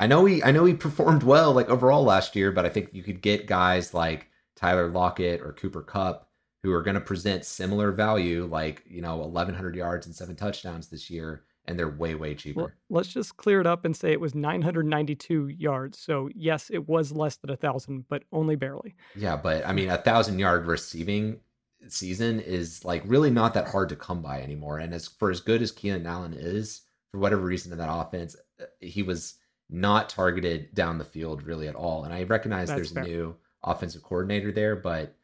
I 0.00 0.06
know 0.06 0.24
he 0.24 0.42
I 0.42 0.52
know 0.52 0.64
he 0.64 0.74
performed 0.74 1.22
well 1.22 1.52
like 1.52 1.68
overall 1.68 2.04
last 2.04 2.34
year, 2.34 2.50
but 2.50 2.64
I 2.64 2.70
think 2.70 2.90
you 2.92 3.02
could 3.02 3.20
get 3.20 3.46
guys 3.46 3.92
like 3.92 4.28
Tyler 4.56 4.88
Lockett 4.88 5.42
or 5.42 5.52
Cooper 5.52 5.82
Kupp 5.82 6.28
who 6.62 6.72
are 6.72 6.82
going 6.82 6.94
to 6.94 7.00
present 7.00 7.44
similar 7.44 7.90
value, 7.90 8.46
like 8.46 8.84
you 8.86 9.02
know, 9.02 9.16
1,100 9.16 9.74
yards 9.74 10.06
and 10.06 10.14
seven 10.14 10.36
touchdowns 10.36 10.88
this 10.88 11.10
year, 11.10 11.42
and 11.66 11.78
they're 11.78 11.88
way 11.88 12.14
way 12.14 12.34
cheaper. 12.34 12.60
Well, 12.60 12.70
let's 12.88 13.12
just 13.12 13.36
clear 13.36 13.60
it 13.60 13.66
up 13.66 13.84
and 13.84 13.96
say 13.96 14.12
it 14.12 14.20
was 14.20 14.34
992 14.34 15.48
yards. 15.48 15.98
So 15.98 16.28
yes, 16.34 16.70
it 16.70 16.88
was 16.88 17.12
less 17.12 17.36
than 17.36 17.50
a 17.50 17.56
thousand, 17.56 18.06
but 18.08 18.22
only 18.32 18.56
barely. 18.56 18.94
Yeah, 19.16 19.36
but 19.36 19.66
I 19.66 19.72
mean, 19.72 19.88
a 19.88 19.98
thousand 19.98 20.38
yard 20.38 20.66
receiving 20.66 21.40
season 21.88 22.40
is 22.40 22.84
like 22.84 23.02
really 23.06 23.30
not 23.30 23.54
that 23.54 23.68
hard 23.68 23.88
to 23.88 23.96
come 23.96 24.22
by 24.22 24.40
anymore. 24.40 24.78
And 24.78 24.94
as 24.94 25.08
for 25.08 25.30
as 25.30 25.40
good 25.40 25.62
as 25.62 25.72
Keenan 25.72 26.06
Allen 26.06 26.34
is, 26.34 26.82
for 27.10 27.18
whatever 27.18 27.42
reason 27.42 27.72
in 27.72 27.78
that 27.78 27.92
offense, 27.92 28.36
he 28.80 29.02
was 29.02 29.34
not 29.70 30.08
targeted 30.08 30.74
down 30.74 30.98
the 30.98 31.04
field 31.04 31.42
really 31.42 31.68
at 31.68 31.74
all. 31.74 32.04
And 32.04 32.12
I 32.12 32.22
recognize 32.24 32.68
that's 32.68 32.76
there's 32.76 32.92
fair. 32.92 33.04
a 33.04 33.06
new 33.06 33.36
offensive 33.64 34.02
coordinator 34.02 34.52
there, 34.52 34.76
but 34.76 35.14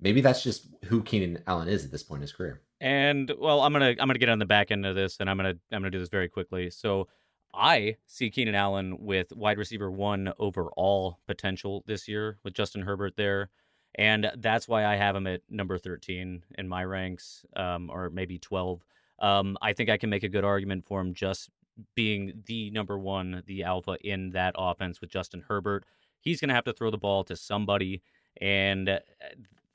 maybe 0.00 0.20
that's 0.20 0.42
just 0.42 0.66
who 0.84 1.02
Keenan 1.02 1.42
Allen 1.46 1.68
is 1.68 1.84
at 1.84 1.90
this 1.90 2.02
point 2.02 2.18
in 2.18 2.22
his 2.22 2.32
career. 2.32 2.60
And 2.80 3.32
well, 3.38 3.60
I'm 3.60 3.72
gonna 3.72 3.90
I'm 3.90 4.08
gonna 4.08 4.18
get 4.18 4.28
on 4.28 4.40
the 4.40 4.44
back 4.44 4.72
end 4.72 4.84
of 4.84 4.96
this, 4.96 5.18
and 5.20 5.30
I'm 5.30 5.36
gonna 5.36 5.54
I'm 5.70 5.82
gonna 5.82 5.90
do 5.90 6.00
this 6.00 6.08
very 6.08 6.28
quickly. 6.28 6.68
So 6.68 7.06
I 7.54 7.96
see 8.06 8.30
Keenan 8.30 8.54
Allen 8.54 8.96
with 8.98 9.32
wide 9.32 9.58
receiver 9.58 9.90
one 9.90 10.32
overall 10.38 11.20
potential 11.26 11.84
this 11.86 12.08
year 12.08 12.38
with 12.42 12.54
Justin 12.54 12.82
Herbert 12.82 13.14
there. 13.16 13.50
And 13.96 14.32
that's 14.38 14.66
why 14.66 14.86
I 14.86 14.96
have 14.96 15.14
him 15.14 15.26
at 15.26 15.42
number 15.50 15.76
13 15.76 16.42
in 16.56 16.68
my 16.68 16.82
ranks, 16.82 17.44
um, 17.56 17.90
or 17.90 18.08
maybe 18.08 18.38
12. 18.38 18.82
Um, 19.18 19.58
I 19.60 19.74
think 19.74 19.90
I 19.90 19.98
can 19.98 20.08
make 20.08 20.22
a 20.22 20.30
good 20.30 20.44
argument 20.44 20.86
for 20.86 20.98
him 21.00 21.12
just 21.12 21.50
being 21.94 22.42
the 22.46 22.70
number 22.70 22.98
one, 22.98 23.42
the 23.46 23.62
alpha 23.64 23.96
in 24.02 24.30
that 24.30 24.54
offense 24.58 25.00
with 25.00 25.10
Justin 25.10 25.44
Herbert. 25.48 25.84
He's 26.20 26.40
going 26.40 26.50
to 26.50 26.54
have 26.54 26.64
to 26.64 26.72
throw 26.72 26.90
the 26.90 26.98
ball 26.98 27.24
to 27.24 27.36
somebody, 27.36 28.02
and 28.40 28.88
uh, 28.88 29.00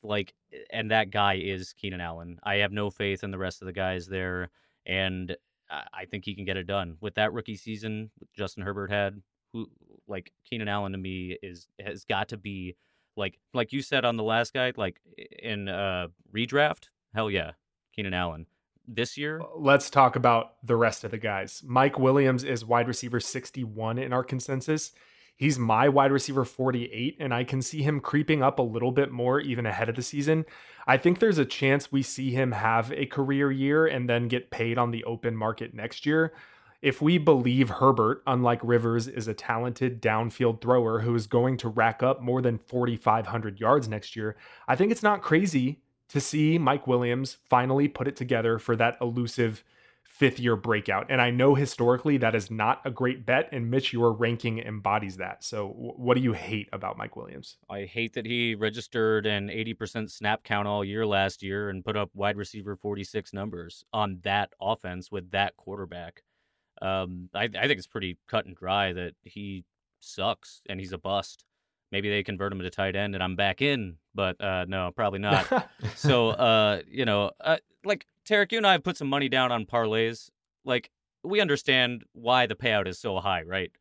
like, 0.01 0.33
and 0.69 0.91
that 0.91 1.11
guy 1.11 1.35
is 1.35 1.73
Keenan 1.73 2.01
Allen. 2.01 2.39
I 2.43 2.55
have 2.57 2.71
no 2.71 2.89
faith 2.89 3.23
in 3.23 3.31
the 3.31 3.37
rest 3.37 3.61
of 3.61 3.65
the 3.65 3.73
guys 3.73 4.07
there, 4.07 4.49
and 4.85 5.35
I 5.69 6.05
think 6.05 6.23
he 6.25 6.35
can 6.35 6.45
get 6.45 6.57
it 6.57 6.67
done 6.67 6.97
with 7.01 7.15
that 7.15 7.33
rookie 7.33 7.57
season 7.57 8.11
Justin 8.35 8.63
Herbert 8.63 8.91
had. 8.91 9.21
Who 9.53 9.69
like 10.07 10.31
Keenan 10.45 10.67
Allen 10.67 10.91
to 10.91 10.97
me 10.97 11.37
is 11.41 11.67
has 11.79 12.05
got 12.05 12.29
to 12.29 12.37
be 12.37 12.75
like 13.15 13.39
like 13.53 13.73
you 13.73 13.81
said 13.81 14.05
on 14.05 14.17
the 14.17 14.23
last 14.23 14.53
guy, 14.53 14.71
like 14.75 14.99
in 15.41 15.67
uh 15.67 16.07
redraft. 16.33 16.89
Hell 17.13 17.29
yeah, 17.29 17.51
Keenan 17.93 18.13
Allen 18.13 18.45
this 18.87 19.17
year. 19.17 19.41
Uh, 19.41 19.45
let's 19.57 19.89
talk 19.89 20.15
about 20.15 20.53
the 20.63 20.75
rest 20.75 21.03
of 21.03 21.11
the 21.11 21.17
guys. 21.17 21.61
Mike 21.65 21.99
Williams 21.99 22.43
is 22.43 22.65
wide 22.65 22.87
receiver 22.87 23.19
61 23.19 23.97
in 23.97 24.13
our 24.13 24.23
consensus. 24.23 24.91
He's 25.35 25.59
my 25.59 25.87
wide 25.87 26.11
receiver 26.11 26.45
48, 26.45 27.17
and 27.19 27.31
I 27.31 27.43
can 27.43 27.61
see 27.61 27.83
him 27.83 27.99
creeping 27.99 28.41
up 28.41 28.57
a 28.57 28.63
little 28.63 28.91
bit 28.91 29.11
more 29.11 29.39
even 29.39 29.67
ahead 29.67 29.87
of 29.87 29.95
the 29.95 30.01
season. 30.01 30.45
I 30.87 30.97
think 30.97 31.19
there's 31.19 31.37
a 31.37 31.45
chance 31.45 31.91
we 31.91 32.01
see 32.01 32.31
him 32.31 32.51
have 32.53 32.91
a 32.91 33.05
career 33.05 33.51
year 33.51 33.85
and 33.85 34.09
then 34.09 34.29
get 34.29 34.49
paid 34.49 34.79
on 34.79 34.89
the 34.89 35.03
open 35.03 35.35
market 35.35 35.75
next 35.75 36.07
year. 36.07 36.33
If 36.81 37.01
we 37.03 37.19
believe 37.19 37.69
Herbert, 37.69 38.23
unlike 38.25 38.61
Rivers, 38.63 39.07
is 39.07 39.27
a 39.27 39.33
talented 39.33 40.01
downfield 40.01 40.61
thrower 40.61 41.01
who 41.01 41.13
is 41.13 41.27
going 41.27 41.57
to 41.57 41.69
rack 41.69 42.01
up 42.01 42.21
more 42.21 42.41
than 42.41 42.57
4,500 42.57 43.59
yards 43.59 43.87
next 43.87 44.15
year, 44.15 44.37
I 44.67 44.75
think 44.75 44.91
it's 44.91 45.03
not 45.03 45.21
crazy 45.21 45.81
to 46.09 46.21
see 46.21 46.57
Mike 46.57 46.87
Williams 46.87 47.37
finally 47.49 47.87
put 47.87 48.07
it 48.07 48.15
together 48.15 48.59
for 48.59 48.75
that 48.75 48.97
elusive 49.01 49.63
fifth 50.03 50.39
year 50.39 50.55
breakout. 50.55 51.05
And 51.09 51.21
I 51.21 51.29
know 51.29 51.53
historically 51.53 52.17
that 52.17 52.33
is 52.33 52.49
not 52.49 52.81
a 52.85 52.89
great 52.89 53.25
bet, 53.25 53.49
and 53.51 53.69
Mitch, 53.69 53.93
your 53.93 54.11
ranking 54.11 54.59
embodies 54.59 55.17
that. 55.17 55.43
So, 55.43 55.67
what 55.67 56.15
do 56.15 56.23
you 56.23 56.33
hate 56.33 56.69
about 56.73 56.97
Mike 56.97 57.15
Williams? 57.15 57.57
I 57.69 57.81
hate 57.81 58.13
that 58.13 58.25
he 58.25 58.55
registered 58.55 59.27
an 59.27 59.49
80% 59.49 60.09
snap 60.09 60.43
count 60.43 60.67
all 60.67 60.83
year 60.83 61.05
last 61.05 61.43
year 61.43 61.69
and 61.69 61.85
put 61.85 61.95
up 61.95 62.09
wide 62.15 62.37
receiver 62.37 62.75
46 62.75 63.31
numbers 63.33 63.83
on 63.93 64.19
that 64.23 64.53
offense 64.59 65.11
with 65.11 65.29
that 65.31 65.55
quarterback. 65.55 66.23
Um, 66.81 67.29
I, 67.33 67.43
I 67.43 67.67
think 67.67 67.77
it's 67.77 67.87
pretty 67.87 68.17
cut 68.27 68.45
and 68.45 68.55
dry 68.55 68.93
that 68.93 69.13
he 69.23 69.65
sucks 69.99 70.61
and 70.67 70.79
he's 70.79 70.93
a 70.93 70.97
bust 70.97 71.43
maybe 71.91 72.09
they 72.09 72.23
convert 72.23 72.51
him 72.51 72.59
to 72.59 72.69
tight 72.69 72.95
end 72.95 73.15
and 73.15 73.23
I'm 73.23 73.35
back 73.35 73.61
in, 73.61 73.95
but 74.17 74.41
uh, 74.41 74.65
no, 74.67 74.91
probably 74.93 75.19
not. 75.19 75.69
so, 75.95 76.29
uh, 76.29 76.81
you 76.89 77.05
know, 77.05 77.31
uh, 77.39 77.57
like 77.85 78.05
Tarek, 78.27 78.51
you 78.51 78.57
and 78.57 78.67
I 78.67 78.73
have 78.73 78.83
put 78.83 78.97
some 78.97 79.07
money 79.07 79.29
down 79.29 79.53
on 79.53 79.65
parlays. 79.65 80.29
Like, 80.65 80.89
we 81.23 81.39
understand 81.39 82.03
why 82.13 82.47
the 82.47 82.55
payout 82.55 82.87
is 82.87 82.99
so 82.99 83.19
high, 83.19 83.43
right? 83.43 83.71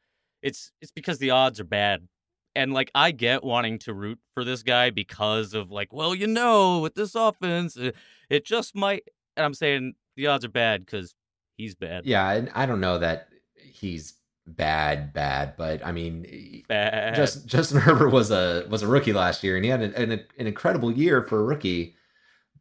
It's 0.42 0.70
it's 0.80 0.92
because 0.92 1.18
the 1.18 1.30
odds 1.30 1.58
are 1.58 1.64
bad. 1.64 2.06
And 2.54 2.72
like 2.72 2.90
I 2.94 3.10
get 3.10 3.42
wanting 3.42 3.78
to 3.80 3.94
root 3.94 4.18
for 4.34 4.44
this 4.44 4.62
guy 4.62 4.90
because 4.90 5.54
of 5.54 5.70
like, 5.70 5.92
well, 5.92 6.14
you 6.14 6.26
know, 6.26 6.80
with 6.80 6.94
this 6.94 7.14
offense, 7.14 7.76
it, 7.76 7.96
it 8.30 8.44
just 8.44 8.74
might 8.74 9.08
and 9.36 9.44
I'm 9.44 9.54
saying 9.54 9.94
the 10.16 10.26
odds 10.28 10.44
are 10.44 10.50
bad 10.50 10.86
cuz 10.86 11.14
he's 11.56 11.74
bad. 11.74 12.06
Yeah, 12.06 12.30
and 12.30 12.50
I 12.54 12.66
don't 12.66 12.80
know 12.80 12.98
that 12.98 13.28
he's 13.60 14.14
bad, 14.46 15.12
bad, 15.12 15.56
but 15.56 15.84
I 15.84 15.92
mean, 15.92 16.64
Bad. 16.68 17.14
just 17.14 17.46
Justin 17.46 17.80
Herbert 17.80 18.10
was 18.10 18.30
a 18.30 18.66
was 18.68 18.82
a 18.82 18.88
rookie 18.88 19.12
last 19.12 19.42
year, 19.42 19.56
and 19.56 19.64
he 19.64 19.70
had 19.70 19.82
an, 19.82 19.94
an, 19.94 20.12
an 20.12 20.46
incredible 20.46 20.92
year 20.92 21.22
for 21.22 21.40
a 21.40 21.44
rookie. 21.44 21.94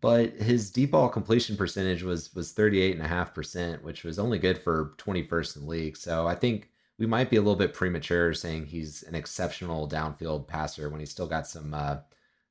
But 0.02 0.34
his 0.34 0.70
deep 0.72 0.92
ball 0.92 1.10
completion 1.10 1.58
percentage 1.58 2.04
was 2.04 2.34
was 2.36 2.52
thirty 2.52 2.82
eight 2.82 2.96
and 2.96 3.06
a 3.06 3.08
half 3.08 3.34
percent, 3.34 3.84
which 3.84 4.04
was 4.04 4.20
only 4.20 4.40
good 4.40 4.58
for 4.58 4.94
twenty 4.98 5.24
first 5.24 5.56
in 5.56 5.64
the 5.64 5.70
league. 5.70 5.98
So 5.98 6.28
I 6.28 6.36
think 6.36 6.70
we 7.00 7.06
might 7.06 7.30
be 7.30 7.38
a 7.38 7.42
little 7.42 7.56
bit 7.56 7.74
premature 7.74 8.34
saying 8.34 8.66
he's 8.66 9.04
an 9.04 9.16
exceptional 9.16 9.90
downfield 9.90 10.48
passer 10.48 10.90
when 10.90 11.00
he's 11.00 11.12
still 11.12 11.28
got 11.28 11.48
some 11.48 11.74
uh, 11.74 11.98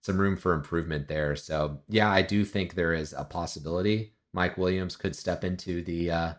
some 0.01 0.19
room 0.19 0.37
for 0.37 0.53
improvement 0.55 1.09
there. 1.09 1.37
So 1.37 1.81
yeah, 1.89 2.11
I 2.11 2.23
do 2.23 2.45
think 2.45 2.75
there 2.75 2.93
is 2.95 3.13
a 3.13 3.25
possibility 3.25 4.15
Mike 4.35 4.59
Williams 4.59 4.97
could 4.97 5.17
step 5.17 5.45
into 5.45 5.83
the 5.83 6.11
uh, 6.11 6.35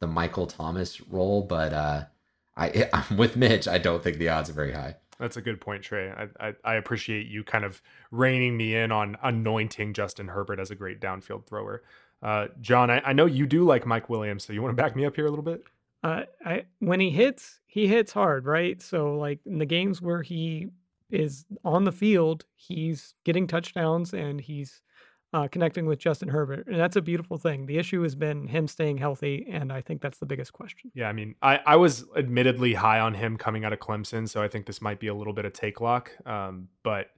the 0.00 0.06
Michael 0.06 0.46
Thomas 0.46 1.00
role, 1.02 1.42
but 1.42 1.72
uh, 1.72 2.04
I 2.56 2.88
I'm 2.92 3.16
with 3.16 3.36
Mitch. 3.36 3.68
I 3.68 3.78
don't 3.78 4.02
think 4.02 4.18
the 4.18 4.28
odds 4.28 4.50
are 4.50 4.54
very 4.54 4.72
high. 4.72 4.96
That's 5.18 5.36
a 5.36 5.40
good 5.40 5.60
point, 5.60 5.82
Trey. 5.82 6.10
I, 6.10 6.48
I, 6.48 6.54
I 6.64 6.74
appreciate 6.74 7.28
you 7.28 7.44
kind 7.44 7.64
of 7.64 7.80
reining 8.10 8.56
me 8.56 8.74
in 8.74 8.90
on 8.90 9.16
anointing 9.22 9.92
Justin 9.92 10.28
Herbert 10.28 10.58
as 10.58 10.72
a 10.72 10.74
great 10.74 11.00
downfield 11.00 11.46
thrower. 11.46 11.82
Uh, 12.20 12.48
Jon, 12.60 12.90
I, 12.90 13.00
I 13.00 13.12
know 13.12 13.26
you 13.26 13.46
do 13.46 13.64
like 13.64 13.86
Mike 13.86 14.08
Williams, 14.08 14.44
so 14.44 14.52
you 14.52 14.62
want 14.62 14.76
to 14.76 14.82
back 14.82 14.96
me 14.96 15.04
up 15.04 15.14
here 15.14 15.26
a 15.26 15.30
little 15.30 15.44
bit? 15.44 15.62
Uh, 16.02 16.22
I 16.44 16.64
when 16.80 17.00
he 17.00 17.10
hits, 17.10 17.60
he 17.66 17.86
hits 17.86 18.12
hard, 18.12 18.44
right? 18.44 18.80
So 18.82 19.16
like 19.16 19.40
in 19.46 19.58
the 19.58 19.66
games 19.66 20.02
where 20.02 20.22
he 20.22 20.68
is 21.10 21.46
on 21.64 21.84
the 21.84 21.92
field, 21.92 22.44
he's 22.56 23.14
getting 23.24 23.46
touchdowns 23.46 24.12
and 24.12 24.40
he's 24.40 24.82
uh, 25.34 25.48
connecting 25.48 25.84
with 25.84 25.98
Justin 25.98 26.28
Herbert, 26.28 26.68
and 26.68 26.78
that's 26.78 26.94
a 26.94 27.02
beautiful 27.02 27.38
thing. 27.38 27.66
The 27.66 27.76
issue 27.76 28.02
has 28.02 28.14
been 28.14 28.46
him 28.46 28.68
staying 28.68 28.98
healthy, 28.98 29.44
and 29.50 29.72
I 29.72 29.80
think 29.80 30.00
that's 30.00 30.18
the 30.18 30.26
biggest 30.26 30.52
question. 30.52 30.92
Yeah, 30.94 31.08
I 31.08 31.12
mean, 31.12 31.34
I, 31.42 31.58
I 31.66 31.76
was 31.76 32.04
admittedly 32.16 32.72
high 32.72 33.00
on 33.00 33.14
him 33.14 33.36
coming 33.36 33.64
out 33.64 33.72
of 33.72 33.80
Clemson, 33.80 34.28
so 34.28 34.40
I 34.40 34.46
think 34.46 34.64
this 34.64 34.80
might 34.80 35.00
be 35.00 35.08
a 35.08 35.14
little 35.14 35.32
bit 35.32 35.44
of 35.44 35.52
take 35.52 35.80
lock. 35.80 36.12
Um, 36.24 36.68
but 36.84 37.08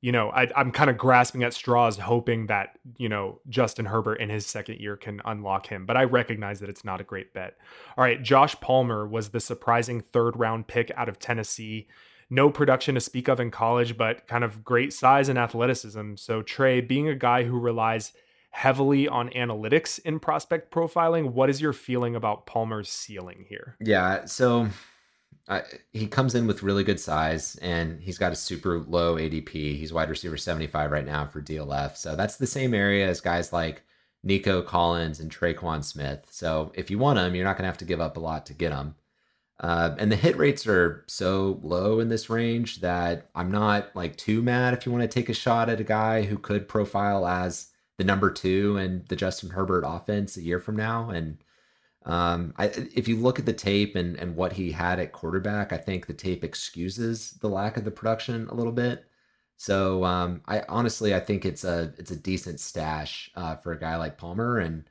you 0.00 0.12
know, 0.12 0.30
I, 0.30 0.46
I'm 0.54 0.70
kind 0.70 0.88
of 0.88 0.96
grasping 0.96 1.42
at 1.42 1.52
straws, 1.52 1.98
hoping 1.98 2.46
that 2.46 2.78
you 2.96 3.08
know 3.08 3.40
Justin 3.48 3.86
Herbert 3.86 4.20
in 4.20 4.30
his 4.30 4.46
second 4.46 4.78
year 4.78 4.96
can 4.96 5.20
unlock 5.24 5.66
him. 5.66 5.84
But 5.84 5.96
I 5.96 6.04
recognize 6.04 6.60
that 6.60 6.68
it's 6.68 6.84
not 6.84 7.00
a 7.00 7.04
great 7.04 7.34
bet. 7.34 7.56
All 7.96 8.04
right, 8.04 8.22
Josh 8.22 8.54
Palmer 8.60 9.08
was 9.08 9.30
the 9.30 9.40
surprising 9.40 10.00
third 10.12 10.38
round 10.38 10.68
pick 10.68 10.92
out 10.94 11.08
of 11.08 11.18
Tennessee 11.18 11.88
no 12.30 12.50
production 12.50 12.94
to 12.94 13.00
speak 13.00 13.28
of 13.28 13.40
in 13.40 13.50
college, 13.50 13.96
but 13.96 14.26
kind 14.26 14.44
of 14.44 14.64
great 14.64 14.92
size 14.92 15.28
and 15.28 15.38
athleticism. 15.38 16.16
So, 16.16 16.42
Trey, 16.42 16.80
being 16.80 17.08
a 17.08 17.14
guy 17.14 17.44
who 17.44 17.58
relies 17.58 18.12
heavily 18.50 19.08
on 19.08 19.30
analytics 19.30 19.98
in 20.00 20.18
prospect 20.18 20.72
profiling, 20.72 21.32
what 21.32 21.50
is 21.50 21.60
your 21.60 21.72
feeling 21.72 22.16
about 22.16 22.46
Palmer's 22.46 22.88
ceiling 22.88 23.44
here? 23.48 23.76
Yeah, 23.80 24.24
so 24.24 24.68
uh, 25.48 25.62
he 25.92 26.06
comes 26.06 26.34
in 26.34 26.46
with 26.46 26.62
really 26.62 26.84
good 26.84 27.00
size 27.00 27.56
and 27.56 28.00
he's 28.00 28.18
got 28.18 28.32
a 28.32 28.36
super 28.36 28.80
low 28.80 29.16
ADP. 29.16 29.50
He's 29.52 29.92
wide 29.92 30.10
receiver 30.10 30.36
75 30.36 30.90
right 30.90 31.06
now 31.06 31.26
for 31.26 31.40
DLF. 31.40 31.96
So 31.96 32.16
that's 32.16 32.36
the 32.36 32.46
same 32.46 32.74
area 32.74 33.08
as 33.08 33.20
guys 33.20 33.52
like 33.52 33.82
Nico 34.22 34.60
Collins 34.62 35.20
and 35.20 35.30
Tre'Quan 35.30 35.82
Smith. 35.82 36.26
So 36.30 36.72
if 36.74 36.90
you 36.90 36.98
want 36.98 37.18
him, 37.18 37.34
you're 37.34 37.44
not 37.44 37.56
going 37.56 37.62
to 37.62 37.68
have 37.68 37.78
to 37.78 37.84
give 37.84 38.00
up 38.00 38.16
a 38.16 38.20
lot 38.20 38.44
to 38.46 38.54
get 38.54 38.72
him. 38.72 38.94
Uh, 39.60 39.94
and 39.98 40.10
the 40.12 40.16
hit 40.16 40.36
rates 40.36 40.66
are 40.66 41.04
so 41.08 41.58
low 41.62 41.98
in 41.98 42.08
this 42.08 42.30
range 42.30 42.80
that 42.80 43.28
I'm 43.34 43.50
not 43.50 43.94
like 43.96 44.16
too 44.16 44.40
mad 44.40 44.72
if 44.72 44.86
you 44.86 44.92
want 44.92 45.02
to 45.02 45.08
take 45.08 45.28
a 45.28 45.34
shot 45.34 45.68
at 45.68 45.80
a 45.80 45.84
guy 45.84 46.22
who 46.22 46.38
could 46.38 46.68
profile 46.68 47.26
as 47.26 47.70
the 47.96 48.04
number 48.04 48.30
two 48.30 48.76
in 48.76 49.04
the 49.08 49.16
Justin 49.16 49.50
Herbert 49.50 49.84
offense 49.84 50.36
a 50.36 50.42
year 50.42 50.60
from 50.60 50.76
now. 50.76 51.10
And 51.10 51.38
um, 52.06 52.54
I, 52.56 52.66
if 52.94 53.08
you 53.08 53.16
look 53.16 53.40
at 53.40 53.46
the 53.46 53.52
tape 53.52 53.96
and, 53.96 54.16
and 54.16 54.36
what 54.36 54.52
he 54.52 54.70
had 54.70 55.00
at 55.00 55.12
quarterback, 55.12 55.72
I 55.72 55.76
think 55.76 56.06
the 56.06 56.14
tape 56.14 56.44
excuses 56.44 57.32
the 57.32 57.48
lack 57.48 57.76
of 57.76 57.84
the 57.84 57.90
production 57.90 58.48
a 58.48 58.54
little 58.54 58.72
bit. 58.72 59.06
So 59.56 60.04
um, 60.04 60.40
I 60.46 60.62
honestly 60.68 61.14
I 61.14 61.20
think 61.20 61.44
it's 61.44 61.64
a 61.64 61.92
it's 61.98 62.12
a 62.12 62.16
decent 62.16 62.60
stash 62.60 63.30
uh, 63.34 63.56
for 63.56 63.72
a 63.72 63.78
guy 63.78 63.96
like 63.96 64.16
Palmer 64.16 64.60
and 64.60 64.84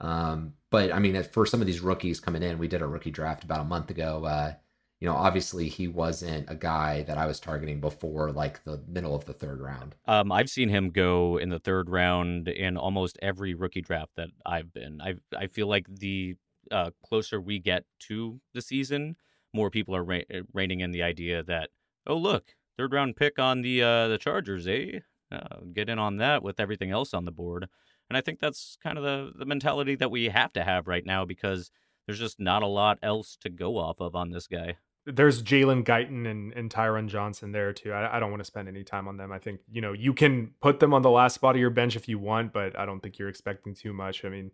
um, 0.00 0.54
but 0.70 0.92
I 0.92 0.98
mean, 0.98 1.22
for 1.22 1.46
some 1.46 1.60
of 1.60 1.66
these 1.66 1.80
rookies 1.80 2.20
coming 2.20 2.42
in, 2.42 2.58
we 2.58 2.68
did 2.68 2.82
a 2.82 2.86
rookie 2.86 3.10
draft 3.10 3.44
about 3.44 3.60
a 3.60 3.64
month 3.64 3.90
ago. 3.90 4.24
Uh, 4.24 4.54
you 5.00 5.06
know, 5.08 5.14
obviously 5.14 5.68
he 5.68 5.86
wasn't 5.86 6.50
a 6.50 6.56
guy 6.56 7.02
that 7.04 7.18
I 7.18 7.26
was 7.26 7.38
targeting 7.38 7.80
before 7.80 8.32
like 8.32 8.62
the 8.64 8.82
middle 8.88 9.14
of 9.14 9.24
the 9.24 9.32
third 9.32 9.60
round. 9.60 9.94
Um, 10.06 10.32
I've 10.32 10.50
seen 10.50 10.68
him 10.68 10.90
go 10.90 11.38
in 11.38 11.50
the 11.50 11.60
third 11.60 11.88
round 11.88 12.48
in 12.48 12.76
almost 12.76 13.18
every 13.22 13.54
rookie 13.54 13.80
draft 13.80 14.12
that 14.16 14.30
I've 14.44 14.72
been. 14.72 15.00
I 15.00 15.14
I 15.36 15.46
feel 15.46 15.68
like 15.68 15.86
the 15.88 16.36
uh, 16.70 16.90
closer 17.04 17.40
we 17.40 17.60
get 17.60 17.84
to 18.00 18.40
the 18.54 18.60
season, 18.60 19.16
more 19.54 19.70
people 19.70 19.94
are 19.94 20.04
ra- 20.04 20.20
reining 20.52 20.80
in 20.80 20.90
the 20.90 21.02
idea 21.02 21.42
that 21.44 21.70
oh 22.06 22.16
look, 22.16 22.54
third 22.76 22.92
round 22.92 23.16
pick 23.16 23.38
on 23.38 23.62
the 23.62 23.82
uh, 23.82 24.08
the 24.08 24.18
Chargers, 24.18 24.66
eh? 24.66 25.00
Uh, 25.30 25.60
get 25.72 25.88
in 25.88 25.98
on 25.98 26.16
that 26.16 26.42
with 26.42 26.58
everything 26.58 26.90
else 26.90 27.14
on 27.14 27.24
the 27.24 27.30
board. 27.30 27.68
And 28.08 28.16
I 28.16 28.20
think 28.20 28.40
that's 28.40 28.78
kind 28.82 28.96
of 28.96 29.04
the, 29.04 29.32
the 29.38 29.44
mentality 29.44 29.94
that 29.96 30.10
we 30.10 30.26
have 30.26 30.52
to 30.54 30.64
have 30.64 30.86
right 30.86 31.04
now 31.04 31.24
because 31.24 31.70
there's 32.06 32.18
just 32.18 32.40
not 32.40 32.62
a 32.62 32.66
lot 32.66 32.98
else 33.02 33.36
to 33.42 33.50
go 33.50 33.76
off 33.76 34.00
of 34.00 34.14
on 34.14 34.30
this 34.30 34.46
guy. 34.46 34.76
There's 35.04 35.42
Jalen 35.42 35.84
Guyton 35.84 36.26
and, 36.26 36.52
and 36.54 36.70
Tyron 36.70 37.08
Johnson 37.08 37.52
there 37.52 37.72
too. 37.72 37.92
I, 37.92 38.16
I 38.16 38.20
don't 38.20 38.30
want 38.30 38.40
to 38.40 38.46
spend 38.46 38.68
any 38.68 38.84
time 38.84 39.08
on 39.08 39.16
them. 39.16 39.32
I 39.32 39.38
think, 39.38 39.60
you 39.70 39.80
know, 39.80 39.92
you 39.92 40.12
can 40.12 40.52
put 40.60 40.80
them 40.80 40.92
on 40.92 41.02
the 41.02 41.10
last 41.10 41.34
spot 41.34 41.54
of 41.54 41.60
your 41.60 41.70
bench 41.70 41.96
if 41.96 42.08
you 42.08 42.18
want, 42.18 42.52
but 42.52 42.78
I 42.78 42.86
don't 42.86 43.00
think 43.00 43.18
you're 43.18 43.28
expecting 43.28 43.74
too 43.74 43.92
much. 43.92 44.24
I 44.24 44.28
mean, 44.28 44.50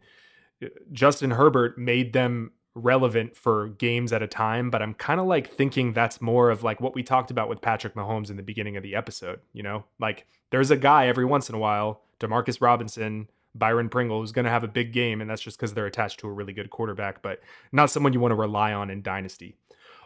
uh, 0.62 0.68
Justin 0.92 1.32
Herbert 1.32 1.78
made 1.78 2.12
them 2.12 2.52
relevant 2.74 3.36
for 3.36 3.68
games 3.68 4.12
at 4.12 4.22
a 4.22 4.26
time, 4.26 4.70
but 4.70 4.82
I'm 4.82 4.94
kind 4.94 5.20
of 5.20 5.26
like 5.26 5.52
thinking 5.52 5.92
that's 5.92 6.20
more 6.20 6.50
of 6.50 6.64
like 6.64 6.80
what 6.80 6.94
we 6.94 7.02
talked 7.04 7.30
about 7.30 7.48
with 7.48 7.60
Patrick 7.60 7.94
Mahomes 7.94 8.30
in 8.30 8.36
the 8.36 8.42
beginning 8.42 8.76
of 8.76 8.82
the 8.82 8.96
episode, 8.96 9.40
you 9.52 9.62
know? 9.62 9.84
Like 10.00 10.26
there's 10.50 10.72
a 10.72 10.76
guy 10.76 11.06
every 11.06 11.24
once 11.24 11.48
in 11.48 11.54
a 11.54 11.58
while, 11.58 12.02
Demarcus 12.18 12.60
Robinson, 12.60 13.28
Byron 13.54 13.88
Pringle, 13.88 14.20
who's 14.20 14.32
going 14.32 14.44
to 14.44 14.50
have 14.50 14.64
a 14.64 14.68
big 14.68 14.92
game, 14.92 15.20
and 15.20 15.30
that's 15.30 15.42
just 15.42 15.58
because 15.58 15.74
they're 15.74 15.86
attached 15.86 16.20
to 16.20 16.28
a 16.28 16.32
really 16.32 16.52
good 16.52 16.70
quarterback, 16.70 17.22
but 17.22 17.40
not 17.72 17.90
someone 17.90 18.12
you 18.12 18.20
want 18.20 18.32
to 18.32 18.36
rely 18.36 18.72
on 18.72 18.90
in 18.90 19.02
Dynasty. 19.02 19.56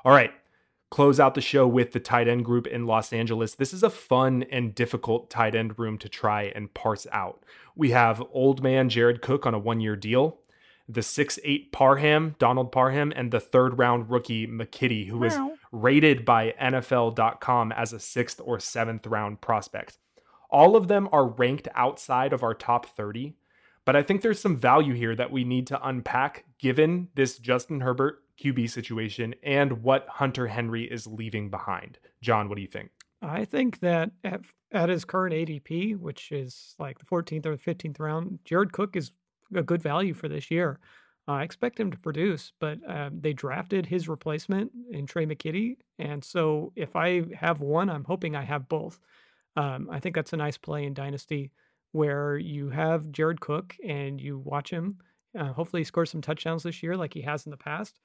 All 0.04 0.12
right, 0.12 0.32
close 0.90 1.18
out 1.20 1.34
the 1.34 1.40
show 1.40 1.66
with 1.66 1.92
the 1.92 2.00
tight 2.00 2.28
end 2.28 2.44
group 2.44 2.66
in 2.66 2.86
Los 2.86 3.12
Angeles. 3.12 3.54
This 3.54 3.72
is 3.72 3.82
a 3.82 3.90
fun 3.90 4.44
and 4.50 4.74
difficult 4.74 5.30
tight 5.30 5.54
end 5.54 5.78
room 5.78 5.98
to 5.98 6.08
try 6.08 6.44
and 6.54 6.72
parse 6.74 7.06
out. 7.12 7.42
We 7.74 7.90
have 7.90 8.22
old 8.32 8.62
man 8.62 8.88
Jared 8.88 9.22
Cook 9.22 9.46
on 9.46 9.54
a 9.54 9.58
one 9.58 9.80
year 9.80 9.96
deal, 9.96 10.38
the 10.88 11.02
six 11.02 11.38
eight 11.44 11.72
Parham, 11.72 12.34
Donald 12.38 12.72
Parham, 12.72 13.12
and 13.14 13.30
the 13.30 13.40
third 13.40 13.78
round 13.78 14.10
rookie 14.10 14.46
McKitty, 14.46 15.08
who 15.08 15.24
is 15.24 15.38
rated 15.72 16.24
by 16.24 16.54
NFL.com 16.60 17.72
as 17.72 17.92
a 17.92 18.00
sixth 18.00 18.40
or 18.42 18.58
seventh 18.58 19.06
round 19.06 19.40
prospect. 19.40 19.98
All 20.50 20.76
of 20.76 20.88
them 20.88 21.08
are 21.12 21.26
ranked 21.26 21.68
outside 21.74 22.32
of 22.32 22.42
our 22.42 22.54
top 22.54 22.86
30, 22.86 23.36
but 23.84 23.96
I 23.96 24.02
think 24.02 24.22
there's 24.22 24.40
some 24.40 24.56
value 24.56 24.94
here 24.94 25.14
that 25.14 25.30
we 25.30 25.44
need 25.44 25.66
to 25.68 25.86
unpack 25.86 26.44
given 26.58 27.08
this 27.14 27.38
Justin 27.38 27.80
Herbert 27.80 28.22
QB 28.42 28.70
situation 28.70 29.34
and 29.42 29.82
what 29.82 30.06
Hunter 30.08 30.46
Henry 30.46 30.84
is 30.84 31.06
leaving 31.06 31.50
behind. 31.50 31.98
Jon, 32.22 32.48
what 32.48 32.56
do 32.56 32.62
you 32.62 32.68
think? 32.68 32.90
I 33.20 33.44
think 33.44 33.80
that 33.80 34.10
at, 34.24 34.42
at 34.72 34.88
his 34.88 35.04
current 35.04 35.34
ADP, 35.34 35.98
which 35.98 36.30
is 36.30 36.74
like 36.78 36.98
the 36.98 37.04
14th 37.04 37.46
or 37.46 37.56
15th 37.56 37.98
round, 37.98 38.38
Jared 38.44 38.72
Cook 38.72 38.96
is 38.96 39.12
a 39.54 39.62
good 39.62 39.82
value 39.82 40.14
for 40.14 40.28
this 40.28 40.50
year. 40.50 40.78
I 41.26 41.42
expect 41.42 41.78
him 41.78 41.90
to 41.90 41.98
produce, 41.98 42.52
but 42.58 42.78
uh, 42.88 43.10
they 43.12 43.34
drafted 43.34 43.86
his 43.86 44.08
replacement 44.08 44.72
in 44.90 45.06
Tre' 45.06 45.26
McKitty. 45.26 45.76
And 45.98 46.24
so 46.24 46.72
if 46.74 46.96
I 46.96 47.24
have 47.34 47.60
one, 47.60 47.90
I'm 47.90 48.04
hoping 48.04 48.34
I 48.34 48.44
have 48.44 48.68
both. 48.68 48.98
Um, 49.58 49.88
I 49.90 49.98
think 49.98 50.14
that's 50.14 50.32
a 50.32 50.36
nice 50.36 50.56
play 50.56 50.84
in 50.84 50.94
Dynasty 50.94 51.50
where 51.90 52.38
you 52.38 52.70
have 52.70 53.10
Jared 53.10 53.40
Cook 53.40 53.74
and 53.84 54.20
you 54.20 54.38
watch 54.38 54.70
him. 54.70 54.98
Uh, 55.36 55.52
hopefully, 55.52 55.80
he 55.80 55.84
scores 55.84 56.10
some 56.10 56.20
touchdowns 56.20 56.62
this 56.62 56.80
year 56.80 56.96
like 56.96 57.12
he 57.12 57.22
has 57.22 57.44
in 57.44 57.50
the 57.50 57.56
past. 57.56 57.98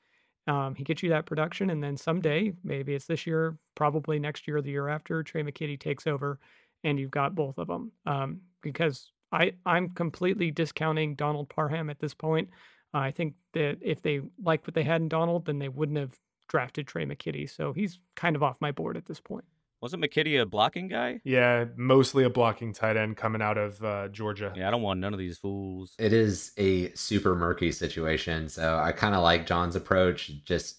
Um, 0.47 0.73
he 0.73 0.84
gets 0.84 1.03
you 1.03 1.09
that 1.09 1.27
production, 1.27 1.69
and 1.69 1.81
then 1.81 1.95
someday, 1.95 2.53
maybe 2.63 2.95
it's 2.95 3.05
this 3.05 3.27
year, 3.27 3.55
probably 3.75 4.19
next 4.19 4.47
year 4.47 4.57
or 4.57 4.61
the 4.61 4.71
year 4.71 4.89
after, 4.89 5.21
Tre' 5.21 5.41
McKitty 5.41 5.80
takes 5.80 6.07
over, 6.07 6.39
and 6.84 6.99
you've 6.99 7.11
got 7.11 7.35
both 7.35 7.57
of 7.59 7.67
them. 7.67 7.91
Um, 8.05 8.41
because 8.61 9.11
I 9.31 9.53
I'm 9.65 9.89
completely 9.89 10.49
discounting 10.49 11.15
Donald 11.15 11.49
Parham 11.49 11.89
at 11.89 11.99
this 11.99 12.15
point. 12.15 12.49
Uh, 12.95 12.99
I 12.99 13.11
think 13.11 13.35
that 13.53 13.77
if 13.80 14.01
they 14.01 14.21
liked 14.43 14.65
what 14.65 14.73
they 14.73 14.84
had 14.84 15.01
in 15.01 15.07
Donald, 15.07 15.45
then 15.45 15.59
they 15.59 15.69
wouldn't 15.69 15.99
have 15.99 16.17
drafted 16.47 16.88
Tre' 16.88 17.03
McKitty. 17.03 17.47
So 17.49 17.73
he's 17.73 17.99
kind 18.15 18.35
of 18.35 18.41
off 18.41 18.59
my 18.59 18.71
board 18.71 18.97
at 18.97 19.05
this 19.05 19.19
point. 19.19 19.45
Wasn't 19.84 20.01
McKitty 20.01 20.41
a 20.41 20.45
blocking 20.45 20.88
guy? 20.88 21.19
Yeah, 21.26 21.65
mostly 21.76 22.23
a 22.23 22.30
blocking 22.30 22.72
tight 22.72 22.95
end 22.95 23.18
coming 23.18 23.41
out 23.41 23.57
of 23.57 23.84
uh, 23.84 24.07
Georgia. 24.07 24.53
Yeah, 24.55 24.69
I 24.69 24.72
don't 24.72 24.81
want 24.81 25.01
none 25.01 25.11
of 25.11 25.19
these 25.19 25.38
fools. 25.38 25.93
It 25.99 26.14
is 26.14 26.53
a 26.55 26.93
super 26.93 27.35
murky 27.35 27.69
situation, 27.69 28.47
so 28.47 28.80
I 28.81 28.93
kind 28.93 29.14
of 29.14 29.23
like 29.23 29.45
Jon's 29.45 29.76
approach. 29.76 30.31
Just 30.45 30.77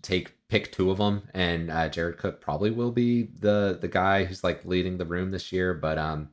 take 0.00 0.32
pick 0.48 0.72
two 0.72 0.90
of 0.90 0.96
them, 0.96 1.28
and 1.34 1.70
uh, 1.70 1.90
Jared 1.90 2.16
Cook 2.16 2.40
probably 2.40 2.70
will 2.70 2.92
be 2.92 3.24
the 3.24 3.76
the 3.78 3.88
guy 3.88 4.24
who's 4.24 4.42
like 4.42 4.64
leading 4.64 4.96
the 4.96 5.04
room 5.04 5.32
this 5.32 5.52
year. 5.52 5.74
But 5.74 5.98
um, 5.98 6.30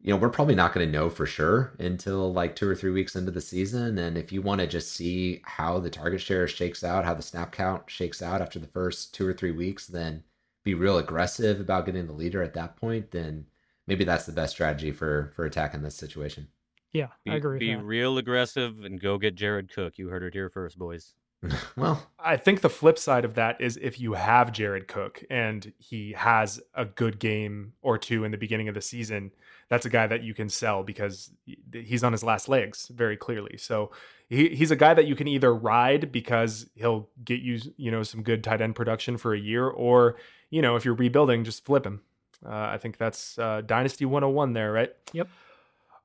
you 0.00 0.14
know, 0.14 0.16
we're 0.16 0.30
probably 0.30 0.54
not 0.54 0.72
going 0.72 0.86
to 0.86 0.98
know 0.98 1.10
for 1.10 1.26
sure 1.26 1.74
until 1.78 2.32
like 2.32 2.56
two 2.56 2.66
or 2.66 2.74
three 2.74 2.92
weeks 2.92 3.14
into 3.14 3.30
the 3.30 3.42
season. 3.42 3.98
And 3.98 4.16
if 4.16 4.32
you 4.32 4.40
want 4.40 4.62
to 4.62 4.66
just 4.66 4.94
see 4.94 5.42
how 5.44 5.80
the 5.80 5.90
target 5.90 6.22
share 6.22 6.48
shakes 6.48 6.82
out, 6.82 7.04
how 7.04 7.12
the 7.12 7.20
snap 7.20 7.52
count 7.52 7.90
shakes 7.90 8.22
out 8.22 8.40
after 8.40 8.58
the 8.58 8.66
first 8.68 9.12
two 9.12 9.28
or 9.28 9.34
three 9.34 9.50
weeks, 9.50 9.86
then 9.86 10.22
be 10.66 10.74
real 10.74 10.98
aggressive 10.98 11.60
about 11.60 11.86
getting 11.86 12.08
the 12.08 12.12
leader 12.12 12.42
at 12.42 12.52
that 12.54 12.76
point, 12.76 13.12
then 13.12 13.46
maybe 13.86 14.02
that's 14.02 14.26
the 14.26 14.32
best 14.32 14.52
strategy 14.52 14.90
for 14.90 15.32
for 15.36 15.46
attacking 15.46 15.80
this 15.80 15.94
situation. 15.94 16.48
Yeah, 16.92 17.08
Be, 17.24 17.30
I 17.30 17.34
agree. 17.36 17.58
Be 17.58 17.74
that. 17.74 17.84
real 17.84 18.18
aggressive 18.18 18.84
and 18.84 19.00
go 19.00 19.16
get 19.16 19.36
Jared 19.36 19.72
Cook. 19.72 19.96
You 19.96 20.08
heard 20.08 20.24
it 20.24 20.34
here 20.34 20.50
first, 20.50 20.76
boys. 20.76 21.14
well, 21.76 22.10
I 22.18 22.36
think 22.36 22.62
the 22.62 22.68
flip 22.68 22.98
side 22.98 23.24
of 23.24 23.34
that 23.34 23.60
is 23.60 23.78
if 23.80 24.00
you 24.00 24.14
have 24.14 24.50
Jared 24.50 24.88
Cook 24.88 25.22
and 25.30 25.72
he 25.78 26.12
has 26.12 26.60
a 26.74 26.84
good 26.84 27.20
game 27.20 27.74
or 27.80 27.96
two 27.96 28.24
in 28.24 28.32
the 28.32 28.38
beginning 28.38 28.68
of 28.68 28.74
the 28.74 28.82
season, 28.82 29.30
that's 29.68 29.86
a 29.86 29.90
guy 29.90 30.06
that 30.06 30.22
you 30.22 30.34
can 30.34 30.48
sell 30.48 30.82
because 30.82 31.30
he's 31.72 32.04
on 32.04 32.12
his 32.12 32.22
last 32.22 32.48
legs 32.48 32.88
very 32.94 33.16
clearly. 33.16 33.56
So 33.58 33.90
he, 34.28 34.48
he's 34.50 34.70
a 34.70 34.76
guy 34.76 34.94
that 34.94 35.06
you 35.06 35.16
can 35.16 35.28
either 35.28 35.54
ride 35.54 36.12
because 36.12 36.68
he'll 36.74 37.08
get 37.24 37.40
you, 37.40 37.60
you 37.76 37.90
know, 37.90 38.02
some 38.02 38.22
good 38.22 38.44
tight 38.44 38.60
end 38.60 38.76
production 38.76 39.16
for 39.16 39.34
a 39.34 39.38
year, 39.38 39.66
or 39.66 40.16
you 40.50 40.62
know, 40.62 40.76
if 40.76 40.84
you're 40.84 40.94
rebuilding, 40.94 41.44
just 41.44 41.64
flip 41.64 41.84
him. 41.84 42.02
Uh, 42.44 42.50
I 42.72 42.78
think 42.78 42.98
that's 42.98 43.38
uh, 43.38 43.62
Dynasty 43.64 44.04
101 44.04 44.52
there, 44.52 44.72
right? 44.72 44.92
Yep. 45.12 45.28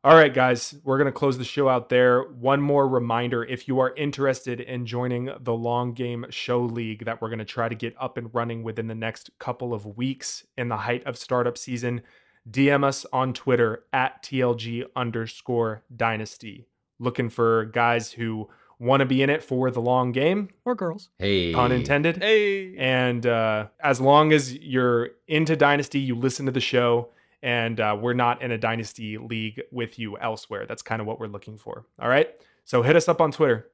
All 0.03 0.15
right, 0.15 0.33
guys, 0.33 0.73
we're 0.83 0.97
going 0.97 1.05
to 1.05 1.11
close 1.11 1.37
the 1.37 1.43
show 1.43 1.69
out 1.69 1.89
there. 1.89 2.23
One 2.23 2.59
more 2.59 2.87
reminder 2.87 3.43
if 3.43 3.67
you 3.67 3.79
are 3.81 3.93
interested 3.95 4.59
in 4.59 4.87
joining 4.87 5.29
the 5.41 5.53
Long 5.53 5.93
Game 5.93 6.25
Show 6.31 6.61
League 6.61 7.05
that 7.05 7.21
we're 7.21 7.29
going 7.29 7.37
to 7.37 7.45
try 7.45 7.69
to 7.69 7.75
get 7.75 7.95
up 7.99 8.17
and 8.17 8.33
running 8.33 8.63
within 8.63 8.87
the 8.87 8.95
next 8.95 9.29
couple 9.37 9.75
of 9.75 9.85
weeks 9.97 10.43
in 10.57 10.69
the 10.69 10.77
height 10.77 11.05
of 11.05 11.17
startup 11.17 11.55
season, 11.55 12.01
DM 12.49 12.83
us 12.83 13.05
on 13.13 13.33
Twitter 13.33 13.83
at 13.93 14.23
TLG 14.23 14.85
underscore 14.95 15.83
dynasty. 15.95 16.67
Looking 16.99 17.29
for 17.29 17.65
guys 17.65 18.11
who 18.11 18.49
want 18.79 19.01
to 19.01 19.05
be 19.05 19.21
in 19.21 19.29
it 19.29 19.43
for 19.43 19.69
the 19.69 19.79
long 19.81 20.11
game, 20.11 20.49
Or 20.65 20.73
girls. 20.73 21.09
hey, 21.19 21.53
pun 21.53 21.71
intended. 21.71 22.17
Hey, 22.17 22.75
And 22.77 23.25
uh, 23.27 23.67
as 23.83 24.01
long 24.01 24.33
as 24.33 24.55
you're 24.55 25.09
into 25.27 25.55
Dynasty, 25.55 25.99
you 25.99 26.15
listen 26.15 26.47
to 26.47 26.51
the 26.51 26.59
show, 26.59 27.09
and 27.43 27.79
uh, 27.79 27.95
we're 27.99 28.13
not 28.13 28.41
in 28.41 28.51
a 28.51 28.57
Dynasty 28.57 29.17
league 29.19 29.61
with 29.71 29.99
you 29.99 30.17
elsewhere. 30.17 30.65
That's 30.67 30.81
kind 30.81 30.99
of 30.99 31.05
what 31.07 31.19
we're 31.19 31.27
looking 31.27 31.57
for. 31.59 31.85
All 31.99 32.09
right. 32.09 32.29
So 32.65 32.81
hit 32.81 32.95
us 32.95 33.07
up 33.07 33.21
on 33.21 33.31
Twitter. 33.31 33.67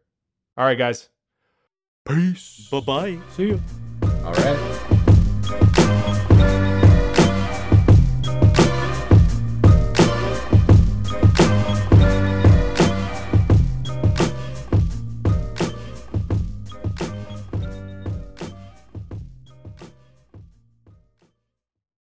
All 0.58 0.66
right, 0.66 0.78
guys. 0.78 1.08
Peace. 2.06 2.68
bye 2.72 2.80
bye. 2.82 3.18
See 3.36 3.48
you. 3.48 3.62
all 4.26 4.34
right. 4.34 4.84